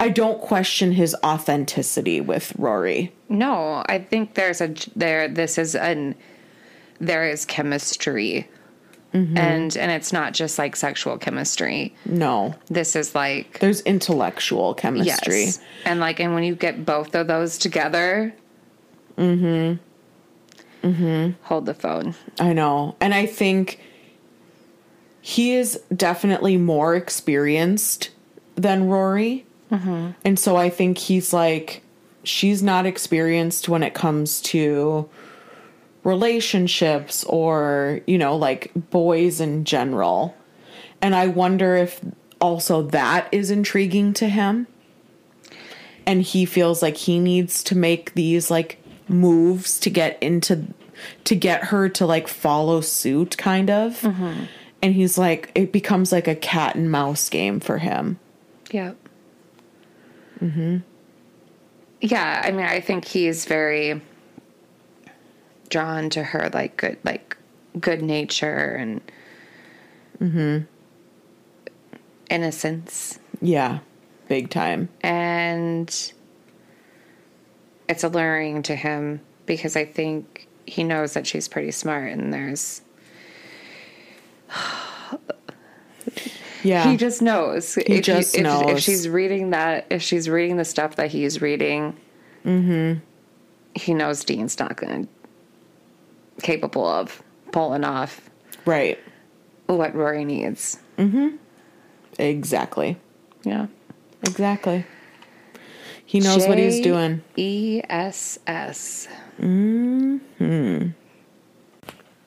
I 0.00 0.08
don't 0.08 0.40
question 0.40 0.92
his 0.92 1.14
authenticity 1.24 2.20
with 2.20 2.52
Rory. 2.58 3.12
No, 3.28 3.82
I 3.88 3.98
think 3.98 4.34
there's 4.34 4.60
a 4.60 4.74
there. 4.94 5.28
This 5.28 5.56
is 5.58 5.74
an 5.74 6.14
there 7.00 7.28
is 7.28 7.44
chemistry, 7.44 8.48
Mm-hmm. 9.12 9.38
and 9.38 9.76
and 9.76 9.92
it's 9.92 10.12
not 10.12 10.32
just 10.34 10.58
like 10.58 10.74
sexual 10.74 11.16
chemistry. 11.18 11.94
No. 12.04 12.56
This 12.66 12.96
is 12.96 13.14
like 13.14 13.60
There's 13.60 13.80
intellectual 13.82 14.74
chemistry. 14.74 15.44
yes, 15.44 15.60
and 15.84 16.00
like 16.00 16.18
and 16.18 16.34
when 16.34 16.42
you 16.42 16.56
get 16.56 16.84
both 16.84 17.14
of 17.14 17.28
those 17.28 17.56
together, 17.56 18.34
mm-hmm, 19.16 19.78
mm-hmm, 20.86 21.30
hold 21.42 21.66
the 21.66 21.74
phone. 21.74 22.14
I 22.40 22.52
know. 22.54 22.96
And 23.00 23.14
I 23.14 23.26
think 23.26 23.78
he 25.26 25.54
is 25.54 25.80
definitely 25.96 26.58
more 26.58 26.94
experienced 26.94 28.10
than 28.56 28.88
Rory. 28.88 29.46
Mm-hmm. 29.72 30.10
And 30.22 30.38
so 30.38 30.56
I 30.56 30.68
think 30.68 30.98
he's 30.98 31.32
like, 31.32 31.82
she's 32.24 32.62
not 32.62 32.84
experienced 32.84 33.66
when 33.66 33.82
it 33.82 33.94
comes 33.94 34.42
to 34.42 35.08
relationships 36.02 37.24
or, 37.24 38.02
you 38.06 38.18
know, 38.18 38.36
like 38.36 38.70
boys 38.90 39.40
in 39.40 39.64
general. 39.64 40.36
And 41.00 41.14
I 41.14 41.28
wonder 41.28 41.74
if 41.74 42.04
also 42.38 42.82
that 42.82 43.26
is 43.32 43.50
intriguing 43.50 44.12
to 44.12 44.28
him. 44.28 44.66
And 46.04 46.20
he 46.20 46.44
feels 46.44 46.82
like 46.82 46.98
he 46.98 47.18
needs 47.18 47.64
to 47.64 47.74
make 47.74 48.12
these 48.12 48.50
like 48.50 48.78
moves 49.08 49.80
to 49.80 49.88
get 49.88 50.22
into 50.22 50.66
to 51.24 51.34
get 51.34 51.64
her 51.64 51.88
to 51.88 52.04
like 52.04 52.28
follow 52.28 52.82
suit 52.82 53.38
kind 53.38 53.70
of. 53.70 54.02
Mm-hmm. 54.02 54.44
And 54.84 54.94
he's 54.94 55.16
like 55.16 55.50
it 55.54 55.72
becomes 55.72 56.12
like 56.12 56.28
a 56.28 56.34
cat 56.34 56.74
and 56.76 56.90
mouse 56.90 57.30
game 57.30 57.58
for 57.58 57.78
him. 57.78 58.18
Yep. 58.70 58.96
Mm-hmm. 60.42 60.76
Yeah, 62.02 62.42
I 62.44 62.50
mean, 62.50 62.66
I 62.66 62.80
think 62.80 63.06
he's 63.06 63.46
very 63.46 64.02
drawn 65.70 66.10
to 66.10 66.22
her, 66.22 66.50
like 66.52 66.76
good, 66.76 66.98
like 67.02 67.36
good 67.80 68.02
nature 68.02 68.74
and 68.74 69.00
mm 70.20 70.30
hmm 70.30 70.58
innocence, 72.30 73.18
Yeah. 73.40 73.78
Big 74.28 74.50
time. 74.50 74.88
and 75.02 76.12
it's 77.88 78.02
alluring 78.04 78.62
to 78.64 78.74
him 78.76 79.20
because 79.46 79.76
I 79.76 79.84
think 79.84 80.48
he 80.66 80.84
knows 80.84 81.14
that 81.14 81.26
she's 81.26 81.48
pretty 81.48 81.70
smart, 81.70 82.12
and 82.12 82.32
there's 82.34 82.80
Yeah. 86.62 86.90
he 86.90 86.96
just 86.96 87.20
knows. 87.20 87.74
He 87.74 88.00
just 88.00 88.34
if, 88.34 88.42
If 88.70 88.78
she's 88.80 89.06
reading 89.06 89.50
that, 89.50 89.86
if 89.90 90.00
she's 90.02 90.30
reading 90.30 90.56
the 90.56 90.64
stuff 90.64 90.96
that 90.96 91.10
he's 91.10 91.42
reading, 91.42 91.96
Mm-hmm. 92.44 93.00
he 93.74 93.94
knows 93.94 94.22
Dean's 94.24 94.58
not 94.58 94.76
going 94.76 95.06
to 95.06 96.42
capable 96.42 96.86
of 96.86 97.22
pulling 97.52 97.84
off 97.84 98.28
right. 98.66 98.98
what 99.66 99.94
Rory 99.94 100.24
needs. 100.24 100.78
Mm-hmm. 100.98 101.36
Exactly. 102.18 102.98
Yeah. 103.44 103.66
Exactly. 104.22 104.84
He 106.06 106.20
knows 106.20 106.46
what 106.46 106.58
he's 106.58 106.80
doing. 106.80 107.22
E 107.36 107.80
S 107.88 108.38
S. 108.46 109.08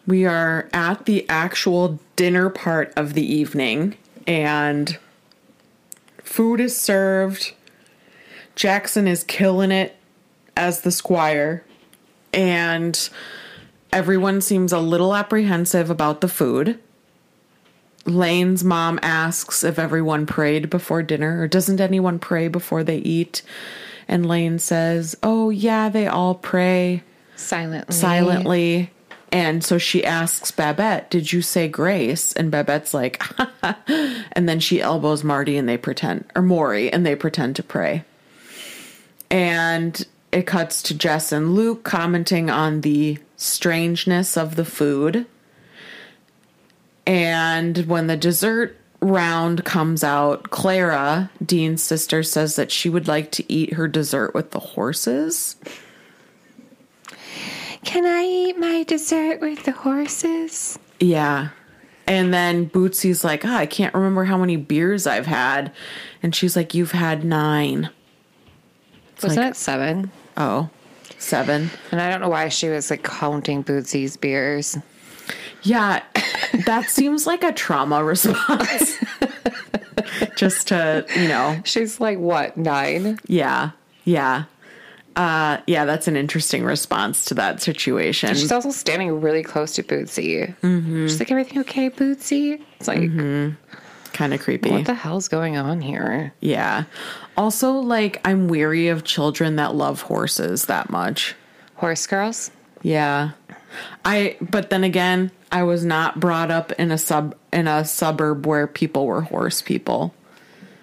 We 0.07 0.25
are 0.25 0.69
at 0.73 1.05
the 1.05 1.27
actual 1.29 1.99
dinner 2.15 2.49
part 2.49 2.93
of 2.95 3.13
the 3.13 3.21
evening, 3.25 3.95
and 4.25 4.97
food 6.23 6.61
is 6.61 6.79
served. 6.79 7.53
Jackson 8.55 9.05
is 9.05 9.25
killing 9.25 9.69
it 9.71 9.97
as 10.55 10.81
the 10.81 10.91
squire, 10.91 11.63
and 12.33 13.09
everyone 13.91 14.39
seems 14.39 14.71
a 14.71 14.79
little 14.79 15.13
apprehensive 15.13 15.89
about 15.89 16.21
the 16.21 16.29
food. 16.29 16.79
Lane's 18.05 18.63
mom 18.63 18.99
asks 19.03 19.61
if 19.65 19.77
everyone 19.77 20.25
prayed 20.25 20.69
before 20.69 21.03
dinner, 21.03 21.41
or 21.41 21.47
doesn't 21.49 21.81
anyone 21.81 22.17
pray 22.17 22.47
before 22.47 22.81
they 22.81 22.99
eat? 22.99 23.41
And 24.07 24.25
Lane 24.25 24.57
says, 24.59 25.17
Oh, 25.21 25.49
yeah, 25.49 25.89
they 25.89 26.07
all 26.07 26.33
pray 26.33 27.03
Silently. 27.35 27.93
silently. 27.93 28.91
And 29.31 29.63
so 29.63 29.77
she 29.77 30.05
asks 30.05 30.51
Babette, 30.51 31.09
Did 31.09 31.33
you 31.33 31.41
say 31.41 31.67
grace? 31.67 32.33
And 32.33 32.49
Babette's 32.49 32.93
like, 32.93 33.21
and 34.31 34.47
then 34.47 34.59
she 34.59 34.81
elbows 34.81 35.23
Marty 35.23 35.57
and 35.57 35.67
they 35.67 35.77
pretend, 35.77 36.25
or 36.35 36.41
Morey, 36.41 36.91
and 36.91 37.05
they 37.05 37.15
pretend 37.15 37.55
to 37.57 37.63
pray. 37.63 38.05
And 39.29 40.05
it 40.31 40.47
cuts 40.47 40.81
to 40.83 40.97
Jess 40.97 41.31
and 41.31 41.55
Luke 41.55 41.83
commenting 41.83 42.49
on 42.49 42.81
the 42.81 43.17
strangeness 43.35 44.37
of 44.37 44.55
the 44.55 44.65
food. 44.65 45.25
And 47.05 47.77
when 47.87 48.07
the 48.07 48.17
dessert 48.17 48.77
round 49.01 49.63
comes 49.63 50.03
out, 50.03 50.49
Clara, 50.49 51.29
Dean's 51.45 51.83
sister, 51.83 52.23
says 52.23 52.55
that 52.55 52.71
she 52.71 52.89
would 52.89 53.07
like 53.07 53.31
to 53.33 53.51
eat 53.51 53.73
her 53.73 53.87
dessert 53.87 54.33
with 54.33 54.51
the 54.51 54.59
horses. 54.59 55.55
Can 57.83 58.05
I 58.05 58.23
eat 58.23 58.57
my 58.57 58.83
dessert 58.83 59.39
with 59.41 59.63
the 59.63 59.71
horses? 59.71 60.77
Yeah. 60.99 61.49
And 62.05 62.33
then 62.33 62.69
Bootsy's 62.69 63.23
like, 63.23 63.45
oh, 63.45 63.53
I 63.53 63.65
can't 63.65 63.93
remember 63.93 64.23
how 64.25 64.37
many 64.37 64.55
beers 64.55 65.05
I've 65.07 65.25
had. 65.25 65.71
And 66.23 66.33
she's 66.35 66.55
like, 66.55 66.73
You've 66.73 66.91
had 66.93 67.23
nine. 67.23 67.89
Wasn't 69.21 69.41
like- 69.41 69.51
it 69.51 69.55
seven? 69.55 70.11
Oh, 70.37 70.69
seven. 71.17 71.69
And 71.91 72.01
I 72.01 72.09
don't 72.09 72.21
know 72.21 72.29
why 72.29 72.49
she 72.49 72.69
was 72.69 72.89
like 72.89 73.03
counting 73.03 73.63
Bootsy's 73.63 74.15
beers. 74.17 74.77
Yeah, 75.63 76.01
that 76.65 76.85
seems 76.89 77.27
like 77.27 77.43
a 77.43 77.51
trauma 77.51 78.03
response. 78.03 78.97
Just 80.37 80.67
to, 80.69 81.05
you 81.15 81.27
know, 81.27 81.59
She's 81.65 81.99
like, 81.99 82.19
what, 82.19 82.55
nine? 82.57 83.19
yeah, 83.25 83.71
yeah. 84.05 84.43
Uh, 85.17 85.59
yeah, 85.65 85.83
that's 85.85 86.07
an 86.07 86.15
interesting 86.15 86.63
response 86.63 87.25
to 87.25 87.33
that 87.33 87.59
situation. 87.61 88.35
She's 88.35 88.51
also 88.51 88.69
standing 88.69 89.19
really 89.19 89.41
close 89.41 89.73
to 89.73 89.83
Bootsy. 89.83 90.55
Mm-hmm. 90.61 91.07
She's 91.07 91.19
like, 91.19 91.31
everything 91.31 91.57
okay, 91.61 91.89
Bootsy? 91.89 92.61
It's 92.79 92.87
like, 92.87 93.09
Kind 94.13 94.33
of 94.33 94.39
creepy. 94.41 94.69
what 94.71 94.85
the 94.85 94.93
hell's 94.93 95.27
going 95.27 95.57
on 95.57 95.81
here? 95.81 96.33
yeah. 96.39 96.83
Also, 97.35 97.73
like, 97.73 98.19
I'm 98.25 98.47
weary 98.47 98.87
of 98.87 99.03
children 99.03 99.57
that 99.57 99.75
love 99.75 100.01
horses 100.01 100.65
that 100.65 100.89
much. 100.89 101.35
Horse 101.75 102.05
girls? 102.07 102.49
Yeah. 102.81 103.31
I 104.05 104.37
but 104.39 104.69
then 104.69 104.83
again, 104.83 105.29
I 105.51 105.63
was 105.63 105.83
not 105.85 106.19
brought 106.19 106.49
up 106.49 106.71
in 106.73 106.89
a 106.91 106.97
sub 106.97 107.35
in 107.53 107.67
a 107.67 107.85
suburb 107.85 108.45
where 108.47 108.65
people 108.65 109.05
were 109.05 109.21
horse 109.21 109.61
people. 109.61 110.13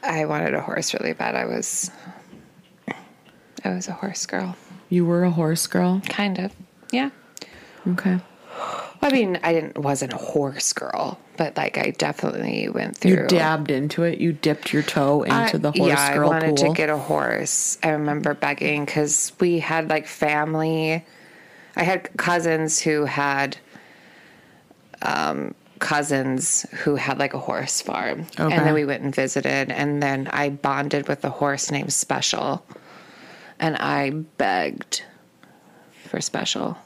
I 0.03 0.27
wanted 0.27 0.55
a 0.55 0.61
horse 0.61 0.93
really 0.95 1.13
bad. 1.15 1.35
I 1.35 1.47
was, 1.47 1.91
I 3.65 3.71
was 3.75 3.89
a 3.89 3.93
horse 3.93 4.27
girl. 4.27 4.57
You 4.91 5.05
were 5.07 5.25
a 5.25 5.31
horse 5.31 5.67
girl? 5.67 6.03
Kind 6.09 6.39
of. 6.39 6.53
Yeah. 6.93 7.11
Okay. 7.89 8.19
I 9.03 9.11
mean, 9.11 9.39
I 9.43 9.53
didn't 9.53 9.77
wasn't 9.79 10.13
a 10.13 10.17
horse 10.19 10.73
girl, 10.73 11.19
but 11.37 11.57
like 11.57 11.77
I 11.77 11.91
definitely 11.91 12.69
went 12.69 12.97
through. 12.97 13.11
You 13.11 13.27
dabbed 13.27 13.71
into 13.71 14.03
it. 14.05 14.19
You 14.19 14.33
dipped 14.33 14.73
your 14.73 14.83
toe 14.83 15.23
into 15.23 15.59
the 15.59 15.73
horse 15.73 15.89
yeah, 15.89 16.15
girl 16.15 16.31
I 16.31 16.33
wanted 16.35 16.57
pool. 16.57 16.69
to 16.69 16.75
get 16.75 16.89
a 16.89 16.97
horse. 16.97 17.77
I 17.83 17.91
remember 17.91 18.33
begging 18.35 18.85
because 18.85 19.33
we 19.41 19.59
had 19.59 19.91
like 19.91 20.07
family. 20.07 21.05
I 21.77 21.83
had 21.83 22.09
cousins 22.17 22.81
who 22.81 23.05
had 23.05 23.57
um, 25.03 25.55
cousins 25.81 26.65
who 26.73 26.97
had 26.97 27.19
like 27.19 27.35
a 27.35 27.39
horse 27.39 27.83
farm, 27.83 28.27
Okay. 28.39 28.55
and 28.55 28.65
then 28.67 28.73
we 28.75 28.85
went 28.85 29.03
and 29.03 29.15
visited. 29.15 29.71
And 29.71 30.03
then 30.03 30.29
I 30.33 30.49
bonded 30.51 31.09
with 31.09 31.25
a 31.25 31.31
horse 31.31 31.71
named 31.71 31.93
Special, 31.93 32.65
and 33.59 33.77
I 33.77 34.11
begged 34.11 35.05
for 36.09 36.21
Special. 36.21 36.77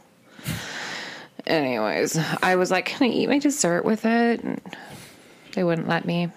Anyways, 1.47 2.19
I 2.43 2.57
was 2.57 2.71
like, 2.71 2.87
"Can 2.87 3.09
I 3.09 3.11
eat 3.11 3.29
my 3.29 3.39
dessert 3.39 3.85
with 3.85 4.05
it?" 4.05 4.43
And 4.43 4.61
they 5.55 5.65
wouldn't 5.65 5.89
let 5.89 6.05
me. 6.05 6.31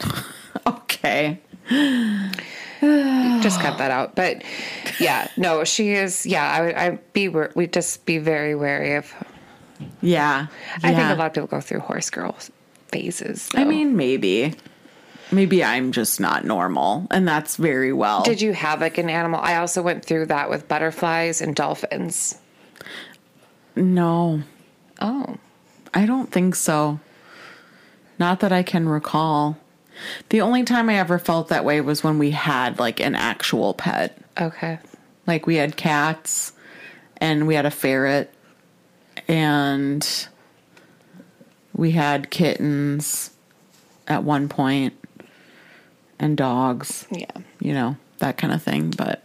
okay. 0.66 1.40
just 1.70 3.60
cut 3.60 3.78
that 3.78 3.90
out. 3.90 4.14
But 4.14 4.42
yeah, 4.98 5.28
no, 5.36 5.64
she 5.64 5.90
is. 5.90 6.26
Yeah, 6.26 6.50
I 6.50 6.60
would. 6.62 6.74
I 6.74 6.90
be. 7.12 7.28
We 7.28 7.66
just 7.66 8.04
be 8.06 8.18
very 8.18 8.54
wary 8.54 8.96
of. 8.96 9.12
Yeah. 10.00 10.46
I 10.82 10.94
think 10.94 11.10
a 11.10 11.14
lot 11.14 11.26
of 11.26 11.34
people 11.34 11.46
go 11.46 11.60
through 11.60 11.80
horse 11.80 12.10
girl 12.10 12.36
phases. 12.88 13.48
I 13.54 13.64
mean, 13.64 13.96
maybe. 13.96 14.54
Maybe 15.30 15.62
I'm 15.62 15.92
just 15.92 16.20
not 16.20 16.44
normal, 16.44 17.06
and 17.10 17.28
that's 17.28 17.56
very 17.56 17.92
well. 17.92 18.22
did 18.22 18.40
you 18.40 18.52
have 18.54 18.80
like 18.80 18.96
an 18.98 19.10
animal? 19.10 19.40
I 19.40 19.56
also 19.56 19.82
went 19.82 20.04
through 20.04 20.26
that 20.26 20.48
with 20.48 20.66
butterflies 20.68 21.40
and 21.42 21.54
dolphins. 21.54 22.38
no, 23.76 24.42
Oh, 25.00 25.36
I 25.94 26.06
don't 26.06 26.32
think 26.32 26.54
so. 26.56 26.98
Not 28.18 28.40
that 28.40 28.50
I 28.52 28.62
can 28.64 28.88
recall. 28.88 29.56
The 30.30 30.40
only 30.40 30.64
time 30.64 30.88
I 30.90 30.98
ever 30.98 31.18
felt 31.20 31.48
that 31.48 31.64
way 31.64 31.80
was 31.80 32.02
when 32.02 32.18
we 32.18 32.32
had 32.32 32.78
like 32.80 32.98
an 33.00 33.14
actual 33.14 33.74
pet. 33.74 34.18
okay. 34.40 34.78
Like 35.26 35.46
we 35.46 35.56
had 35.56 35.76
cats 35.76 36.52
and 37.18 37.46
we 37.46 37.54
had 37.54 37.66
a 37.66 37.70
ferret 37.70 38.32
and 39.28 40.26
we 41.74 41.90
had 41.92 42.30
kittens 42.30 43.30
at 44.08 44.24
one 44.24 44.48
point 44.48 44.97
and 46.18 46.36
dogs, 46.36 47.06
Yeah. 47.10 47.26
you 47.60 47.72
know, 47.72 47.96
that 48.18 48.36
kind 48.38 48.52
of 48.52 48.62
thing. 48.62 48.90
But 48.96 49.22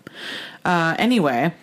uh, 0.65 0.95
anyway, 0.99 1.53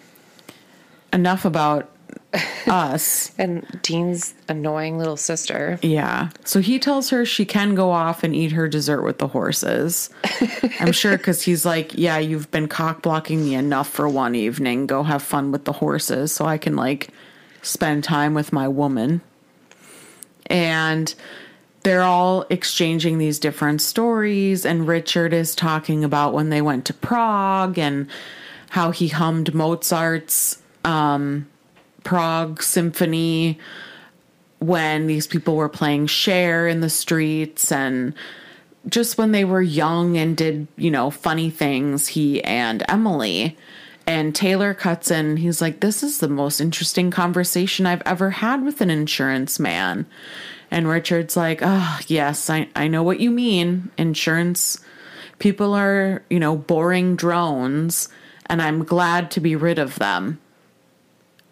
enough 1.13 1.45
about 1.45 1.91
us. 2.67 3.33
And 3.39 3.67
Dean's 3.83 4.35
annoying 4.49 4.99
little 4.99 5.17
sister. 5.17 5.79
Yeah. 5.83 6.31
So 6.45 6.61
he 6.61 6.79
tells 6.79 7.11
her 7.11 7.25
she 7.25 7.45
can 7.45 7.75
go 7.75 7.91
off 7.91 8.23
and 8.23 8.35
eat 8.35 8.53
her 8.53 8.69
dessert 8.69 9.03
with 9.03 9.19
the 9.19 9.29
horses. 9.29 10.11
I'm 10.81 10.93
sure 10.93 11.17
because 11.17 11.43
he's 11.43 11.65
like, 11.67 11.97
Yeah, 11.97 12.19
you've 12.19 12.51
been 12.51 12.69
cock 12.69 13.03
blocking 13.03 13.45
me 13.45 13.55
enough 13.55 13.89
for 13.89 14.09
one 14.09 14.35
evening. 14.35 14.87
Go 14.87 15.03
have 15.03 15.23
fun 15.23 15.51
with 15.53 15.65
the 15.65 15.73
horses 15.73 16.33
so 16.33 16.45
I 16.45 16.57
can 16.59 16.77
like 16.77 17.09
spend 17.63 18.05
time 18.05 18.35
with 18.35 18.53
my 18.53 18.69
woman. 18.69 19.21
And 20.47 21.15
they're 21.83 22.03
all 22.03 22.45
exchanging 22.51 23.19
these 23.19 23.39
different 23.39 23.81
stories. 23.81 24.67
And 24.67 24.87
Richard 24.87 25.33
is 25.33 25.55
talking 25.55 26.05
about 26.05 26.35
when 26.35 26.51
they 26.51 26.63
went 26.63 26.85
to 26.87 26.95
Prague 26.95 27.79
and 27.79 28.09
how 28.71 28.91
he 28.91 29.09
hummed 29.09 29.55
Mozart's 29.55 30.61
um, 30.85 31.49
Prague 32.05 32.63
Symphony 32.63 33.59
when 34.59 35.07
these 35.07 35.27
people 35.27 35.57
were 35.57 35.71
playing 35.71 36.07
share 36.07 36.69
in 36.69 36.81
the 36.81 36.91
streets 36.91 37.73
and 37.73 38.15
just 38.89 39.19
when 39.19 39.33
they 39.33 39.45
were 39.45 39.63
young 39.63 40.17
and 40.17 40.37
did, 40.37 40.67
you 40.77 40.91
know, 40.91 41.11
funny 41.11 41.51
things, 41.51 42.09
he 42.09 42.43
and 42.45 42.83
Emily. 42.89 43.57
And 44.07 44.35
Taylor 44.35 44.75
cuts 44.75 45.11
in, 45.11 45.37
he's 45.37 45.61
like, 45.61 45.81
This 45.81 46.03
is 46.03 46.19
the 46.19 46.29
most 46.29 46.61
interesting 46.61 47.11
conversation 47.11 47.87
I've 47.87 48.03
ever 48.05 48.31
had 48.31 48.65
with 48.65 48.81
an 48.81 48.91
insurance 48.91 49.59
man. 49.59 50.07
And 50.71 50.89
Richard's 50.89 51.37
like, 51.37 51.61
Oh, 51.63 51.99
yes, 52.07 52.49
I, 52.49 52.69
I 52.77 52.89
know 52.89 53.03
what 53.03 53.21
you 53.21 53.31
mean. 53.31 53.91
Insurance 53.99 54.79
people 55.39 55.75
are, 55.75 56.23
you 56.31 56.39
know, 56.39 56.57
boring 56.57 57.17
drones, 57.17 58.09
and 58.47 58.63
I'm 58.63 58.85
glad 58.85 59.31
to 59.33 59.41
be 59.41 59.57
rid 59.57 59.79
of 59.79 59.97
them. 59.97 60.41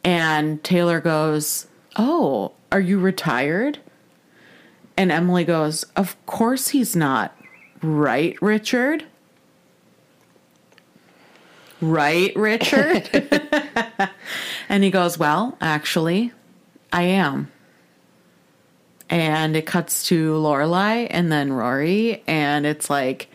And 0.04 0.62
Taylor 0.62 1.00
goes, 1.00 1.66
Oh, 1.96 2.52
are 2.70 2.80
you 2.80 3.00
retired? 3.00 3.78
And 4.96 5.10
Emily 5.10 5.44
goes, 5.44 5.82
Of 5.96 6.16
course 6.26 6.68
he's 6.68 6.94
not. 6.94 7.36
Right, 7.82 8.40
Richard? 8.40 9.04
Right, 11.80 12.34
Richard? 12.36 13.08
and 14.68 14.84
he 14.84 14.90
goes, 14.90 15.18
Well, 15.18 15.56
actually, 15.60 16.32
I 16.92 17.02
am. 17.02 17.50
And 19.10 19.56
it 19.56 19.64
cuts 19.64 20.06
to 20.08 20.32
Lorelai 20.34 21.06
and 21.08 21.32
then 21.32 21.52
Rory, 21.52 22.22
and 22.26 22.66
it's 22.66 22.90
like, 22.90 23.28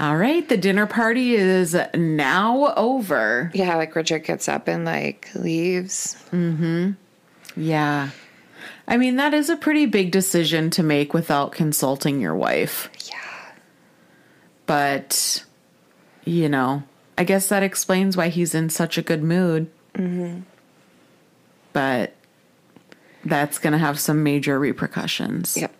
all 0.00 0.16
right, 0.16 0.48
the 0.48 0.56
dinner 0.56 0.86
party 0.86 1.36
is 1.36 1.76
now 1.94 2.74
over. 2.74 3.52
Yeah, 3.54 3.76
like 3.76 3.94
Richard 3.94 4.24
gets 4.24 4.48
up 4.48 4.66
and 4.66 4.84
like 4.84 5.28
leaves. 5.36 6.16
Mm-hmm. 6.32 6.92
Yeah. 7.56 8.10
I 8.88 8.96
mean, 8.96 9.14
that 9.16 9.32
is 9.32 9.48
a 9.48 9.56
pretty 9.56 9.86
big 9.86 10.10
decision 10.10 10.70
to 10.70 10.82
make 10.82 11.14
without 11.14 11.52
consulting 11.52 12.20
your 12.20 12.34
wife. 12.34 12.90
Yeah. 13.08 13.52
But, 14.66 15.44
you 16.24 16.48
know, 16.48 16.82
I 17.16 17.22
guess 17.22 17.48
that 17.48 17.62
explains 17.62 18.16
why 18.16 18.28
he's 18.28 18.56
in 18.56 18.70
such 18.70 18.98
a 18.98 19.02
good 19.02 19.22
mood. 19.22 19.70
Mm-hmm. 19.94 20.40
But 21.72 22.14
that's 23.24 23.58
going 23.58 23.72
to 23.72 23.78
have 23.78 23.98
some 23.98 24.22
major 24.22 24.58
repercussions. 24.58 25.56
Yep. 25.56 25.74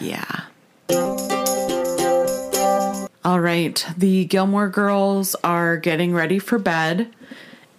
Yeah. 0.00 0.42
All 3.24 3.40
right. 3.40 3.86
The 3.96 4.24
Gilmore 4.24 4.68
girls 4.68 5.34
are 5.44 5.76
getting 5.76 6.14
ready 6.14 6.38
for 6.38 6.58
bed. 6.58 7.12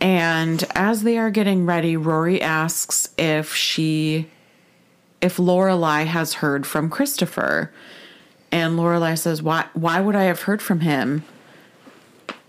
And 0.02 0.64
as 0.76 1.04
they 1.04 1.18
are 1.18 1.32
getting 1.32 1.66
ready, 1.66 1.98
Rory 1.98 2.42
asks 2.42 3.10
if 3.18 3.54
she, 3.54 4.30
if 5.22 5.38
Lorelai 5.38 6.06
has 6.06 6.36
heard 6.36 6.66
from 6.66 6.90
Christopher. 6.90 7.72
And 8.52 8.78
Lorelai 8.78 9.18
says, 9.18 9.44
"Why? 9.44 9.66
Why 9.74 10.00
would 10.00 10.16
I 10.16 10.24
have 10.24 10.44
heard 10.44 10.62
from 10.62 10.80
him?" 10.80 11.24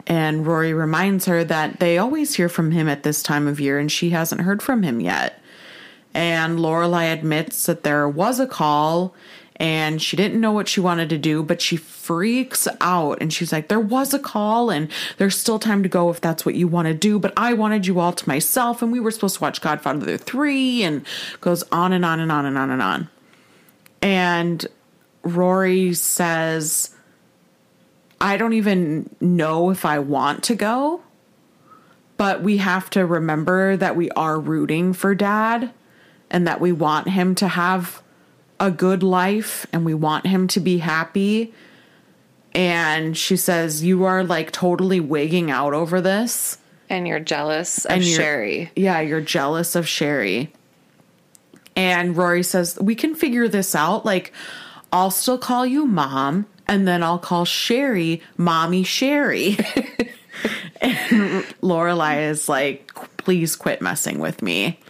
And 0.07 0.47
Rory 0.47 0.73
reminds 0.73 1.27
her 1.27 1.45
that 1.45 1.81
they 1.81 1.99
always 1.99 2.35
hear 2.35 2.49
from 2.49 2.71
him 2.71 2.89
at 2.89 3.03
this 3.03 3.23
time 3.23 3.47
of 3.47 3.61
year, 3.61 3.79
and 3.79 3.91
she 3.91 4.11
hasn't 4.11 4.43
heard 4.43 4.63
from 4.63 4.83
him 4.83 5.01
yet. 5.01 5.40
And 6.13 6.59
Lorelai 6.59 7.13
admits 7.13 7.67
that 7.67 7.85
there 7.85 8.09
was 8.09 8.41
a 8.41 8.47
call 8.47 9.15
and 9.61 10.01
she 10.01 10.17
didn't 10.17 10.41
know 10.41 10.53
what 10.53 10.69
she 10.69 10.81
wanted 10.81 11.11
to 11.11 11.19
do, 11.19 11.43
but 11.43 11.61
she 11.61 11.77
freaks 11.77 12.67
out 12.81 13.19
and 13.21 13.31
she's 13.31 13.53
like, 13.53 13.69
There 13.69 13.79
was 13.79 14.15
a 14.15 14.19
call 14.19 14.71
and 14.71 14.91
there's 15.19 15.37
still 15.37 15.59
time 15.59 15.83
to 15.83 15.89
go 15.89 16.09
if 16.09 16.21
that's 16.21 16.47
what 16.47 16.55
you 16.55 16.67
want 16.67 16.89
to 16.89 16.95
do, 16.95 17.19
but 17.19 17.35
I 17.37 17.53
wanted 17.53 17.87
you 17.87 18.01
all 18.01 18.15
to 18.15 18.29
myself 18.29 18.81
and 18.81 18.91
we 18.91 19.01
were 19.01 19.11
supposed 19.11 19.37
to 19.37 19.43
watch 19.43 19.61
Godfather 19.61 20.17
3 20.17 20.83
and 20.83 21.07
goes 21.43 21.63
on 21.71 21.93
and 21.93 22.07
on 22.07 22.21
and 22.21 22.33
on 22.33 22.47
and 22.47 22.57
on 22.57 22.71
and 22.71 22.81
on. 22.81 23.09
And 24.01 24.67
Rory 25.23 25.93
says, 25.93 26.97
I 28.19 28.39
don't 28.39 28.55
even 28.55 29.15
know 29.21 29.69
if 29.69 29.85
I 29.85 29.99
want 29.99 30.43
to 30.45 30.55
go, 30.55 31.03
but 32.17 32.43
we 32.43 32.57
have 32.57 32.89
to 32.91 33.05
remember 33.05 33.77
that 33.77 33.95
we 33.95 34.09
are 34.13 34.41
rooting 34.41 34.95
for 34.95 35.15
dad 35.15 35.71
and 36.31 36.47
that 36.47 36.61
we 36.61 36.73
want 36.73 37.09
him 37.09 37.35
to 37.37 37.49
have 37.49 38.03
a 38.59 38.71
good 38.71 39.03
life 39.03 39.67
and 39.73 39.85
we 39.85 39.95
want 39.95 40.27
him 40.27 40.47
to 40.49 40.61
be 40.61 40.79
happy. 40.79 41.53
And 42.55 43.17
she 43.17 43.37
says, 43.37 43.83
You 43.83 44.05
are 44.05 44.23
like 44.23 44.53
totally 44.53 45.01
wigging 45.01 45.51
out 45.51 45.73
over 45.73 46.01
this. 46.01 46.59
And 46.89 47.07
you're 47.07 47.21
jealous 47.21 47.85
of 47.85 47.93
And 47.93 48.05
Sherry. 48.05 48.71
Yeah, 48.75 49.01
you're 49.01 49.21
jealous 49.21 49.77
of 49.77 49.89
Sherry. 49.89 50.53
And 51.77 52.17
Rory 52.17 52.43
says, 52.43 52.79
We 52.81 52.95
can 52.95 53.15
figure 53.15 53.49
this 53.49 53.75
out. 53.75 54.05
Like, 54.05 54.33
I'll 54.93 55.13
still 55.13 55.39
call 55.39 55.65
you 55.65 55.87
mom, 55.87 56.47
and 56.67 56.87
then 56.87 57.03
I'll 57.03 57.19
call 57.19 57.45
Sherry 57.45 58.21
mommy 58.37 58.83
Sherry. 58.83 59.57
and 60.81 61.45
Lorelai 61.63 62.29
is 62.29 62.49
like, 62.49 62.93
Please 63.17 63.55
quit 63.55 63.81
messing 63.81 64.19
with 64.19 64.43
me. 64.43 64.81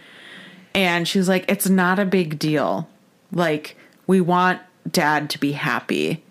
And 0.74 1.06
she's 1.06 1.28
like, 1.28 1.44
It's 1.50 1.68
not 1.68 1.98
a 1.98 2.04
big 2.04 2.38
deal. 2.38 2.88
Like, 3.32 3.76
we 4.06 4.20
want 4.20 4.60
dad 4.90 5.30
to 5.30 5.38
be 5.38 5.52
happy. 5.52 6.22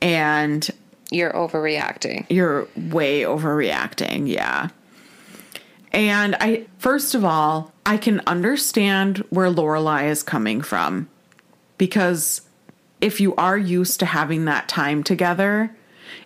And 0.00 0.68
You're 1.10 1.32
overreacting. 1.32 2.26
you're 2.30 2.68
way 2.76 3.22
overreacting. 3.22 4.28
Yeah. 4.28 4.68
And 5.92 6.36
I, 6.36 6.66
first 6.78 7.14
of 7.14 7.24
all, 7.24 7.72
I 7.84 7.96
can 7.96 8.20
understand 8.26 9.18
where 9.30 9.50
Lorelai 9.50 10.08
is 10.08 10.22
coming 10.22 10.62
from 10.62 11.08
because 11.78 12.42
if 13.00 13.20
you 13.20 13.34
are 13.34 13.58
used 13.58 13.98
to 14.00 14.06
having 14.06 14.44
that 14.44 14.68
time 14.68 15.02
together, 15.02 15.74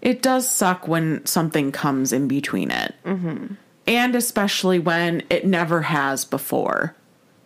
it 0.03 0.21
does 0.21 0.49
suck 0.49 0.87
when 0.87 1.25
something 1.25 1.73
comes 1.73 2.13
in 2.13 2.29
between 2.29 2.71
it. 2.71 2.95
Mm-hmm. 3.07 3.55
And 3.87 4.15
especially 4.15 4.79
when 4.79 5.23
it 5.31 5.47
never 5.47 5.83
has 5.83 6.25
before. 6.25 6.95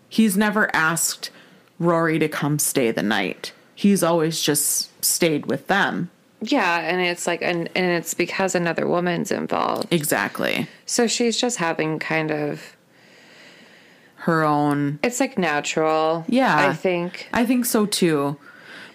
He's 0.09 0.37
never 0.37 0.75
asked 0.75 1.31
Rory 1.79 2.19
to 2.19 2.29
come 2.29 2.59
stay 2.59 2.91
the 2.91 3.03
night. 3.03 3.53
He's 3.75 4.03
always 4.03 4.41
just 4.41 5.05
stayed 5.05 5.47
with 5.47 5.67
them. 5.69 6.11
Yeah, 6.41 6.79
and 6.81 7.01
it's 7.01 7.27
like, 7.27 7.43
and, 7.43 7.69
and 7.75 7.87
it's 7.87 8.15
because 8.15 8.55
another 8.55 8.87
woman's 8.87 9.33
involved. 9.33 9.93
Exactly. 9.93 10.69
So 10.87 11.07
she's 11.07 11.37
just 11.41 11.57
having 11.59 11.99
kind 11.99 12.31
of, 12.31 12.77
Her 14.17 14.45
own. 14.45 14.99
it's 15.03 15.21
like 15.21 15.37
natural. 15.39 16.25
Yeah. 16.29 16.69
I 16.69 16.75
think. 16.75 17.29
I 17.33 17.45
think 17.45 17.67
so 17.67 17.87
too. 17.87 18.37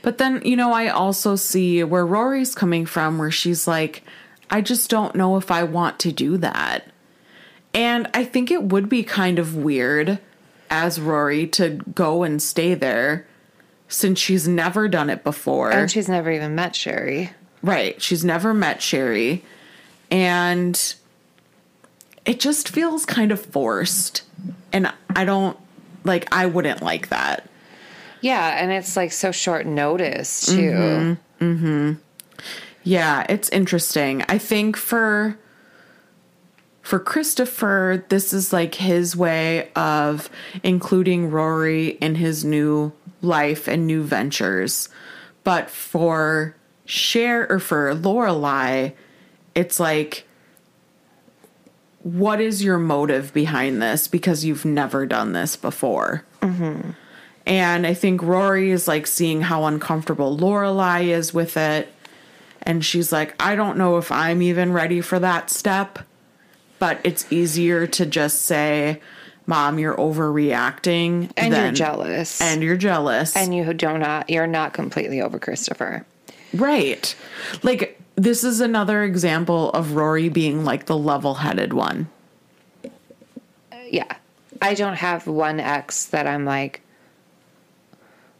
But 0.01 0.17
then, 0.17 0.41
you 0.43 0.55
know, 0.57 0.73
I 0.73 0.87
also 0.87 1.35
see 1.35 1.83
where 1.83 2.05
Rory's 2.05 2.55
coming 2.55 2.85
from, 2.85 3.17
where 3.17 3.31
she's 3.31 3.67
like, 3.67 4.03
I 4.49 4.61
just 4.61 4.89
don't 4.89 5.15
know 5.15 5.37
if 5.37 5.49
I 5.51 5.63
want 5.63 5.99
to 5.99 6.11
do 6.11 6.37
that. 6.37 6.85
And 7.73 8.09
I 8.13 8.23
think 8.25 8.51
it 8.51 8.63
would 8.63 8.87
be 8.89 9.03
kind 9.03 9.39
of 9.39 9.55
weird 9.55 10.19
as 10.69 10.99
Rory 10.99 11.47
to 11.47 11.81
go 11.93 12.23
and 12.23 12.41
stay 12.41 12.73
there 12.73 13.27
since 13.87 14.19
she's 14.19 14.47
never 14.47 14.87
done 14.87 15.09
it 15.09 15.23
before. 15.23 15.71
And 15.71 15.89
she's 15.89 16.09
never 16.09 16.31
even 16.31 16.55
met 16.55 16.75
Sherry. 16.75 17.31
Right. 17.61 18.01
She's 18.01 18.25
never 18.25 18.53
met 18.53 18.81
Sherry. 18.81 19.43
And 20.09 20.95
it 22.25 22.39
just 22.39 22.69
feels 22.69 23.05
kind 23.05 23.31
of 23.31 23.43
forced. 23.45 24.23
And 24.71 24.91
I 25.15 25.25
don't 25.25 25.57
like, 26.03 26.27
I 26.33 26.45
wouldn't 26.45 26.81
like 26.81 27.09
that. 27.09 27.49
Yeah, 28.21 28.61
and 28.61 28.71
it's 28.71 28.95
like 28.95 29.11
so 29.11 29.31
short 29.31 29.65
notice 29.65 30.45
too. 30.45 30.71
Mm-hmm. 30.71 31.45
Mm-hmm. 31.45 31.93
Yeah, 32.83 33.25
it's 33.27 33.49
interesting. 33.49 34.23
I 34.29 34.37
think 34.37 34.77
for 34.77 35.37
for 36.83 36.99
Christopher, 36.99 38.05
this 38.09 38.33
is 38.33 38.51
like 38.51 38.75
his 38.75 39.15
way 39.15 39.71
of 39.73 40.29
including 40.63 41.31
Rory 41.31 41.87
in 41.87 42.15
his 42.15 42.43
new 42.43 42.91
life 43.21 43.69
and 43.69 43.87
new 43.87 44.03
ventures. 44.03 44.89
But 45.45 45.69
for 45.69 46.57
Cher 46.85 47.49
or 47.49 47.59
for 47.59 47.95
Lorelai, 47.95 48.93
it's 49.55 49.79
like 49.79 50.27
what 52.01 52.41
is 52.41 52.61
your 52.61 52.77
motive 52.77 53.33
behind 53.33 53.81
this? 53.81 54.09
Because 54.09 54.43
you've 54.43 54.65
never 54.65 55.05
done 55.05 55.31
this 55.31 55.55
before. 55.55 56.25
Mm-hmm. 56.41 56.91
And 57.45 57.87
i 57.87 57.93
think 57.93 58.21
rory 58.21 58.71
is 58.71 58.87
like 58.87 59.07
seeing 59.07 59.41
how 59.41 59.65
uncomfortable 59.65 60.37
lorelai 60.37 61.07
is 61.07 61.33
with 61.33 61.55
it. 61.55 61.87
And 62.61 62.83
she's 62.83 63.13
like 63.13 63.41
i 63.41 63.55
don't 63.55 63.77
know 63.77 63.97
if 63.97 64.11
i'm 64.11 64.41
even 64.41 64.73
ready 64.73 64.99
for 64.99 65.19
that 65.19 65.49
step 65.49 65.99
but 66.83 66.99
it's 67.05 67.25
easier 67.31 67.87
to 67.87 68.05
just 68.05 68.41
say 68.41 68.99
mom 69.45 69.79
you're 69.79 69.95
overreacting 69.95 71.31
And 71.37 71.53
you're 71.53 71.71
jealous. 71.71 72.41
and 72.41 72.61
you're 72.61 72.75
jealous 72.75 73.37
and 73.37 73.55
you 73.55 73.73
do 73.73 73.97
not 73.97 74.29
you're 74.29 74.47
not 74.47 74.73
completely 74.73 75.21
over 75.21 75.39
Christopher. 75.39 76.05
right 76.53 77.15
like 77.61 77.97
this 78.17 78.43
is 78.43 78.59
another 78.59 79.01
example 79.03 79.69
of 79.71 79.93
rory 79.93 80.27
being 80.27 80.65
like 80.65 80.85
the 80.87 80.97
level-headed 80.97 81.71
one 81.71 82.09
uh, 82.83 83.77
Yeah. 83.89 84.13
I 84.61 84.73
don't 84.73 84.95
have 84.95 85.25
one 85.25 85.61
ex 85.61 86.05
that 86.07 86.27
I'm 86.27 86.43
like 86.43 86.81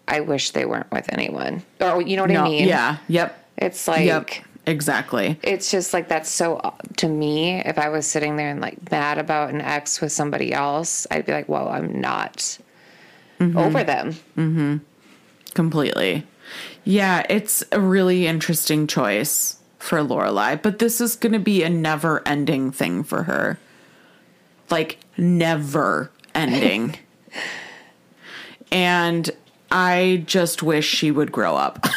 I 0.05 0.19
wish 0.19 0.51
they 0.51 0.65
weren't 0.65 0.91
with 0.91 1.07
anyone. 1.13 1.63
Or 1.79 2.01
you 2.01 2.17
know 2.17 2.23
what 2.23 2.35
I 2.35 2.43
mean? 2.43 2.67
yeah 2.67 2.97
yep 3.07 3.41
It's 3.57 3.87
like 3.87 4.05
yep 4.05 4.29
exactly 4.65 5.37
it's 5.43 5.69
just 5.71 5.93
like 5.93 6.07
that's 6.07 6.29
so 6.29 6.73
to 6.97 7.07
me 7.09 7.59
if 7.65 7.77
I 7.77 7.89
was 7.89 8.07
sitting 8.07 8.37
there 8.37 8.49
and 8.49 8.61
like 8.61 8.89
mad 8.91 9.17
about 9.17 9.49
an 9.49 9.59
ex 9.61 9.99
with 9.99 10.11
somebody 10.11 10.53
else, 10.53 11.05
I'd 11.11 11.25
be 11.25 11.31
like, 11.33 11.49
"Well, 11.49 11.67
I'm 11.69 11.99
not 11.99 12.57
Mm-hmm. 13.39 13.57
over 13.57 13.83
them." 13.83 14.81
completely. 15.53 16.23
Yeah, 16.85 17.25
it's 17.29 17.63
a 17.71 17.79
really 17.79 18.25
interesting 18.27 18.87
choice 18.87 19.57
for 19.79 19.99
Lorelai, 19.99 20.61
but 20.61 20.79
this 20.79 21.01
is 21.01 21.15
going 21.15 21.33
to 21.33 21.39
be 21.39 21.63
a 21.63 21.69
never-ending 21.69 22.71
thing 22.71 23.03
for 23.03 23.23
her. 23.23 23.57
Like 24.69 24.97
never 25.17 26.09
ending. 26.33 26.95
and 28.71 29.29
I 29.71 30.23
just 30.25 30.63
wish 30.63 30.87
she 30.87 31.11
would 31.11 31.31
grow 31.31 31.55
up. 31.55 31.85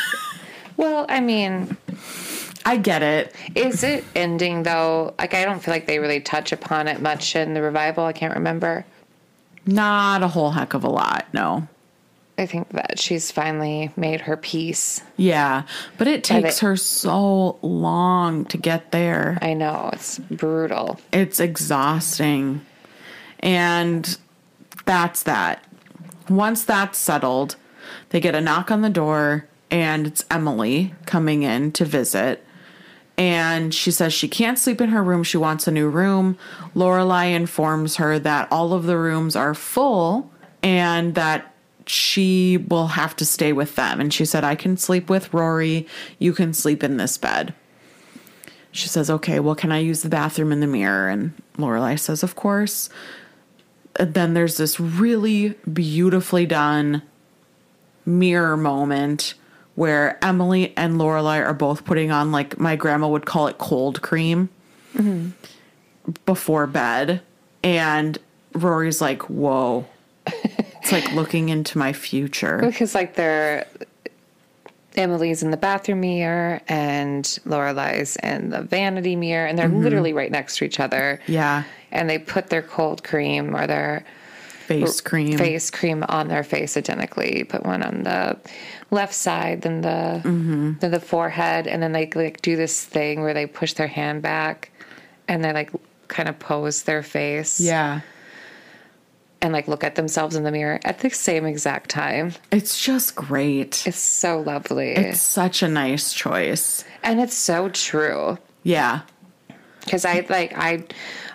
Well, 0.79 1.07
I 1.09 1.21
mean, 1.21 1.75
I 2.67 2.77
get 2.79 3.03
it. 3.03 3.33
is 3.55 3.85
it 3.85 4.05
ending 4.17 4.65
though? 4.65 5.15
Like 5.19 5.35
I 5.35 5.45
don't 5.45 5.61
feel 5.61 5.73
like 5.73 5.87
they 5.87 6.01
really 6.01 6.21
touch 6.21 6.51
upon 6.51 6.89
it 6.89 7.01
much 7.01 7.37
in 7.37 7.55
the 7.55 7.63
revival. 7.63 8.05
I 8.05 8.13
can't 8.13 8.35
remember. 8.35 8.85
Not 9.65 10.25
a 10.25 10.29
whole 10.29 10.51
heck 10.51 10.75
of 10.75 10.83
a 10.83 10.91
lot, 10.91 11.27
no. 11.33 11.69
I 12.39 12.45
think 12.45 12.69
that 12.71 12.99
she's 12.99 13.31
finally 13.31 13.93
made 13.97 14.23
her 14.23 14.37
peace. 14.37 15.01
Yeah, 15.17 15.63
but 15.97 16.07
it 16.07 16.23
takes 16.23 16.59
her 16.59 16.77
so 16.77 17.59
long 17.63 18.45
to 18.47 18.59
get 18.59 18.91
there. 18.91 19.39
I 19.41 19.55
know 19.55 19.91
it's 19.93 20.19
brutal. 20.19 21.01
It's 21.13 21.41
exhausting. 21.41 22.67
And 23.41 24.19
that's 24.85 25.23
that. 25.23 25.65
Once 26.29 26.65
that's 26.65 26.99
settled, 26.99 27.57
they 28.11 28.21
get 28.21 28.35
a 28.35 28.41
knock 28.41 28.71
on 28.71 28.83
the 28.83 28.91
door, 28.91 29.47
and 29.71 30.07
it's 30.07 30.25
Emily 30.31 30.95
coming 31.07 31.43
in 31.43 31.73
to 31.73 31.85
visit. 31.85 32.46
And 33.19 33.75
she 33.75 33.91
says 33.91 34.13
she 34.13 34.29
can't 34.29 34.59
sleep 34.59 34.81
in 34.81 34.91
her 34.91 35.03
room. 35.03 35.23
She 35.23 35.39
wants 35.39 35.67
a 35.67 35.71
new 35.71 35.89
room. 35.89 36.37
Lorelai 36.75 37.35
informs 37.35 37.97
her 37.97 38.19
that 38.19 38.49
all 38.51 38.75
of 38.75 38.85
the 38.85 38.99
rooms 38.99 39.35
are 39.35 39.55
full 39.55 40.31
and 40.63 41.15
that 41.15 41.55
she 41.87 42.59
will 42.59 42.89
have 42.89 43.17
to 43.17 43.25
stay 43.25 43.53
with 43.53 43.77
them. 43.77 44.01
And 44.01 44.13
she 44.13 44.25
said, 44.25 44.45
I 44.45 44.55
can 44.55 44.77
sleep 44.77 45.09
with 45.09 45.33
Rory. 45.33 45.87
You 46.19 46.33
can 46.33 46.53
sleep 46.53 46.85
in 46.85 46.99
this 46.99 47.17
bed. 47.17 47.55
She 48.77 48.89
says, 48.89 49.09
"Okay, 49.09 49.41
well, 49.41 49.55
can 49.55 49.73
I 49.73 49.79
use 49.79 50.03
the 50.03 50.11
bathroom 50.11 50.53
in 50.53 50.61
the 50.61 50.67
mirror?" 50.67 51.09
And 51.09 51.33
Lorelai 51.57 51.99
says, 51.99 52.23
"Of 52.23 52.37
course." 52.37 52.91
And 53.99 54.13
then 54.13 54.35
there's 54.35 54.59
this 54.59 54.79
really 54.79 55.55
beautifully 55.73 56.45
done 56.45 57.01
mirror 58.05 58.57
moment 58.57 59.33
where 59.77 60.23
Emily 60.25 60.73
and 60.77 60.95
Lorelai 60.95 61.45
are 61.45 61.55
both 61.55 61.85
putting 61.85 62.11
on 62.11 62.33
like 62.33 62.59
my 62.59 62.75
grandma 62.75 63.09
would 63.09 63.27
call 63.27 63.47
it 63.47 63.59
cold 63.59 64.03
cream 64.03 64.49
before 66.25 66.67
bed, 66.67 67.23
and 67.63 68.19
Rory's 68.55 69.01
like, 69.01 69.31
"Whoa." 69.31 69.87
It's 70.27 70.93
like 70.93 71.13
looking 71.13 71.49
into 71.49 71.79
my 71.79 71.93
future. 71.93 72.59
Because 72.65 72.95
like 72.95 73.15
they're 73.15 73.67
Emily's 74.97 75.43
in 75.43 75.51
the 75.51 75.57
bathroom 75.57 76.01
mirror 76.01 76.61
and 76.69 77.25
Lorelai's 77.45 78.17
in 78.17 78.51
the 78.51 78.63
vanity 78.63 79.15
mirror, 79.15 79.47
and 79.47 79.59
they're 79.59 79.69
mm-hmm. 79.69 79.83
literally 79.83 80.13
right 80.13 80.31
next 80.31 80.59
to 80.59 80.65
each 80.65 80.81
other. 80.81 81.21
Yeah. 81.27 81.65
And 81.93 82.09
they 82.09 82.19
put 82.19 82.49
their 82.49 82.63
cold 82.63 83.05
cream 83.05 83.55
or 83.55 83.67
their 83.67 84.05
Face 84.67 85.01
cream. 85.01 85.39
face 85.39 85.71
cream 85.71 86.05
on 86.09 86.27
their 86.27 86.43
face 86.43 86.77
identically. 86.77 87.45
Put 87.45 87.65
one 87.65 87.85
on 87.85 88.03
the 88.03 88.37
left 88.91 89.15
side, 89.15 89.63
then 89.63 89.81
the 89.81 90.21
mm-hmm. 90.25 90.75
then 90.81 90.91
the 90.91 91.01
forehead, 91.01 91.67
and 91.67 91.83
then 91.83 91.93
they 91.93 92.09
like 92.15 92.41
do 92.43 92.57
this 92.57 92.85
thing 92.85 93.23
where 93.23 93.35
they 93.35 93.47
push 93.47 93.73
their 93.75 93.87
hand 93.89 94.23
back, 94.23 94.71
and 95.29 95.45
they 95.45 95.53
like 95.53 95.71
kind 96.09 96.29
of 96.29 96.39
pose 96.39 96.85
their 96.85 97.03
face, 97.03 97.59
Yeah. 97.61 98.01
and 99.43 99.53
like 99.53 99.69
look 99.69 99.83
at 99.85 99.95
themselves 99.97 100.37
in 100.37 100.45
the 100.45 100.53
mirror 100.53 100.79
at 100.85 101.01
the 101.01 101.11
same 101.11 101.45
exact 101.47 101.91
time. 101.91 102.33
It's 102.53 102.83
just 102.83 103.15
great. 103.17 103.87
It's 103.87 103.99
so 103.99 104.41
lovely, 104.41 104.93
It's 104.93 105.21
such 105.21 105.63
a 105.63 105.69
nice 105.69 106.13
choice. 106.13 106.85
and 107.03 107.21
it's 107.21 107.35
so 107.35 107.69
true. 107.69 108.39
Yeah. 108.63 109.01
because 109.85 110.05
I 110.05 110.25
like 110.29 110.53
I 110.57 110.85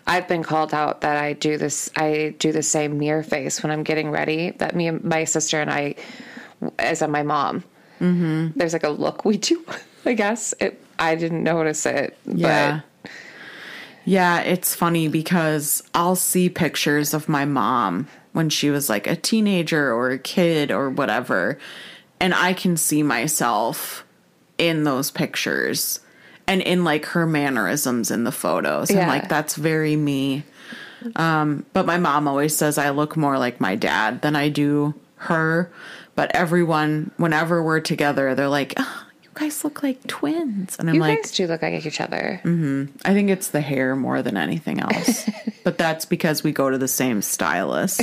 I've 0.08 0.28
been 0.28 0.44
called 0.44 0.74
out 0.74 1.02
that 1.02 1.16
I 1.18 1.34
do 1.34 1.58
this 1.58 1.90
I 1.96 2.34
do 2.40 2.52
the 2.52 2.64
same 2.64 2.98
mirror 2.98 3.24
face 3.24 3.62
when 3.64 3.72
I'm 3.72 3.84
getting 3.84 4.10
ready 4.10 4.52
that 4.58 4.76
me 4.76 4.88
and 4.88 5.04
my 5.04 5.24
sister 5.26 5.62
and 5.62 5.70
I 5.70 5.96
as 6.80 7.02
my 7.02 7.24
mom 7.24 7.64
mm-hmm. 8.00 8.48
there's 8.56 8.74
like 8.74 8.84
a 8.84 8.90
look 8.90 9.26
we 9.26 9.38
do 9.38 9.64
I 10.06 10.14
guess 10.14 10.54
it 10.60 10.82
I 11.00 11.16
didn't 11.16 11.44
notice 11.44 11.86
it 11.86 12.18
Yeah. 12.26 12.82
Yeah, 14.04 14.40
it's 14.42 14.74
funny 14.76 15.08
because 15.08 15.84
I'll 15.94 16.16
see 16.16 16.50
pictures 16.50 17.14
of 17.14 17.30
my 17.30 17.46
mom 17.46 18.08
when 18.34 18.50
she 18.50 18.70
was 18.70 18.90
like 18.90 19.08
a 19.08 19.16
teenager 19.16 19.94
or 19.94 20.10
a 20.10 20.20
kid 20.20 20.72
or 20.72 20.90
whatever, 20.90 21.60
and 22.20 22.34
I 22.34 22.54
can 22.54 22.78
see 22.78 23.04
myself 23.04 24.06
in 24.58 24.84
those 24.84 25.12
pictures 25.12 26.00
and 26.48 26.62
in 26.62 26.84
like 26.84 27.06
her 27.08 27.26
mannerisms 27.26 28.12
in 28.12 28.24
the 28.24 28.32
photos. 28.32 28.90
Yeah. 28.90 29.08
like, 29.08 29.30
that's 29.30 29.56
very 29.56 29.96
me. 29.96 30.44
Um, 31.16 31.66
but 31.74 31.86
my 31.86 31.98
mom 31.98 32.28
always 32.28 32.56
says 32.56 32.78
I 32.78 32.92
look 32.92 33.18
more 33.18 33.38
like 33.38 33.60
my 33.60 33.76
dad 33.76 34.22
than 34.22 34.36
I 34.36 34.50
do 34.50 34.94
her. 35.16 35.72
But 36.16 36.36
everyone, 36.36 37.12
whenever 37.18 37.64
we're 37.64 37.80
together, 37.80 38.36
they're 38.36 38.50
like, 38.50 38.74
oh, 38.78 39.06
"You 39.24 39.30
guys 39.34 39.64
look 39.64 39.82
like 39.82 40.06
twins," 40.08 40.78
and 40.78 40.90
I'm 40.90 40.96
like, 41.00 41.10
You 41.10 41.16
like, 41.16 41.24
guys 41.24 41.32
do 41.32 41.48
look 41.48 41.62
like 41.62 41.86
each 41.86 42.02
other. 42.02 42.42
Mm-hmm. 42.44 42.98
I 43.06 43.14
think 43.14 43.30
it's 43.30 43.50
the 43.50 43.62
hair 43.62 43.96
more 43.96 44.22
than 44.22 44.38
anything 44.38 44.80
else. 44.80 45.30
but 45.64 45.78
that's 45.78 46.06
because 46.06 46.44
we 46.44 46.52
go 46.52 46.70
to 46.70 46.78
the 46.78 46.88
same 46.88 47.22
stylist. 47.22 48.02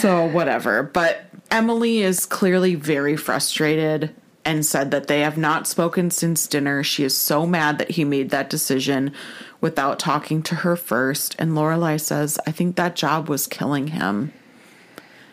so, 0.00 0.26
whatever. 0.26 0.82
But 0.82 1.24
Emily 1.50 2.02
is 2.02 2.26
clearly 2.26 2.74
very 2.76 3.16
frustrated 3.16 4.14
and 4.44 4.64
said 4.64 4.90
that 4.90 5.06
they 5.06 5.20
have 5.20 5.36
not 5.36 5.66
spoken 5.66 6.10
since 6.10 6.46
dinner. 6.46 6.82
She 6.82 7.04
is 7.04 7.16
so 7.16 7.46
mad 7.46 7.78
that 7.78 7.90
he 7.92 8.04
made 8.04 8.30
that 8.30 8.48
decision 8.48 9.12
without 9.60 9.98
talking 9.98 10.42
to 10.44 10.54
her 10.56 10.76
first. 10.76 11.36
And 11.38 11.52
Lorelai 11.52 12.00
says, 12.00 12.38
I 12.46 12.50
think 12.50 12.76
that 12.76 12.96
job 12.96 13.28
was 13.28 13.46
killing 13.46 13.88
him. 13.88 14.32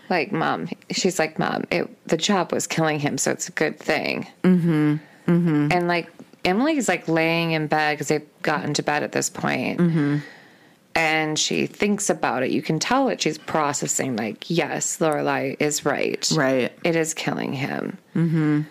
Like, 0.09 0.31
mom, 0.31 0.69
she's 0.91 1.19
like, 1.19 1.37
mom, 1.37 1.65
it, 1.71 2.07
the 2.07 2.17
job 2.17 2.51
was 2.53 2.67
killing 2.67 2.99
him, 2.99 3.17
so 3.17 3.31
it's 3.31 3.49
a 3.49 3.51
good 3.51 3.79
thing. 3.79 4.27
Mm-hmm. 4.43 4.95
Mm-hmm. 5.27 5.67
And 5.71 5.87
like, 5.87 6.09
Emily's 6.45 6.87
like 6.87 7.07
laying 7.07 7.51
in 7.51 7.67
bed 7.67 7.95
because 7.95 8.07
they've 8.07 8.41
gotten 8.41 8.73
to 8.75 8.83
bed 8.83 9.03
at 9.03 9.11
this 9.11 9.29
point. 9.29 9.79
Mm-hmm. 9.79 10.17
And 10.95 11.37
she 11.37 11.67
thinks 11.67 12.09
about 12.09 12.41
it. 12.41 12.51
You 12.51 12.61
can 12.61 12.79
tell 12.79 13.07
that 13.07 13.21
she's 13.21 13.37
processing, 13.37 14.15
like, 14.15 14.49
yes, 14.49 14.97
Lorelai 14.97 15.55
is 15.59 15.85
right. 15.85 16.27
Right. 16.33 16.71
It 16.83 16.95
is 16.95 17.13
killing 17.13 17.53
him. 17.53 17.97
Mm-hmm. 18.15 18.61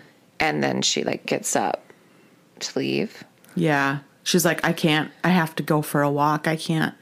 And 0.41 0.63
then 0.63 0.83
she 0.83 1.05
like 1.05 1.27
gets 1.27 1.55
up 1.55 1.93
to 2.61 2.79
leave. 2.79 3.23
Yeah. 3.55 3.99
She's 4.25 4.45
like, 4.45 4.65
I 4.65 4.73
can't, 4.73 5.13
I 5.23 5.29
have 5.29 5.55
to 5.57 5.63
go 5.63 5.83
for 5.83 6.03
a 6.03 6.11
walk. 6.11 6.49
I 6.49 6.57
can't, 6.57 6.95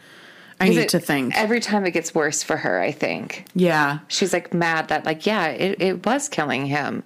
I 0.65 0.69
need 0.71 0.79
it- 0.79 0.89
to 0.91 1.01
think. 1.01 1.37
Every 1.37 1.61
time 1.61 1.85
it 1.87 1.93
gets 1.93 2.15
worse 2.15 2.43
for 2.43 2.57
her, 2.57 2.81
I 2.81 2.93
think. 2.93 3.47
Yeah. 3.55 3.99
She's 4.09 4.33
like 4.33 4.53
mad 4.55 4.89
that, 4.89 5.05
like, 5.05 5.27
yeah, 5.27 5.47
it, 5.49 5.81
it 5.81 6.07
was 6.07 6.29
killing 6.29 6.67
him. 6.67 7.03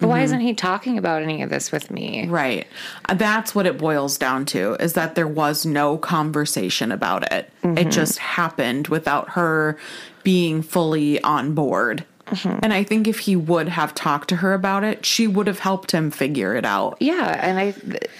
But 0.00 0.08
why 0.08 0.22
isn't 0.22 0.40
he 0.40 0.54
talking 0.54 0.98
about 0.98 1.22
any 1.22 1.40
of 1.42 1.50
this 1.50 1.70
with 1.72 1.90
me? 1.90 2.26
Right. 2.26 2.66
Uh, 3.08 3.14
That's 3.14 3.54
what 3.54 3.64
it 3.64 3.78
boils 3.78 4.18
down 4.18 4.44
to 4.46 4.74
is 4.74 4.94
that 4.94 5.14
there 5.14 5.28
was 5.28 5.64
no 5.64 5.96
conversation 5.96 6.90
about 6.92 7.32
it. 7.32 7.50
It 7.62 7.90
just 7.90 8.18
happened 8.18 8.88
without 8.88 9.30
her 9.30 9.78
being 10.24 10.62
fully 10.62 11.22
on 11.22 11.54
board. 11.54 12.04
Mm-hmm. 12.26 12.60
And 12.62 12.72
I 12.72 12.84
think 12.84 13.06
if 13.06 13.20
he 13.20 13.36
would 13.36 13.68
have 13.68 13.94
talked 13.94 14.28
to 14.30 14.36
her 14.36 14.54
about 14.54 14.82
it, 14.82 15.04
she 15.04 15.26
would 15.26 15.46
have 15.46 15.58
helped 15.58 15.90
him 15.90 16.10
figure 16.10 16.54
it 16.56 16.64
out. 16.64 16.96
Yeah, 17.00 17.38
and 17.42 17.58
I 17.58 17.74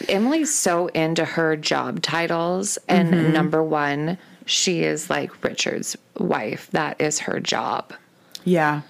Emily's 0.08 0.54
so 0.54 0.88
into 0.88 1.24
her 1.24 1.56
job 1.56 2.02
titles 2.02 2.78
and 2.88 3.12
mm-hmm. 3.12 3.32
number 3.32 3.62
1, 3.62 4.18
she 4.46 4.82
is 4.82 5.08
like 5.08 5.42
Richard's 5.42 5.96
wife. 6.18 6.68
That 6.72 7.00
is 7.00 7.20
her 7.20 7.40
job. 7.40 7.94
Yeah. 8.44 8.82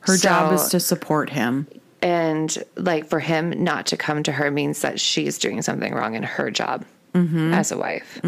Her 0.00 0.16
job 0.16 0.52
is 0.54 0.68
to 0.70 0.80
support 0.80 1.30
him. 1.30 1.68
And 2.02 2.56
like 2.76 3.06
for 3.06 3.20
him 3.20 3.62
not 3.62 3.86
to 3.86 3.96
come 3.96 4.22
to 4.22 4.32
her 4.32 4.50
means 4.50 4.80
that 4.80 4.98
she's 4.98 5.38
doing 5.38 5.62
something 5.62 5.92
wrong 5.94 6.14
in 6.14 6.22
her 6.22 6.50
job 6.50 6.84
mm-hmm. 7.14 7.52
as 7.52 7.70
a 7.70 7.78
wife. 7.78 8.20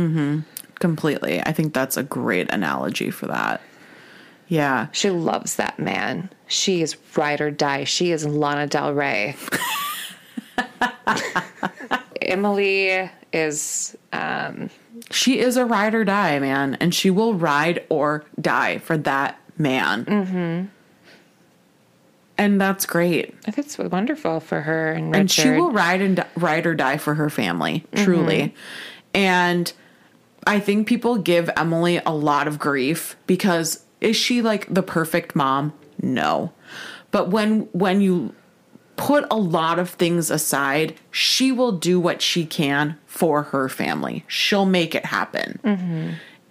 Completely. 0.74 1.40
I 1.40 1.52
think 1.52 1.72
that's 1.74 1.96
a 1.96 2.02
great 2.02 2.50
analogy 2.50 3.10
for 3.10 3.26
that. 3.28 3.60
Yeah. 4.52 4.88
She 4.92 5.08
loves 5.08 5.56
that 5.56 5.78
man. 5.78 6.28
She 6.46 6.82
is 6.82 6.94
ride 7.16 7.40
or 7.40 7.50
die. 7.50 7.84
She 7.84 8.12
is 8.12 8.26
Lana 8.26 8.66
Del 8.66 8.92
Rey. 8.92 9.34
Emily 12.20 13.10
is 13.32 13.96
um, 14.12 14.68
She 15.10 15.38
is 15.38 15.56
a 15.56 15.64
ride 15.64 15.94
or 15.94 16.04
die, 16.04 16.38
man. 16.38 16.74
And 16.80 16.94
she 16.94 17.08
will 17.08 17.32
ride 17.32 17.86
or 17.88 18.26
die 18.38 18.76
for 18.76 18.98
that 18.98 19.40
man. 19.56 20.04
Mm-hmm. 20.04 20.66
And 22.36 22.60
that's 22.60 22.84
great. 22.84 23.34
I 23.46 23.52
think 23.52 23.66
it's 23.66 23.78
wonderful 23.78 24.40
for 24.40 24.60
her 24.60 24.92
and 24.92 25.12
Richard. 25.12 25.20
and 25.20 25.30
she 25.30 25.48
will 25.48 25.72
ride 25.72 26.02
and 26.02 26.16
di- 26.16 26.28
ride 26.36 26.66
or 26.66 26.74
die 26.74 26.98
for 26.98 27.14
her 27.14 27.30
family 27.30 27.84
truly 27.94 28.54
and 29.14 29.72
i 30.46 30.58
think 30.58 30.88
people 30.88 31.18
give 31.18 31.48
emily 31.56 31.98
a 32.04 32.10
lot 32.10 32.48
of 32.48 32.58
grief 32.58 33.16
because 33.26 33.84
is 34.02 34.16
she 34.16 34.42
like 34.42 34.72
the 34.72 34.82
perfect 34.82 35.34
mom? 35.34 35.72
No. 36.00 36.52
But 37.10 37.30
when 37.30 37.68
when 37.72 38.00
you 38.00 38.34
put 38.96 39.24
a 39.30 39.36
lot 39.36 39.78
of 39.78 39.88
things 39.90 40.30
aside 40.30 40.94
she 41.10 41.50
will 41.50 41.72
do 41.72 41.98
what 41.98 42.20
she 42.20 42.44
can 42.44 42.98
for 43.06 43.44
her 43.44 43.68
family. 43.68 44.24
She'll 44.28 44.66
make 44.66 44.94
it 44.94 45.06
happen. 45.06 45.58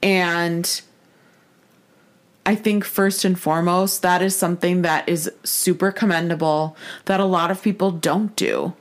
And 0.01 0.81
I 2.45 2.55
think 2.55 2.83
first 2.83 3.23
and 3.23 3.39
foremost, 3.39 4.01
that 4.01 4.21
is 4.21 4.35
something 4.35 4.81
that 4.81 5.07
is 5.07 5.31
super 5.43 5.91
commendable 5.91 6.75
that 7.05 7.19
a 7.19 7.25
lot 7.25 7.51
of 7.51 7.61
people 7.61 7.91
don't 7.91 8.35
do. 8.35 8.73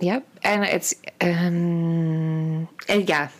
Yep, 0.00 0.26
and 0.42 0.64
it's 0.64 0.94
um, 1.20 2.68
and 2.88 3.08
yeah, 3.08 3.30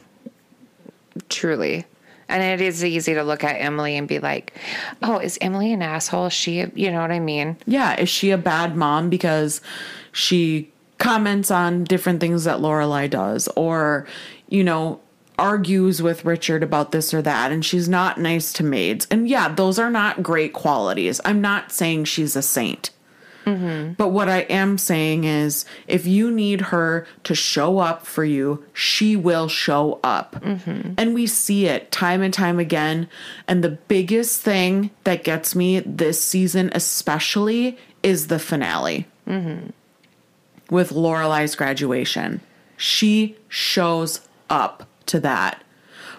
truly, 1.29 1.85
and 2.29 2.43
it 2.43 2.65
is 2.65 2.85
easy 2.85 3.15
to 3.15 3.23
look 3.23 3.45
at 3.45 3.61
Emily 3.61 3.97
and 3.97 4.09
be 4.09 4.19
like, 4.19 4.55
"Oh, 5.03 5.19
is 5.19 5.39
Emily 5.41 5.73
an 5.73 5.83
asshole? 5.83 6.29
She, 6.29 6.67
you 6.75 6.91
know 6.91 7.01
what 7.01 7.11
I 7.11 7.21
mean?" 7.21 7.57
Yeah, 7.67 7.99
is 7.99 8.09
she 8.09 8.31
a 8.31 8.39
bad 8.39 8.77
mom 8.77 9.11
because 9.11 9.61
she 10.13 10.71
comments 10.99 11.51
on 11.51 11.85
different 11.85 12.21
things 12.21 12.45
that 12.45 12.59
Lorelai 12.59 13.11
does, 13.11 13.49
or 13.57 14.07
you 14.49 14.65
know, 14.65 15.01
argues 15.39 16.01
with 16.01 16.25
Richard 16.25 16.63
about 16.63 16.93
this 16.93 17.13
or 17.13 17.23
that, 17.23 17.51
and 17.53 17.65
she's 17.65 17.89
not 17.89 18.19
nice 18.19 18.53
to 18.55 18.65
maids. 18.65 19.07
And 19.11 19.29
yeah, 19.29 19.49
those 19.49 19.79
are 19.79 19.91
not 19.91 20.23
great 20.23 20.53
qualities. 20.53 21.21
I'm 21.25 21.41
not 21.41 21.73
saying 21.73 22.05
she's 22.05 22.37
a 22.37 22.43
saint. 22.43 22.91
Mm-hmm. 23.45 23.93
But 23.95 24.09
what 24.09 24.29
I 24.29 24.41
am 24.41 24.79
saying 24.79 25.25
is, 25.25 25.65
if 25.87 26.07
you 26.07 26.31
need 26.31 26.61
her 26.63 27.07
to 27.25 27.35
show 27.35 27.79
up 27.79 28.07
for 28.07 28.25
you, 28.25 28.65
she 28.73 29.17
will 29.17 29.49
show 29.49 30.01
up. 30.03 30.37
Mm-hmm. 30.37 30.95
And 30.97 31.15
we 31.15 31.27
see 31.27 31.67
it 31.67 31.91
time 31.91 32.23
and 32.23 32.33
time 32.33 32.59
again. 32.59 33.09
And 33.47 33.63
the 33.63 33.71
biggest 33.71 34.41
thing 34.41 34.91
that 35.05 35.25
gets 35.25 35.55
me 35.55 35.81
this 35.81 36.21
season, 36.21 36.71
especially, 36.75 37.79
is 38.03 38.29
the 38.29 38.39
finale 38.39 39.07
mm-hmm. 39.27 39.71
with 40.71 40.91
Lorelai's 40.91 41.55
graduation. 41.55 42.41
She 42.77 43.37
shows 43.49 44.27
up 44.51 44.89
to 45.07 45.21
that 45.21 45.63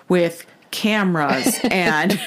with 0.08 0.46
cameras 0.76 1.58
and 1.72 2.20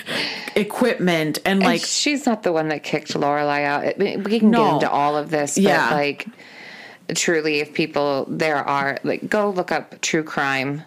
equipment 0.57 1.39
and 1.45 1.61
Like 1.61 1.67
like 1.69 1.81
she's 1.85 2.25
not 2.25 2.43
the 2.43 2.53
one 2.53 2.69
that 2.69 2.83
kicked 2.83 3.13
Lorelai 3.13 3.65
out. 3.65 3.99
We 3.99 4.41
can 4.41 4.51
No. 4.51 4.65
get 4.65 4.75
into 4.75 4.91
all 4.91 5.17
of 5.17 5.29
this, 5.31 5.55
but 5.57 5.63
Yeah. 5.65 5.91
like, 5.91 6.27
truly, 7.15 7.61
if 7.61 7.75
people 7.75 8.25
there 8.29 8.57
are 8.57 8.99
like, 9.05 9.29
go 9.29 9.51
look 9.51 9.71
up 9.71 10.01
true 10.01 10.23
crime 10.25 10.83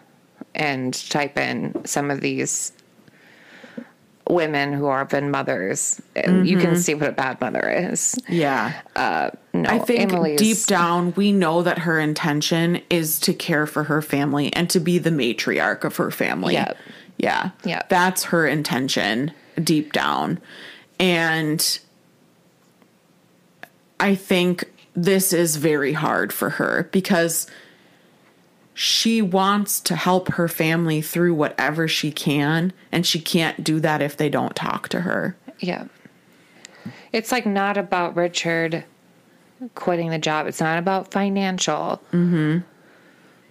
and 0.55 0.93
type 1.09 1.37
in 1.37 1.85
some 1.85 2.09
of 2.09 2.19
these 2.21 2.73
women 4.29 4.71
who 4.73 4.85
are 4.87 5.03
been 5.05 5.29
mothers, 5.29 6.01
and 6.15 6.47
you 6.47 6.57
can 6.57 6.71
mm-hmm. 6.71 6.79
see 6.79 6.93
what 6.93 7.09
a 7.09 7.11
bad 7.11 7.39
mother 7.41 7.69
is. 7.69 8.17
yeah. 8.29 8.81
Uh, 8.95 9.29
no, 9.53 9.69
I 9.69 9.79
think 9.79 10.11
Emily's- 10.11 10.39
deep 10.39 10.65
down 10.67 11.13
we 11.15 11.31
know 11.31 11.61
that 11.63 11.79
her 11.79 11.99
intention 11.99 12.81
is 12.89 13.19
to 13.21 13.33
care 13.33 13.67
for 13.67 13.83
her 13.83 14.01
family 14.01 14.51
and 14.53 14.69
to 14.69 14.79
be 14.79 14.97
the 14.97 15.09
matriarch 15.09 15.83
of 15.83 15.97
her 15.97 16.11
family. 16.11 16.53
Yep. 16.53 16.77
Yeah. 16.77 16.91
Yep. 17.17 17.89
That's 17.89 18.23
her 18.25 18.47
intention 18.47 19.31
deep 19.61 19.93
down. 19.93 20.39
And 20.99 21.79
I 23.99 24.15
think 24.15 24.65
this 24.95 25.31
is 25.33 25.55
very 25.55 25.93
hard 25.93 26.33
for 26.33 26.51
her 26.51 26.89
because 26.91 27.47
she 28.73 29.21
wants 29.21 29.79
to 29.81 29.95
help 29.95 30.29
her 30.29 30.47
family 30.47 31.01
through 31.01 31.33
whatever 31.33 31.87
she 31.87 32.11
can 32.11 32.73
and 32.91 33.05
she 33.05 33.19
can't 33.19 33.63
do 33.63 33.79
that 33.79 34.01
if 34.01 34.17
they 34.17 34.29
don't 34.29 34.55
talk 34.55 34.89
to 34.89 35.01
her. 35.01 35.35
Yeah. 35.59 35.85
It's 37.11 37.31
like 37.31 37.45
not 37.45 37.77
about 37.77 38.15
Richard 38.15 38.85
quitting 39.75 40.09
the 40.09 40.17
job. 40.17 40.47
It's 40.47 40.59
not 40.59 40.79
about 40.79 41.11
financial. 41.11 42.01
Mm-hmm. 42.11 42.59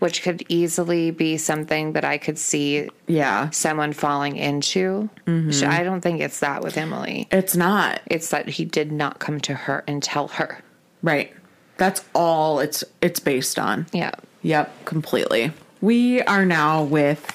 Which 0.00 0.22
could 0.22 0.44
easily 0.48 1.10
be 1.12 1.36
something 1.36 1.92
that 1.92 2.04
I 2.04 2.18
could 2.18 2.38
see 2.38 2.88
Yeah. 3.06 3.50
someone 3.50 3.92
falling 3.92 4.36
into. 4.36 5.08
Mm-hmm. 5.26 5.52
So 5.52 5.68
I 5.68 5.82
don't 5.84 6.00
think 6.00 6.20
it's 6.20 6.40
that 6.40 6.62
with 6.62 6.76
Emily. 6.76 7.28
It's 7.30 7.54
not. 7.54 8.00
It's 8.06 8.30
that 8.30 8.48
he 8.48 8.64
did 8.64 8.90
not 8.92 9.18
come 9.20 9.40
to 9.42 9.54
her 9.54 9.84
and 9.86 10.02
tell 10.02 10.28
her. 10.28 10.60
Right. 11.02 11.32
That's 11.76 12.04
all 12.14 12.58
it's 12.60 12.82
it's 13.00 13.20
based 13.20 13.58
on. 13.58 13.86
Yeah. 13.92 14.12
Yep, 14.42 14.84
completely. 14.86 15.52
We 15.80 16.20
are 16.22 16.44
now 16.44 16.82
with 16.82 17.30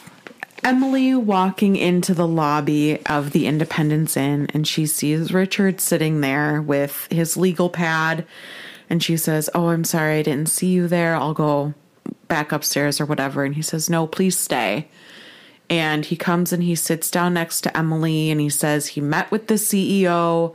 Emily 0.63 1.13
walking 1.15 1.75
into 1.75 2.13
the 2.15 2.27
lobby 2.27 2.99
of 3.05 3.31
the 3.31 3.45
Independence 3.45 4.17
Inn 4.17 4.47
and 4.53 4.67
she 4.67 4.85
sees 4.87 5.31
Richard 5.33 5.79
sitting 5.79 6.21
there 6.21 6.61
with 6.61 7.07
his 7.11 7.37
legal 7.37 7.69
pad 7.69 8.25
and 8.89 9.03
she 9.03 9.17
says, 9.17 9.49
"Oh, 9.55 9.67
I'm 9.69 9.83
sorry 9.83 10.19
I 10.19 10.21
didn't 10.23 10.49
see 10.49 10.67
you 10.67 10.87
there. 10.87 11.15
I'll 11.15 11.33
go 11.35 11.73
back 12.27 12.51
upstairs 12.51 12.99
or 12.99 13.05
whatever." 13.05 13.43
And 13.43 13.55
he 13.55 13.61
says, 13.61 13.89
"No, 13.89 14.07
please 14.07 14.37
stay." 14.37 14.87
And 15.69 16.05
he 16.05 16.15
comes 16.15 16.53
and 16.53 16.63
he 16.63 16.75
sits 16.75 17.09
down 17.09 17.33
next 17.33 17.61
to 17.61 17.75
Emily 17.75 18.29
and 18.29 18.39
he 18.39 18.49
says 18.49 18.87
he 18.87 19.01
met 19.01 19.31
with 19.31 19.47
the 19.47 19.57
CEO 19.57 20.53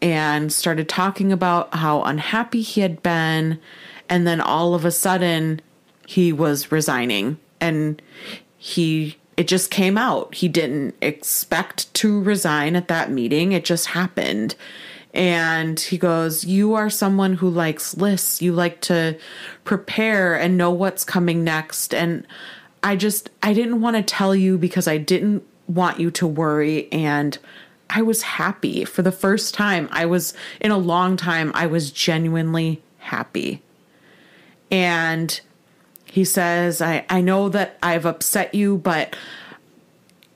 and 0.00 0.52
started 0.52 0.88
talking 0.88 1.32
about 1.32 1.74
how 1.74 2.02
unhappy 2.02 2.62
he 2.62 2.82
had 2.82 3.02
been. 3.02 3.58
And 4.08 4.26
then 4.26 4.40
all 4.40 4.74
of 4.74 4.84
a 4.84 4.90
sudden, 4.90 5.60
he 6.06 6.32
was 6.32 6.70
resigning 6.70 7.38
and 7.60 8.00
he 8.56 9.16
it 9.36 9.46
just 9.46 9.70
came 9.70 9.96
out. 9.96 10.34
He 10.34 10.48
didn't 10.48 10.96
expect 11.00 11.92
to 11.94 12.20
resign 12.20 12.74
at 12.74 12.88
that 12.88 13.12
meeting. 13.12 13.52
It 13.52 13.64
just 13.64 13.86
happened. 13.86 14.56
And 15.14 15.78
he 15.78 15.98
goes, 15.98 16.44
You 16.44 16.74
are 16.74 16.90
someone 16.90 17.34
who 17.34 17.48
likes 17.48 17.96
lists. 17.96 18.42
You 18.42 18.52
like 18.52 18.80
to 18.82 19.18
prepare 19.64 20.38
and 20.38 20.56
know 20.56 20.70
what's 20.70 21.04
coming 21.04 21.44
next. 21.44 21.94
And 21.94 22.26
I 22.82 22.96
just, 22.96 23.30
I 23.42 23.52
didn't 23.52 23.80
want 23.80 23.96
to 23.96 24.02
tell 24.02 24.34
you 24.34 24.58
because 24.58 24.86
I 24.86 24.98
didn't 24.98 25.42
want 25.66 25.98
you 25.98 26.10
to 26.12 26.26
worry. 26.26 26.90
And 26.92 27.38
I 27.90 28.02
was 28.02 28.22
happy 28.22 28.84
for 28.84 29.02
the 29.02 29.12
first 29.12 29.54
time. 29.54 29.88
I 29.90 30.06
was, 30.06 30.34
in 30.60 30.70
a 30.70 30.78
long 30.78 31.16
time, 31.16 31.52
I 31.54 31.66
was 31.66 31.90
genuinely 31.90 32.82
happy. 32.98 33.62
And 34.70 35.40
he 36.04 36.24
says, 36.24 36.82
I, 36.82 37.04
I 37.08 37.20
know 37.20 37.48
that 37.48 37.78
I've 37.82 38.06
upset 38.06 38.54
you, 38.54 38.78
but 38.78 39.16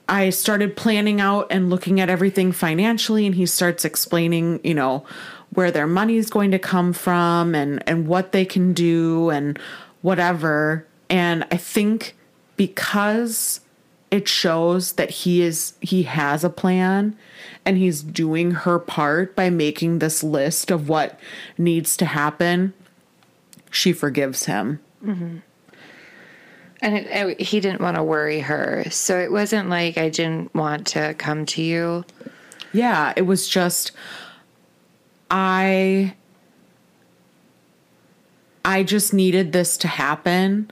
I 0.07 0.29
started 0.29 0.75
planning 0.75 1.21
out 1.21 1.47
and 1.49 1.69
looking 1.69 1.99
at 1.99 2.09
everything 2.09 2.51
financially. 2.51 3.25
And 3.25 3.35
he 3.35 3.45
starts 3.45 3.85
explaining, 3.85 4.59
you 4.63 4.73
know, 4.73 5.05
where 5.51 5.71
their 5.71 5.87
money 5.87 6.17
is 6.17 6.29
going 6.29 6.51
to 6.51 6.59
come 6.59 6.93
from 6.93 7.55
and, 7.55 7.83
and 7.87 8.07
what 8.07 8.31
they 8.31 8.45
can 8.45 8.73
do 8.73 9.29
and 9.29 9.57
whatever. 10.01 10.85
And 11.09 11.45
I 11.51 11.57
think 11.57 12.15
because 12.57 13.61
it 14.13 14.27
shows 14.27 14.93
that 14.93 15.09
he 15.09 15.41
is 15.41 15.73
he 15.81 16.03
has 16.03 16.43
a 16.43 16.49
plan 16.49 17.17
and 17.65 17.77
he's 17.77 18.03
doing 18.03 18.51
her 18.51 18.77
part 18.77 19.35
by 19.35 19.49
making 19.49 19.97
this 19.97 20.23
list 20.23 20.69
of 20.69 20.87
what 20.87 21.19
needs 21.57 21.97
to 21.97 22.05
happen 22.05 22.75
she 23.71 23.91
forgives 23.91 24.45
him 24.45 24.79
mm-hmm. 25.03 25.37
And 26.83 26.95
it, 26.97 27.07
it- 27.07 27.41
he 27.41 27.59
didn't 27.59 27.81
want 27.81 27.95
to 27.95 28.03
worry 28.03 28.41
her. 28.41 28.83
So 28.91 29.17
it 29.19 29.31
wasn't 29.31 29.69
like 29.69 29.97
I 29.97 30.09
didn't 30.09 30.53
want 30.53 30.85
to 30.87 31.15
come 31.15 31.45
to 31.47 31.61
you. 31.63 32.03
Yeah, 32.73 33.13
it 33.15 33.23
was 33.23 33.47
just 33.47 33.91
I 35.31 36.13
I 38.65 38.83
just 38.83 39.13
needed 39.13 39.51
this 39.51 39.77
to 39.77 39.87
happen 39.87 40.71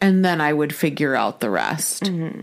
and 0.00 0.24
then 0.24 0.40
I 0.40 0.52
would 0.52 0.74
figure 0.74 1.14
out 1.14 1.40
the 1.40 1.50
rest. 1.50 2.04
Mm-hmm. 2.04 2.42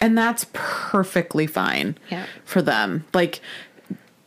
And 0.00 0.18
that's 0.18 0.46
perfectly 0.52 1.46
fine 1.46 1.96
Yeah. 2.10 2.26
for 2.44 2.62
them. 2.62 3.04
Like 3.14 3.40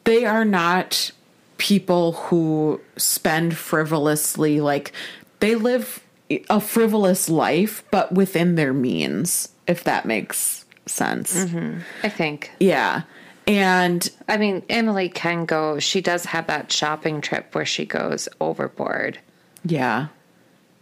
they 0.06 0.26
are 0.26 0.46
not 0.46 1.12
people 1.58 2.14
who 2.14 2.80
spend 2.98 3.58
frivolously 3.58 4.62
like 4.62 4.92
they 5.40 5.56
live 5.56 6.02
a 6.50 6.60
frivolous 6.60 7.30
life 7.30 7.84
but 7.92 8.12
within 8.12 8.56
their 8.56 8.74
means 8.74 9.50
if 9.68 9.84
that 9.84 10.06
makes 10.06 10.66
sense. 10.90 11.46
Mm-hmm. 11.46 11.80
I 12.04 12.10
think. 12.10 12.52
Yeah. 12.60 13.04
And 13.46 14.10
I 14.28 14.38
mean, 14.38 14.64
Emily 14.70 15.10
can 15.10 15.46
go. 15.46 15.80
She 15.80 16.02
does 16.02 16.26
have 16.26 16.48
that 16.48 16.72
shopping 16.72 17.22
trip 17.22 17.54
where 17.56 17.66
she 17.66 17.86
goes 17.86 18.28
overboard. 18.42 19.20
Yeah. 19.64 20.08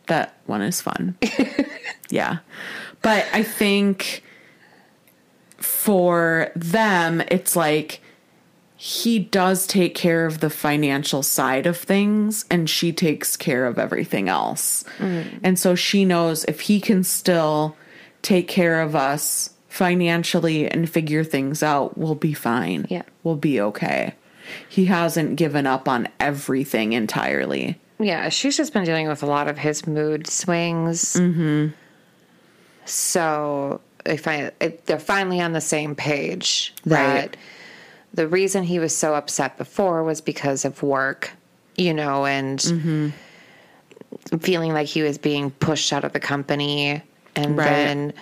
That 0.08 0.36
one 0.46 0.62
is 0.62 0.82
fun. 0.82 1.18
yeah. 2.10 2.40
But 3.02 3.28
I 3.34 3.44
think 3.44 4.24
for 5.58 6.52
them, 6.56 7.22
it's 7.30 7.56
like 7.56 8.02
he 8.86 9.18
does 9.18 9.66
take 9.66 9.96
care 9.96 10.28
of 10.28 10.42
the 10.42 10.50
financial 10.52 11.24
side 11.24 11.66
of 11.66 11.76
things 11.76 12.46
and 12.52 12.70
she 12.70 12.94
takes 12.94 13.36
care 13.36 13.66
of 13.66 13.80
everything 13.80 14.30
else. 14.30 14.84
And 15.00 15.58
so 15.58 15.74
she 15.74 16.06
knows 16.06 16.44
if 16.44 16.62
he 16.62 16.80
can 16.80 17.04
still 17.04 17.76
take 18.22 18.48
care 18.48 18.82
of 18.82 18.96
us 18.96 19.50
financially 19.70 20.70
and 20.70 20.88
figure 20.88 21.24
things 21.24 21.64
out, 21.64 21.98
we'll 21.98 22.14
be 22.14 22.34
fine. 22.34 22.86
Yeah. 22.88 23.02
We'll 23.24 23.38
be 23.38 23.60
okay. 23.60 24.14
He 24.70 24.86
hasn't 24.86 25.38
given 25.38 25.66
up 25.66 25.90
on 25.90 26.08
everything 26.20 26.94
entirely. 26.94 27.80
Yeah, 27.98 28.30
she's 28.30 28.56
just 28.56 28.72
been 28.72 28.84
dealing 28.84 29.08
with 29.08 29.24
a 29.24 29.26
lot 29.26 29.48
of 29.48 29.58
his 29.58 29.88
mood 29.88 30.28
swings. 30.28 31.16
Mm-hmm. 31.16 31.70
So 32.86 33.82
if 34.06 34.28
I, 34.28 34.52
if 34.62 34.86
they're 34.86 35.00
finally 35.00 35.42
on 35.42 35.54
the 35.54 35.62
same 35.62 35.96
page, 35.96 36.72
Right. 36.86 37.36
The 38.16 38.28
reason 38.28 38.64
he 38.64 38.80
was 38.80 38.96
so 38.96 39.14
upset 39.14 39.58
before 39.58 40.04
was 40.04 40.22
because 40.22 40.66
of 40.66 40.82
work, 40.82 41.32
you 41.76 41.94
know, 41.94 42.26
and 42.26 42.60
mm-hmm. 42.60 44.38
feeling 44.38 44.74
like 44.74 44.88
he 44.88 45.02
was 45.02 45.18
being 45.18 45.52
pushed 45.52 45.92
out 45.92 46.04
of 46.04 46.14
the 46.14 46.20
company, 46.20 47.04
and 47.36 47.58
Right. 47.58 47.66
then, 47.66 48.14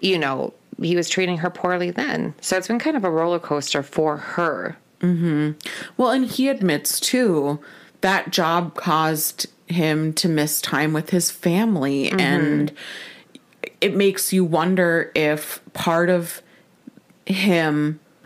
you 0.00 0.18
know, 0.18 0.54
he 0.80 0.96
was 0.96 1.08
treating 1.10 1.36
her 1.38 1.50
poorly 1.50 1.90
then. 1.90 2.34
So 2.40 2.56
it's 2.56 2.68
been 2.68 2.78
kind 2.78 2.96
of 2.96 3.04
a 3.04 3.10
roller 3.10 3.38
coaster 3.38 3.82
for 3.82 4.16
her. 4.16 4.76
Mm-hmm. 5.00 5.52
Well, 5.96 6.10
and 6.10 6.24
he 6.24 6.48
admits 6.48 6.98
too 6.98 7.60
that 8.00 8.30
job 8.30 8.74
caused 8.74 9.46
him 9.66 10.14
to 10.14 10.28
miss 10.28 10.62
time 10.62 10.94
with 10.94 11.10
his 11.10 11.30
family. 11.30 12.06
Mm-hmm. 12.06 12.20
And 12.20 12.72
it 13.80 13.94
makes 13.94 14.32
you 14.32 14.44
wonder 14.44 15.12
if 15.14 15.60
part 15.74 16.08
of 16.08 16.40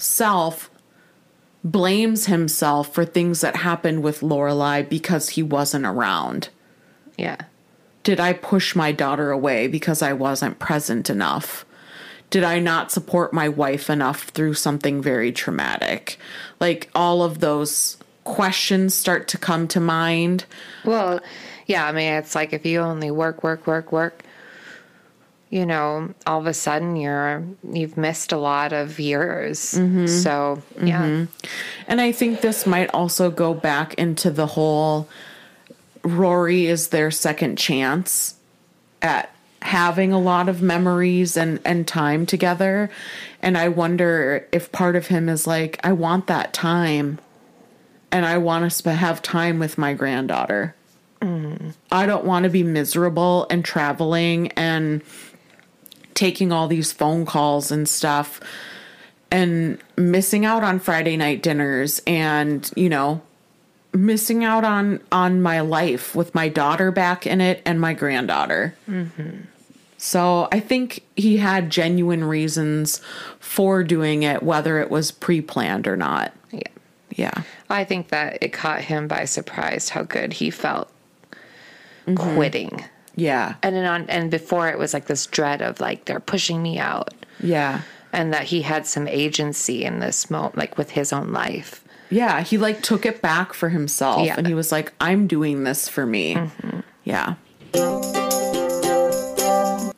himself 0.02 0.68
blames 1.62 2.26
himself 2.26 2.92
for 2.92 3.04
things 3.04 3.40
that 3.40 3.54
happened 3.54 4.02
with 4.02 4.20
Lorelai 4.20 4.88
because 4.88 5.28
he 5.30 5.44
wasn't 5.44 5.86
around. 5.86 6.48
Yeah. 7.16 7.36
Did 8.02 8.18
I 8.18 8.32
push 8.32 8.74
my 8.74 8.90
daughter 8.90 9.30
away 9.30 9.68
because 9.68 10.02
I 10.02 10.12
wasn't 10.12 10.58
present 10.58 11.08
enough? 11.08 11.64
Did 12.30 12.42
I 12.42 12.58
not 12.58 12.90
support 12.90 13.32
my 13.32 13.48
wife 13.48 13.88
enough 13.88 14.24
through 14.30 14.54
something 14.54 15.00
very 15.00 15.30
traumatic? 15.30 16.18
Like 16.58 16.90
all 16.96 17.22
of 17.22 17.38
those 17.38 17.96
questions 18.24 18.94
start 18.94 19.28
to 19.28 19.38
come 19.38 19.68
to 19.68 19.78
mind. 19.78 20.46
Well, 20.84 21.20
yeah, 21.66 21.86
I 21.86 21.92
mean, 21.92 22.14
it's 22.14 22.34
like 22.34 22.52
if 22.52 22.66
you 22.66 22.80
only 22.80 23.12
work, 23.12 23.44
work, 23.44 23.68
work, 23.68 23.92
work, 23.92 24.24
you 25.52 25.66
know, 25.66 26.14
all 26.26 26.40
of 26.40 26.46
a 26.46 26.54
sudden 26.54 26.96
you're 26.96 27.44
you've 27.62 27.98
missed 27.98 28.32
a 28.32 28.38
lot 28.38 28.72
of 28.72 28.98
years. 28.98 29.74
Mm-hmm. 29.74 30.06
So 30.06 30.62
yeah, 30.82 31.02
mm-hmm. 31.02 31.46
And 31.86 32.00
I 32.00 32.10
think 32.10 32.40
this 32.40 32.66
might 32.66 32.88
also 32.94 33.30
go 33.30 33.52
back 33.52 33.92
into 33.94 34.30
the 34.30 34.46
whole 34.46 35.10
Rory 36.02 36.66
is 36.66 36.88
their 36.88 37.10
second 37.10 37.58
chance 37.58 38.36
at 39.02 39.34
having 39.60 40.10
a 40.10 40.18
lot 40.18 40.48
of 40.48 40.62
memories 40.62 41.36
and, 41.36 41.60
and 41.66 41.86
time 41.86 42.24
together. 42.24 42.90
And 43.42 43.58
I 43.58 43.68
wonder 43.68 44.48
if 44.52 44.72
part 44.72 44.96
of 44.96 45.08
him 45.08 45.28
is 45.28 45.46
like, 45.46 45.78
I 45.84 45.92
want 45.92 46.28
that 46.28 46.54
time 46.54 47.20
and 48.10 48.24
I 48.24 48.38
want 48.38 48.64
to 48.64 48.70
sp- 48.72 48.96
have 48.96 49.20
time 49.20 49.58
with 49.58 49.76
my 49.76 49.92
granddaughter. 49.92 50.74
Mm. 51.20 51.74
I 51.92 52.06
don't 52.06 52.24
want 52.24 52.44
to 52.44 52.50
be 52.50 52.62
miserable 52.62 53.46
and 53.50 53.64
traveling 53.64 54.48
and 54.52 55.02
taking 56.14 56.52
all 56.52 56.68
these 56.68 56.93
phone 56.93 57.26
calls 57.26 57.70
and 57.70 57.89
stuff 57.89 58.40
and 59.30 59.78
missing 59.97 60.44
out 60.44 60.62
on 60.62 60.78
Friday 60.78 61.16
night 61.16 61.43
dinners 61.43 62.01
and, 62.06 62.70
you 62.76 62.89
know, 62.89 63.22
missing 63.94 64.44
out 64.44 64.64
on 64.64 65.01
on 65.10 65.43
my 65.43 65.60
life 65.60 66.14
with 66.14 66.34
my 66.34 66.48
daughter 66.48 66.90
back 66.90 67.26
in 67.26 67.40
it 67.40 67.62
and 67.64 67.80
my 67.80 67.94
granddaughter. 67.94 68.74
Mm-hmm. 68.89 69.43
So 69.98 70.48
I 70.51 70.60
think 70.60 71.05
he 71.14 71.36
had 71.36 71.70
genuine 71.70 72.24
reasons 72.24 73.01
for 73.39 73.84
doing 73.84 74.24
it, 74.24 74.43
whether 74.43 74.80
it 74.80 74.90
was 74.90 75.12
pre-planned 75.12 75.86
or 75.86 75.97
not. 75.97 76.32
yeah. 76.51 76.62
Yeah. 77.14 77.43
I 77.68 77.84
think 77.84 78.09
that 78.09 78.39
it 78.43 78.52
caught 78.52 78.80
him 78.80 79.06
by 79.06 79.26
surprise 79.26 79.90
how 79.90 80.02
good 80.02 80.32
he 80.32 80.51
felt 80.51 80.90
mm-hmm. 82.06 82.16
quitting. 82.16 82.84
Yeah. 83.14 83.55
And 83.62 83.76
then 83.76 83.84
on 83.84 84.09
and 84.09 84.30
before 84.30 84.68
it 84.68 84.78
was 84.78 84.94
like 84.94 85.06
this 85.06 85.26
dread 85.26 85.60
of 85.62 85.80
like 85.80 86.05
they're 86.06 86.20
pushing 86.20 86.62
me 86.62 86.78
out 86.78 87.12
Yeah. 87.40 87.82
and 88.12 88.32
that 88.32 88.44
he 88.44 88.62
had 88.62 88.86
some 88.86 89.06
agency 89.09 89.84
in 89.84 90.01
this 90.01 90.30
moment 90.30 90.56
like 90.56 90.78
with 90.78 90.90
his 90.90 91.12
own 91.12 91.32
life. 91.32 91.84
Yeah, 92.10 92.40
he 92.43 92.59
like 92.59 92.82
took 92.82 93.06
it 93.06 93.22
back 93.22 93.52
for 93.55 93.68
himself 93.70 94.24
Yeah. 94.26 94.34
and 94.39 94.47
he 94.47 94.55
was 94.55 94.70
like, 94.72 94.93
I'm 95.01 95.26
doing 95.26 95.64
this 95.64 95.89
for 95.89 96.05
me. 96.06 96.36
Yeah. 97.05 97.34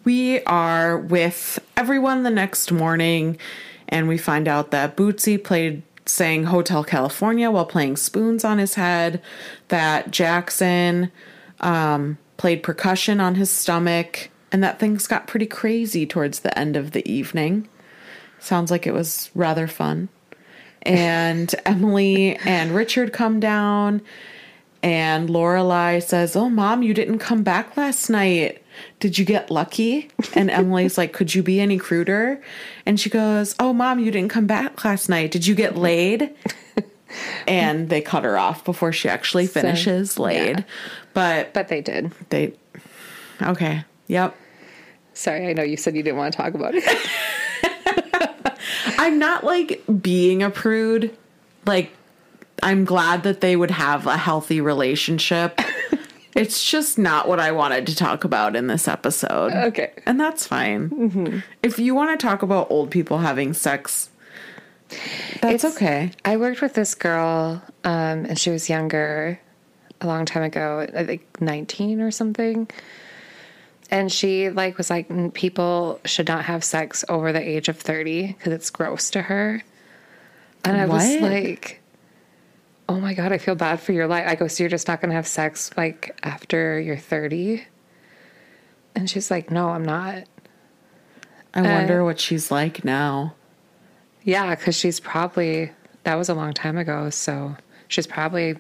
We 0.05 0.43
are 0.45 0.99
with 0.99 1.59
everyone 1.77 2.25
the 2.25 2.31
next 2.31 2.71
morning 2.71 3.39
and 3.89 4.07
we 4.09 4.19
find 4.19 4.47
out 4.49 4.71
that 4.71 4.97
Bootsy 4.97 5.43
played 5.43 5.83
sang 6.07 6.45
Hotel 6.45 6.85
California 6.85 7.51
while 7.51 7.65
playing 7.65 7.97
spoons 7.97 8.45
on 8.45 8.59
his 8.59 8.75
head, 8.75 9.23
that 9.69 10.11
Jackson 10.11 11.11
um, 11.61 12.19
played 12.37 12.63
percussion 12.63 13.21
on 13.21 13.37
his 13.37 13.51
stomach 13.51 14.31
and 14.55 14.63
that 14.63 14.79
things 14.79 15.09
got 15.09 15.27
pretty 15.27 15.47
crazy 15.47 16.07
towards 16.07 16.41
the 16.41 16.57
end 16.57 16.77
of 16.77 16.93
the 16.93 17.09
evening. 17.11 17.67
Sounds 18.39 18.71
like 18.71 18.87
it 18.87 18.95
was 18.95 19.29
rather 19.35 19.67
fun. 19.67 20.09
And 20.83 21.53
Emily 21.67 22.37
and 22.37 22.73
Richard 22.73 23.13
come 23.13 23.41
down, 23.41 24.01
and 24.81 25.29
Lorelai 25.29 26.01
says, 26.01 26.37
"Oh, 26.37 26.49
mom, 26.49 26.85
you 26.85 26.95
didn't 26.95 27.19
come 27.19 27.43
back 27.43 27.77
last 27.77 28.09
night. 28.09 28.63
Did 29.01 29.19
you 29.19 29.25
get 29.25 29.51
lucky?" 29.51 30.09
And 30.37 30.51
Emily's 30.53 30.97
like, 30.97 31.13
"Could 31.13 31.35
you 31.35 31.43
be 31.43 31.59
any 31.59 31.77
cruder?" 31.77 32.41
And 32.87 33.01
she 33.01 33.11
goes, 33.11 33.57
"Oh, 33.59 33.73
mom, 33.73 33.99
you 33.99 34.13
didn't 34.13 34.31
come 34.31 34.47
back 34.47 34.85
last 34.85 35.09
night. 35.09 35.33
Did 35.33 35.49
you 35.49 35.57
get 35.57 35.77
laid?" 35.77 36.33
and 37.49 37.89
they 37.89 38.01
cut 38.01 38.23
her 38.23 38.39
off 38.39 38.65
before 38.65 38.93
she 38.93 39.09
actually 39.09 39.49
finishes 39.49 40.17
laid. 40.17 40.59
yeah. 40.59 40.65
But 41.15 41.53
But 41.55 41.69
they 41.69 41.81
did. 41.81 42.13
they, 42.31 42.55
okay, 43.41 43.85
yep. 44.09 44.37
Sorry, 45.15 45.49
I 45.49 45.53
know 45.53 45.63
you 45.63 45.77
said 45.77 45.95
you 45.97 46.03
didn't 46.03 46.17
want 46.19 46.33
to 46.33 46.37
talk 46.37 46.55
about 46.55 46.75
it. 46.75 46.85
I'm 48.99 49.19
not 49.19 49.45
like 49.45 49.83
being 50.03 50.43
a 50.43 50.51
prude. 50.51 51.17
Like, 51.67 51.91
I'm 52.63 52.85
glad 52.85 53.23
that 53.25 53.41
they 53.41 53.57
would 53.57 53.71
have 53.71 54.07
a 54.07 54.17
healthy 54.17 54.61
relationship. 54.61 55.61
it's 56.35 56.65
just 56.69 56.99
not 56.99 57.29
what 57.29 57.41
I 57.41 57.53
wanted 57.53 57.87
to 57.89 57.97
talk 57.97 58.25
about 58.25 58.57
in 58.57 58.67
this 58.67 58.89
episode. 58.89 59.53
Okay. 59.53 59.93
And 60.07 60.19
that's 60.19 60.47
fine. 60.47 61.43
If 61.63 61.79
you 61.79 61.95
want 61.95 62.19
to 62.19 62.27
talk 62.27 62.43
about 62.43 62.71
old 62.71 62.91
people 62.91 63.19
having 63.19 63.53
sex, 63.53 64.11
that's 65.41 65.65
It's- 65.65 65.77
okay. 65.77 66.11
I 66.25 66.37
worked 66.37 66.61
with 66.63 66.75
this 66.75 66.95
girl, 66.95 67.63
um, 67.85 68.25
and 68.27 68.39
she 68.39 68.51
was 68.51 68.69
younger, 68.69 69.39
a 70.05 70.07
long 70.07 70.25
time 70.25 70.43
ago. 70.45 70.87
I 70.95 71.05
think 71.05 71.41
nineteen 71.41 72.01
or 72.01 72.11
something. 72.11 72.69
And 73.91 74.11
she 74.11 74.51
like 74.51 74.79
was 74.79 74.91
like, 74.91 75.09
"Mm, 75.09 75.35
people 75.35 76.01
should 76.05 76.29
not 76.29 76.45
have 76.45 76.63
sex 76.63 77.05
over 77.09 77.33
the 77.33 77.41
age 77.41 77.69
of 77.69 77.79
thirty 77.79 78.29
because 78.29 78.53
it's 78.53 78.71
gross 78.71 79.11
to 79.11 79.23
her. 79.23 79.63
And 80.65 80.77
I 80.77 80.87
was 80.87 81.21
like, 81.21 81.81
"Oh 82.89 82.99
my 82.99 83.15
god, 83.15 83.33
I 83.33 83.39
feel 83.39 83.55
bad 83.55 83.81
for 83.81 83.93
your 83.93 84.07
life." 84.07 84.27
I 84.27 84.35
go, 84.35 84.49
"So 84.49 84.63
you're 84.63 84.71
just 84.71 84.89
not 84.89 85.01
going 85.01 85.11
to 85.11 85.17
have 85.17 85.27
sex 85.27 85.71
like 85.77 86.19
after 86.23 86.81
you're 86.81 86.97
30? 86.97 87.65
And 88.95 89.11
she's 89.11 89.31
like, 89.31 89.51
"No, 89.51 89.71
I'm 89.71 89.85
not." 89.85 90.25
I 91.53 91.63
wonder 91.63 92.05
what 92.05 92.19
she's 92.19 92.51
like 92.51 92.85
now. 92.85 93.35
Yeah, 94.25 94.55
because 94.55 94.77
she's 94.77 94.99
probably 94.99 95.71
that 96.05 96.17
was 96.17 96.29
a 96.29 96.35
long 96.35 96.53
time 96.53 96.77
ago, 96.79 97.11
so 97.11 97.57
she's 97.89 98.07
probably 98.07 98.57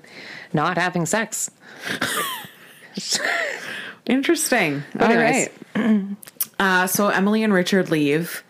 not 0.52 0.78
having 0.78 1.06
sex. 1.06 1.50
Interesting. 4.06 4.82
All 5.00 5.14
right. 5.14 5.50
Uh, 6.58 6.86
so 6.86 7.08
Emily 7.08 7.42
and 7.42 7.52
Richard 7.52 7.90
leave, 7.90 8.44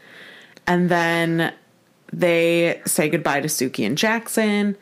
and 0.66 0.88
then 0.88 1.52
they 2.12 2.80
say 2.84 3.08
goodbye 3.08 3.40
to 3.40 3.48
Sookie 3.48 3.86
and 3.86 3.96
Jackson. 3.96 4.76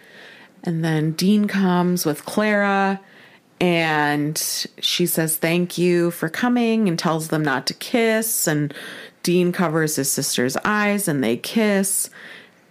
And 0.64 0.84
then 0.84 1.12
Dean 1.12 1.46
comes 1.46 2.04
with 2.06 2.24
Clara, 2.24 3.00
and 3.60 4.36
she 4.80 5.06
says 5.06 5.36
thank 5.36 5.78
you 5.78 6.10
for 6.10 6.28
coming 6.28 6.88
and 6.88 6.98
tells 6.98 7.28
them 7.28 7.42
not 7.42 7.66
to 7.68 7.74
kiss. 7.74 8.46
And 8.46 8.74
Dean 9.22 9.52
covers 9.52 9.96
his 9.96 10.10
sister's 10.10 10.56
eyes, 10.64 11.06
and 11.06 11.22
they 11.22 11.36
kiss. 11.36 12.10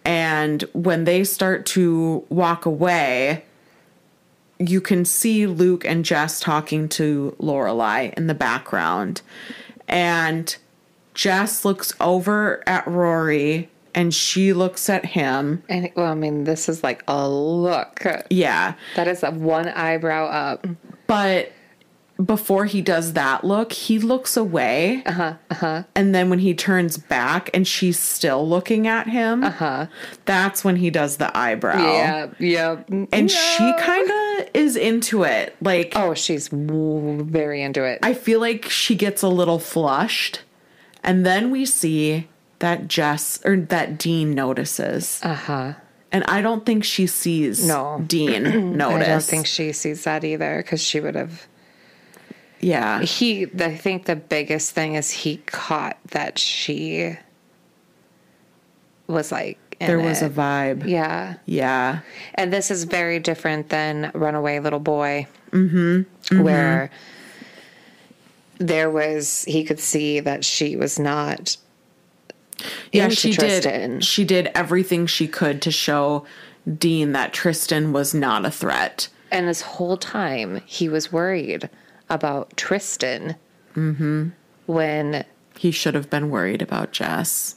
And 0.03 0.63
when 0.73 1.03
they 1.03 1.23
start 1.23 1.65
to 1.67 2.25
walk 2.29 2.65
away, 2.65 3.45
you 4.59 4.81
can 4.81 5.05
see 5.05 5.47
Luke 5.47 5.85
and 5.85 6.05
Jess 6.05 6.39
talking 6.39 6.87
to 6.89 7.35
Lorelai 7.39 8.13
in 8.15 8.27
the 8.27 8.33
background. 8.33 9.21
And 9.87 10.55
Jess 11.13 11.65
looks 11.65 11.93
over 11.99 12.63
at 12.67 12.87
Rory 12.87 13.69
and 13.93 14.13
she 14.13 14.53
looks 14.53 14.89
at 14.89 15.05
him. 15.05 15.63
And 15.67 15.91
well, 15.95 16.11
I 16.11 16.15
mean, 16.15 16.45
this 16.45 16.69
is 16.69 16.83
like 16.83 17.03
a 17.07 17.27
look. 17.27 18.05
Yeah. 18.29 18.75
That 18.95 19.07
is 19.07 19.23
a 19.23 19.31
one 19.31 19.67
eyebrow 19.67 20.27
up. 20.27 20.65
But 21.07 21.51
before 22.25 22.65
he 22.65 22.81
does 22.81 23.13
that 23.13 23.43
look, 23.43 23.71
he 23.71 23.97
looks 23.97 24.35
away. 24.37 25.01
Uh-huh. 25.05 25.33
Uh-huh. 25.49 25.83
And 25.95 26.13
then 26.13 26.29
when 26.29 26.39
he 26.39 26.53
turns 26.53 26.97
back 26.97 27.49
and 27.53 27.67
she's 27.67 27.97
still 27.97 28.47
looking 28.47 28.87
at 28.87 29.07
him, 29.07 29.43
uh-huh. 29.43 29.87
that's 30.25 30.63
when 30.63 30.75
he 30.75 30.89
does 30.89 31.17
the 31.17 31.35
eyebrow. 31.35 31.81
Yeah, 31.81 32.27
yeah. 32.39 32.83
And 33.11 33.31
she 33.31 33.73
kind 33.79 34.11
of 34.11 34.49
is 34.53 34.75
into 34.75 35.23
it. 35.23 35.55
Like 35.61 35.93
Oh, 35.95 36.13
she's 36.13 36.49
very 36.51 37.61
into 37.61 37.83
it. 37.85 37.99
I 38.03 38.13
feel 38.13 38.39
like 38.39 38.65
she 38.69 38.95
gets 38.95 39.21
a 39.21 39.29
little 39.29 39.59
flushed, 39.59 40.41
and 41.03 41.25
then 41.25 41.49
we 41.51 41.65
see 41.65 42.27
that 42.59 42.87
Jess 42.87 43.39
or 43.45 43.55
that 43.57 43.97
Dean 43.97 44.35
notices, 44.35 45.19
Uh 45.23 45.33
huh. 45.33 45.73
and 46.11 46.23
I 46.25 46.41
don't 46.41 46.65
think 46.65 46.83
she 46.83 47.07
sees 47.07 47.65
No. 47.65 48.03
Dean 48.05 48.77
notice. 48.77 49.07
I 49.07 49.09
don't 49.11 49.23
think 49.23 49.45
she 49.47 49.71
sees 49.71 50.03
that 50.03 50.23
either 50.23 50.57
because 50.57 50.81
she 50.81 50.99
would 50.99 51.15
have. 51.15 51.47
Yeah, 52.61 53.01
He, 53.01 53.47
I 53.59 53.75
think 53.75 54.05
the 54.05 54.15
biggest 54.15 54.71
thing 54.71 54.95
is 54.95 55.09
he 55.11 55.37
caught 55.37 55.97
that 56.07 56.37
she 56.37 57.17
was 59.07 59.31
like. 59.31 59.57
there 59.79 59.99
was 59.99 60.21
a 60.21 60.29
vibe. 60.29 60.87
Yeah. 60.87 61.35
Yeah, 61.45 61.99
And 62.35 62.53
this 62.53 62.69
is 62.69 62.83
very 62.83 63.19
different 63.19 63.69
than 63.69 64.11
Runaway 64.13 64.59
Little 64.59 64.79
Boy, 64.79 65.27
mm-hmm. 65.51 66.43
where 66.43 66.91
there 68.59 68.91
was, 68.91 69.43
he 69.45 69.63
could 69.63 69.79
see 69.79 70.19
that 70.19 70.45
she 70.45 70.75
was 70.75 70.99
not. 70.99 71.57
yeah. 72.91 73.09
She 73.09 73.33
Tristan. 73.33 73.93
did. 73.93 74.03
She 74.05 74.23
did 74.23 74.51
everything 74.53 75.07
she 75.07 75.27
could 75.27 75.63
to 75.63 75.71
show 75.71 76.25
Dean 76.77 77.13
that 77.13 77.33
Tristan 77.33 77.91
was 77.91 78.13
not 78.13 78.45
a 78.45 78.51
threat. 78.51 79.07
And 79.31 79.47
this 79.47 79.61
whole 79.61 79.97
time, 79.97 80.61
he 80.65 80.87
was 80.89 81.11
worried 81.11 81.69
about 82.11 82.55
Tristan 82.57 83.35
mm-hmm. 83.75 84.29
when 84.67 85.25
He 85.57 85.71
should 85.71 85.95
have 85.95 86.09
been 86.09 86.29
worried 86.29 86.61
about 86.61 86.91
Jess. 86.91 87.55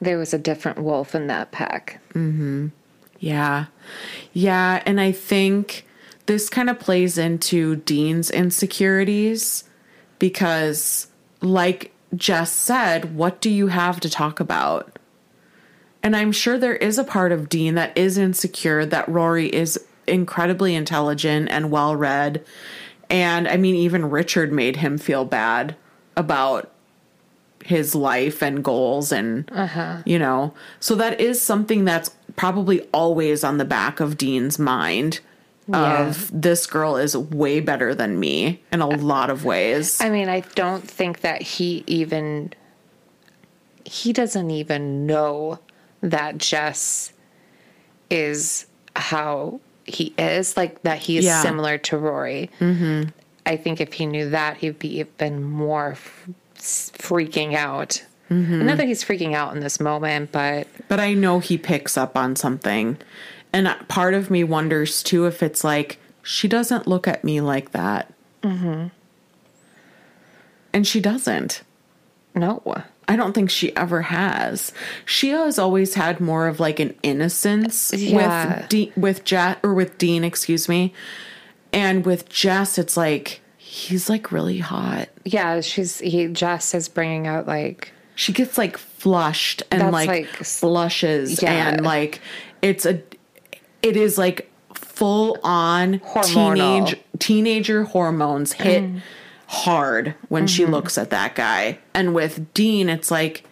there 0.00 0.18
was 0.18 0.32
a 0.32 0.38
different 0.38 0.78
wolf 0.78 1.14
in 1.14 1.26
that 1.26 1.50
pack. 1.50 2.00
Mm-hmm. 2.10 2.68
Yeah. 3.18 3.66
Yeah. 4.32 4.82
And 4.86 5.00
I 5.00 5.10
think 5.12 5.86
this 6.26 6.48
kind 6.48 6.70
of 6.70 6.78
plays 6.78 7.18
into 7.18 7.76
Dean's 7.76 8.30
insecurities 8.30 9.64
because, 10.18 11.08
like 11.40 11.92
Jess 12.14 12.52
said, 12.52 13.16
what 13.16 13.40
do 13.40 13.50
you 13.50 13.68
have 13.68 13.98
to 14.00 14.10
talk 14.10 14.38
about? 14.38 14.98
And 16.02 16.14
I'm 16.14 16.30
sure 16.30 16.58
there 16.58 16.76
is 16.76 16.98
a 16.98 17.04
part 17.04 17.32
of 17.32 17.48
Dean 17.48 17.74
that 17.74 17.96
is 17.98 18.18
insecure 18.18 18.86
that 18.86 19.08
Rory 19.08 19.48
is 19.48 19.84
incredibly 20.06 20.74
intelligent 20.74 21.48
and 21.50 21.70
well 21.70 21.96
read. 21.96 22.44
And 23.10 23.48
I 23.48 23.56
mean, 23.56 23.74
even 23.74 24.10
Richard 24.10 24.52
made 24.52 24.76
him 24.76 24.98
feel 24.98 25.24
bad 25.24 25.76
about 26.16 26.70
his 27.64 27.94
life 27.94 28.42
and 28.42 28.62
goals 28.62 29.12
and 29.12 29.50
uh-huh. 29.52 30.02
you 30.06 30.18
know. 30.18 30.54
So 30.80 30.94
that 30.96 31.20
is 31.20 31.40
something 31.40 31.84
that's 31.84 32.10
probably 32.36 32.82
always 32.92 33.42
on 33.44 33.58
the 33.58 33.64
back 33.64 34.00
of 34.00 34.16
dean's 34.16 34.58
mind 34.58 35.20
Yeah. 35.66 36.06
of 36.08 36.30
this 36.32 36.66
girl 36.66 36.96
is 36.96 37.16
way 37.16 37.60
better 37.60 37.94
than 37.94 38.18
me 38.18 38.62
in 38.72 38.80
a 38.80 38.86
lot 38.86 39.28
of 39.28 39.44
ways. 39.44 40.00
I 40.00 40.08
mean, 40.08 40.28
I 40.28 40.40
don't 40.54 40.86
think 40.86 41.20
that 41.20 41.42
he 41.42 41.84
even 41.86 42.52
he 43.84 44.12
doesn't 44.12 44.50
even 44.50 45.06
know 45.06 45.58
that 46.02 46.38
Jess 46.38 47.12
is 48.10 48.66
how 48.96 49.60
he 49.88 50.14
is, 50.18 50.56
like 50.56 50.82
that 50.82 50.98
he 50.98 51.18
is 51.18 51.24
Yeah. 51.24 51.42
similar 51.42 51.78
to 51.78 51.98
Rory. 51.98 52.50
Mm-hmm. 52.60 53.10
I 53.46 53.56
think 53.56 53.80
if 53.80 53.94
he 53.94 54.06
knew 54.06 54.30
that, 54.30 54.58
he'd 54.58 54.78
be 54.78 54.98
even 55.00 55.42
more 55.42 55.92
f- 55.92 56.28
freaking 56.56 57.54
out. 57.54 58.04
Not 58.30 58.76
that 58.76 58.86
he's 58.86 59.02
freaking 59.02 59.34
out 59.34 59.54
in 59.56 59.60
this 59.60 59.80
moment, 59.80 60.32
but 60.32 60.66
but 60.88 61.00
i 61.00 61.14
know 61.14 61.38
he 61.38 61.56
picks 61.56 61.96
up 61.96 62.14
on 62.14 62.36
something 62.36 62.98
and 63.54 63.74
part 63.88 64.12
of 64.12 64.30
me 64.30 64.44
wonders 64.44 65.02
too 65.02 65.24
if 65.26 65.42
it's 65.42 65.64
like 65.64 65.98
she 66.22 66.46
doesn't 66.46 66.86
look 66.86 67.08
at 67.08 67.24
me 67.24 67.40
like 67.40 67.70
that 67.70 68.12
mm-hmm. 68.42 68.88
and 70.74 70.86
she 70.86 71.00
doesn't 71.00 71.62
no. 72.34 72.62
I 73.08 73.16
don't 73.16 73.32
think 73.32 73.48
she 73.50 73.74
ever 73.74 74.02
has. 74.02 74.70
She 75.06 75.30
has 75.30 75.58
always 75.58 75.94
had 75.94 76.20
more 76.20 76.46
of 76.46 76.60
like 76.60 76.78
an 76.78 76.94
innocence 77.02 77.92
Yeah. 77.96 78.58
with 78.60 78.68
De- 78.68 78.92
with 78.96 79.24
Jess 79.24 79.56
or 79.62 79.72
with 79.74 79.96
Dean, 79.98 80.24
excuse 80.24 80.68
me. 80.68 80.92
And 81.72 82.04
with 82.06 82.28
Jess, 82.28 82.78
it's 82.78 82.96
like 82.96 83.40
he's 83.56 84.08
like 84.10 84.30
really 84.30 84.58
hot. 84.58 85.08
Yeah, 85.24 85.60
she's 85.62 85.98
he 86.00 86.26
Jess 86.28 86.74
is 86.74 86.88
bringing 86.88 87.26
out 87.26 87.46
like 87.46 87.92
She 88.14 88.32
gets 88.32 88.58
like 88.58 88.76
flushed 88.76 89.62
and 89.70 89.90
like, 89.90 90.08
like, 90.08 90.44
Yeah. 91.42 91.68
and 91.68 91.84
like 91.84 92.20
it's 92.62 92.84
a 92.84 93.00
it 93.82 93.96
is 93.96 94.18
like 94.18 94.50
full 94.74 95.38
on 95.44 96.00
Hormonal. 96.00 96.24
teenage 96.24 97.00
teenager 97.18 97.84
hormones 97.84 98.52
hit 98.52 98.82
mm-hmm. 98.82 98.98
Hard 99.48 100.14
when 100.28 100.46
she 100.46 100.62
mm-hmm. 100.62 100.72
looks 100.72 100.98
at 100.98 101.10
that 101.10 101.34
guy. 101.34 101.78
And 101.94 102.14
with 102.14 102.52
Dean, 102.54 102.88
it's 102.88 103.10
like, 103.10 103.44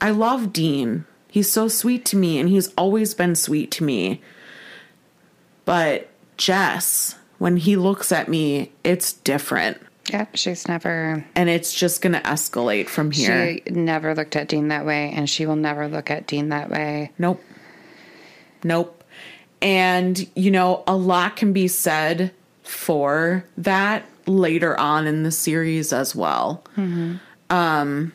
I 0.00 0.10
love 0.10 0.52
Dean. 0.52 1.04
He's 1.28 1.50
so 1.50 1.68
sweet 1.68 2.04
to 2.06 2.16
me, 2.16 2.38
and 2.38 2.48
he's 2.48 2.72
always 2.74 3.14
been 3.14 3.36
sweet 3.36 3.70
to 3.72 3.84
me. 3.84 4.20
But 5.64 6.08
Jess, 6.38 7.16
when 7.38 7.58
he 7.58 7.76
looks 7.76 8.10
at 8.10 8.28
me, 8.28 8.72
it's 8.84 9.12
different. 9.12 9.80
Yep, 10.10 10.36
she's 10.36 10.66
never 10.66 11.24
And 11.36 11.48
it's 11.48 11.72
just 11.72 12.02
going 12.02 12.14
to 12.14 12.20
escalate 12.20 12.88
from 12.88 13.10
here. 13.12 13.58
she 13.64 13.70
never 13.70 14.14
looked 14.14 14.34
at 14.34 14.48
Dean 14.48 14.68
that 14.68 14.84
way, 14.84 15.12
and 15.14 15.28
she 15.28 15.46
will 15.46 15.56
never 15.56 15.88
look 15.88 16.10
at 16.10 16.26
Dean 16.26 16.48
that 16.48 16.70
way. 16.70 17.12
Nope. 17.18 17.42
Nope. 18.64 19.04
And, 19.60 20.28
you 20.34 20.50
know, 20.50 20.82
a 20.86 20.96
lot 20.96 21.36
can 21.36 21.52
be 21.52 21.68
said 21.68 22.32
for 22.62 23.44
that 23.58 24.04
later 24.26 24.78
on 24.78 25.06
in 25.06 25.22
the 25.22 25.30
series 25.30 25.92
as 25.92 26.14
well. 26.14 26.64
Um, 27.50 28.12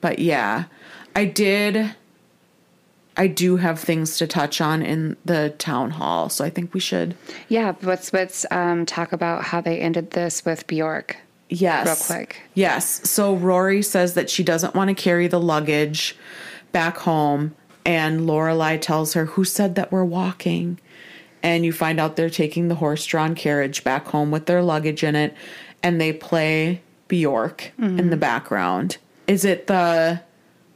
but 0.00 0.18
yeah, 0.18 0.64
I 1.14 1.24
did. 1.24 1.94
I 3.16 3.26
do 3.26 3.56
have 3.56 3.78
things 3.78 4.16
to 4.18 4.26
touch 4.26 4.60
on 4.60 4.82
in 4.82 5.16
the 5.24 5.54
town 5.58 5.90
hall, 5.90 6.30
so 6.30 6.44
I 6.44 6.50
think 6.50 6.72
we 6.72 6.80
should. 6.80 7.14
Yeah, 7.48 7.74
let's 7.82 8.12
let's 8.12 8.46
um, 8.50 8.86
talk 8.86 9.12
about 9.12 9.44
how 9.44 9.60
they 9.60 9.80
ended 9.80 10.12
this 10.12 10.44
with 10.44 10.66
Bjork. 10.66 11.18
Yes. 11.50 11.86
Real 11.86 12.18
quick. 12.18 12.40
Yes. 12.54 13.08
So 13.08 13.34
Rory 13.36 13.82
says 13.82 14.14
that 14.14 14.30
she 14.30 14.42
doesn't 14.42 14.74
want 14.74 14.88
to 14.88 14.94
carry 14.94 15.28
the 15.28 15.40
luggage 15.40 16.16
back 16.72 16.96
home, 16.98 17.54
and 17.84 18.20
Lorelai 18.22 18.80
tells 18.80 19.12
her, 19.12 19.26
"Who 19.26 19.44
said 19.44 19.74
that 19.74 19.92
we're 19.92 20.04
walking?" 20.04 20.80
And 21.42 21.64
you 21.64 21.72
find 21.72 21.98
out 21.98 22.16
they're 22.16 22.30
taking 22.30 22.68
the 22.68 22.76
horse-drawn 22.76 23.34
carriage 23.34 23.82
back 23.82 24.06
home 24.06 24.30
with 24.30 24.46
their 24.46 24.62
luggage 24.62 25.02
in 25.02 25.16
it, 25.16 25.34
and 25.82 26.00
they 26.00 26.12
play 26.12 26.82
Bjork 27.08 27.72
in 27.78 27.96
the 27.96 28.02
mm-hmm. 28.02 28.18
background. 28.18 28.98
Is 29.26 29.44
it 29.44 29.66
the 29.66 30.22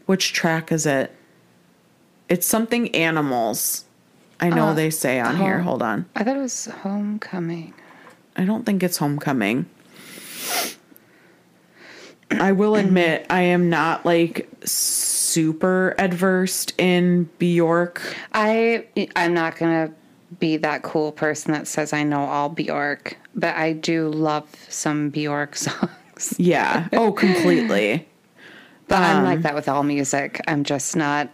which 0.07 0.33
track 0.33 0.73
is 0.73 0.87
it? 0.87 1.15
It's 2.29 2.47
something 2.47 2.95
animals. 2.95 3.85
I 4.41 4.51
know 4.51 4.69
uh, 4.69 4.75
they 4.75 4.91
say 4.91 5.21
on 5.21 5.37
here. 5.37 5.61
Hold 5.61 5.83
on. 5.83 6.07
I 6.17 6.25
thought 6.25 6.37
it 6.37 6.41
was 6.41 6.67
Homecoming. 6.67 7.73
I 8.37 8.45
don't 8.45 8.67
think 8.67 8.83
it's 8.83 8.99
homecoming. 8.99 9.67
I 12.31 12.53
will 12.53 12.77
admit 12.77 13.27
I 13.31 13.43
am 13.43 13.71
not 13.71 14.05
like 14.05 14.49
super 14.65 15.95
adversed 15.99 16.75
in 16.79 17.31
Bjork. 17.39 18.03
I 18.33 18.87
I'm 19.17 19.35
not 19.35 19.57
gonna 19.57 19.93
be 20.39 20.57
that 20.59 20.83
cool 20.83 21.13
person 21.13 21.53
that 21.53 21.67
says 21.67 21.93
I 21.93 22.03
know 22.03 22.25
all 22.25 22.49
Bjork, 22.49 23.17
but 23.35 23.55
I 23.57 23.73
do 23.73 24.09
love 24.09 24.49
some 24.69 25.11
Bjork 25.11 25.57
songs. 25.67 26.35
Yeah. 26.39 26.89
Oh, 26.93 27.13
completely. 27.13 28.07
But 28.89 29.03
I'm 29.03 29.19
Um, 29.19 29.25
like 29.25 29.43
that 29.43 29.55
with 29.55 29.69
all 29.69 29.83
music. 29.83 30.41
I'm 30.47 30.63
just 30.65 30.95
not 30.97 31.29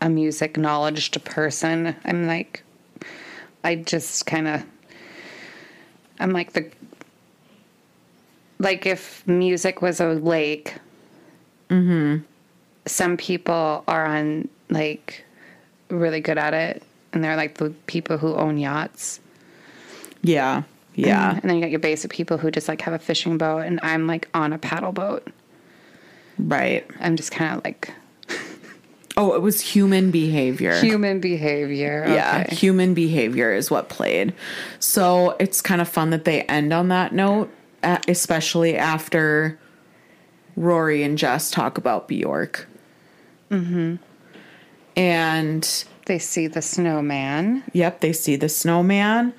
a 0.00 0.08
music 0.08 0.56
knowledged 0.56 1.22
person. 1.24 1.94
I'm 2.04 2.26
like, 2.26 2.62
I 3.64 3.76
just 3.76 4.26
kind 4.26 4.46
of, 4.48 4.64
I'm 6.18 6.30
like 6.32 6.52
the, 6.52 6.70
like 8.58 8.86
if 8.86 9.26
music 9.26 9.82
was 9.82 10.00
a 10.00 10.14
lake, 10.14 10.74
some 11.68 13.16
people 13.16 13.82
are 13.88 14.06
on 14.06 14.48
like 14.70 15.24
really 15.90 16.20
good 16.20 16.38
at 16.38 16.54
it, 16.54 16.82
and 17.16 17.24
they're 17.24 17.36
like 17.36 17.56
the 17.56 17.70
people 17.86 18.18
who 18.18 18.34
own 18.34 18.58
yachts. 18.58 19.20
Yeah. 20.22 20.64
Yeah. 20.94 21.32
And 21.32 21.42
then 21.42 21.56
you 21.56 21.62
got 21.62 21.70
your 21.70 21.80
basic 21.80 22.10
people 22.10 22.36
who 22.36 22.50
just 22.50 22.68
like 22.68 22.82
have 22.82 22.92
a 22.94 22.98
fishing 22.98 23.38
boat, 23.38 23.60
and 23.60 23.80
I'm 23.82 24.06
like 24.06 24.28
on 24.34 24.52
a 24.52 24.58
paddle 24.58 24.92
boat. 24.92 25.26
Right. 26.38 26.86
I'm 27.00 27.16
just 27.16 27.32
kind 27.32 27.56
of 27.56 27.64
like 27.64 27.90
Oh, 29.16 29.34
it 29.34 29.40
was 29.40 29.62
human 29.62 30.10
behavior. 30.10 30.78
human 30.78 31.20
behavior. 31.20 32.04
Yeah, 32.06 32.52
human 32.52 32.92
behavior 32.92 33.50
is 33.54 33.70
what 33.70 33.88
played. 33.88 34.34
So 34.78 35.36
it's 35.40 35.62
kind 35.62 35.80
of 35.80 35.88
fun 35.88 36.10
that 36.10 36.26
they 36.26 36.42
end 36.42 36.74
on 36.74 36.88
that 36.88 37.14
note, 37.14 37.50
especially 37.82 38.76
after 38.76 39.58
Rory 40.54 41.02
and 41.02 41.16
Jess 41.16 41.50
talk 41.50 41.78
about 41.78 42.08
Bjork. 42.08 42.68
Mm-hmm. 43.50 43.96
And 44.96 45.84
They 46.06 46.18
see 46.18 46.46
the 46.46 46.62
snowman, 46.62 47.62
Yep, 47.72 48.00
they 48.00 48.12
see 48.12 48.36
the 48.36 48.48
snowman 48.48 49.34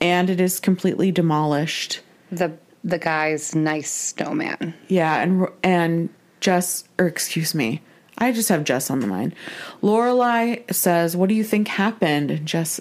and 0.00 0.28
it 0.28 0.40
is 0.40 0.60
completely 0.60 1.10
demolished. 1.12 2.00
the 2.32 2.52
the 2.84 2.98
guy's 2.98 3.54
nice 3.54 3.90
snowman. 3.90 4.74
Yeah, 4.88 5.20
and 5.22 5.46
and 5.62 6.08
Jess 6.40 6.84
or 6.98 7.06
excuse 7.06 7.54
me. 7.54 7.80
I 8.18 8.32
just 8.32 8.48
have 8.48 8.64
Jess 8.64 8.90
on 8.90 9.00
the 9.00 9.06
mind. 9.06 9.34
Lorelai 9.82 10.62
says, 10.72 11.16
"What 11.16 11.28
do 11.28 11.34
you 11.34 11.44
think 11.44 11.68
happened?" 11.68 12.30
And 12.30 12.46
Jess 12.46 12.80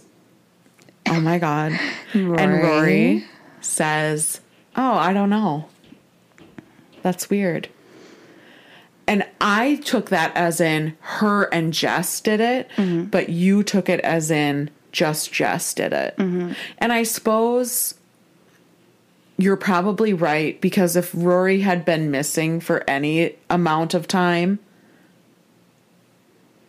Oh 1.08 1.20
my 1.22 1.38
god. 1.40 1.72
And 2.14 2.30
Rory. 2.30 2.62
Rory 2.64 3.26
says, 3.62 4.42
"Oh, 4.76 4.94
I 4.94 5.12
don't 5.14 5.30
know. 5.30 5.66
That's 7.02 7.30
weird." 7.30 7.68
And 9.08 9.26
I 9.40 9.76
took 9.86 10.10
that 10.10 10.36
as 10.36 10.60
in 10.60 10.98
her 11.00 11.44
and 11.54 11.74
Jess 11.74 12.20
did 12.22 12.40
it, 12.40 12.70
mm-hmm. 12.76 13.06
but 13.06 13.30
you 13.30 13.64
took 13.64 13.88
it 13.88 14.00
as 14.00 14.32
in 14.32 14.70
just 14.92 15.32
Jess 15.32 15.74
did 15.74 15.94
it. 15.94 16.18
Mm-hmm. 16.18 16.54
And 16.80 16.92
I 16.92 17.04
suppose 17.04 17.96
you're 19.38 19.58
probably 19.58 20.14
right 20.14 20.60
because 20.62 20.96
if 20.96 21.12
Rory 21.14 21.62
had 21.62 21.86
been 21.86 22.10
missing 22.10 22.60
for 22.60 22.84
any 22.90 23.36
amount 23.50 23.94
of 23.94 24.08
time, 24.08 24.60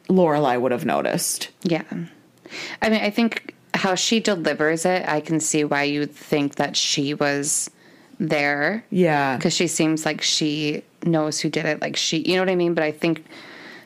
Lorelai 0.08 0.60
would 0.60 0.72
have 0.72 0.84
noticed. 0.84 1.50
Yeah. 1.62 1.84
I 2.82 2.90
mean, 2.90 3.00
I 3.00 3.10
think 3.10 3.54
how 3.74 3.94
she 3.94 4.20
delivers 4.20 4.84
it, 4.84 5.08
I 5.08 5.20
can 5.20 5.40
see 5.40 5.64
why 5.64 5.84
you'd 5.84 6.12
think 6.12 6.56
that 6.56 6.76
she 6.76 7.14
was 7.14 7.70
there 8.18 8.84
Yeah. 8.90 9.36
because 9.36 9.52
she 9.52 9.66
seems 9.66 10.06
like 10.06 10.22
she 10.22 10.82
knows 11.06 11.40
who 11.40 11.48
did 11.48 11.64
it. 11.64 11.80
Like 11.80 11.96
she, 11.96 12.18
you 12.18 12.34
know 12.34 12.42
what 12.42 12.50
I 12.50 12.56
mean? 12.56 12.74
But 12.74 12.84
I 12.84 12.92
think 12.92 13.24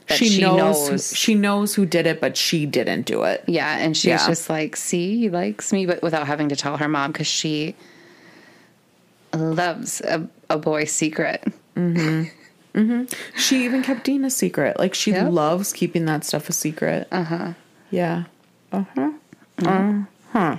that 0.09 0.19
She, 0.19 0.29
she, 0.29 0.41
knows, 0.43 0.91
knows. 0.91 1.17
she 1.17 1.35
knows 1.35 1.75
who 1.75 1.87
did 1.87 2.07
it, 2.07 2.21
but 2.21 2.37
she 2.37 2.67
didn't 2.67 3.03
do 3.07 3.23
it. 3.23 3.45
yeah, 3.47 3.79
and 3.79 3.97
she's 3.97 4.07
Yeah. 4.09 4.27
just 4.27 4.51
like, 4.51 4.75
see, 4.77 5.17
he 5.19 5.31
likes 5.31 5.73
me, 5.73 5.87
but 5.87 6.03
without 6.03 6.27
having 6.27 6.49
to 6.49 6.57
tell 6.57 6.77
her 6.79 6.89
mom 6.89 7.13
because 7.13 7.27
she 7.29 7.75
loves 9.35 10.01
a, 10.01 10.29
a 10.49 10.59
boy's 10.59 10.91
secret. 10.93 11.45
She 13.37 13.65
even 13.65 13.83
kept 13.83 14.05
Dean 14.05 14.25
a 14.25 14.31
secret. 14.31 14.79
Like 14.79 14.95
she 14.95 15.13
Yep. 15.13 15.33
loves 15.33 15.73
keeping 15.73 16.05
that 16.07 16.25
stuff 16.25 16.49
a 16.49 16.53
secret. 16.53 17.07
Uh 17.13 17.25
huh. 17.25 17.53
Yeah. 17.91 18.25
Uh 18.73 18.85
huh. 18.95 19.11
Mm-hmm. 19.59 20.03
Uh 20.37 20.59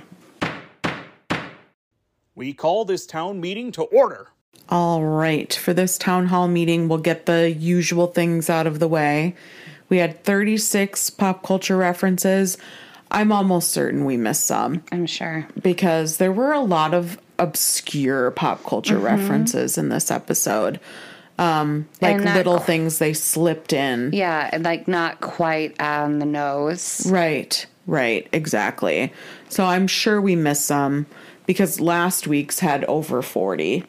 We 2.34 2.52
call 2.54 2.84
this 2.84 3.06
town 3.06 3.40
meeting 3.40 3.72
to 3.72 3.82
order. 3.82 4.28
All 4.68 5.02
right. 5.04 5.52
For 5.52 5.74
this 5.74 5.98
town 5.98 6.26
hall 6.26 6.48
meeting, 6.48 6.88
we'll 6.88 6.98
get 6.98 7.26
the 7.26 7.50
usual 7.50 8.06
things 8.06 8.48
out 8.48 8.66
of 8.66 8.78
the 8.78 8.88
way. 8.88 9.34
We 9.88 9.98
had 9.98 10.24
36 10.24 11.10
pop 11.10 11.42
culture 11.42 11.76
references. 11.76 12.56
I'm 13.10 13.30
almost 13.32 13.70
certain 13.72 14.06
we 14.06 14.16
missed 14.16 14.44
some 14.44 14.82
I'm 14.90 15.04
sure. 15.04 15.46
because 15.62 16.16
there 16.16 16.32
were 16.32 16.52
a 16.52 16.60
lot 16.60 16.94
of 16.94 17.18
obscure 17.38 18.30
pop 18.30 18.64
culture 18.64 18.94
Mm-hmm. 18.96 19.04
references 19.04 19.76
in 19.76 19.90
this 19.90 20.10
episode. 20.10 20.80
Um, 21.38 21.88
like 22.00 22.20
not 22.20 22.36
little 22.36 22.58
things 22.58 22.98
they 22.98 23.12
slipped 23.12 23.72
in. 23.72 24.12
Yeah, 24.14 24.48
and 24.52 24.64
like 24.64 24.86
not 24.88 25.20
quite 25.20 25.78
on 25.80 26.20
the 26.20 26.26
nose. 26.26 27.06
Right, 27.10 27.66
right, 27.86 28.26
exactly. 28.32 29.12
So 29.48 29.64
I'm 29.64 29.86
sure 29.86 30.20
we 30.20 30.36
missed 30.36 30.64
some 30.64 31.06
because 31.46 31.80
last 31.80 32.26
week's 32.26 32.60
had 32.60 32.84
over 32.84 33.20
40 33.22 33.84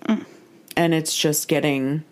and 0.76 0.94
it's 0.94 1.16
just 1.16 1.48
getting 1.48 2.04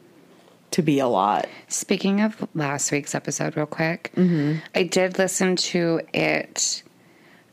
to 0.71 0.81
be 0.81 0.99
a 0.99 1.07
lot. 1.07 1.47
Speaking 1.67 2.21
of 2.21 2.47
last 2.55 2.91
week's 2.91 3.13
episode, 3.15 3.57
real 3.57 3.65
quick, 3.65 4.11
Mm-hmm. 4.15 4.59
I 4.73 4.83
did 4.83 5.17
listen 5.17 5.55
to 5.57 5.99
it, 6.13 6.83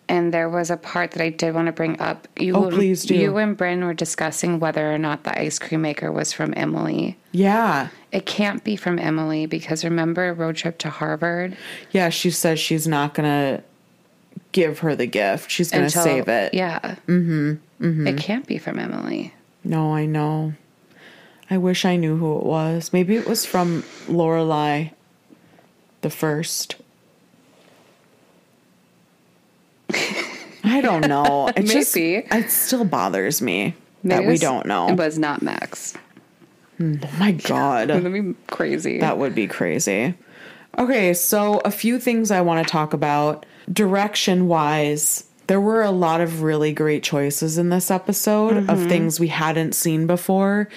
and 0.08 0.32
there 0.32 0.48
was 0.48 0.70
a 0.70 0.76
part 0.76 1.10
that 1.12 1.22
I 1.22 1.30
did 1.30 1.54
want 1.54 1.66
to 1.66 1.72
bring 1.72 2.00
up. 2.00 2.28
You, 2.38 2.54
Oh, 2.56 2.70
please 2.70 3.04
do. 3.04 3.14
You 3.14 3.36
and 3.38 3.56
Bryn 3.56 3.84
were 3.84 3.94
discussing 3.94 4.60
whether 4.60 4.92
or 4.92 4.98
not 4.98 5.24
the 5.24 5.38
ice 5.38 5.58
cream 5.58 5.82
maker 5.82 6.12
was 6.12 6.32
from 6.32 6.54
Emily. 6.56 7.16
Yeah. 7.32 7.88
It 8.12 8.24
can't 8.24 8.62
be 8.64 8.76
from 8.76 8.98
Emily 8.98 9.46
because 9.46 9.84
remember 9.84 10.32
road 10.32 10.56
trip 10.56 10.78
to 10.78 10.88
Harvard 10.90 11.56
Yeah, 11.90 12.08
she 12.08 12.30
says 12.30 12.58
she's 12.58 12.86
not 12.88 13.12
going 13.14 13.28
to 13.58 13.62
give 14.52 14.78
her 14.78 14.96
the 14.96 15.04
gift. 15.06 15.50
She's 15.50 15.70
going 15.70 15.82
to 15.82 15.98
until- 15.98 16.02
save 16.04 16.28
it. 16.28 16.54
Yeah, 16.54 16.96
mm-hmm. 17.06 18.06
It 18.06 18.16
can't 18.16 18.46
be 18.46 18.56
from 18.58 18.78
Emily. 18.78 19.34
No, 19.62 19.92
I 19.94 20.06
know. 20.06 20.54
I 21.50 21.58
wish 21.58 21.84
I 21.84 21.96
knew 21.96 22.16
who 22.16 22.38
it 22.38 22.44
was. 22.44 22.92
Maybe 22.92 23.16
it 23.16 23.26
was 23.26 23.46
from 23.46 23.82
Lorelai 24.06 24.92
the 26.02 26.10
first. 26.10 26.76
I 30.64 30.80
don't 30.80 31.08
know. 31.08 31.50
It 31.56 31.64
just 31.64 31.96
it 31.96 32.50
still 32.50 32.84
bothers 32.84 33.40
me. 33.42 33.74
that 34.04 34.24
we 34.24 34.36
don't 34.36 34.66
know. 34.66 34.88
It 34.88 34.96
was 34.96 35.18
not 35.18 35.42
Max. 35.42 35.94
oh 36.80 36.98
my 37.18 37.32
god. 37.32 37.88
That'd 37.88 38.12
be 38.12 38.34
crazy. 38.46 38.98
That 38.98 39.18
would 39.18 39.34
be 39.34 39.46
crazy. 39.46 40.14
Okay, 40.78 41.14
so 41.14 41.58
a 41.64 41.70
few 41.70 41.98
things 41.98 42.30
I 42.30 42.42
want 42.42 42.64
to 42.64 42.70
talk 42.70 42.92
about. 42.92 43.46
Direction 43.72 44.46
wise, 44.46 45.24
there 45.48 45.60
were 45.60 45.82
a 45.82 45.90
lot 45.90 46.20
of 46.20 46.42
really 46.42 46.72
great 46.72 47.02
choices 47.02 47.58
in 47.58 47.70
this 47.70 47.90
episode 47.90 48.56
of 48.56 48.64
mm-hmm. 48.64 48.88
things 48.88 49.18
we 49.18 49.28
hadn't 49.28 49.74
seen 49.74 50.06
before. 50.06 50.68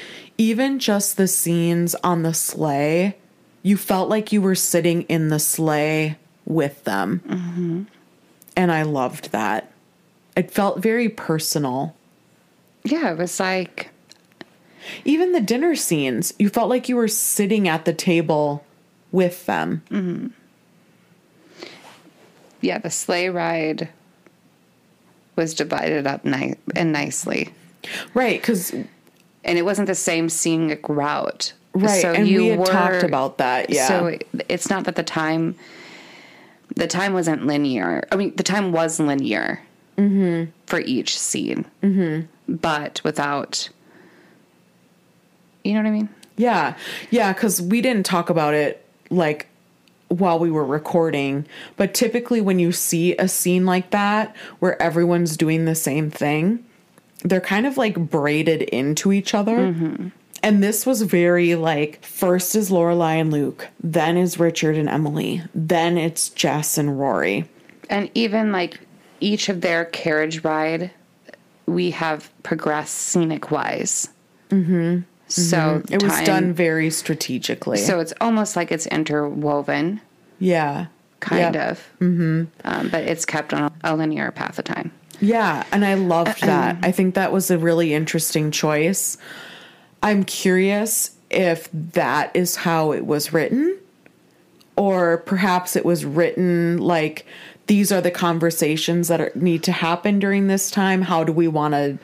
Even 0.41 0.79
just 0.79 1.17
the 1.17 1.27
scenes 1.27 1.93
on 2.03 2.23
the 2.23 2.33
sleigh, 2.33 3.15
you 3.61 3.77
felt 3.77 4.09
like 4.09 4.31
you 4.31 4.41
were 4.41 4.55
sitting 4.55 5.03
in 5.03 5.27
the 5.27 5.37
sleigh 5.37 6.17
with 6.45 6.83
them. 6.83 7.21
Mm-hmm. 7.27 7.83
And 8.57 8.71
I 8.71 8.81
loved 8.81 9.31
that. 9.33 9.71
It 10.35 10.49
felt 10.49 10.79
very 10.81 11.09
personal. 11.09 11.95
yeah, 12.83 13.11
it 13.11 13.19
was 13.19 13.39
like 13.39 13.91
Even 15.05 15.31
the 15.31 15.41
dinner 15.41 15.75
scenes, 15.75 16.33
you 16.39 16.49
felt 16.49 16.69
like 16.69 16.89
you 16.89 16.95
were 16.95 17.07
sitting 17.07 17.67
at 17.67 17.85
the 17.85 17.93
table 17.93 18.65
with 19.11 19.45
them. 19.45 19.83
Mm-hmm. 19.91 20.27
yeah, 22.61 22.79
the 22.79 22.89
sleigh 22.89 23.29
ride 23.29 23.89
was 25.35 25.53
divided 25.53 26.07
up 26.07 26.25
ni- 26.25 26.55
and 26.75 26.91
nicely. 26.91 27.53
Right, 28.15 28.41
because 28.41 28.73
And 29.43 29.57
it 29.57 29.63
wasn't 29.63 29.87
the 29.87 29.95
same 29.95 30.29
scenic 30.29 30.87
route. 30.87 31.53
right, 31.73 32.03
and 32.05 32.27
we 32.27 32.47
had 32.49 32.65
talked 32.65 33.03
about 33.03 33.37
that. 33.39 33.69
Yeah, 33.69 33.87
So 33.87 34.17
it's 34.49 34.69
not 34.69 34.83
that 34.85 34.95
the 34.95 35.03
time, 35.03 35.55
the 36.75 36.87
time 36.87 37.13
wasn't 37.13 37.47
linear. 37.47 38.07
I 38.11 38.15
mean, 38.17 38.35
the 38.35 38.43
time 38.43 38.71
was 38.71 38.99
linear 38.99 39.61
Mm-hmm. 39.97 40.49
for 40.65 40.79
each 40.79 41.19
scene, 41.19 41.65
mm-hmm. 41.83 42.25
but 42.55 43.01
without, 43.03 43.69
you 45.63 45.73
know 45.73 45.79
what 45.81 45.87
I 45.87 45.91
mean? 45.91 46.09
yeah, 46.37 46.75
yeah. 47.11 47.33
Because 47.33 47.61
we 47.61 47.81
didn't 47.81 48.05
talk 48.05 48.29
about 48.31 48.53
it 48.55 48.83
like 49.11 49.47
while 50.07 50.39
we 50.39 50.49
were 50.49 50.65
recording, 50.65 51.45
but 51.75 51.93
typically 51.93 52.41
when 52.41 52.57
you 52.57 52.71
see 52.71 53.15
a 53.17 53.27
scene 53.27 53.65
like 53.65 53.91
that 53.91 54.35
where 54.59 54.81
everyone's 54.81 55.37
doing 55.37 55.65
the 55.65 55.75
same 55.75 56.09
thing, 56.09 56.65
they're 57.23 57.41
kind 57.41 57.65
of 57.67 57.77
like 57.77 57.95
braided 57.97 58.61
into 58.63 59.11
each 59.11 59.33
other. 59.33 60.11
And 60.43 60.63
this 60.63 60.85
was 60.87 61.03
very 61.03 61.53
like 61.55 62.03
first 62.03 62.55
is 62.55 62.71
Lorelai 62.71 63.21
and 63.21 63.31
Luke, 63.31 63.67
then 63.81 64.17
is 64.17 64.39
Richard 64.39 64.75
and 64.75 64.89
Emily, 64.89 65.43
then 65.53 65.97
it's 65.97 66.29
Jess 66.29 66.77
and 66.79 66.99
Rory. 66.99 67.47
And 67.89 68.09
even 68.15 68.51
like 68.51 68.79
each 69.19 69.49
of 69.49 69.61
their 69.61 69.85
carriage 69.85 70.43
ride, 70.43 70.89
we 71.67 71.91
have 71.91 72.31
progressed 72.41 72.95
scenic 72.95 73.51
wise. 73.51 74.09
Mm-hmm. 74.49 75.01
So 75.27 75.81
It 75.89 76.01
was 76.03 76.19
done 76.21 76.53
very 76.53 76.89
strategically. 76.89 77.77
So 77.77 77.99
it's 77.99 78.13
almost 78.19 78.55
like 78.55 78.71
it's 78.71 78.87
interwoven, 78.87 80.01
yeah, 80.39 80.87
kind 81.19 81.55
Yep. 81.55 81.71
of. 81.71 81.89
Mm-hmm. 82.01 82.43
Um, 82.65 82.89
but 82.89 83.03
it's 83.03 83.25
kept 83.25 83.53
on 83.53 83.71
a 83.83 83.95
linear 83.95 84.31
path 84.31 84.57
of 84.59 84.65
time. 84.65 84.91
Yeah, 85.21 85.63
and 85.71 85.85
I 85.85 85.93
loved 85.93 86.41
that. 86.41 86.77
I 86.83 86.91
think 86.91 87.15
that 87.15 87.31
was 87.31 87.51
a 87.51 87.57
really 87.57 87.93
interesting 87.93 88.51
choice. 88.51 89.17
I'm 90.03 90.23
curious 90.23 91.11
if 91.29 91.69
that 91.71 92.35
is 92.35 92.55
how 92.55 92.91
it 92.91 93.05
was 93.05 93.31
written, 93.31 93.77
or 94.75 95.19
perhaps 95.19 95.75
it 95.75 95.85
was 95.85 96.03
written 96.03 96.79
like 96.79 97.25
these 97.67 97.91
are 97.91 98.01
the 98.01 98.11
conversations 98.11 99.07
that 99.07 99.21
are, 99.21 99.31
need 99.35 99.63
to 99.63 99.71
happen 99.71 100.19
during 100.19 100.47
this 100.47 100.71
time. 100.71 101.03
How 101.03 101.23
do 101.23 101.31
we 101.31 101.47
want 101.47 101.73
to? 101.73 101.99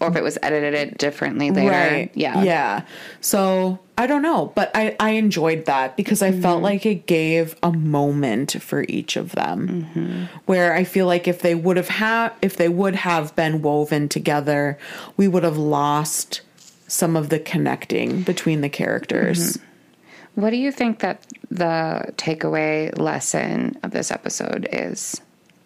Or 0.00 0.08
if 0.08 0.16
it 0.16 0.22
was 0.22 0.38
edited 0.42 0.96
differently 0.96 1.50
later. 1.50 1.70
Right. 1.70 2.10
Yeah. 2.14 2.42
Yeah. 2.42 2.82
So 3.20 3.78
I 3.98 4.06
don't 4.06 4.22
know, 4.22 4.52
but 4.54 4.70
I, 4.74 4.94
I 5.00 5.10
enjoyed 5.10 5.64
that 5.66 5.96
because 5.96 6.22
I 6.22 6.30
Mm-hmm. 6.30 6.40
felt 6.42 6.62
like 6.62 6.86
it 6.86 7.06
gave 7.06 7.56
a 7.64 7.72
moment 7.72 8.62
for 8.62 8.84
each 8.88 9.16
of 9.16 9.32
them. 9.32 9.68
Mm-hmm. 9.94 10.24
Where 10.46 10.72
I 10.72 10.84
feel 10.84 11.06
like 11.06 11.26
if 11.26 11.42
they 11.42 11.56
would 11.56 11.76
have 11.76 11.88
had, 11.88 12.30
if 12.40 12.56
they 12.56 12.68
would 12.68 12.94
have 12.94 13.34
been 13.34 13.60
woven 13.60 14.08
together, 14.08 14.78
we 15.16 15.26
would 15.26 15.42
have 15.42 15.58
lost 15.58 16.42
some 16.86 17.16
of 17.16 17.28
the 17.28 17.40
connecting 17.40 18.22
between 18.22 18.60
the 18.60 18.68
characters. 18.68 19.56
Mm-hmm. 19.56 20.40
What 20.42 20.50
do 20.50 20.56
you 20.56 20.70
think 20.70 21.00
that 21.00 21.26
the 21.50 22.12
takeaway 22.16 22.96
lesson 22.96 23.76
of 23.82 23.90
this 23.90 24.12
episode 24.12 24.68
is? 24.72 25.20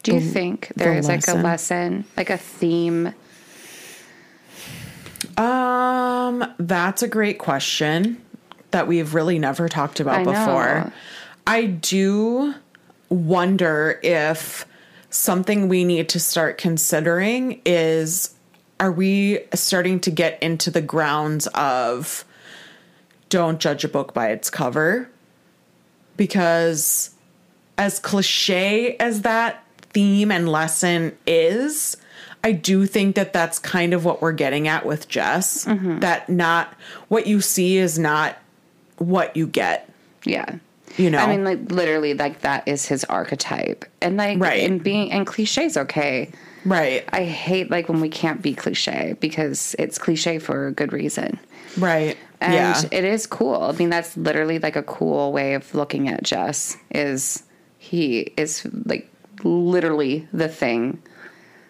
Do 0.05 0.15
you 0.15 0.21
think 0.21 0.73
there 0.75 0.95
the 0.95 0.99
is 1.01 1.07
like 1.07 1.29
a 1.29 1.33
lesson? 1.35 1.43
lesson, 1.43 2.05
like 2.17 2.31
a 2.31 2.39
theme? 2.39 3.13
Um, 5.39 6.45
that's 6.59 7.03
a 7.03 7.09
great 7.09 7.39
question 7.39 8.21
that 8.71 8.87
we've 8.87 9.15
really 9.15 9.39
never 9.39 9.69
talked 9.69 10.01
about 10.01 10.21
I 10.21 10.23
know. 10.25 10.33
before. 10.33 10.93
I 11.47 11.67
do 11.67 12.55
wonder 13.09 14.01
if 14.03 14.67
something 15.11 15.69
we 15.69 15.85
need 15.85 16.09
to 16.09 16.21
start 16.21 16.59
considering 16.59 17.61
is 17.67 18.35
are 18.81 18.91
we 18.91 19.39
starting 19.55 20.01
to 20.01 20.11
get 20.11 20.43
into 20.43 20.71
the 20.71 20.81
grounds 20.81 21.47
of 21.49 22.25
don't 23.29 23.61
judge 23.61 23.85
a 23.85 23.89
book 23.89 24.13
by 24.13 24.31
its 24.31 24.51
cover? 24.51 25.09
Because 26.17 27.11
as 27.79 27.99
cliche 27.99 28.97
as 28.97 29.23
that 29.23 29.65
theme 29.93 30.31
and 30.31 30.49
lesson 30.49 31.17
is, 31.27 31.97
I 32.45 32.53
do 32.53 32.87
think 32.87 33.15
that 33.17 33.33
that's 33.33 33.59
kind 33.59 33.95
of 33.95 34.05
what 34.05 34.21
we're 34.21 34.33
getting 34.33 34.67
at 34.69 34.85
with 34.85 35.09
Jess. 35.09 35.65
That 35.65 36.29
not 36.29 36.75
what 37.09 37.27
you 37.27 37.41
see 37.41 37.77
is 37.77 37.99
not 37.99 38.37
what 38.99 39.37
you 39.37 39.47
get. 39.47 39.89
Yeah. 40.25 40.57
You 40.97 41.11
know? 41.11 41.19
I 41.19 41.27
mean, 41.27 41.45
like 41.45 41.71
literally, 41.71 42.15
like 42.15 42.41
that 42.41 42.67
is 42.67 42.87
his 42.87 43.05
archetype, 43.05 43.85
and 44.01 44.17
like, 44.17 44.39
Right. 44.39 44.69
and 44.69 44.83
being 44.83 45.11
and 45.13 45.27
cliches 45.27 45.77
okay. 45.77 46.31
Right. 46.65 47.05
I 47.13 47.25
hate 47.25 47.71
like 47.71 47.89
when 47.89 48.01
we 48.01 48.09
can't 48.09 48.43
be 48.43 48.55
cliche 48.55 49.17
because 49.21 49.75
it's 49.79 49.99
cliche 49.99 50.39
for 50.39 50.67
a 50.67 50.73
good 50.73 50.93
reason. 50.93 51.41
Right. 51.77 52.17
And 52.41 52.55
yeah. 52.55 52.83
it 52.91 53.05
is 53.05 53.27
cool. 53.27 53.63
I 53.63 53.73
mean, 53.73 53.91
that's 53.91 54.17
literally 54.17 54.59
like 54.59 54.77
a 54.77 54.83
cool 54.83 55.33
way 55.33 55.55
of 55.55 55.75
looking 55.75 56.09
at 56.09 56.23
Jess 56.23 56.77
is 56.91 57.43
he 57.79 58.33
is 58.37 58.67
like 58.85 59.09
literally 59.45 60.29
the 60.33 60.49
thing 60.49 61.03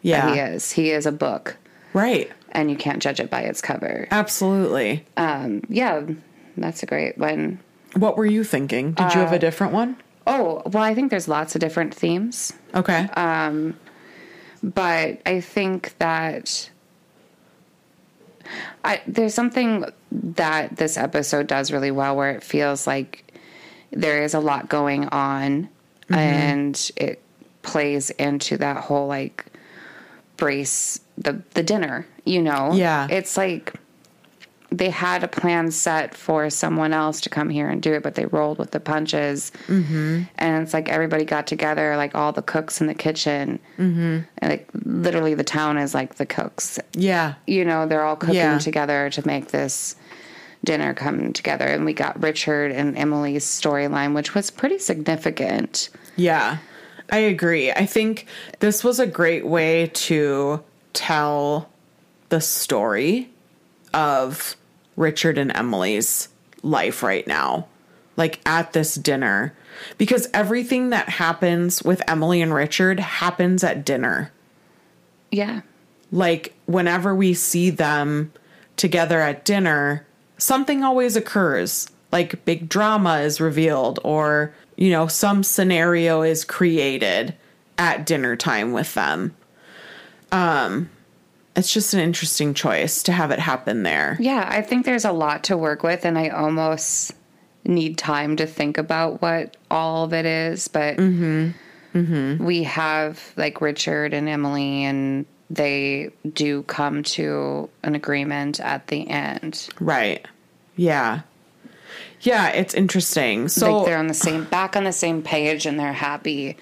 yeah. 0.03 0.33
he 0.35 0.41
is. 0.41 0.73
He 0.73 0.91
is 0.91 1.07
a 1.07 1.13
book 1.13 1.57
Right. 1.95 2.31
and 2.53 2.71
you 2.71 2.77
can't 2.77 3.01
judge 3.03 3.21
it 3.21 3.31
by 3.31 3.41
its 3.43 3.61
cover. 3.61 4.07
Absolutely. 4.11 5.05
Um, 5.17 5.63
yeah, 5.69 6.03
that's 6.57 6.83
a 6.83 6.87
great 6.87 7.17
one. 7.19 7.59
What 7.97 8.17
were 8.17 8.27
you 8.27 8.45
thinking? 8.45 8.93
Did 8.93 9.15
you 9.15 9.21
Uh, 9.21 9.25
have 9.25 9.33
a 9.33 9.39
different 9.39 9.73
one? 9.73 9.97
Oh, 10.27 10.63
well, 10.67 10.83
I 10.83 10.95
think 10.95 11.11
there's 11.11 11.29
lots 11.29 11.55
of 11.55 11.61
different 11.61 11.95
themes. 11.95 12.53
Okay. 12.75 13.09
Um, 13.17 13.77
but 14.63 15.21
I 15.27 15.41
think 15.41 15.95
that 15.99 16.71
I 18.85 19.01
there's 19.07 19.35
something 19.35 19.85
that 20.11 20.77
this 20.77 20.97
episode 20.97 21.47
does 21.47 21.73
really 21.73 21.91
well 21.91 22.17
where 22.17 22.31
it 22.31 22.43
feels 22.43 22.87
like 22.87 23.33
there 23.91 24.23
is 24.23 24.35
a 24.35 24.41
lot 24.41 24.69
going 24.69 25.07
on 25.09 25.69
Mm-hmm. 26.09 26.15
and 26.15 26.91
it 26.97 27.23
plays 27.63 28.11
into 28.11 28.57
that 28.59 28.77
whole 28.79 29.07
like 29.07 29.47
brace 30.43 30.99
the 31.17 31.41
the 31.55 31.63
dinner, 31.63 32.05
you 32.25 32.43
know. 32.43 32.73
Yeah. 32.75 33.07
It's 33.09 33.37
like 33.37 33.75
they 34.71 34.91
had 34.91 35.23
a 35.23 35.29
plan 35.29 35.71
set 35.71 36.15
for 36.15 36.49
someone 36.51 36.93
else 36.95 37.21
to 37.21 37.29
come 37.29 37.49
here 37.51 37.69
and 37.69 37.81
do 37.83 37.93
it, 37.93 38.03
but 38.03 38.15
they 38.15 38.25
rolled 38.27 38.59
with 38.59 38.71
the 38.73 38.81
punches. 38.81 39.53
Mm-hmm. 39.69 40.23
And 40.37 40.63
it's 40.63 40.73
like 40.75 40.89
everybody 40.89 41.25
got 41.27 41.47
together, 41.47 41.97
like 41.97 42.15
all 42.15 42.33
the 42.33 42.43
cooks 42.43 42.81
in 42.81 42.87
the 42.87 42.95
kitchen. 42.95 43.61
Mm-hmm. 43.79 44.21
And 44.39 44.51
like 44.51 44.67
literally 44.85 45.35
the 45.35 45.45
town 45.45 45.77
is 45.79 45.95
like 45.95 46.15
the 46.17 46.27
cooks. 46.27 46.79
yeah. 46.95 47.35
You 47.47 47.65
know, 47.65 47.87
they're 47.87 48.03
all 48.05 48.17
cooking 48.17 48.37
Yeah. 48.37 48.59
together 48.59 49.11
to 49.11 49.27
make 49.27 49.49
this 49.49 49.95
dinner 50.65 50.95
come 50.95 51.33
together. 51.35 51.67
And 51.67 51.85
we 51.85 51.93
got 51.93 52.21
Richard 52.23 52.73
and 52.73 52.97
Emily's 52.97 53.45
storyline, 53.45 54.15
which 54.15 54.35
was 54.35 54.51
pretty 54.51 54.79
significant. 54.79 55.91
Yeah, 56.17 56.59
I 57.13 57.19
agree. 57.19 57.71
I 57.71 57.85
think 57.87 58.27
this 58.61 58.83
was 58.83 58.99
a 58.99 59.07
great 59.07 59.47
way 59.47 59.89
to 59.95 60.65
tell 60.95 61.69
the 62.31 62.41
story 62.41 63.29
of 63.93 64.57
Richard 64.97 65.37
and 65.37 65.55
Emily's 65.55 66.31
life 66.63 67.03
right 67.03 67.27
now, 67.27 67.69
like 68.17 68.41
at 68.47 68.73
this 68.73 68.95
dinner, 68.95 69.55
because 69.99 70.27
everything 70.33 70.91
that 70.91 71.11
happens 71.11 71.83
with 71.83 72.01
Emily 72.09 72.41
and 72.41 72.55
Richard 72.55 72.99
happens 72.99 73.63
at 73.63 73.85
dinner. 73.85 74.33
Yeah. 75.31 75.61
Like, 76.11 76.55
whenever 76.67 77.15
we 77.15 77.35
see 77.35 77.71
them 77.71 78.33
together 78.77 79.21
at 79.21 79.45
dinner, 79.45 80.07
something 80.39 80.83
always 80.83 81.17
occurs. 81.17 81.89
Like, 82.11 82.45
big 82.45 82.69
drama 82.69 83.21
is 83.21 83.41
revealed, 83.41 83.99
or, 84.05 84.55
you 84.77 84.91
know, 84.91 85.07
some 85.07 85.43
scenario 85.43 86.23
is 86.23 86.45
created 86.45 87.35
at 87.79 88.07
dinner 88.07 88.37
time 88.37 88.73
with 88.73 88.95
them. 88.95 89.35
Um, 90.31 90.91
it's 91.55 91.73
just 91.73 91.95
an 91.95 92.01
interesting 92.01 92.55
choice 92.55 93.03
to 93.05 93.13
have 93.13 93.31
it 93.31 93.39
happen 93.39 93.83
there. 93.83 94.17
Yeah, 94.19 94.49
I 94.51 94.63
think 94.63 94.87
there's 94.87 95.05
a 95.05 95.13
lot 95.13 95.45
to 95.45 95.57
work 95.57 95.83
with, 95.83 96.05
and 96.05 96.19
I 96.19 96.29
almost 96.29 97.13
need 97.65 97.99
time 97.99 98.37
to 98.37 98.47
think 98.47 98.79
about 98.79 99.23
what 99.23 99.57
all 99.71 100.05
of 100.05 100.15
it 100.15 100.27
is. 100.27 100.69
But 100.69 100.97
mm-hmm. 100.97 101.51
Mm-hmm. 101.99 102.45
we 102.45 102.63
have 102.63 103.33
like 103.37 103.61
Richard 103.61 104.15
and 104.15 104.29
Emily, 104.29 104.85
and 104.85 105.27
they 105.51 106.11
do 106.33 106.63
come 106.65 107.03
to 107.03 107.69
an 107.83 107.95
agreement 107.95 108.59
at 108.61 108.87
the 108.87 109.09
end. 109.09 109.69
Right. 109.79 110.27
Yeah. 110.77 111.21
Yeah, 112.23 112.49
it's 112.49 112.73
interesting. 112.75 113.49
So 113.49 113.79
like 113.79 113.87
they're 113.87 113.99
on 113.99 114.07
the 114.07 114.15
same 114.15 114.45
back 114.45 114.77
on 114.77 114.85
the 114.85 114.93
same 114.93 115.23
page, 115.23 115.67
and 115.67 115.79
they're 115.79 115.93
happy. 115.93 116.57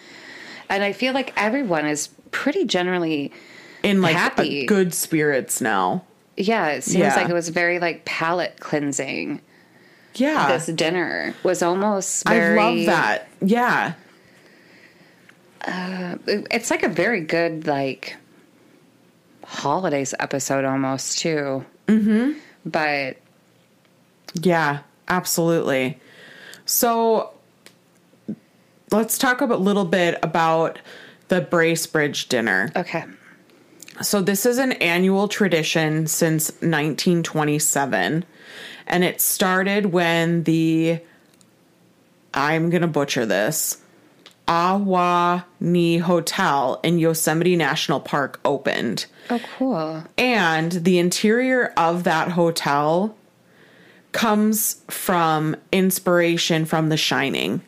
And 0.68 0.82
I 0.82 0.92
feel 0.92 1.12
like 1.14 1.32
everyone 1.36 1.86
is 1.86 2.08
pretty 2.30 2.64
generally 2.64 3.32
in 3.82 4.00
like 4.02 4.16
happy. 4.16 4.66
good 4.66 4.92
spirits 4.94 5.60
now. 5.60 6.04
yeah. 6.36 6.68
It 6.68 6.84
seems 6.84 6.96
Yeah. 7.00 7.14
like 7.16 7.28
it 7.28 7.34
was 7.34 7.48
very 7.50 7.78
like 7.78 8.04
palate 8.04 8.58
cleansing. 8.60 9.40
Yeah. 10.14 10.48
This 10.52 10.66
dinner 10.66 11.34
was 11.42 11.62
almost. 11.62 12.28
I 12.28 12.54
love 12.56 12.86
that. 12.86 13.28
Yeah. 13.40 13.92
it's 15.66 16.70
like 16.70 16.82
a 16.82 16.88
very 16.88 17.20
good 17.20 17.66
like 17.66 18.16
holidays 19.44 20.14
episode 20.18 20.64
almost 20.64 21.18
too. 21.18 21.64
Mm-hmm. 21.86 22.38
But 22.64 23.16
Yeah, 24.34 24.80
absolutely. 25.10 25.98
So 26.64 27.32
let's 28.90 29.18
talk 29.18 29.42
a 29.42 29.44
little 29.46 29.84
bit 29.84 30.18
about 30.22 30.78
the 31.28 31.40
Bracebridge 31.42 32.28
dinner. 32.28 32.72
okay, 32.74 33.04
So 34.02 34.22
this 34.22 34.46
is 34.46 34.58
an 34.58 34.72
annual 34.72 35.28
tradition 35.28 36.06
since 36.06 36.50
1927 36.62 38.24
and 38.86 39.04
it 39.04 39.20
started 39.20 39.86
when 39.86 40.44
the 40.44 41.00
I'm 42.34 42.70
going 42.70 42.82
to 42.82 42.88
butcher 42.88 43.26
this. 43.26 43.78
Ahwahnee 44.48 46.00
Hotel 46.00 46.80
in 46.82 46.98
Yosemite 46.98 47.54
National 47.54 48.00
Park 48.00 48.40
opened. 48.44 49.06
oh 49.30 49.40
cool. 49.58 50.04
And 50.18 50.72
the 50.72 50.98
interior 50.98 51.72
of 51.76 52.02
that 52.04 52.32
hotel 52.32 53.14
comes 54.12 54.76
from 54.88 55.56
inspiration 55.72 56.64
from 56.64 56.88
The 56.88 56.96
Shining. 56.96 57.62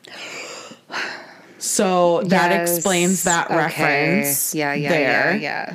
So 1.58 2.22
that 2.26 2.50
Yes. 2.50 2.76
explains 2.76 3.22
that 3.24 3.46
Okay. 3.46 3.56
reference. 3.56 4.54
Yeah, 4.54 4.74
yeah, 4.74 4.88
there. 4.88 5.36
yeah, 5.36 5.74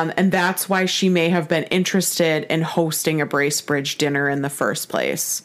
Um, 0.00 0.12
and 0.16 0.32
that's 0.32 0.68
why 0.68 0.86
she 0.86 1.08
may 1.08 1.28
have 1.28 1.46
been 1.46 1.64
interested 1.64 2.44
in 2.50 2.62
hosting 2.62 3.20
a 3.20 3.26
Bracebridge 3.26 3.98
dinner 3.98 4.28
in 4.28 4.42
the 4.42 4.48
first 4.50 4.88
place. 4.88 5.42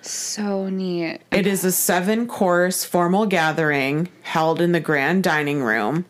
So 0.00 0.68
neat. 0.68 1.20
It 1.30 1.46
is 1.46 1.64
a 1.64 1.70
seven 1.70 2.26
course 2.26 2.84
formal 2.84 3.26
gathering 3.26 4.08
held 4.22 4.60
in 4.60 4.72
the 4.72 4.80
grand 4.80 5.22
dining 5.22 5.62
room. 5.62 6.06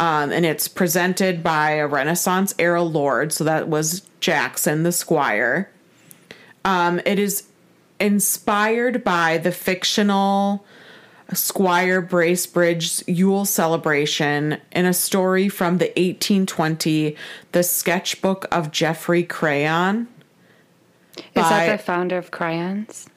Um, 0.00 0.32
and 0.32 0.44
it's 0.44 0.66
presented 0.68 1.42
by 1.42 1.70
a 1.72 1.86
Renaissance 1.86 2.52
era 2.58 2.82
lord. 2.82 3.32
So 3.32 3.44
that 3.44 3.68
was 3.68 4.02
Jackson, 4.20 4.82
the 4.82 4.92
squire. 4.92 5.70
Um, 6.64 7.00
it 7.04 7.18
is 7.18 7.44
inspired 8.00 9.04
by 9.04 9.38
the 9.38 9.52
fictional 9.52 10.64
Squire 11.32 12.02
Bracebridge's 12.02 13.02
Yule 13.06 13.44
celebration 13.44 14.60
in 14.72 14.84
a 14.84 14.92
story 14.92 15.48
from 15.48 15.78
the 15.78 15.86
1820 15.86 17.16
The 17.52 17.62
Sketchbook 17.62 18.46
of 18.52 18.70
Geoffrey 18.70 19.22
Crayon. 19.22 20.08
Is 21.16 21.22
by- 21.34 21.48
that 21.66 21.78
the 21.78 21.82
founder 21.82 22.18
of 22.18 22.30
Crayons? 22.30 23.08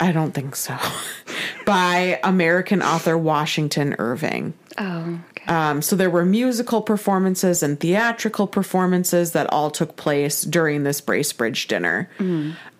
I 0.00 0.12
don't 0.12 0.32
think 0.32 0.54
so. 0.54 0.76
by 1.66 2.20
American 2.22 2.82
author 2.82 3.18
Washington 3.18 3.96
Irving. 3.98 4.54
Oh, 4.78 5.18
okay. 5.30 5.52
Um, 5.52 5.82
so 5.82 5.96
there 5.96 6.10
were 6.10 6.24
musical 6.24 6.82
performances 6.82 7.64
and 7.64 7.80
theatrical 7.80 8.46
performances 8.46 9.32
that 9.32 9.52
all 9.52 9.72
took 9.72 9.96
place 9.96 10.42
during 10.42 10.84
this 10.84 11.00
Bracebridge 11.00 11.66
dinner. 11.66 12.08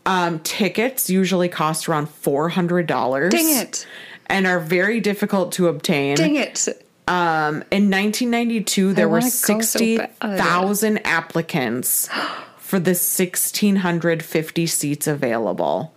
Um, 0.09 0.41
tickets 0.41 1.11
usually 1.11 1.51
cost 1.51 1.87
around 1.87 2.09
four 2.09 2.49
hundred 2.49 2.87
dollars. 2.87 3.31
Dang 3.31 3.55
it. 3.55 3.87
And 4.27 4.47
are 4.47 4.59
very 4.59 5.01
difficult 5.01 5.53
to 5.53 5.69
obtain. 5.69 6.17
Dang 6.17 6.37
it. 6.37 6.67
Um, 7.07 7.63
in 7.71 7.91
1992, 7.91 8.93
there 8.93 9.09
were 9.09 9.21
wanna 9.21 9.31
so 9.31 9.61
60,000 9.61 10.99
applicants 11.07 12.09
for 12.59 12.79
the 12.79 12.91
1,650 12.91 14.67
seats 14.67 15.07
available. 15.07 15.95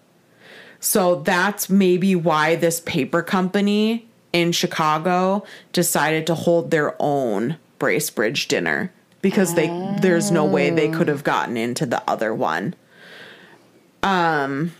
So 0.79 1.15
that's 1.15 1.69
maybe 1.69 2.15
why 2.15 2.55
this 2.55 2.79
paper 2.79 3.21
company 3.21 4.07
in 4.31 4.53
Chicago 4.53 5.43
decided 5.73 6.25
to 6.27 6.35
hold 6.35 6.71
their 6.71 6.95
own 6.99 7.57
Bracebridge 7.77 8.47
dinner 8.47 8.93
because 9.21 9.55
they 9.55 9.67
there's 10.01 10.31
no 10.31 10.45
way 10.45 10.69
they 10.69 10.89
could 10.89 11.07
have 11.07 11.23
gotten 11.23 11.57
into 11.57 11.85
the 11.85 12.01
other 12.09 12.33
one. 12.33 12.73
Um 14.03 14.71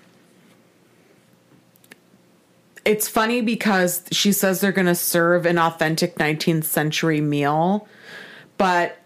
it's 2.83 3.07
funny 3.07 3.41
because 3.41 4.03
she 4.11 4.31
says 4.31 4.59
they're 4.59 4.71
going 4.71 4.87
to 4.87 4.95
serve 4.95 5.45
an 5.45 5.59
authentic 5.59 6.15
19th 6.15 6.63
century 6.63 7.21
meal, 7.21 7.87
but 8.57 8.97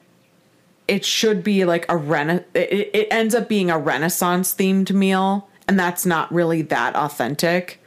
it 0.88 1.04
should 1.04 1.44
be 1.44 1.66
like 1.66 1.86
a 1.90 1.98
rena- 1.98 2.46
it, 2.54 2.90
it 2.94 3.08
ends 3.12 3.36
up 3.36 3.50
being 3.50 3.70
a 3.70 3.78
renaissance 3.78 4.54
themed 4.54 4.92
meal 4.94 5.50
and 5.68 5.78
that's 5.80 6.06
not 6.06 6.32
really 6.32 6.62
that 6.62 6.96
authentic 6.96 7.82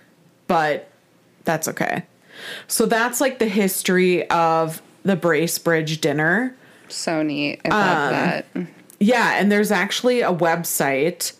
but 0.48 0.90
that's 1.44 1.68
okay 1.68 2.02
so 2.66 2.86
that's 2.86 3.20
like 3.20 3.38
the 3.38 3.46
history 3.46 4.28
of 4.30 4.82
the 5.05 5.16
bracebridge 5.16 6.00
dinner 6.00 6.56
So 6.88 7.22
neat. 7.22 7.60
I 7.64 7.68
love 7.68 8.10
that. 8.10 8.46
yeah, 8.98 9.34
and 9.38 9.50
there's 9.52 9.70
actually 9.70 10.20
a 10.22 10.32
website 10.34 11.34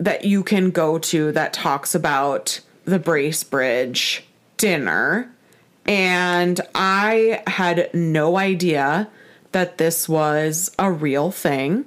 that 0.00 0.24
you 0.24 0.42
can 0.42 0.70
go 0.70 0.98
to 0.98 1.30
that 1.32 1.52
talks 1.52 1.94
about 1.94 2.60
the 2.86 2.98
Bracebridge 2.98 4.22
dinner. 4.56 5.30
And 5.86 6.60
I 6.74 7.42
had 7.46 7.90
no 7.94 8.36
idea 8.36 9.08
that 9.52 9.78
this 9.78 10.08
was 10.08 10.70
a 10.78 10.90
real 10.90 11.30
thing, 11.30 11.84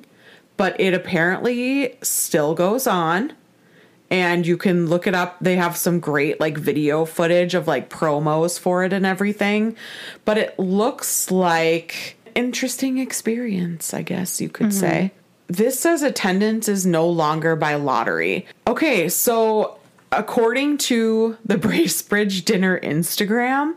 but 0.58 0.80
it 0.80 0.94
apparently 0.94 1.98
still 2.02 2.54
goes 2.54 2.88
on. 2.88 3.34
And 4.10 4.46
you 4.46 4.58
can 4.58 4.88
look 4.88 5.08
it 5.08 5.16
up. 5.16 5.38
They 5.42 5.56
have 5.56 5.76
some 5.76 6.00
great 6.00 6.40
like 6.40 6.56
video 6.56 7.06
footage 7.06 7.56
of 7.56 7.68
like 7.68 7.90
promos 7.90 8.60
for 8.60 8.84
it 8.84 8.94
and 8.94 9.08
everything. 9.08 9.76
But 10.24 10.38
it 10.38 10.60
looks 10.60 11.32
like 11.32 12.16
interesting 12.36 13.00
experience, 13.00 13.92
I 13.92 14.04
guess 14.04 14.40
you 14.40 14.50
could 14.50 14.68
mm-hmm. 14.68 14.80
say. 14.80 15.12
This 15.48 15.80
says 15.80 16.02
attendance 16.02 16.68
is 16.68 16.86
no 16.86 17.08
longer 17.08 17.56
by 17.56 17.76
lottery. 17.76 18.48
Okay, 18.68 19.10
so 19.10 19.78
according 20.12 20.78
to 20.80 21.38
the 21.46 21.56
Bracebridge 21.58 22.46
Dinner 22.46 22.80
Instagram, 22.80 23.76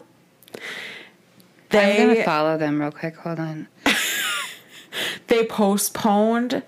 I'm 1.72 1.96
gonna 2.08 2.24
follow 2.24 2.56
them 2.56 2.80
real 2.80 2.92
quick. 2.92 3.16
Hold 3.16 3.40
on. 3.40 3.68
they 5.26 5.44
postponed 5.44 6.62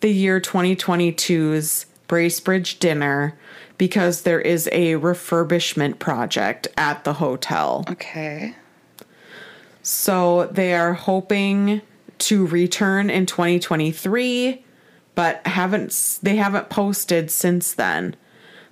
the 0.00 0.10
year 0.10 0.40
2022's 0.40 1.86
Bracebridge 2.08 2.78
dinner 2.78 3.38
because 3.78 4.22
there 4.22 4.40
is 4.40 4.68
a 4.72 4.94
refurbishment 4.94 5.98
project 5.98 6.68
at 6.76 7.04
the 7.04 7.14
hotel. 7.14 7.84
Okay. 7.88 8.54
So 9.82 10.46
they 10.46 10.74
are 10.74 10.92
hoping 10.92 11.80
to 12.20 12.46
return 12.46 13.10
in 13.10 13.26
2023, 13.26 14.64
but 15.14 15.46
haven't 15.46 16.18
they 16.22 16.36
haven't 16.36 16.70
posted 16.70 17.30
since 17.30 17.74
then. 17.74 18.16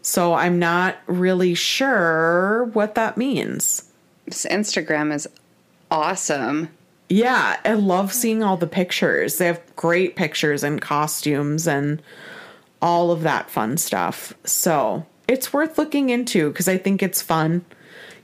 So 0.03 0.35
I'm 0.35 0.59
not 0.59 0.97
really 1.07 1.55
sure 1.55 2.71
what 2.73 2.95
that 2.95 3.17
means. 3.17 3.91
This 4.27 4.47
Instagram 4.47 5.13
is 5.13 5.29
awesome. 5.91 6.69
Yeah, 7.09 7.59
I 7.65 7.73
love 7.75 8.13
seeing 8.13 8.43
all 8.43 8.57
the 8.57 8.67
pictures. 8.67 9.39
They 9.39 9.47
have 9.47 9.63
great 9.77 10.15
pictures 10.15 10.63
and 10.63 10.81
costumes 10.81 11.67
and 11.67 12.03
all 12.83 13.11
of 13.11 13.23
that 13.23 13.51
fun 13.51 13.79
stuff. 13.79 14.35
So 14.45 15.07
it's 15.27 15.53
worth 15.53 15.79
looking 15.79 16.11
into 16.11 16.51
because 16.51 16.69
I 16.69 16.77
think 16.77 17.03
it's 17.03 17.23
fun, 17.23 17.65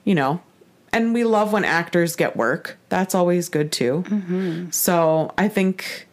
you 0.05 0.15
know. 0.15 0.43
And 0.95 1.13
we 1.13 1.25
love 1.25 1.53
when 1.53 1.65
actors 1.65 2.15
get 2.15 2.37
work. 2.37 2.79
That's 2.89 3.15
always 3.15 3.49
good 3.49 3.73
too. 3.73 4.05
Mm-hmm. 4.07 4.71
So 4.71 5.35
I 5.37 5.49
think 5.49 6.07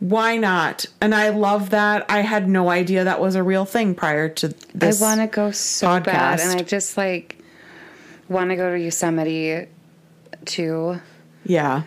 why 0.00 0.36
not? 0.36 0.86
And 1.00 1.14
I 1.14 1.28
love 1.28 1.70
that. 1.70 2.06
I 2.08 2.22
had 2.22 2.48
no 2.48 2.70
idea 2.70 3.04
that 3.04 3.20
was 3.20 3.36
a 3.36 3.42
real 3.42 3.64
thing 3.64 3.94
prior 3.94 4.28
to 4.30 4.48
this. 4.74 5.00
I 5.00 5.04
want 5.04 5.20
to 5.20 5.26
go 5.28 5.52
so 5.52 6.00
bad, 6.00 6.40
and. 6.40 6.60
I 6.60 6.62
just 6.64 6.96
like 6.96 7.38
want 8.28 8.50
to 8.50 8.56
go 8.56 8.72
to 8.72 8.80
Yosemite 8.80 9.68
too. 10.44 10.98
Yeah, 11.44 11.82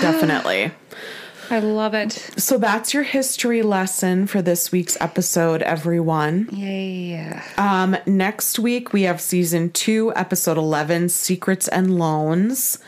definitely. 0.00 0.72
I 1.50 1.58
love 1.58 1.94
it. 1.94 2.12
So 2.36 2.58
that's 2.58 2.94
your 2.94 3.02
history 3.02 3.62
lesson 3.62 4.26
for 4.26 4.40
this 4.40 4.70
week's 4.70 4.96
episode, 5.00 5.62
everyone. 5.62 6.48
Yay. 6.52 7.40
Um, 7.56 7.96
next 8.06 8.58
week 8.58 8.92
we 8.92 9.02
have 9.02 9.20
season 9.20 9.70
two, 9.70 10.12
episode 10.14 10.56
11, 10.58 11.08
Secrets 11.08 11.66
and 11.68 11.98
Loans. 11.98 12.78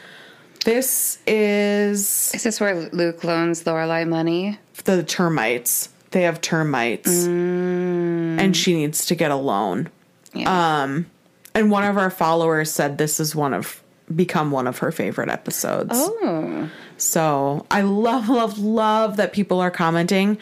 This 0.65 1.19
is 1.27 2.33
Is 2.35 2.45
this 2.45 2.61
where 2.61 2.89
Luke 2.91 3.25
loans 3.25 3.65
Lorelai 3.65 4.09
money? 4.09 4.59
the 4.85 5.03
termites. 5.03 5.89
They 6.11 6.23
have 6.23 6.41
termites, 6.41 7.25
and 7.25 8.55
she 8.57 8.75
needs 8.75 9.07
to 9.07 9.15
get 9.15 9.31
a 9.31 9.37
loan. 9.37 9.89
Yeah. 10.35 10.83
Um, 10.83 11.07
and 11.55 11.71
one 11.71 11.85
of 11.85 11.97
our 11.97 12.11
followers 12.11 12.71
said 12.71 12.99
this 12.99 13.19
is 13.19 13.35
one 13.35 13.55
of 13.55 13.83
become 14.15 14.51
one 14.51 14.67
of 14.67 14.79
her 14.79 14.93
favorite 14.93 15.31
episodes. 15.31 15.93
oh. 15.95 16.69
So 17.03 17.67
I 17.71 17.83
love, 17.83 18.29
love, 18.31 18.59
love 18.59 19.17
that 19.17 19.33
people 19.33 19.61
are 19.61 19.71
commenting 19.71 20.39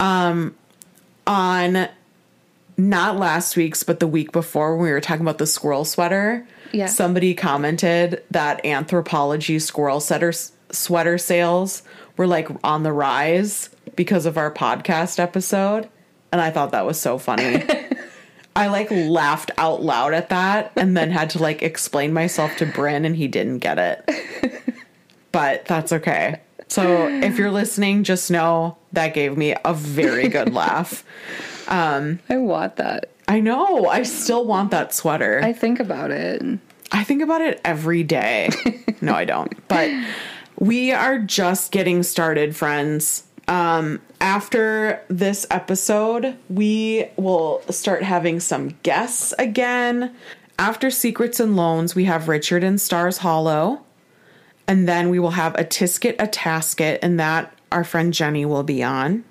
um, 0.00 0.54
on 1.26 1.88
not 2.76 3.16
last 3.16 3.56
week's, 3.56 3.82
but 3.82 4.00
the 4.00 4.06
week 4.06 4.32
before 4.32 4.76
when 4.76 4.86
we 4.86 4.92
were 4.92 5.00
talking 5.00 5.22
about 5.22 5.38
the 5.38 5.46
squirrel 5.46 5.84
sweater. 5.84 6.46
Yeah. 6.72 6.86
Somebody 6.86 7.34
commented 7.34 8.22
that 8.30 8.62
Anthropologie 8.62 9.60
squirrel 9.60 10.00
setter, 10.00 10.32
sweater 10.70 11.18
sales 11.18 11.82
were 12.16 12.26
like 12.26 12.48
on 12.62 12.82
the 12.82 12.92
rise 12.92 13.70
because 13.96 14.26
of 14.26 14.36
our 14.36 14.52
podcast 14.52 15.18
episode. 15.18 15.88
And 16.30 16.40
I 16.40 16.50
thought 16.50 16.72
that 16.72 16.86
was 16.86 17.00
so 17.00 17.18
funny. 17.18 17.64
I 18.56 18.66
like 18.68 18.90
laughed 18.90 19.50
out 19.56 19.82
loud 19.82 20.14
at 20.14 20.28
that 20.30 20.72
and 20.76 20.96
then 20.96 21.10
had 21.10 21.30
to 21.30 21.38
like 21.38 21.62
explain 21.62 22.12
myself 22.12 22.56
to 22.56 22.66
Bryn 22.66 23.04
and 23.04 23.16
he 23.16 23.28
didn't 23.28 23.58
get 23.58 23.78
it. 23.78 24.64
But 25.32 25.66
that's 25.66 25.92
okay. 25.92 26.40
So 26.68 27.08
if 27.08 27.38
you're 27.38 27.50
listening, 27.50 28.04
just 28.04 28.30
know 28.30 28.76
that 28.92 29.14
gave 29.14 29.36
me 29.36 29.54
a 29.64 29.72
very 29.74 30.28
good 30.28 30.52
laugh. 30.54 31.04
I 32.28 32.36
want 32.36 32.76
that. 32.76 33.10
I 33.26 33.40
know. 33.40 33.86
I 33.86 34.02
still 34.02 34.44
want 34.44 34.70
that 34.70 34.94
sweater. 34.94 35.40
I 35.42 35.52
think 35.52 35.80
about 35.80 36.10
it. 36.10 36.42
I 36.92 37.04
think 37.04 37.22
about 37.22 37.42
it 37.42 37.60
every 37.64 38.02
day. 38.02 38.50
no, 39.00 39.14
I 39.14 39.24
don't. 39.24 39.68
But 39.68 39.90
we 40.58 40.92
are 40.92 41.18
just 41.18 41.70
getting 41.70 42.02
started, 42.02 42.56
friends. 42.56 43.24
Um, 43.46 44.00
after 44.20 45.02
this 45.08 45.46
episode, 45.50 46.36
we 46.48 47.06
will 47.16 47.62
start 47.70 48.02
having 48.02 48.40
some 48.40 48.76
guests 48.82 49.34
again. 49.38 50.14
After 50.58 50.90
Secrets 50.90 51.38
and 51.38 51.56
Loans, 51.56 51.94
we 51.94 52.04
have 52.04 52.28
Richard 52.28 52.64
and 52.64 52.80
Stars 52.80 53.18
Hollow. 53.18 53.82
And 54.68 54.86
then 54.86 55.08
we 55.08 55.18
will 55.18 55.30
have 55.30 55.54
a 55.54 55.64
Tisket, 55.64 56.16
a 56.18 56.28
Tasket, 56.28 56.98
and 57.00 57.18
that 57.18 57.52
our 57.72 57.84
friend 57.84 58.12
Jenny 58.12 58.44
will 58.44 58.62
be 58.62 58.82
on. 58.82 59.24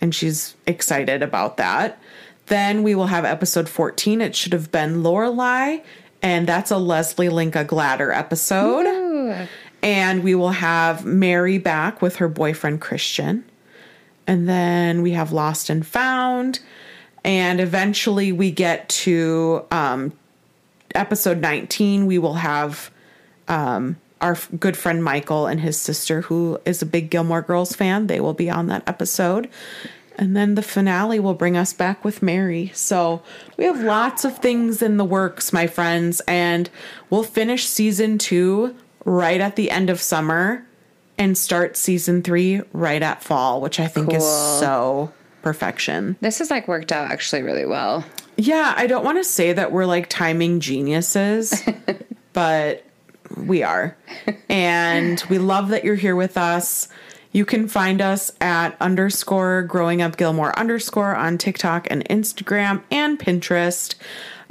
And 0.00 0.14
she's 0.14 0.56
excited 0.66 1.22
about 1.22 1.58
that. 1.58 2.00
Then 2.46 2.82
we 2.82 2.94
will 2.94 3.06
have 3.06 3.24
episode 3.24 3.68
14. 3.68 4.20
It 4.20 4.34
should 4.34 4.52
have 4.52 4.72
been 4.72 5.02
Lorelai, 5.02 5.82
and 6.22 6.46
that's 6.46 6.70
a 6.70 6.78
Leslie 6.78 7.28
Linka 7.28 7.64
Glatter 7.64 8.10
episode. 8.10 8.86
And 9.82 10.24
we 10.24 10.34
will 10.34 10.50
have 10.50 11.04
Mary 11.04 11.58
back 11.58 12.00
with 12.00 12.16
her 12.16 12.28
boyfriend 12.28 12.80
Christian. 12.80 13.44
And 14.26 14.48
then 14.48 15.02
we 15.02 15.12
have 15.12 15.32
Lost 15.32 15.68
and 15.68 15.86
Found. 15.86 16.60
And 17.24 17.60
eventually 17.60 18.32
we 18.32 18.50
get 18.50 18.88
to 18.88 19.64
um, 19.70 20.12
episode 20.94 21.40
19. 21.40 22.06
We 22.06 22.18
will 22.18 22.34
have 22.34 22.90
um, 23.48 23.96
our 24.22 24.38
good 24.58 24.76
friend 24.76 25.02
Michael 25.02 25.46
and 25.46 25.60
his 25.60 25.78
sister, 25.78 26.22
who 26.22 26.58
is 26.64 26.80
a 26.80 26.86
big 26.86 27.10
Gilmore 27.10 27.42
Girls 27.42 27.74
fan. 27.74 28.06
They 28.06 28.20
will 28.20 28.34
be 28.34 28.48
on 28.48 28.68
that 28.68 28.82
episode. 28.86 29.48
And 30.16 30.36
then 30.36 30.54
the 30.54 30.62
finale 30.62 31.18
will 31.18 31.34
bring 31.34 31.56
us 31.56 31.72
back 31.72 32.04
with 32.04 32.22
Mary. 32.22 32.70
So 32.74 33.22
we 33.56 33.64
have 33.64 33.80
lots 33.80 34.24
of 34.24 34.38
things 34.38 34.82
in 34.82 34.96
the 34.96 35.04
works, 35.04 35.52
my 35.52 35.66
friends. 35.66 36.20
And 36.28 36.70
we'll 37.10 37.22
finish 37.22 37.66
season 37.66 38.18
two 38.18 38.76
right 39.04 39.40
at 39.40 39.56
the 39.56 39.70
end 39.70 39.90
of 39.90 40.00
summer 40.00 40.66
and 41.18 41.36
start 41.36 41.76
season 41.76 42.22
three 42.22 42.62
right 42.72 43.02
at 43.02 43.22
fall, 43.22 43.60
which 43.60 43.80
I 43.80 43.86
think 43.86 44.12
is 44.12 44.24
so 44.24 45.12
perfection. 45.42 46.16
This 46.20 46.38
has 46.38 46.50
like 46.50 46.68
worked 46.68 46.92
out 46.92 47.10
actually 47.10 47.42
really 47.42 47.66
well. 47.66 48.04
Yeah, 48.36 48.74
I 48.76 48.86
don't 48.86 49.04
want 49.04 49.18
to 49.18 49.24
say 49.24 49.52
that 49.52 49.72
we're 49.72 49.86
like 49.86 50.08
timing 50.08 50.60
geniuses, 50.60 51.62
but 52.32 52.84
we 53.36 53.62
are. 53.62 53.96
And 54.48 55.22
we 55.28 55.38
love 55.38 55.68
that 55.68 55.84
you're 55.84 55.94
here 55.94 56.16
with 56.16 56.36
us. 56.36 56.88
You 57.32 57.46
can 57.46 57.66
find 57.66 58.00
us 58.02 58.30
at 58.40 58.76
underscore 58.80 59.62
growing 59.62 60.02
up 60.02 60.16
Gilmore 60.16 60.56
underscore 60.58 61.16
on 61.16 61.38
TikTok 61.38 61.86
and 61.90 62.06
Instagram 62.08 62.82
and 62.90 63.18
Pinterest. 63.18 63.94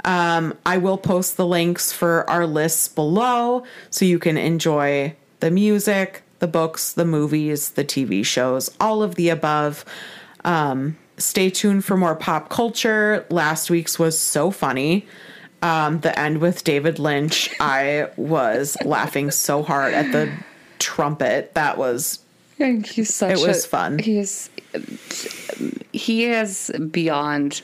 Um, 0.04 0.58
I 0.66 0.78
will 0.78 0.98
post 0.98 1.36
the 1.36 1.46
links 1.46 1.92
for 1.92 2.28
our 2.28 2.46
lists 2.46 2.88
below 2.88 3.64
so 3.90 4.04
you 4.04 4.18
can 4.18 4.36
enjoy 4.36 5.14
the 5.38 5.50
music, 5.50 6.22
the 6.40 6.48
books, 6.48 6.92
the 6.92 7.04
movies, 7.04 7.70
the 7.70 7.84
TV 7.84 8.26
shows, 8.26 8.74
all 8.80 9.02
of 9.02 9.14
the 9.14 9.28
above. 9.28 9.84
Um, 10.44 10.98
stay 11.18 11.50
tuned 11.50 11.84
for 11.84 11.96
more 11.96 12.16
pop 12.16 12.48
culture. 12.48 13.24
Last 13.30 13.70
week's 13.70 13.98
was 13.98 14.18
so 14.18 14.50
funny. 14.50 15.06
Um, 15.62 16.00
the 16.00 16.18
end 16.18 16.38
with 16.38 16.64
David 16.64 16.98
Lynch, 16.98 17.48
I 17.60 18.08
was 18.16 18.76
laughing 18.84 19.30
so 19.30 19.62
hard 19.62 19.94
at 19.94 20.10
the 20.10 20.32
trumpet. 20.80 21.54
That 21.54 21.78
was 21.78 22.18
And 22.58 22.84
he's 22.84 23.14
such 23.14 23.38
It 23.38 23.46
was 23.46 23.64
a- 23.64 23.68
fun. 23.68 23.98
He's 24.00 24.50
he 25.92 26.24
is 26.26 26.70
beyond 26.90 27.62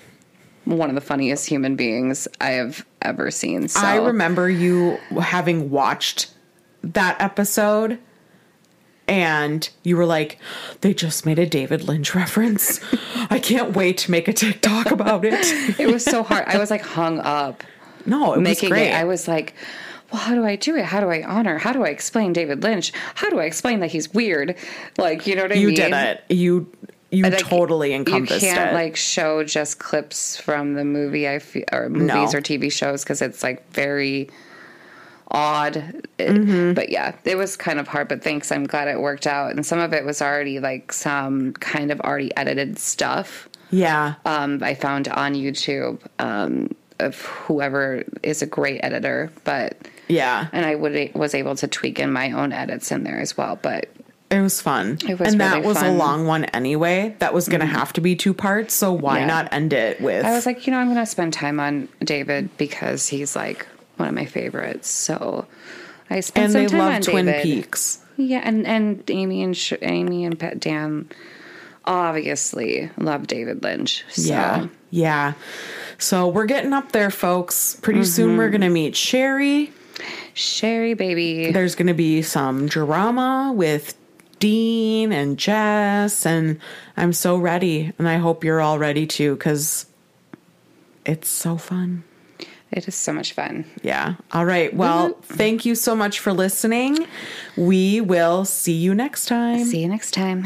one 0.64 0.88
of 0.90 0.94
the 0.94 1.00
funniest 1.00 1.46
human 1.46 1.74
beings 1.76 2.28
I 2.40 2.50
have 2.50 2.84
ever 3.02 3.30
seen. 3.30 3.68
So 3.68 3.80
I 3.80 3.96
remember 3.96 4.48
you 4.50 4.98
having 5.20 5.70
watched 5.70 6.30
that 6.82 7.20
episode 7.20 7.98
and 9.08 9.68
you 9.82 9.96
were 9.96 10.04
like, 10.04 10.38
they 10.82 10.92
just 10.92 11.24
made 11.24 11.38
a 11.38 11.46
David 11.46 11.84
Lynch 11.88 12.14
reference. 12.14 12.80
I 13.30 13.38
can't 13.38 13.74
wait 13.74 13.96
to 13.98 14.10
make 14.10 14.28
a 14.28 14.32
TikTok 14.34 14.90
about 14.90 15.24
it. 15.24 15.34
it 15.80 15.90
was 15.90 16.04
so 16.04 16.22
hard. 16.22 16.44
I 16.46 16.58
was 16.58 16.70
like 16.70 16.82
hung 16.82 17.18
up 17.20 17.64
No, 18.06 18.34
it 18.34 18.40
making 18.40 18.70
was 18.70 18.78
great. 18.78 18.88
it. 18.88 18.94
I 18.94 19.04
was 19.04 19.28
like, 19.28 19.54
well, 20.12 20.22
how 20.22 20.34
do 20.34 20.44
I 20.44 20.56
do 20.56 20.74
it? 20.76 20.84
How 20.84 21.00
do 21.00 21.10
I 21.10 21.22
honor? 21.22 21.58
How 21.58 21.72
do 21.72 21.84
I 21.84 21.88
explain 21.88 22.32
David 22.32 22.62
Lynch? 22.62 22.92
How 23.14 23.28
do 23.30 23.38
I 23.40 23.44
explain 23.44 23.80
that 23.80 23.90
he's 23.90 24.12
weird? 24.14 24.54
Like, 24.96 25.26
you 25.26 25.36
know 25.36 25.42
what 25.42 25.52
I 25.52 25.56
you 25.56 25.68
mean? 25.68 25.76
You 25.76 25.82
did 25.82 25.92
it. 25.92 26.24
You 26.30 26.72
you 27.10 27.22
Like, 27.24 27.38
totally 27.38 27.94
encompassed 27.94 28.42
it. 28.42 28.46
You 28.48 28.54
can't 28.54 28.70
it. 28.70 28.74
like 28.74 28.96
show 28.96 29.42
just 29.44 29.78
clips 29.78 30.36
from 30.38 30.74
the 30.74 30.84
movie 30.84 31.28
I 31.28 31.38
feel, 31.38 31.64
or 31.72 31.88
movies 31.88 32.06
No. 32.06 32.38
or 32.38 32.42
TV 32.42 32.70
shows 32.70 33.02
because 33.02 33.22
it's 33.22 33.42
like 33.42 33.70
very 33.72 34.28
odd. 35.30 36.04
Mm-hmm. 36.18 36.72
But 36.74 36.88
yeah, 36.90 37.14
it 37.24 37.36
was 37.36 37.56
kind 37.56 37.78
of 37.78 37.88
hard. 37.88 38.08
But 38.08 38.22
thanks, 38.22 38.50
I'm 38.52 38.64
glad 38.64 38.88
it 38.88 39.00
worked 39.00 39.26
out. 39.26 39.52
And 39.52 39.64
some 39.64 39.78
of 39.78 39.92
it 39.92 40.04
was 40.04 40.20
already 40.22 40.60
like 40.60 40.92
some 40.92 41.52
kind 41.54 41.90
of 41.90 42.00
already 42.00 42.34
edited 42.36 42.78
stuff. 42.78 43.48
yeah. 43.70 44.14
Um, 44.24 44.62
I 44.62 44.74
found 44.74 45.08
on 45.08 45.34
YouTube 45.34 46.00
um, 46.18 46.74
of 47.00 47.20
whoever 47.20 48.04
is 48.22 48.42
a 48.42 48.46
great 48.46 48.80
editor, 48.82 49.30
but 49.44 49.76
yeah. 50.08 50.48
and 50.52 50.64
I 50.66 50.74
would 50.74 51.14
was 51.14 51.34
able 51.34 51.54
to 51.56 51.68
tweak 51.68 51.98
in 51.98 52.12
my 52.12 52.32
own 52.32 52.52
edits 52.52 52.90
in 52.92 53.04
there 53.04 53.20
as 53.20 53.36
well. 53.36 53.58
But 53.60 53.88
It 54.30 54.40
was 54.40 54.60
fun. 54.60 54.98
It 55.08 55.18
was 55.18 55.32
and 55.32 55.40
that 55.40 55.64
was 55.64 55.76
a 55.76 55.80
fun. 55.80 55.90
Mm-hmm. 55.90 55.98
long 55.98 56.26
one 56.26 56.44
anyway. 56.46 57.16
That 57.20 57.32
was 57.34 57.48
going 57.48 57.60
to 57.60 57.66
have 57.66 57.92
to 57.94 58.00
be 58.00 58.16
two 58.16 58.34
parts. 58.34 58.74
So 58.74 58.92
why 58.92 59.20
Yeah. 59.20 59.26
not 59.26 59.52
end 59.52 59.72
it 59.72 60.00
with 60.00 60.24
I 60.24 60.32
was 60.32 60.46
like, 60.46 60.66
you 60.66 60.72
know, 60.72 60.78
I'm 60.78 60.86
going 60.88 60.98
to 60.98 61.06
spend 61.06 61.32
time 61.32 61.60
on 61.60 61.88
David 62.00 62.56
because 62.58 63.06
he's 63.08 63.34
like 63.36 63.66
one 63.96 64.08
of 64.08 64.14
my 64.14 64.26
favorites. 64.26 64.88
So 64.88 65.46
I 66.10 66.20
spent 66.20 66.44
and 66.44 66.52
some 66.52 66.66
time 66.66 66.78
love 66.78 66.94
on 66.94 67.02
Twin 67.02 67.26
David. 67.26 67.42
Peaks. 67.42 68.00
Yeah, 68.16 68.40
and 68.42 68.66
and 68.66 69.08
Amy 69.10 69.42
and 69.44 69.56
Sh- 69.56 69.74
Amy 69.80 70.24
and 70.24 70.36
Dan 70.60 71.08
obviously 71.84 72.90
love 72.98 73.26
David 73.26 73.62
Lynch. 73.62 74.04
So. 74.08 74.22
Yeah. 74.22 74.66
Yeah. 74.90 75.35
So 75.98 76.28
we're 76.28 76.47
getting 76.47 76.73
up 76.73 76.93
there, 76.93 77.10
folks. 77.10 77.77
Pretty 77.77 78.05
soon 78.05 78.36
we're 78.36 78.44
mm-hmm. 78.44 78.52
going 78.52 78.60
to 78.62 78.70
meet 78.70 78.97
Sherry. 78.97 79.73
Sherry, 80.35 80.94
baby. 80.94 81.51
There's 81.51 81.74
going 81.74 81.89
to 81.89 81.94
be 81.94 82.23
some 82.23 82.66
drama 82.66 83.52
with 83.55 83.97
Dean 84.39 85.12
and 85.12 85.36
Jess. 85.36 86.24
And 86.24 86.60
I'm 86.97 87.12
so 87.12 87.36
ready. 87.36 87.93
And 87.98 88.09
I 88.09 88.16
hope 88.16 88.44
you're 88.44 88.60
all 88.60 88.78
ready 88.78 89.06
too, 89.06 89.35
because 89.35 89.86
it's 91.05 91.28
so 91.28 91.56
fun. 91.56 92.05
It 92.70 92.86
is 92.86 92.94
so 92.94 93.12
much 93.12 93.32
fun. 93.32 93.65
Yeah. 93.82 94.15
All 94.32 94.44
right. 94.44 94.69
Mm-hmm. 94.70 94.78
Well, 94.78 95.19
thank 95.23 95.65
you 95.65 95.74
so 95.74 95.97
much 95.97 96.20
for 96.20 96.32
listening. 96.32 97.06
We 97.56 98.01
will 98.01 98.44
see 98.44 98.74
you 98.74 98.94
next 98.94 99.27
time. 99.27 99.65
See 99.65 99.81
you 99.81 99.89
next 99.89 100.12
time. 100.12 100.44